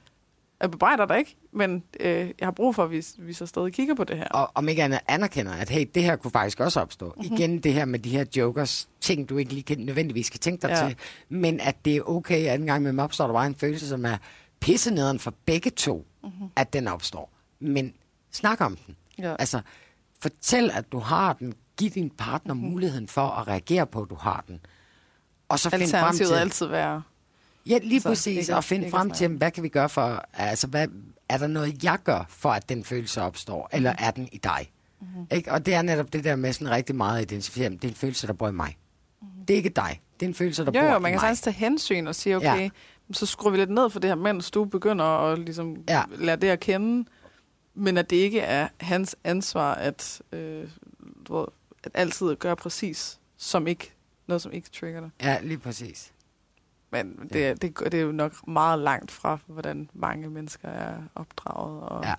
Jeg 0.61 0.71
bebrejder 0.71 1.05
dig 1.05 1.19
ikke, 1.19 1.35
men 1.57 1.83
øh, 1.99 2.09
jeg 2.09 2.33
har 2.41 2.51
brug 2.51 2.75
for, 2.75 2.83
at 2.83 2.91
vi, 2.91 3.05
vi 3.17 3.33
så 3.33 3.45
stadig 3.45 3.73
kigger 3.73 3.95
på 3.95 4.03
det 4.03 4.17
her. 4.17 4.27
Og 4.27 4.51
om 4.55 4.69
ikke 4.69 4.83
andet 4.83 4.99
anerkender, 5.07 5.51
at 5.53 5.69
hey, 5.69 5.87
det 5.95 6.03
her 6.03 6.15
kunne 6.15 6.31
faktisk 6.31 6.59
også 6.59 6.79
opstå. 6.81 7.13
Mm-hmm. 7.17 7.33
Igen 7.35 7.59
det 7.59 7.73
her 7.73 7.85
med 7.85 7.99
de 7.99 8.09
her 8.09 8.25
jokers, 8.37 8.89
ting 9.01 9.29
du 9.29 9.37
ikke 9.37 9.53
lige 9.53 9.63
kan, 9.63 9.77
nødvendigvis 9.79 10.27
skal 10.27 10.39
tænke 10.39 10.61
dig 10.61 10.69
Ja. 10.69 10.87
til, 10.87 10.95
men 11.29 11.59
at 11.59 11.75
det 11.85 11.95
er 11.95 12.01
okay, 12.09 12.45
at 12.47 12.59
en 12.59 12.65
gang 12.65 12.83
med 12.83 13.03
opstår 13.03 13.25
der 13.25 13.33
bare 13.33 13.47
en 13.47 13.55
følelse, 13.55 13.87
som 13.87 14.05
er 14.05 14.17
pissenederen 14.59 15.19
for 15.19 15.33
begge 15.45 15.69
to, 15.69 16.05
mm-hmm. 16.23 16.47
at 16.55 16.73
den 16.73 16.87
opstår. 16.87 17.33
Men 17.59 17.93
snak 18.31 18.61
om 18.61 18.75
den. 18.75 18.95
Ja. 19.19 19.35
Altså, 19.39 19.61
fortæl, 20.21 20.71
at 20.73 20.91
du 20.91 20.99
har 20.99 21.33
den. 21.33 21.53
Giv 21.77 21.89
din 21.89 22.09
partner 22.09 22.53
mm-hmm. 22.53 22.69
muligheden 22.69 23.07
for 23.07 23.21
at 23.27 23.47
reagere 23.47 23.85
på, 23.87 24.01
at 24.01 24.09
du 24.09 24.15
har 24.15 24.43
den. 24.47 24.59
Og 25.49 25.59
så 25.59 25.69
find 25.69 25.89
frem 25.89 26.15
til... 26.15 26.33
altid 26.33 26.65
være... 26.65 27.01
Ja, 27.65 27.79
lige 27.83 28.01
Så 28.01 28.09
præcis. 28.09 28.37
ikke- 28.37 28.55
Og 28.55 28.63
finde 28.63 28.89
frem 28.89 29.11
til, 29.11 29.27
hvad 29.27 29.51
kan 29.51 29.63
vi 29.63 29.69
gøre 29.69 29.89
for... 29.89 30.25
Altså, 30.33 30.67
hvad, 30.67 30.87
er 31.29 31.37
der 31.37 31.47
noget, 31.47 31.83
jeg 31.83 31.97
gør, 32.03 32.25
for 32.29 32.49
at 32.49 32.69
den 32.69 32.83
følelse 32.83 33.21
opstår? 33.21 33.69
Eller 33.73 33.91
Mhm. 33.91 33.99
er 34.01 34.11
den 34.11 34.29
i 34.31 34.37
dig? 34.37 34.71
Mm-hmm. 35.01 35.27
Ikke? 35.31 35.51
Og 35.51 35.65
det 35.65 35.73
er 35.73 35.81
netop 35.81 36.13
det 36.13 36.23
der 36.23 36.35
med 36.35 36.53
sådan 36.53 36.71
rigtig 36.71 36.95
meget 36.95 37.17
at 37.17 37.23
identificere. 37.31 37.69
Det 37.69 37.83
er 37.83 37.87
en 37.89 37.95
følelse, 37.95 38.27
der 38.27 38.33
bor 38.33 38.47
i 38.47 38.51
mig. 38.51 38.77
Mm-hmm. 39.21 39.45
Det 39.45 39.53
er 39.53 39.57
ikke 39.57 39.69
dig. 39.69 40.01
Det 40.19 40.25
er 40.25 40.27
en 40.29 40.33
følelse, 40.35 40.65
der. 40.65 40.71
Jo, 40.75 40.81
bor 40.87 40.93
jo, 40.93 40.99
man 40.99 41.11
kan 41.11 41.19
sagtens 41.19 41.41
tage 41.41 41.53
hensyn 41.53 42.07
og 42.07 42.15
sige, 42.15 42.35
okay, 42.37 42.61
Ja. 42.61 42.69
så 43.11 43.25
skruer 43.25 43.51
vi 43.51 43.57
lidt 43.57 43.69
ned 43.69 43.89
for 43.89 43.99
det 43.99 44.09
her, 44.09 44.15
mens 44.15 44.51
du 44.51 44.65
begynder 44.65 45.05
at 45.05 45.39
ligesom 45.39 45.75
Ja. 45.89 46.03
lære 46.17 46.35
det 46.35 46.47
at 46.47 46.59
kende. 46.59 47.09
Men 47.75 47.97
at 47.97 48.09
det 48.09 48.15
ikke 48.15 48.39
er 48.39 48.67
hans 48.79 49.15
ansvar 49.23 49.73
at, 49.73 50.21
øh, 50.31 50.67
at 51.83 51.91
altid 51.93 52.35
gøre 52.35 52.55
præcis 52.55 53.19
som 53.37 53.67
ikke, 53.67 53.93
noget, 54.27 54.41
som 54.41 54.51
ikke 54.51 54.69
trigger 54.69 54.99
dig. 54.99 55.09
Ja, 55.23 55.39
lige 55.43 55.57
præcis. 55.57 56.11
Men 56.91 57.29
det, 57.33 57.47
er- 57.47 57.53
det, 57.55 57.79
det 57.79 57.93
er 57.93 58.01
jo 58.01 58.11
nok 58.11 58.47
meget 58.47 58.79
langt 58.79 59.11
fra, 59.11 59.39
hvordan 59.47 59.89
mange 59.93 60.29
mennesker 60.29 60.69
er 60.69 60.97
opdraget 61.15 61.81
og 61.83 62.03
Ja. 62.03 62.09
ja. 62.09 62.15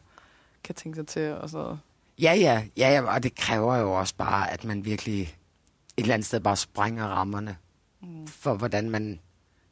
kan 0.64 0.75
tænke 0.75 0.97
sig 0.97 1.07
til. 1.07 1.33
Og 1.35 1.51
så. 1.51 1.77
Ja, 2.19 2.35
ja, 2.35 2.66
ja, 2.77 2.91
ja, 2.91 3.03
og 3.14 3.23
det 3.23 3.35
kræver 3.35 3.77
jo 3.77 3.93
også 3.93 4.14
bare, 4.14 4.51
at 4.51 4.64
man 4.64 4.85
virkelig 4.85 5.21
et 5.23 5.29
eller 5.97 6.14
andet 6.14 6.27
sted 6.27 6.41
bare 6.41 6.57
sprænger 6.57 7.07
rammerne 7.07 7.57
mm. 8.03 8.27
for, 8.27 8.55
hvordan 8.55 8.91
man, 8.91 9.21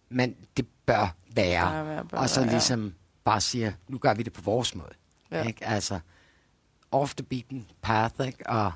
man 0.09 0.37
det 0.57 0.67
bør 0.87 1.15
være. 1.35 1.71
Bør 1.73 1.83
være, 1.85 2.05
bør 2.05 2.19
og 2.19 2.29
så 2.31 2.41
være, 2.41 2.47
ja. 2.49 2.53
ligesom 2.53 2.95
bare 3.25 3.41
siger, 3.41 3.73
nu 3.89 3.99
gør 3.99 4.15
vi 4.15 4.23
det 4.23 4.33
på 4.33 4.43
vores 4.43 4.75
måde. 4.75 4.93
Ja. 5.31 5.43
Ikke? 5.43 5.65
Altså, 5.67 6.01
off 6.91 7.15
the 7.15 7.25
beaten 7.25 7.67
path, 7.83 8.27
ikke? 8.27 8.51
og 8.51 8.73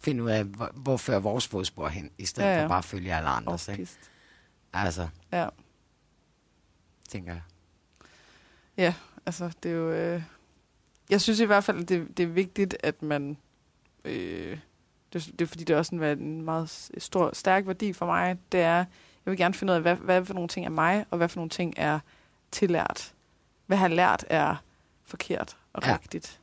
finde 0.00 0.24
ud 0.24 0.30
af, 0.30 0.44
hvor, 0.44 0.70
hvor 0.74 0.96
fører 0.96 1.18
vores 1.20 1.46
fodspor 1.48 1.88
hen, 1.88 2.10
i 2.18 2.26
stedet 2.26 2.48
Ja, 2.48 2.50
ja, 2.50 2.54
ja. 2.56 2.60
ja. 2.60 2.64
for 2.64 2.68
bare 2.68 2.78
at 2.78 2.84
følge 2.84 3.14
alle 3.14 3.28
andres. 3.28 3.68
Ikke? 3.68 3.88
Altså, 4.72 5.08
Ja. 5.32 5.48
tænker 7.08 7.32
jeg. 7.32 7.42
Ja, 8.76 8.94
altså 9.26 9.50
det 9.62 9.70
er 9.70 9.74
jo... 9.74 9.90
Øh, 9.90 10.22
jeg 11.10 11.20
synes 11.20 11.40
i 11.40 11.44
hvert 11.44 11.64
fald, 11.64 11.80
at 11.82 11.88
det, 11.88 12.16
det 12.16 12.22
er 12.22 12.26
vigtigt, 12.26 12.76
at 12.80 13.02
man... 13.02 13.36
Øh, 14.04 14.58
det, 15.12 15.26
det 15.38 15.40
er 15.40 15.46
fordi, 15.46 15.64
det 15.64 15.74
er 15.74 15.78
også 15.78 15.94
en, 15.94 16.02
en 16.02 16.42
meget 16.42 16.90
stor, 16.98 17.30
stærk 17.32 17.66
værdi 17.66 17.92
for 17.92 18.06
mig. 18.06 18.38
Det 18.52 18.60
er, 18.60 18.76
jeg 18.76 18.86
vil 19.30 19.36
gerne 19.36 19.54
finde 19.54 19.70
ud 19.72 19.74
af, 19.76 19.82
hvad, 19.82 19.96
hvad 19.96 20.24
for 20.24 20.34
nogle 20.34 20.48
ting 20.48 20.66
er 20.66 20.70
mig, 20.70 21.06
og 21.10 21.16
hvad 21.18 21.28
for 21.28 21.36
nogle 21.38 21.50
ting 21.50 21.74
er 21.76 22.00
tillært. 22.50 23.14
Hvad 23.66 23.76
jeg 23.76 23.80
har 23.80 23.88
lært 23.88 24.24
er 24.30 24.56
forkert 25.04 25.56
og 25.72 25.82
Ja. 25.86 25.92
rigtigt. 25.94 26.40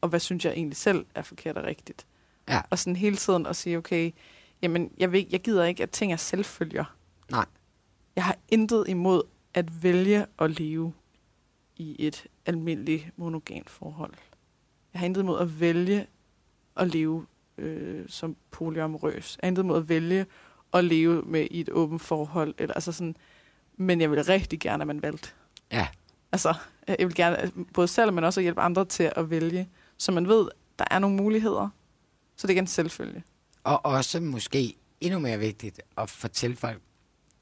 Og 0.00 0.08
hvad 0.08 0.20
synes 0.20 0.44
jeg 0.44 0.52
egentlig 0.52 0.76
selv 0.76 1.06
er 1.14 1.22
forkert 1.22 1.56
og 1.58 1.64
rigtigt. 1.64 2.06
Ja. 2.48 2.60
Og 2.70 2.78
sådan 2.78 2.96
hele 2.96 3.16
tiden 3.16 3.46
at 3.46 3.56
sige, 3.56 3.78
okay, 3.78 4.12
jamen 4.62 4.90
jeg, 4.98 5.12
vil, 5.12 5.26
jeg 5.30 5.40
gider 5.40 5.64
ikke, 5.64 5.82
at 5.82 5.90
ting 5.90 6.12
er 6.12 6.16
selvfølger. 6.16 6.95
Nej. 7.30 7.46
Jeg 8.16 8.24
har 8.24 8.36
intet 8.48 8.84
imod 8.88 9.22
at 9.54 9.82
vælge 9.82 10.26
at 10.38 10.50
leve 10.50 10.92
i 11.76 11.96
et 11.98 12.26
almindeligt 12.46 13.18
monogant 13.18 13.70
forhold. 13.70 14.14
Jeg 14.92 15.00
har 15.00 15.06
intet 15.06 15.22
imod 15.22 15.40
at 15.40 15.60
vælge 15.60 16.06
at 16.76 16.88
leve 16.88 17.26
øh, 17.58 18.04
som 18.08 18.36
polyamorøs. 18.50 19.38
Jeg 19.42 19.46
har 19.46 19.48
intet 19.48 19.62
imod 19.62 19.76
at 19.76 19.88
vælge 19.88 20.26
at 20.72 20.84
leve 20.84 21.22
med 21.22 21.46
i 21.50 21.60
et 21.60 21.70
åbent 21.70 22.02
forhold. 22.02 22.54
Eller, 22.58 22.74
altså 22.74 22.92
sådan, 22.92 23.16
men 23.76 24.00
jeg 24.00 24.10
vil 24.10 24.24
rigtig 24.24 24.60
gerne, 24.60 24.82
at 24.82 24.86
man 24.86 25.02
valgte. 25.02 25.30
Ja, 25.72 25.88
Altså, 26.32 26.54
jeg 26.88 26.96
vil 26.98 27.14
gerne 27.14 27.50
både 27.74 27.88
selv, 27.88 28.12
men 28.12 28.24
også 28.24 28.40
at 28.40 28.42
hjælpe 28.42 28.60
andre 28.60 28.84
til 28.84 29.12
at 29.16 29.30
vælge. 29.30 29.68
Så 29.98 30.12
man 30.12 30.28
ved, 30.28 30.48
der 30.78 30.84
er 30.90 30.98
nogle 30.98 31.16
muligheder. 31.16 31.68
Så 32.36 32.46
det 32.46 32.48
er 32.48 32.50
ikke 32.50 32.60
en 32.60 32.66
selvfølge. 32.66 33.22
og 33.64 33.84
også 33.84 34.20
måske 34.20 34.74
endnu 35.00 35.18
mere 35.18 35.38
vigtigt 35.38 35.80
at 35.98 36.10
fortælle 36.10 36.56
folk, 36.56 36.82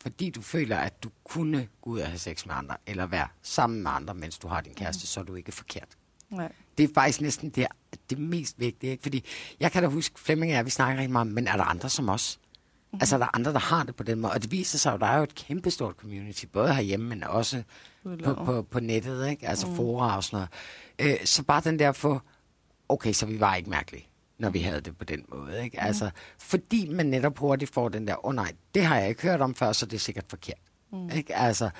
fordi 0.04 0.30
du 0.30 0.42
føler, 0.42 0.76
at 0.76 1.02
du 1.02 1.10
kunne 1.24 1.68
gå 1.82 1.90
ud 1.90 2.00
og 2.00 2.06
have 2.06 2.18
sex 2.18 2.46
med 2.46 2.54
andre, 2.54 2.76
eller 2.86 3.06
være 3.06 3.28
sammen 3.42 3.82
med 3.82 3.90
andre, 3.90 4.14
mens 4.14 4.38
du 4.38 4.48
har 4.48 4.60
din 4.60 4.74
kæreste, 4.74 5.02
mm. 5.02 5.06
så 5.06 5.20
er 5.20 5.24
du 5.24 5.34
ikke 5.34 5.52
forkert. 5.52 5.88
Nej. 6.30 6.52
Det 6.78 6.84
er 6.84 6.94
faktisk 6.94 7.20
næsten 7.20 7.50
det, 7.50 7.66
det 8.10 8.18
mest 8.18 8.60
vigtige. 8.60 8.90
Ikke? 8.90 9.02
Fordi 9.02 9.24
jeg 9.60 9.72
kan 9.72 9.82
da 9.82 9.88
huske, 9.88 10.20
Flemming 10.20 10.52
og 10.52 10.56
jeg, 10.56 10.64
vi 10.64 10.70
snakker 10.70 10.98
rigtig 10.98 11.12
meget 11.12 11.28
om, 11.28 11.32
men 11.34 11.46
er 11.46 11.56
der 11.56 11.64
andre 11.64 11.88
som 11.88 12.08
os? 12.08 12.40
Mm. 12.92 12.98
Altså, 13.00 13.14
er 13.16 13.18
der 13.18 13.36
andre, 13.36 13.52
der 13.52 13.58
har 13.58 13.82
det 13.82 13.96
på 13.96 14.02
den 14.02 14.20
måde? 14.20 14.32
Og 14.32 14.42
det 14.42 14.50
viser 14.50 14.78
sig 14.78 14.90
jo, 14.90 14.94
at 14.94 15.00
der 15.00 15.06
er 15.06 15.16
jo 15.16 15.22
et 15.22 15.34
kæmpestort 15.34 15.94
community, 15.94 16.44
både 16.46 16.74
herhjemme, 16.74 17.06
men 17.06 17.22
også 17.22 17.62
på, 18.24 18.34
på, 18.34 18.62
på 18.62 18.80
nettet, 18.80 19.28
ikke? 19.28 19.48
Altså 19.48 19.66
mm. 19.66 19.76
fora 19.76 20.16
og 20.16 20.24
sådan 20.24 20.46
noget. 20.98 21.20
Øh, 21.20 21.26
så 21.26 21.42
bare 21.42 21.60
den 21.64 21.78
der 21.78 21.92
for, 21.92 22.24
okay, 22.88 23.12
så 23.12 23.26
vi 23.26 23.40
var 23.40 23.54
ikke 23.54 23.70
mærkelige, 23.70 24.08
når 24.38 24.50
vi 24.50 24.58
havde 24.58 24.80
det 24.80 24.98
på 24.98 25.04
den 25.04 25.24
måde, 25.28 25.64
ikke? 25.64 25.80
Altså, 25.80 26.10
fordi 26.38 26.88
man 26.88 27.06
netop 27.06 27.38
hurtigt 27.38 27.74
får 27.74 27.88
den 27.88 28.06
der, 28.06 28.24
åh 28.24 28.28
oh, 28.28 28.34
nej, 28.34 28.52
det 28.74 28.84
har 28.84 28.98
jeg 28.98 29.08
ikke 29.08 29.22
hørt 29.22 29.40
om 29.40 29.54
før, 29.54 29.72
så 29.72 29.86
det 29.86 29.94
er 29.94 30.00
sikkert 30.00 30.24
forkert. 30.28 30.58
Mm. 30.92 31.10
Ikke? 31.10 31.34
Altså, 31.36 31.70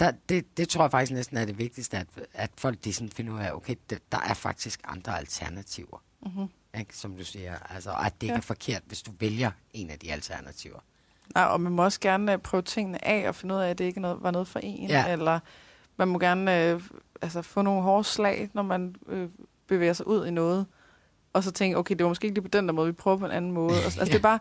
der, 0.00 0.12
det, 0.28 0.56
det 0.56 0.68
tror 0.68 0.84
jeg 0.84 0.90
faktisk 0.90 1.12
næsten 1.12 1.36
er 1.36 1.44
det 1.44 1.58
vigtigste, 1.58 1.96
at, 1.96 2.06
at 2.32 2.50
folk 2.58 2.84
de 2.84 2.92
sådan 2.92 3.10
finder 3.10 3.32
ud 3.32 3.38
af, 3.38 3.52
okay, 3.52 3.74
det, 3.90 4.12
der 4.12 4.18
er 4.18 4.34
faktisk 4.34 4.80
andre 4.84 5.18
alternativer. 5.18 6.02
Mm-hmm. 6.26 6.46
Ikke? 6.78 6.96
Som 6.96 7.16
du 7.16 7.24
siger, 7.24 7.54
altså, 7.74 7.90
at 7.90 8.14
det 8.14 8.22
ikke 8.22 8.32
Ja. 8.32 8.36
er 8.38 8.42
forkert, 8.42 8.82
hvis 8.86 9.02
du 9.02 9.12
vælger 9.20 9.50
en 9.72 9.90
af 9.90 9.98
de 9.98 10.12
alternativer. 10.12 10.78
Nej, 11.34 11.44
og 11.44 11.60
man 11.60 11.72
må 11.72 11.84
også 11.84 12.00
gerne 12.00 12.32
øh, 12.32 12.38
prøve 12.38 12.62
tingene 12.62 13.04
af 13.08 13.28
og 13.28 13.34
finde 13.34 13.54
ud 13.54 13.60
af, 13.60 13.70
at 13.70 13.78
det 13.78 13.84
ikke 13.84 14.00
noget, 14.00 14.22
var 14.22 14.30
noget 14.30 14.48
for 14.48 14.58
en. 14.62 14.88
Ja. 14.88 15.06
Eller 15.12 15.40
man 15.96 16.08
må 16.08 16.18
gerne 16.18 16.64
øh, 16.70 16.82
altså, 17.22 17.42
få 17.42 17.62
nogle 17.62 17.82
hårde 17.82 18.04
slag, 18.04 18.50
når 18.54 18.62
man 18.62 18.96
øh, 19.06 19.28
bevæger 19.66 19.92
sig 19.92 20.06
ud 20.06 20.26
i 20.26 20.30
noget. 20.30 20.66
Og 21.34 21.44
så 21.44 21.50
tænke, 21.52 21.76
okay, 21.78 21.94
det 21.94 22.04
var 22.04 22.08
måske 22.08 22.24
ikke 22.24 22.34
lige 22.34 22.42
på 22.42 22.48
den 22.58 22.66
der 22.68 22.72
måde, 22.72 22.86
vi 22.86 22.92
prøver 22.92 23.16
på 23.16 23.24
en 23.26 23.30
anden 23.32 23.52
måde. 23.52 23.66
Og, 23.70 23.74
så- 23.76 23.84
altså, 23.84 24.00
Ja. 24.00 24.04
det 24.04 24.14
er 24.14 24.18
bare, 24.22 24.38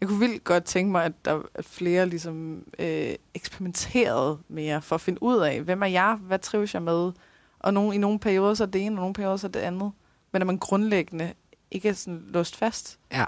jeg 0.00 0.08
kunne 0.08 0.18
vildt 0.18 0.44
godt 0.44 0.64
tænke 0.64 0.92
mig, 0.92 1.04
at, 1.04 1.12
der, 1.24 1.42
at 1.54 1.64
flere 1.64 2.06
ligesom 2.06 2.64
øh, 2.78 3.14
eksperimenterede 3.34 4.38
mere 4.48 4.82
for 4.82 4.94
at 4.94 5.00
finde 5.00 5.22
ud 5.22 5.38
af, 5.38 5.60
hvem 5.62 5.82
er 5.82 5.86
jeg, 5.86 6.14
hvad 6.22 6.38
trives 6.38 6.74
jeg 6.74 6.82
med? 6.82 7.12
Og 7.58 7.74
nogle, 7.74 7.94
i 7.94 7.98
nogle 7.98 8.18
perioder 8.18 8.54
så 8.54 8.62
er 8.64 8.68
det 8.68 8.82
ene, 8.86 8.96
og 8.96 9.00
nogle 9.00 9.14
perioder 9.14 9.36
så 9.36 9.46
er 9.46 9.50
det 9.50 9.60
andet. 9.60 9.92
Men 10.32 10.42
at 10.42 10.46
man 10.46 10.58
grundlæggende 10.58 11.32
ikke 11.70 11.88
er 11.88 11.92
sådan 11.92 12.24
låst 12.28 12.56
fast. 12.56 12.98
Ja. 13.12 13.24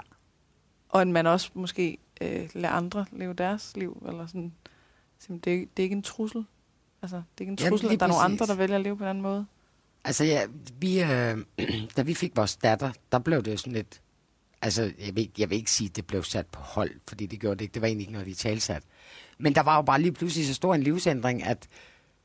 Og 0.89 1.01
at 1.01 1.07
man 1.07 1.27
også 1.27 1.49
måske 1.53 1.97
øh, 2.21 2.49
lader 2.53 2.73
andre 2.75 3.05
leve 3.11 3.33
deres 3.33 3.71
liv, 3.77 4.03
eller 4.07 4.27
sådan. 4.27 4.53
Det, 5.27 5.53
er, 5.53 5.57
det 5.59 5.79
er 5.79 5.83
ikke 5.83 5.95
en 5.95 6.03
trussel. 6.03 6.45
Altså, 7.01 7.15
det 7.17 7.23
er 7.37 7.41
ikke 7.41 7.51
en 7.51 7.57
trussel, 7.57 7.87
lige 7.89 7.93
at 7.95 7.99
der 7.99 8.05
er 8.05 8.09
nogle 8.09 8.23
andre, 8.23 8.45
der 8.45 8.55
vælger 8.55 8.75
at 8.75 8.81
leve 8.81 8.97
på 8.97 9.03
en 9.03 9.09
anden 9.09 9.21
måde. 9.21 9.45
Altså, 10.07 10.23
ja, 10.23 10.41
vi, 10.79 11.01
øh, 11.03 11.37
da 11.97 12.01
vi 12.01 12.13
fik 12.13 12.31
vores 12.35 12.55
datter, 12.55 12.91
der 13.11 13.19
blev 13.19 13.43
det 13.43 13.51
jo 13.51 13.57
sådan 13.57 13.73
lidt... 13.73 14.01
Altså, 14.61 14.81
jeg 14.83 15.15
vil, 15.15 15.21
ikke- 15.21 15.33
jeg 15.37 15.49
vil 15.49 15.57
ikke 15.57 15.71
sige, 15.71 15.89
at 15.89 15.95
det 15.95 16.05
blev 16.07 16.23
sat 16.23 16.45
på 16.45 16.59
hold, 16.61 16.91
fordi 17.07 17.25
det 17.25 17.39
gjorde 17.39 17.55
det 17.55 17.61
ikke. 17.61 17.73
Det 17.73 17.81
var 17.81 17.87
egentlig 17.87 18.01
ikke 18.03 18.13
noget, 18.13 18.27
vi 18.27 18.33
talsat. 18.33 18.83
Men 19.39 19.55
der 19.55 19.61
var 19.61 19.75
jo 19.75 19.81
bare 19.81 20.01
lige 20.01 20.11
pludselig 20.11 20.47
så 20.47 20.53
stor 20.53 20.75
en 20.75 20.83
livsændring, 20.83 21.43
at 21.43 21.67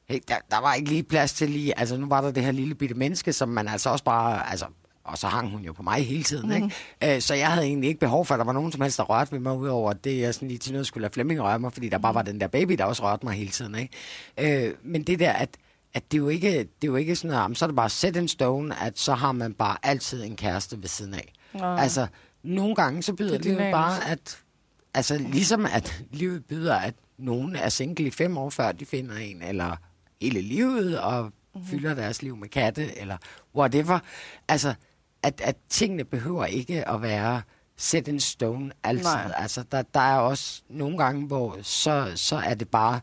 hey, 0.09 0.19
der, 0.29 0.35
der 0.51 0.61
var 0.61 0.75
ikke 0.75 0.89
lige 0.89 1.03
plads 1.03 1.33
til 1.33 1.51
lige... 1.51 1.79
Altså, 1.79 1.97
nu 1.97 2.07
var 2.09 2.21
der 2.21 2.31
det 2.31 2.45
her 2.45 2.53
lille 2.53 2.75
bitte 2.75 2.95
menneske, 2.95 3.33
som 3.33 3.49
man 3.49 3.69
altså 3.69 3.91
også 3.91 4.05
bare... 4.05 4.51
Altså, 4.51 4.67
og 5.05 5.19
så 5.19 5.27
hang 5.27 5.51
hun 5.51 5.61
jo 5.63 5.73
på 5.73 5.83
mig 5.83 6.07
hele 6.07 6.23
tiden, 6.25 6.47
mm. 6.49 6.55
ikke? 7.03 7.15
Øh, 7.17 7.21
så 7.23 7.35
jeg 7.35 7.49
havde 7.53 7.67
egentlig 7.67 7.89
ikke 7.89 8.01
behov 8.01 8.27
for, 8.27 8.35
at 8.35 8.39
der 8.39 8.45
var 8.45 8.53
nogen 8.53 8.73
som 8.73 8.81
helst, 8.81 8.97
der 8.99 9.05
rørte 9.05 9.33
ved 9.33 9.39
mig, 9.39 9.57
udover 9.57 9.93
det, 9.93 10.19
jeg 10.21 10.35
sådan 10.35 10.49
lige 10.49 10.59
til 10.59 10.73
noget 10.73 10.87
skulle 10.87 11.03
lade 11.03 11.13
Flemming 11.13 11.43
røre 11.43 11.59
mig, 11.59 11.73
fordi 11.73 11.89
der 11.89 11.99
bare 11.99 12.15
var 12.15 12.23
den 12.23 12.41
der 12.41 12.47
baby, 12.47 12.73
der 12.73 12.85
også 12.85 13.03
rørte 13.03 13.27
mig 13.27 13.35
hele 13.35 13.51
tiden, 13.51 13.75
ikke? 13.75 14.67
Øh, 14.69 14.75
men 14.83 15.03
det 15.03 15.19
der, 15.19 15.33
at, 15.33 15.49
at 15.95 16.13
det 16.13 16.19
er 16.19 16.23
jo 16.23 16.29
ikke, 16.29 16.59
det 16.59 16.65
er 16.83 16.87
jo 16.87 16.97
ikke 16.97 17.17
sådan, 17.17 17.51
at 17.51 17.57
så 17.59 17.65
er 17.65 17.67
det 17.67 17.77
bare 17.77 17.91
set 17.91 18.17
in 18.17 18.29
stone, 18.29 18.81
at 18.83 18.99
så 18.99 19.15
har 19.15 19.33
man 19.33 19.55
bare 19.55 19.77
altid 19.83 20.25
en 20.25 20.37
kæreste 20.37 20.83
ved 20.83 20.89
siden 20.89 21.15
af. 21.15 21.33
Nej. 21.55 21.81
Altså, 21.83 22.07
nogle 22.43 22.75
gange 22.75 23.03
så 23.03 23.13
byder 23.13 23.33
Det 23.33 23.45
livet 23.45 23.57
dynamisk. 23.59 23.73
bare, 23.75 24.09
at... 24.11 24.39
Altså, 24.95 25.19
ligesom 25.19 25.67
at 25.67 26.05
livet 26.11 26.45
byder, 26.45 26.77
at 26.77 26.95
nogen 27.19 27.57
er 27.57 27.69
single 27.69 28.07
i 28.07 28.11
fem 28.11 28.39
år, 28.39 28.51
før 28.51 28.73
de 28.73 28.87
finder 28.87 29.17
en, 29.17 29.43
eller 29.43 29.77
hele 30.21 30.41
livet, 30.41 31.01
og 31.01 31.23
Mhm. 31.25 31.33
mm-hmm. 31.55 31.69
fylder 31.79 31.95
deres 31.95 32.23
liv 32.23 32.37
med 32.37 32.49
katte, 32.49 32.99
eller 32.99 33.17
whatever. 33.55 33.99
Altså, 34.49 34.75
at, 35.23 35.41
at 35.41 35.57
tingene 35.69 36.05
behøver 36.05 36.45
ikke 36.47 36.89
at 36.89 37.03
være 37.03 37.43
set 37.77 38.09
in 38.09 38.21
stone 38.21 38.73
altid. 38.83 39.05
Nej. 39.05 39.33
Altså, 39.37 39.65
der, 39.73 39.83
der 39.83 40.01
er 40.01 40.17
også 40.19 40.63
nogle 40.69 40.99
gange, 40.99 41.27
hvor 41.27 41.59
så, 41.63 42.13
så 42.15 42.37
er 42.37 42.55
det 42.55 42.69
bare, 42.69 43.01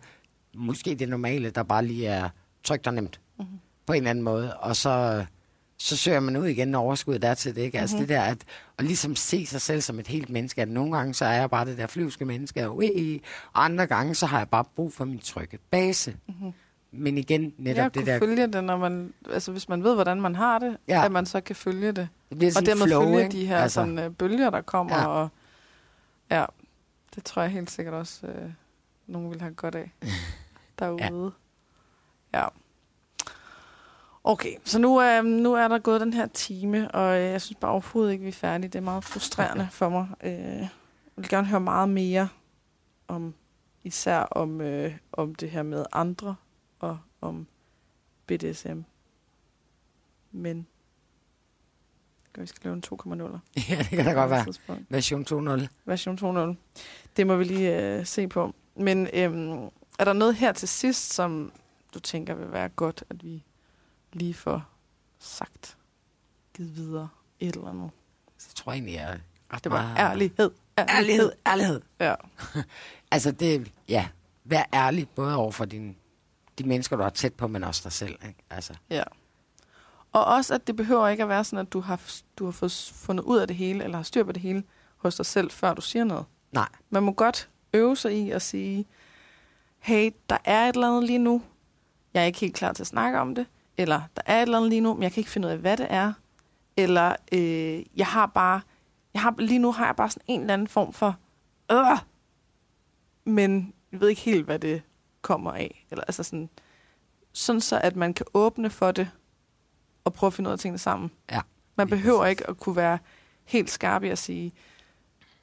måske 0.55 0.95
det 0.95 1.09
normale, 1.09 1.49
der 1.49 1.63
bare 1.63 1.85
lige 1.85 2.07
er 2.07 2.29
trygt 2.63 2.87
og 2.87 2.93
nemt, 2.93 3.19
Mhm. 3.37 3.45
mm-hmm. 3.47 3.59
på 3.85 3.93
en 3.93 3.97
eller 3.97 4.09
anden 4.09 4.23
måde, 4.23 4.57
og 4.57 4.75
så 4.75 5.25
så 5.81 5.97
søger 5.97 6.19
man 6.19 6.37
ud 6.37 6.45
igen, 6.47 6.67
når 6.67 6.79
overskuddet 6.79 7.23
er 7.23 7.33
til 7.33 7.55
det. 7.55 7.61
Ikke? 7.61 7.79
Altså 7.79 7.95
Mhm. 7.95 8.01
det 8.01 8.09
der, 8.09 8.21
at, 8.21 8.37
at 8.77 8.85
ligesom 8.85 9.15
se 9.15 9.45
sig 9.45 9.61
selv 9.61 9.81
som 9.81 9.99
et 9.99 10.07
helt 10.07 10.29
menneske, 10.29 10.61
at 10.61 10.67
nogle 10.67 10.97
gange 10.97 11.13
så 11.13 11.25
er 11.25 11.31
jeg 11.33 11.49
bare 11.49 11.65
det 11.65 11.77
der 11.77 11.87
flyvske 11.87 12.25
menneske, 12.25 12.67
og, 12.67 12.77
ui, 12.77 13.21
og 13.53 13.65
andre 13.65 13.87
gange 13.87 14.15
så 14.15 14.25
har 14.25 14.37
jeg 14.37 14.49
bare 14.49 14.63
brug 14.75 14.93
for 14.93 15.05
min 15.05 15.19
trygge 15.19 15.57
base. 15.71 16.15
Mm-hmm. 16.27 16.53
Men 16.91 17.17
igen, 17.17 17.53
netop 17.57 17.83
Jeg 17.83 17.93
det 17.95 18.05
der, 18.05 18.19
følge 18.19 18.47
det, 18.47 18.63
når 18.63 18.77
man, 18.77 19.13
altså 19.31 19.51
hvis 19.51 19.69
man 19.69 19.83
ved, 19.83 19.93
hvordan 19.95 20.21
man 20.21 20.35
har 20.35 20.59
det, 20.59 20.77
Ja. 20.87 21.05
at 21.05 21.11
man 21.11 21.25
så 21.25 21.41
kan 21.41 21.55
følge 21.55 21.91
det. 21.91 22.07
det 22.39 22.57
Og 22.57 22.65
dermed 22.65 22.85
flow, 22.87 23.03
følge 23.03 23.23
ikke? 23.23 23.31
de 23.31 23.45
her 23.45 23.57
altså, 23.57 23.73
sådan, 23.75 23.99
øh, 23.99 24.11
bølger, 24.11 24.49
der 24.49 24.61
kommer. 24.61 24.95
Ja. 24.95 25.01
Ja. 25.01 25.07
Og, 25.07 25.29
ja, 26.31 26.45
det 27.15 27.23
tror 27.23 27.41
jeg 27.41 27.51
helt 27.51 27.71
sikkert 27.71 27.93
også, 27.95 28.27
øh, 28.27 28.49
nogen 29.07 29.29
vil 29.31 29.41
have 29.41 29.53
godt 29.53 29.75
af 29.75 29.91
derude. 30.79 31.31
Ja. 32.33 32.45
Okay, 34.23 34.55
så 34.63 34.79
nu, 34.79 35.01
øh, 35.01 35.23
nu 35.23 35.53
er 35.53 35.67
der 35.67 35.79
gået 35.79 36.01
den 36.01 36.13
her 36.13 36.27
time, 36.27 36.91
og 36.91 37.17
øh, 37.17 37.23
jeg 37.23 37.41
synes 37.41 37.57
bare 37.61 37.71
overhovedet 37.71 38.11
ikke, 38.11 38.23
vi 38.23 38.29
er 38.29 38.33
færdige. 38.33 38.69
Det 38.69 38.79
er 38.79 38.83
meget 38.83 39.03
frustrerende 39.03 39.67
for 39.71 39.89
mig. 39.89 40.07
Øh, 40.23 40.31
jeg 40.33 40.69
vil 41.15 41.29
gerne 41.29 41.47
høre 41.47 41.59
meget 41.59 41.89
mere 41.89 42.29
om, 43.07 43.33
især 43.83 44.19
om, 44.19 44.61
øh, 44.61 44.97
om 45.11 45.35
det 45.35 45.51
her 45.51 45.63
med 45.63 45.85
andre, 45.91 46.35
og 46.79 46.99
om 47.21 47.47
BDSM. 48.27 48.79
Men 50.31 50.67
vi 52.37 52.45
skal 52.45 52.61
lave 52.63 52.73
en 52.73 52.83
2,0. 53.21 53.39
ja, 53.69 53.77
det 53.77 53.89
kan 53.89 54.05
da 54.05 54.11
godt 54.11 54.29
være. 54.29 54.45
Version 54.89 55.25
2.0. 55.61 55.67
Version 55.85 56.17
2.0. 56.39 56.55
Det 57.17 57.27
må 57.27 57.35
vi 57.35 57.43
lige 57.43 57.97
øh, 57.97 58.05
se 58.05 58.27
på. 58.27 58.53
Men 58.75 59.07
øhm, 59.13 59.69
er 59.99 60.03
der 60.03 60.13
noget 60.13 60.35
her 60.35 60.51
til 60.51 60.67
sidst, 60.67 61.13
som 61.13 61.51
du 61.93 61.99
tænker 61.99 62.33
vil 62.33 62.51
være 62.51 62.69
godt, 62.69 63.03
at 63.09 63.23
vi 63.23 63.43
lige 64.13 64.33
får 64.33 64.63
sagt, 65.19 65.77
givet 66.55 66.75
videre 66.75 67.09
et 67.39 67.55
eller 67.55 67.69
andet? 67.69 67.89
Så 68.37 68.53
tror 68.53 68.71
jeg 68.71 68.77
egentlig, 68.77 68.93
jeg 68.93 69.13
er 69.13 69.17
ret 69.53 69.63
Det 69.63 69.71
var 69.71 69.81
meget- 69.81 69.97
ærlighed. 70.11 70.51
Ærlighed, 70.79 71.31
ærlighed. 71.47 71.81
Ja. 71.99 72.15
Altså 73.11 73.31
det, 73.31 73.71
ja, 73.87 74.07
vær 74.43 74.63
ærlig, 74.73 75.09
både 75.09 75.35
over 75.35 75.51
for 75.51 75.65
din, 75.65 75.95
de 76.57 76.63
mennesker, 76.63 76.95
du 76.95 77.03
har 77.03 77.09
tæt 77.09 77.33
på, 77.33 77.47
men 77.47 77.63
også 77.63 77.81
dig 77.83 77.91
selv. 77.91 78.15
Ikke? 78.27 78.43
Altså, 78.49 78.73
ja. 78.89 79.03
Og 80.11 80.25
også, 80.25 80.53
at 80.55 80.67
det 80.67 80.75
behøver 80.75 81.07
ikke 81.07 81.23
at 81.23 81.29
være 81.29 81.43
sådan, 81.43 81.65
at 81.65 81.73
du 81.73 81.79
har, 81.79 82.01
du 82.39 82.45
har 82.45 82.51
fået 82.51 82.91
fundet 82.95 83.23
ud 83.23 83.37
af 83.37 83.47
det 83.47 83.55
hele, 83.55 83.83
eller 83.83 83.97
har 83.97 84.03
styr 84.03 84.23
på 84.23 84.31
det 84.31 84.41
hele 84.41 84.63
hos 84.97 85.15
dig 85.15 85.25
selv, 85.25 85.51
før 85.51 85.73
du 85.73 85.81
siger 85.81 86.03
noget. 86.03 86.25
nej, 86.51 86.67
Man 86.89 87.03
må 87.03 87.11
godt 87.11 87.49
øve 87.73 87.95
sig 87.95 88.13
i 88.17 88.31
at 88.31 88.41
sige, 88.41 88.85
hey, 89.79 90.11
der 90.29 90.37
er 90.45 90.69
et 90.69 90.73
eller 90.75 90.87
andet 90.87 91.03
lige 91.03 91.19
nu. 91.19 91.41
Jeg 92.19 92.23
er 92.23 92.27
ikke 92.27 92.39
helt 92.39 92.55
klar 92.55 92.73
til 92.73 92.83
at 92.83 92.87
snakke 92.87 93.19
om 93.19 93.35
det. 93.35 93.45
Eller 93.77 94.01
der 94.15 94.21
er 94.25 94.37
et 94.37 94.41
eller 94.41 94.57
andet 94.57 94.69
lige 94.69 94.81
nu, 94.81 94.93
men 94.93 95.03
jeg 95.03 95.11
kan 95.11 95.21
ikke 95.21 95.31
finde 95.31 95.47
ud 95.47 95.51
af, 95.51 95.57
hvad 95.57 95.77
det 95.77 95.87
er. 95.89 96.13
Eller 96.77 97.15
øh, 97.31 97.83
jeg 97.95 98.07
har 98.07 98.25
bare, 98.25 98.61
jeg 99.13 99.21
har, 99.21 99.35
lige 99.37 99.59
nu 99.59 99.71
har 99.71 99.85
jeg 99.85 99.95
bare 99.95 100.09
sådan 100.09 100.23
en 100.27 100.41
eller 100.41 100.53
anden 100.53 100.67
form 100.67 100.93
for, 100.93 101.17
øh, 101.71 101.97
men 103.23 103.73
jeg 103.91 104.01
ved 104.01 104.09
ikke 104.09 104.21
helt, 104.21 104.45
hvad 104.45 104.59
det 104.59 104.81
kommer 105.21 105.51
af. 105.51 105.85
Eller 105.91 106.03
altså 106.03 106.23
sådan, 106.23 106.49
sådan 107.33 107.61
så, 107.61 107.79
at 107.83 107.95
man 107.95 108.13
kan 108.13 108.25
åbne 108.33 108.69
for 108.69 108.91
det, 108.91 109.11
og 110.03 110.13
prøve 110.13 110.27
at 110.27 110.33
finde 110.33 110.47
ud 110.47 110.53
af 110.53 110.59
tingene 110.59 110.77
sammen. 110.77 111.11
Ja, 111.31 111.41
Man 111.75 111.89
behøver 111.89 112.19
præcis. 112.19 112.29
ikke 112.31 112.49
at 112.49 112.57
kunne 112.57 112.75
være 112.75 112.99
helt 113.45 113.69
skarp 113.69 114.03
i 114.03 114.07
at 114.07 114.17
sige, 114.17 114.51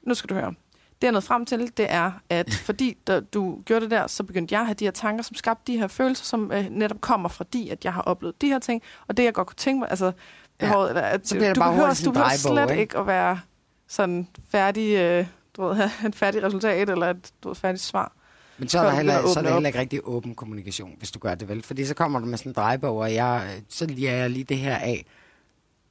nu 0.01 0.13
skal 0.13 0.29
du 0.29 0.33
høre. 0.33 0.53
Det 1.01 1.03
jeg 1.03 1.11
nåede 1.11 1.25
frem 1.25 1.45
til, 1.45 1.77
det 1.77 1.85
er, 1.89 2.11
at 2.29 2.53
fordi 2.65 2.97
da 3.07 3.19
du 3.19 3.61
gjorde 3.65 3.81
det 3.81 3.91
der, 3.91 4.07
så 4.07 4.23
begyndte 4.23 4.53
jeg 4.53 4.61
at 4.61 4.65
have 4.67 4.75
de 4.75 4.85
her 4.85 4.91
tanker, 4.91 5.23
som 5.23 5.35
skabte 5.35 5.71
de 5.71 5.77
her 5.79 5.87
følelser, 5.87 6.25
som 6.25 6.51
øh, 6.51 6.69
netop 6.69 7.01
kommer 7.01 7.29
fra 7.29 7.45
de, 7.53 7.71
at 7.71 7.85
jeg 7.85 7.93
har 7.93 8.01
oplevet 8.01 8.41
de 8.41 8.47
her 8.47 8.59
ting. 8.59 8.81
Og 9.07 9.17
det, 9.17 9.23
jeg 9.23 9.33
godt 9.33 9.47
kunne 9.47 9.55
tænke 9.55 9.79
mig, 9.79 9.89
altså, 9.89 10.11
behovet, 10.59 10.89
eller, 10.89 11.01
at 11.01 11.27
Så 11.27 11.35
bliver 11.35 11.53
du 11.53 11.59
bare 11.59 11.71
behøver, 11.71 12.01
du 12.05 12.11
behøver 12.11 12.29
slet 12.29 12.69
ikke? 12.69 12.81
ikke 12.81 12.97
at 12.97 13.07
være 13.07 13.39
sådan 13.87 14.27
færdig, 14.49 14.95
øh, 14.95 15.25
du 15.55 15.63
ved, 15.63 15.75
have 15.75 15.91
en 16.05 16.13
færdig 16.13 16.43
resultat, 16.43 16.89
eller 16.89 17.09
et 17.09 17.31
du 17.43 17.49
ved, 17.49 17.55
færdigt 17.55 17.83
svar. 17.83 18.13
Men 18.57 18.69
så 18.69 18.79
er, 18.79 18.83
der 18.83 18.91
heller, 18.91 19.27
så 19.33 19.39
er 19.39 19.43
der 19.43 19.53
heller 19.53 19.67
ikke 19.67 19.79
rigtig 19.79 19.99
åben 20.03 20.35
kommunikation, 20.35 20.95
hvis 20.97 21.11
du 21.11 21.19
gør 21.19 21.35
det 21.35 21.49
vel. 21.49 21.63
Fordi 21.63 21.85
så 21.85 21.93
kommer 21.93 22.19
du 22.19 22.25
med 22.25 22.37
sådan 22.37 22.49
en 22.49 22.53
drejebog, 22.53 22.97
og 22.97 23.13
jeg, 23.13 23.61
så 23.69 23.85
lige 23.85 24.11
jeg 24.11 24.29
lige 24.29 24.43
det 24.43 24.57
her 24.57 24.75
af. 24.75 25.05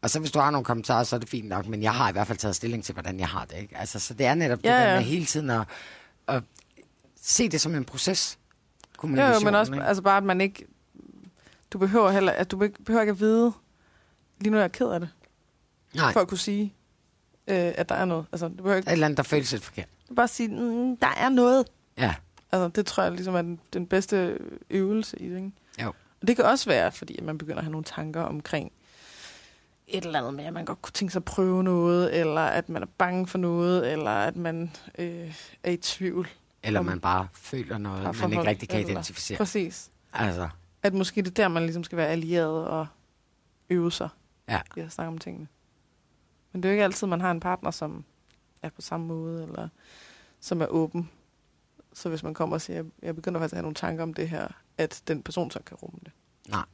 Og 0.06 0.10
så 0.10 0.18
hvis 0.20 0.30
du 0.30 0.38
har 0.38 0.50
nogle 0.50 0.64
kommentarer, 0.64 1.04
så 1.04 1.16
er 1.16 1.20
det 1.20 1.28
fint 1.28 1.48
nok, 1.48 1.66
men 1.66 1.82
jeg 1.82 1.92
har 1.92 2.08
i 2.08 2.12
hvert 2.12 2.26
fald 2.26 2.38
taget 2.38 2.56
stilling 2.56 2.84
til, 2.84 2.92
hvordan 2.92 3.20
jeg 3.20 3.28
har 3.28 3.44
det. 3.44 3.56
Ikke? 3.56 3.78
Altså, 3.78 3.98
så 4.00 4.14
det 4.14 4.26
er 4.26 4.34
netop 4.34 4.58
Ja, 4.64 4.76
det 4.80 4.86
der 4.88 4.94
med 4.96 5.04
hele 5.04 5.26
tiden 5.26 5.50
at, 5.50 5.62
at 6.28 6.42
se 7.22 7.48
det 7.48 7.60
som 7.60 7.74
en 7.74 7.84
proces. 7.84 8.38
Kommunikation, 8.96 9.42
jo, 9.42 9.44
men 9.44 9.54
også 9.54 9.72
ikke? 9.72 9.84
altså 9.84 10.02
bare, 10.02 10.16
at 10.16 10.22
man 10.24 10.40
ikke... 10.40 10.66
Du 11.70 11.78
behøver 11.78 12.10
heller, 12.10 12.32
at 12.32 12.50
du 12.50 12.56
be- 12.56 12.68
behøver 12.84 13.00
ikke 13.02 13.10
at 13.10 13.20
vide, 13.20 13.52
lige 14.40 14.50
nu 14.50 14.56
er 14.56 14.60
jeg 14.60 14.72
ked 14.72 14.86
af 14.86 15.00
det, 15.00 15.08
Nej, 15.94 16.12
for 16.12 16.20
at 16.20 16.28
kunne 16.28 16.38
sige, 16.38 16.74
øh, 17.46 17.72
at 17.76 17.88
der 17.88 17.94
er 17.94 18.04
noget. 18.04 18.26
Altså, 18.32 18.48
du 18.48 18.54
behøver 18.54 18.76
ikke 18.76 18.88
et 18.88 18.92
eller 18.92 19.06
andet, 19.06 19.16
der 19.16 19.22
føles 19.22 19.52
lidt 19.52 19.64
forkert. 19.64 19.88
Du 20.08 20.14
bare 20.14 20.28
sige, 20.28 20.48
mm, 20.48 20.96
der 20.96 21.14
er 21.16 21.28
noget. 21.28 21.66
Ja, 21.98 22.14
Altså, 22.52 22.68
det 22.68 22.86
tror 22.86 23.02
jeg 23.02 23.12
ligesom 23.12 23.34
er 23.34 23.42
den, 23.42 23.60
den 23.72 23.86
bedste 23.86 24.38
øvelse 24.70 25.18
i 25.22 25.28
det, 25.28 25.36
ikke? 25.36 25.52
Jo. 25.82 25.88
Og 26.20 26.28
det 26.28 26.36
kan 26.36 26.44
også 26.44 26.66
være, 26.70 26.92
fordi 26.92 27.18
at 27.18 27.24
man 27.24 27.38
begynder 27.38 27.58
at 27.58 27.64
have 27.64 27.72
nogle 27.72 27.84
tanker 27.84 28.22
omkring 28.22 28.72
et 29.86 30.04
eller 30.06 30.18
andet 30.18 30.34
med, 30.34 30.44
at 30.44 30.52
man 30.52 30.64
godt 30.64 30.82
kunne 30.82 30.92
tænke 30.92 31.12
sig 31.12 31.20
at 31.20 31.24
prøve 31.24 31.62
noget, 31.64 32.20
eller 32.20 32.40
at 32.40 32.68
man 32.68 32.82
er 32.82 32.86
bange 32.98 33.26
for 33.26 33.38
noget, 33.38 33.92
eller 33.92 34.10
at 34.10 34.36
man 34.36 34.70
øh, 34.98 35.34
er 35.62 35.70
i 35.70 35.76
tvivl. 35.76 36.28
eller 36.62 36.82
man 36.82 37.00
bare 37.00 37.28
føler 37.32 37.78
noget, 37.78 38.20
man 38.20 38.32
ikke 38.32 38.44
rigtig 38.46 38.68
kan 38.68 38.78
eller- 38.80 38.90
identificere. 38.90 39.38
Præcis. 39.38 39.90
Altså, 40.12 40.48
At 40.82 40.94
måske 40.94 41.22
det 41.22 41.28
er 41.30 41.34
der, 41.34 41.48
man 41.48 41.62
ligesom 41.62 41.84
skal 41.84 41.96
være 41.98 42.08
allieret 42.08 42.66
og 42.68 42.86
øve 43.70 43.92
sig 43.92 44.08
ja. 44.48 44.60
i 44.76 44.80
at 44.80 44.92
snakke 44.92 45.08
om 45.08 45.18
tingene. 45.18 45.48
Men 46.52 46.62
det 46.62 46.68
er 46.68 46.72
jo 46.72 46.74
ikke 46.74 46.84
altid, 46.84 47.06
man 47.06 47.20
har 47.20 47.30
en 47.30 47.40
partner, 47.40 47.70
som 47.70 48.04
er 48.62 48.68
på 48.68 48.80
samme 48.80 49.06
måde, 49.06 49.42
eller 49.42 49.68
som 50.40 50.60
er 50.62 50.66
åben. 50.66 51.10
Så 51.92 52.08
hvis 52.08 52.22
man 52.22 52.34
kommer 52.34 52.56
og 52.56 52.60
siger, 52.60 52.84
jeg 53.02 53.14
begynder 53.16 53.40
faktisk 53.40 53.52
at 53.52 53.56
have 53.56 53.62
nogle 53.62 53.74
tanker 53.74 54.02
om 54.02 54.14
det 54.14 54.28
her, 54.28 54.48
at 54.78 55.02
den 55.08 55.22
person 55.22 55.50
så 55.50 55.60
kan 55.66 55.76
rumme 55.76 55.98
det. 56.04 56.12
Nej. 56.48 56.64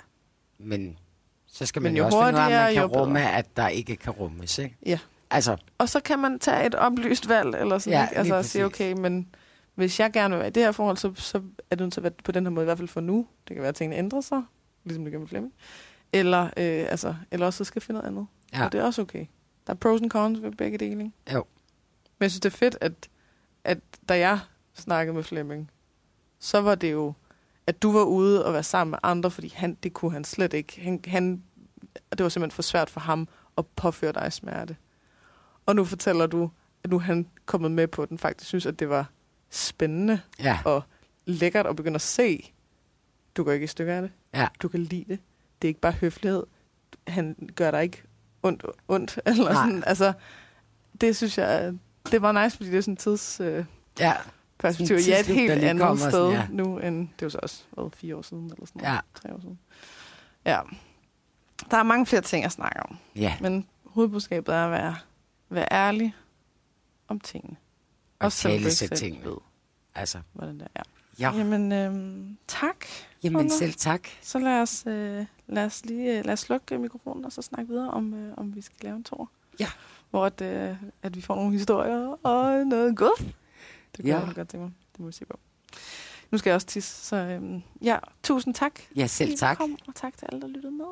Men 0.58 0.98
så 1.52 1.66
skal 1.66 1.82
man 1.82 1.92
Men 1.92 1.96
jo, 1.96 2.02
jo 2.02 2.06
også 2.06 2.18
finde 2.26 2.38
ud 2.38 2.42
af, 2.42 2.44
at 2.46 2.52
man 2.64 2.74
kan 2.74 2.82
jo 2.82 2.88
bedre. 2.88 3.00
rumme, 3.00 3.30
at 3.30 3.56
der 3.56 3.68
ikke 3.68 3.96
kan 3.96 4.12
rummes. 4.12 4.58
Ikke? 4.58 4.76
Ja. 4.86 4.98
Altså, 5.30 5.56
Og 5.78 5.88
så 5.88 6.00
kan 6.00 6.18
man 6.18 6.38
tage 6.38 6.66
et 6.66 6.74
oplyst 6.74 7.28
valg, 7.28 7.54
eller 7.54 7.78
sådan, 7.78 7.98
Ja, 7.98 8.04
ikke? 8.08 8.16
Altså 8.18 8.34
at 8.34 8.44
sige, 8.44 8.64
okay, 8.64 8.92
men 8.92 9.34
hvis 9.74 10.00
jeg 10.00 10.12
gerne 10.12 10.34
vil 10.34 10.38
være 10.38 10.48
i 10.48 10.52
det 10.52 10.62
her 10.62 10.72
forhold, 10.72 10.96
så, 10.96 11.12
så 11.14 11.38
er 11.70 11.76
det 11.76 11.80
nødt 11.80 11.92
til 11.92 12.00
at 12.00 12.04
være 12.04 12.12
på 12.24 12.32
den 12.32 12.44
her 12.44 12.50
måde, 12.50 12.64
i 12.64 12.66
hvert 12.66 12.78
fald 12.78 12.88
for 12.88 13.00
nu. 13.00 13.26
Det 13.48 13.54
kan 13.54 13.60
være, 13.62 13.68
at 13.68 13.74
tingene 13.74 13.96
ændrer 13.96 14.20
sig, 14.20 14.42
ligesom 14.84 15.04
det 15.04 15.12
gør 15.12 15.18
med 15.20 15.28
Flemming. 15.28 15.52
Eller, 16.12 16.42
øh, 16.44 16.86
altså, 16.90 17.14
eller 17.30 17.46
også 17.46 17.56
så 17.56 17.64
skal 17.64 17.80
jeg 17.80 17.82
finde 17.82 18.00
noget 18.00 18.08
andet. 18.12 18.26
Ja. 18.54 18.64
Og 18.64 18.72
det 18.72 18.80
er 18.80 18.84
også 18.84 19.02
okay. 19.02 19.26
Der 19.66 19.72
er 19.72 19.76
pros 19.76 20.00
and 20.02 20.10
cons 20.10 20.42
ved 20.42 20.52
begge 20.52 20.78
dele, 20.78 20.90
ikke? 21.04 21.12
Jo. 21.32 21.44
Men 22.18 22.24
jeg 22.24 22.30
synes, 22.30 22.40
det 22.40 22.52
er 22.52 22.56
fedt, 22.56 22.78
at, 22.80 22.92
at 23.64 23.78
da 24.08 24.18
jeg 24.18 24.38
snakkede 24.74 25.14
med 25.14 25.22
Flemming, 25.22 25.70
så 26.38 26.60
var 26.60 26.74
det 26.74 26.92
jo, 26.92 27.12
at 27.66 27.82
du 27.82 27.92
var 27.92 28.02
ude 28.04 28.44
og 28.46 28.52
være 28.52 28.62
sammen 28.62 28.90
med 28.90 28.98
andre, 29.02 29.30
fordi 29.30 29.52
han, 29.56 29.74
det 29.82 29.92
kunne 29.92 30.12
han 30.12 30.24
slet 30.24 30.52
ikke. 30.52 30.80
Han, 30.80 31.00
han, 31.06 31.42
det 32.10 32.22
var 32.22 32.28
simpelthen 32.28 32.54
for 32.54 32.62
svært 32.62 32.90
for 32.90 33.00
ham 33.00 33.28
at 33.58 33.66
påføre 33.66 34.12
dig 34.12 34.32
smerte. 34.32 34.76
Og 35.66 35.76
nu 35.76 35.84
fortæller 35.84 36.26
du, 36.26 36.50
at 36.84 36.90
nu 36.90 36.96
er 36.96 37.00
han 37.00 37.28
kommet 37.46 37.70
med 37.70 37.88
på, 37.88 38.04
den 38.06 38.18
faktisk 38.18 38.48
synes, 38.48 38.66
at 38.66 38.78
det 38.78 38.88
var 38.88 39.10
spændende 39.50 40.20
ja, 40.42 40.58
og 40.64 40.82
lækkert 41.26 41.66
at 41.66 41.76
begynde 41.76 41.94
at 41.94 42.00
se. 42.00 42.52
Du 43.36 43.44
går 43.44 43.52
ikke 43.52 43.64
i 43.64 43.66
stykker 43.66 43.94
af 43.94 44.02
det. 44.02 44.10
ja, 44.34 44.48
Du 44.62 44.68
kan 44.68 44.80
lide 44.80 45.04
det. 45.08 45.18
Det 45.62 45.68
er 45.68 45.70
ikke 45.70 45.80
bare 45.80 45.92
høflighed. 45.92 46.42
Han 47.06 47.48
gør 47.54 47.70
dig 47.70 47.82
ikke 47.82 48.02
ondt, 48.42 48.64
ondt 48.88 49.18
eller 49.26 49.44
Nej. 49.44 49.54
sådan. 49.54 49.84
Altså, 49.86 50.12
det 51.00 51.16
synes 51.16 51.38
jeg, 51.38 51.74
det 52.10 52.22
var 52.22 52.44
nice, 52.44 52.56
fordi 52.56 52.70
det 52.70 52.76
er 52.78 52.80
sådan 52.82 52.92
en 52.92 52.96
tids... 52.96 53.40
Øh, 53.40 53.64
ja, 54.00 54.14
perspektiv. 54.62 54.96
Jeg 55.08 55.16
er 55.16 55.20
et 55.20 55.26
helt 55.26 55.50
andet 55.52 55.82
kommer, 55.82 56.08
sted 56.10 56.10
sådan, 56.36 56.46
nu, 56.50 56.78
end 56.78 57.08
det 57.18 57.22
jo 57.22 57.30
så 57.30 57.38
også 57.42 57.62
hvad, 57.72 57.90
fire 57.96 58.16
år 58.16 58.22
siden, 58.22 58.44
eller 58.44 58.66
sådan 58.66 58.82
noget. 58.82 58.94
ja, 58.94 59.00
Tre 59.14 59.34
år 59.34 59.40
siden. 59.40 59.58
Ja. 60.44 60.60
Der 61.70 61.76
er 61.76 61.82
mange 61.82 62.06
flere 62.06 62.22
ting 62.22 62.44
at 62.44 62.52
snakke 62.52 62.82
om, 62.82 62.96
ja. 63.16 63.36
men 63.40 63.66
hovedbudskabet 63.84 64.54
er 64.54 64.64
at 64.64 64.70
være, 64.70 64.96
være 65.50 65.66
ærlig 65.72 66.14
om 67.08 67.20
tingene. 67.20 67.56
Og 68.18 68.24
du 68.26 68.36
tale 68.36 68.70
sig 68.70 68.90
tingene. 68.90 69.24
ved, 69.24 69.36
Altså, 69.94 70.18
hvordan 70.32 70.58
det 70.60 70.68
er. 70.74 70.82
Ja, 71.18 71.32
Jamen, 71.36 71.72
øhm, 71.72 72.38
tak. 72.48 72.76
jamen 73.22 73.50
selv 73.50 73.74
tak. 73.74 74.08
Så 74.22 74.38
lad 74.38 74.60
os, 74.62 74.84
øh, 74.86 75.26
lad 75.48 75.64
os 75.64 75.84
lige 75.84 76.18
øh, 76.18 76.24
lad 76.24 76.32
os 76.32 76.40
slukke 76.40 76.78
mikrofonen, 76.78 77.24
og 77.24 77.32
så 77.32 77.42
snakke 77.42 77.68
videre 77.68 77.90
om, 77.90 78.14
øh, 78.14 78.34
om 78.36 78.54
vi 78.56 78.60
skal 78.60 78.76
lave 78.82 78.96
en 78.96 79.04
tor. 79.04 79.30
Ja. 79.60 79.68
Hvor 80.10 80.26
at, 80.26 80.40
øh, 80.40 80.76
at 81.02 81.16
vi 81.16 81.20
får 81.20 81.34
nogle 81.34 81.52
historier 81.52 82.16
og 82.22 82.66
noget 82.66 82.96
godt. 82.96 83.24
Det 83.96 84.04
kunne 84.04 84.14
ja. 84.14 84.26
jeg 84.26 84.34
godt 84.34 84.48
tænke 84.48 84.64
mig. 84.64 84.72
Det 84.92 85.00
må 85.00 85.06
vi 85.06 85.12
se 85.12 85.24
på. 85.24 85.38
Nu 86.30 86.38
skal 86.38 86.50
jeg 86.50 86.54
også 86.54 86.66
tisse, 86.66 87.06
så 87.06 87.16
øhm, 87.16 87.62
ja, 87.82 87.98
tusind 88.22 88.54
tak. 88.54 88.80
Ja, 88.96 89.06
selv 89.06 89.38
tak. 89.38 89.56
Kom, 89.56 89.78
og 89.88 89.94
tak 89.94 90.16
til 90.18 90.26
alle, 90.32 90.40
der 90.40 90.48
lyttede 90.48 90.72
med. 90.72 90.86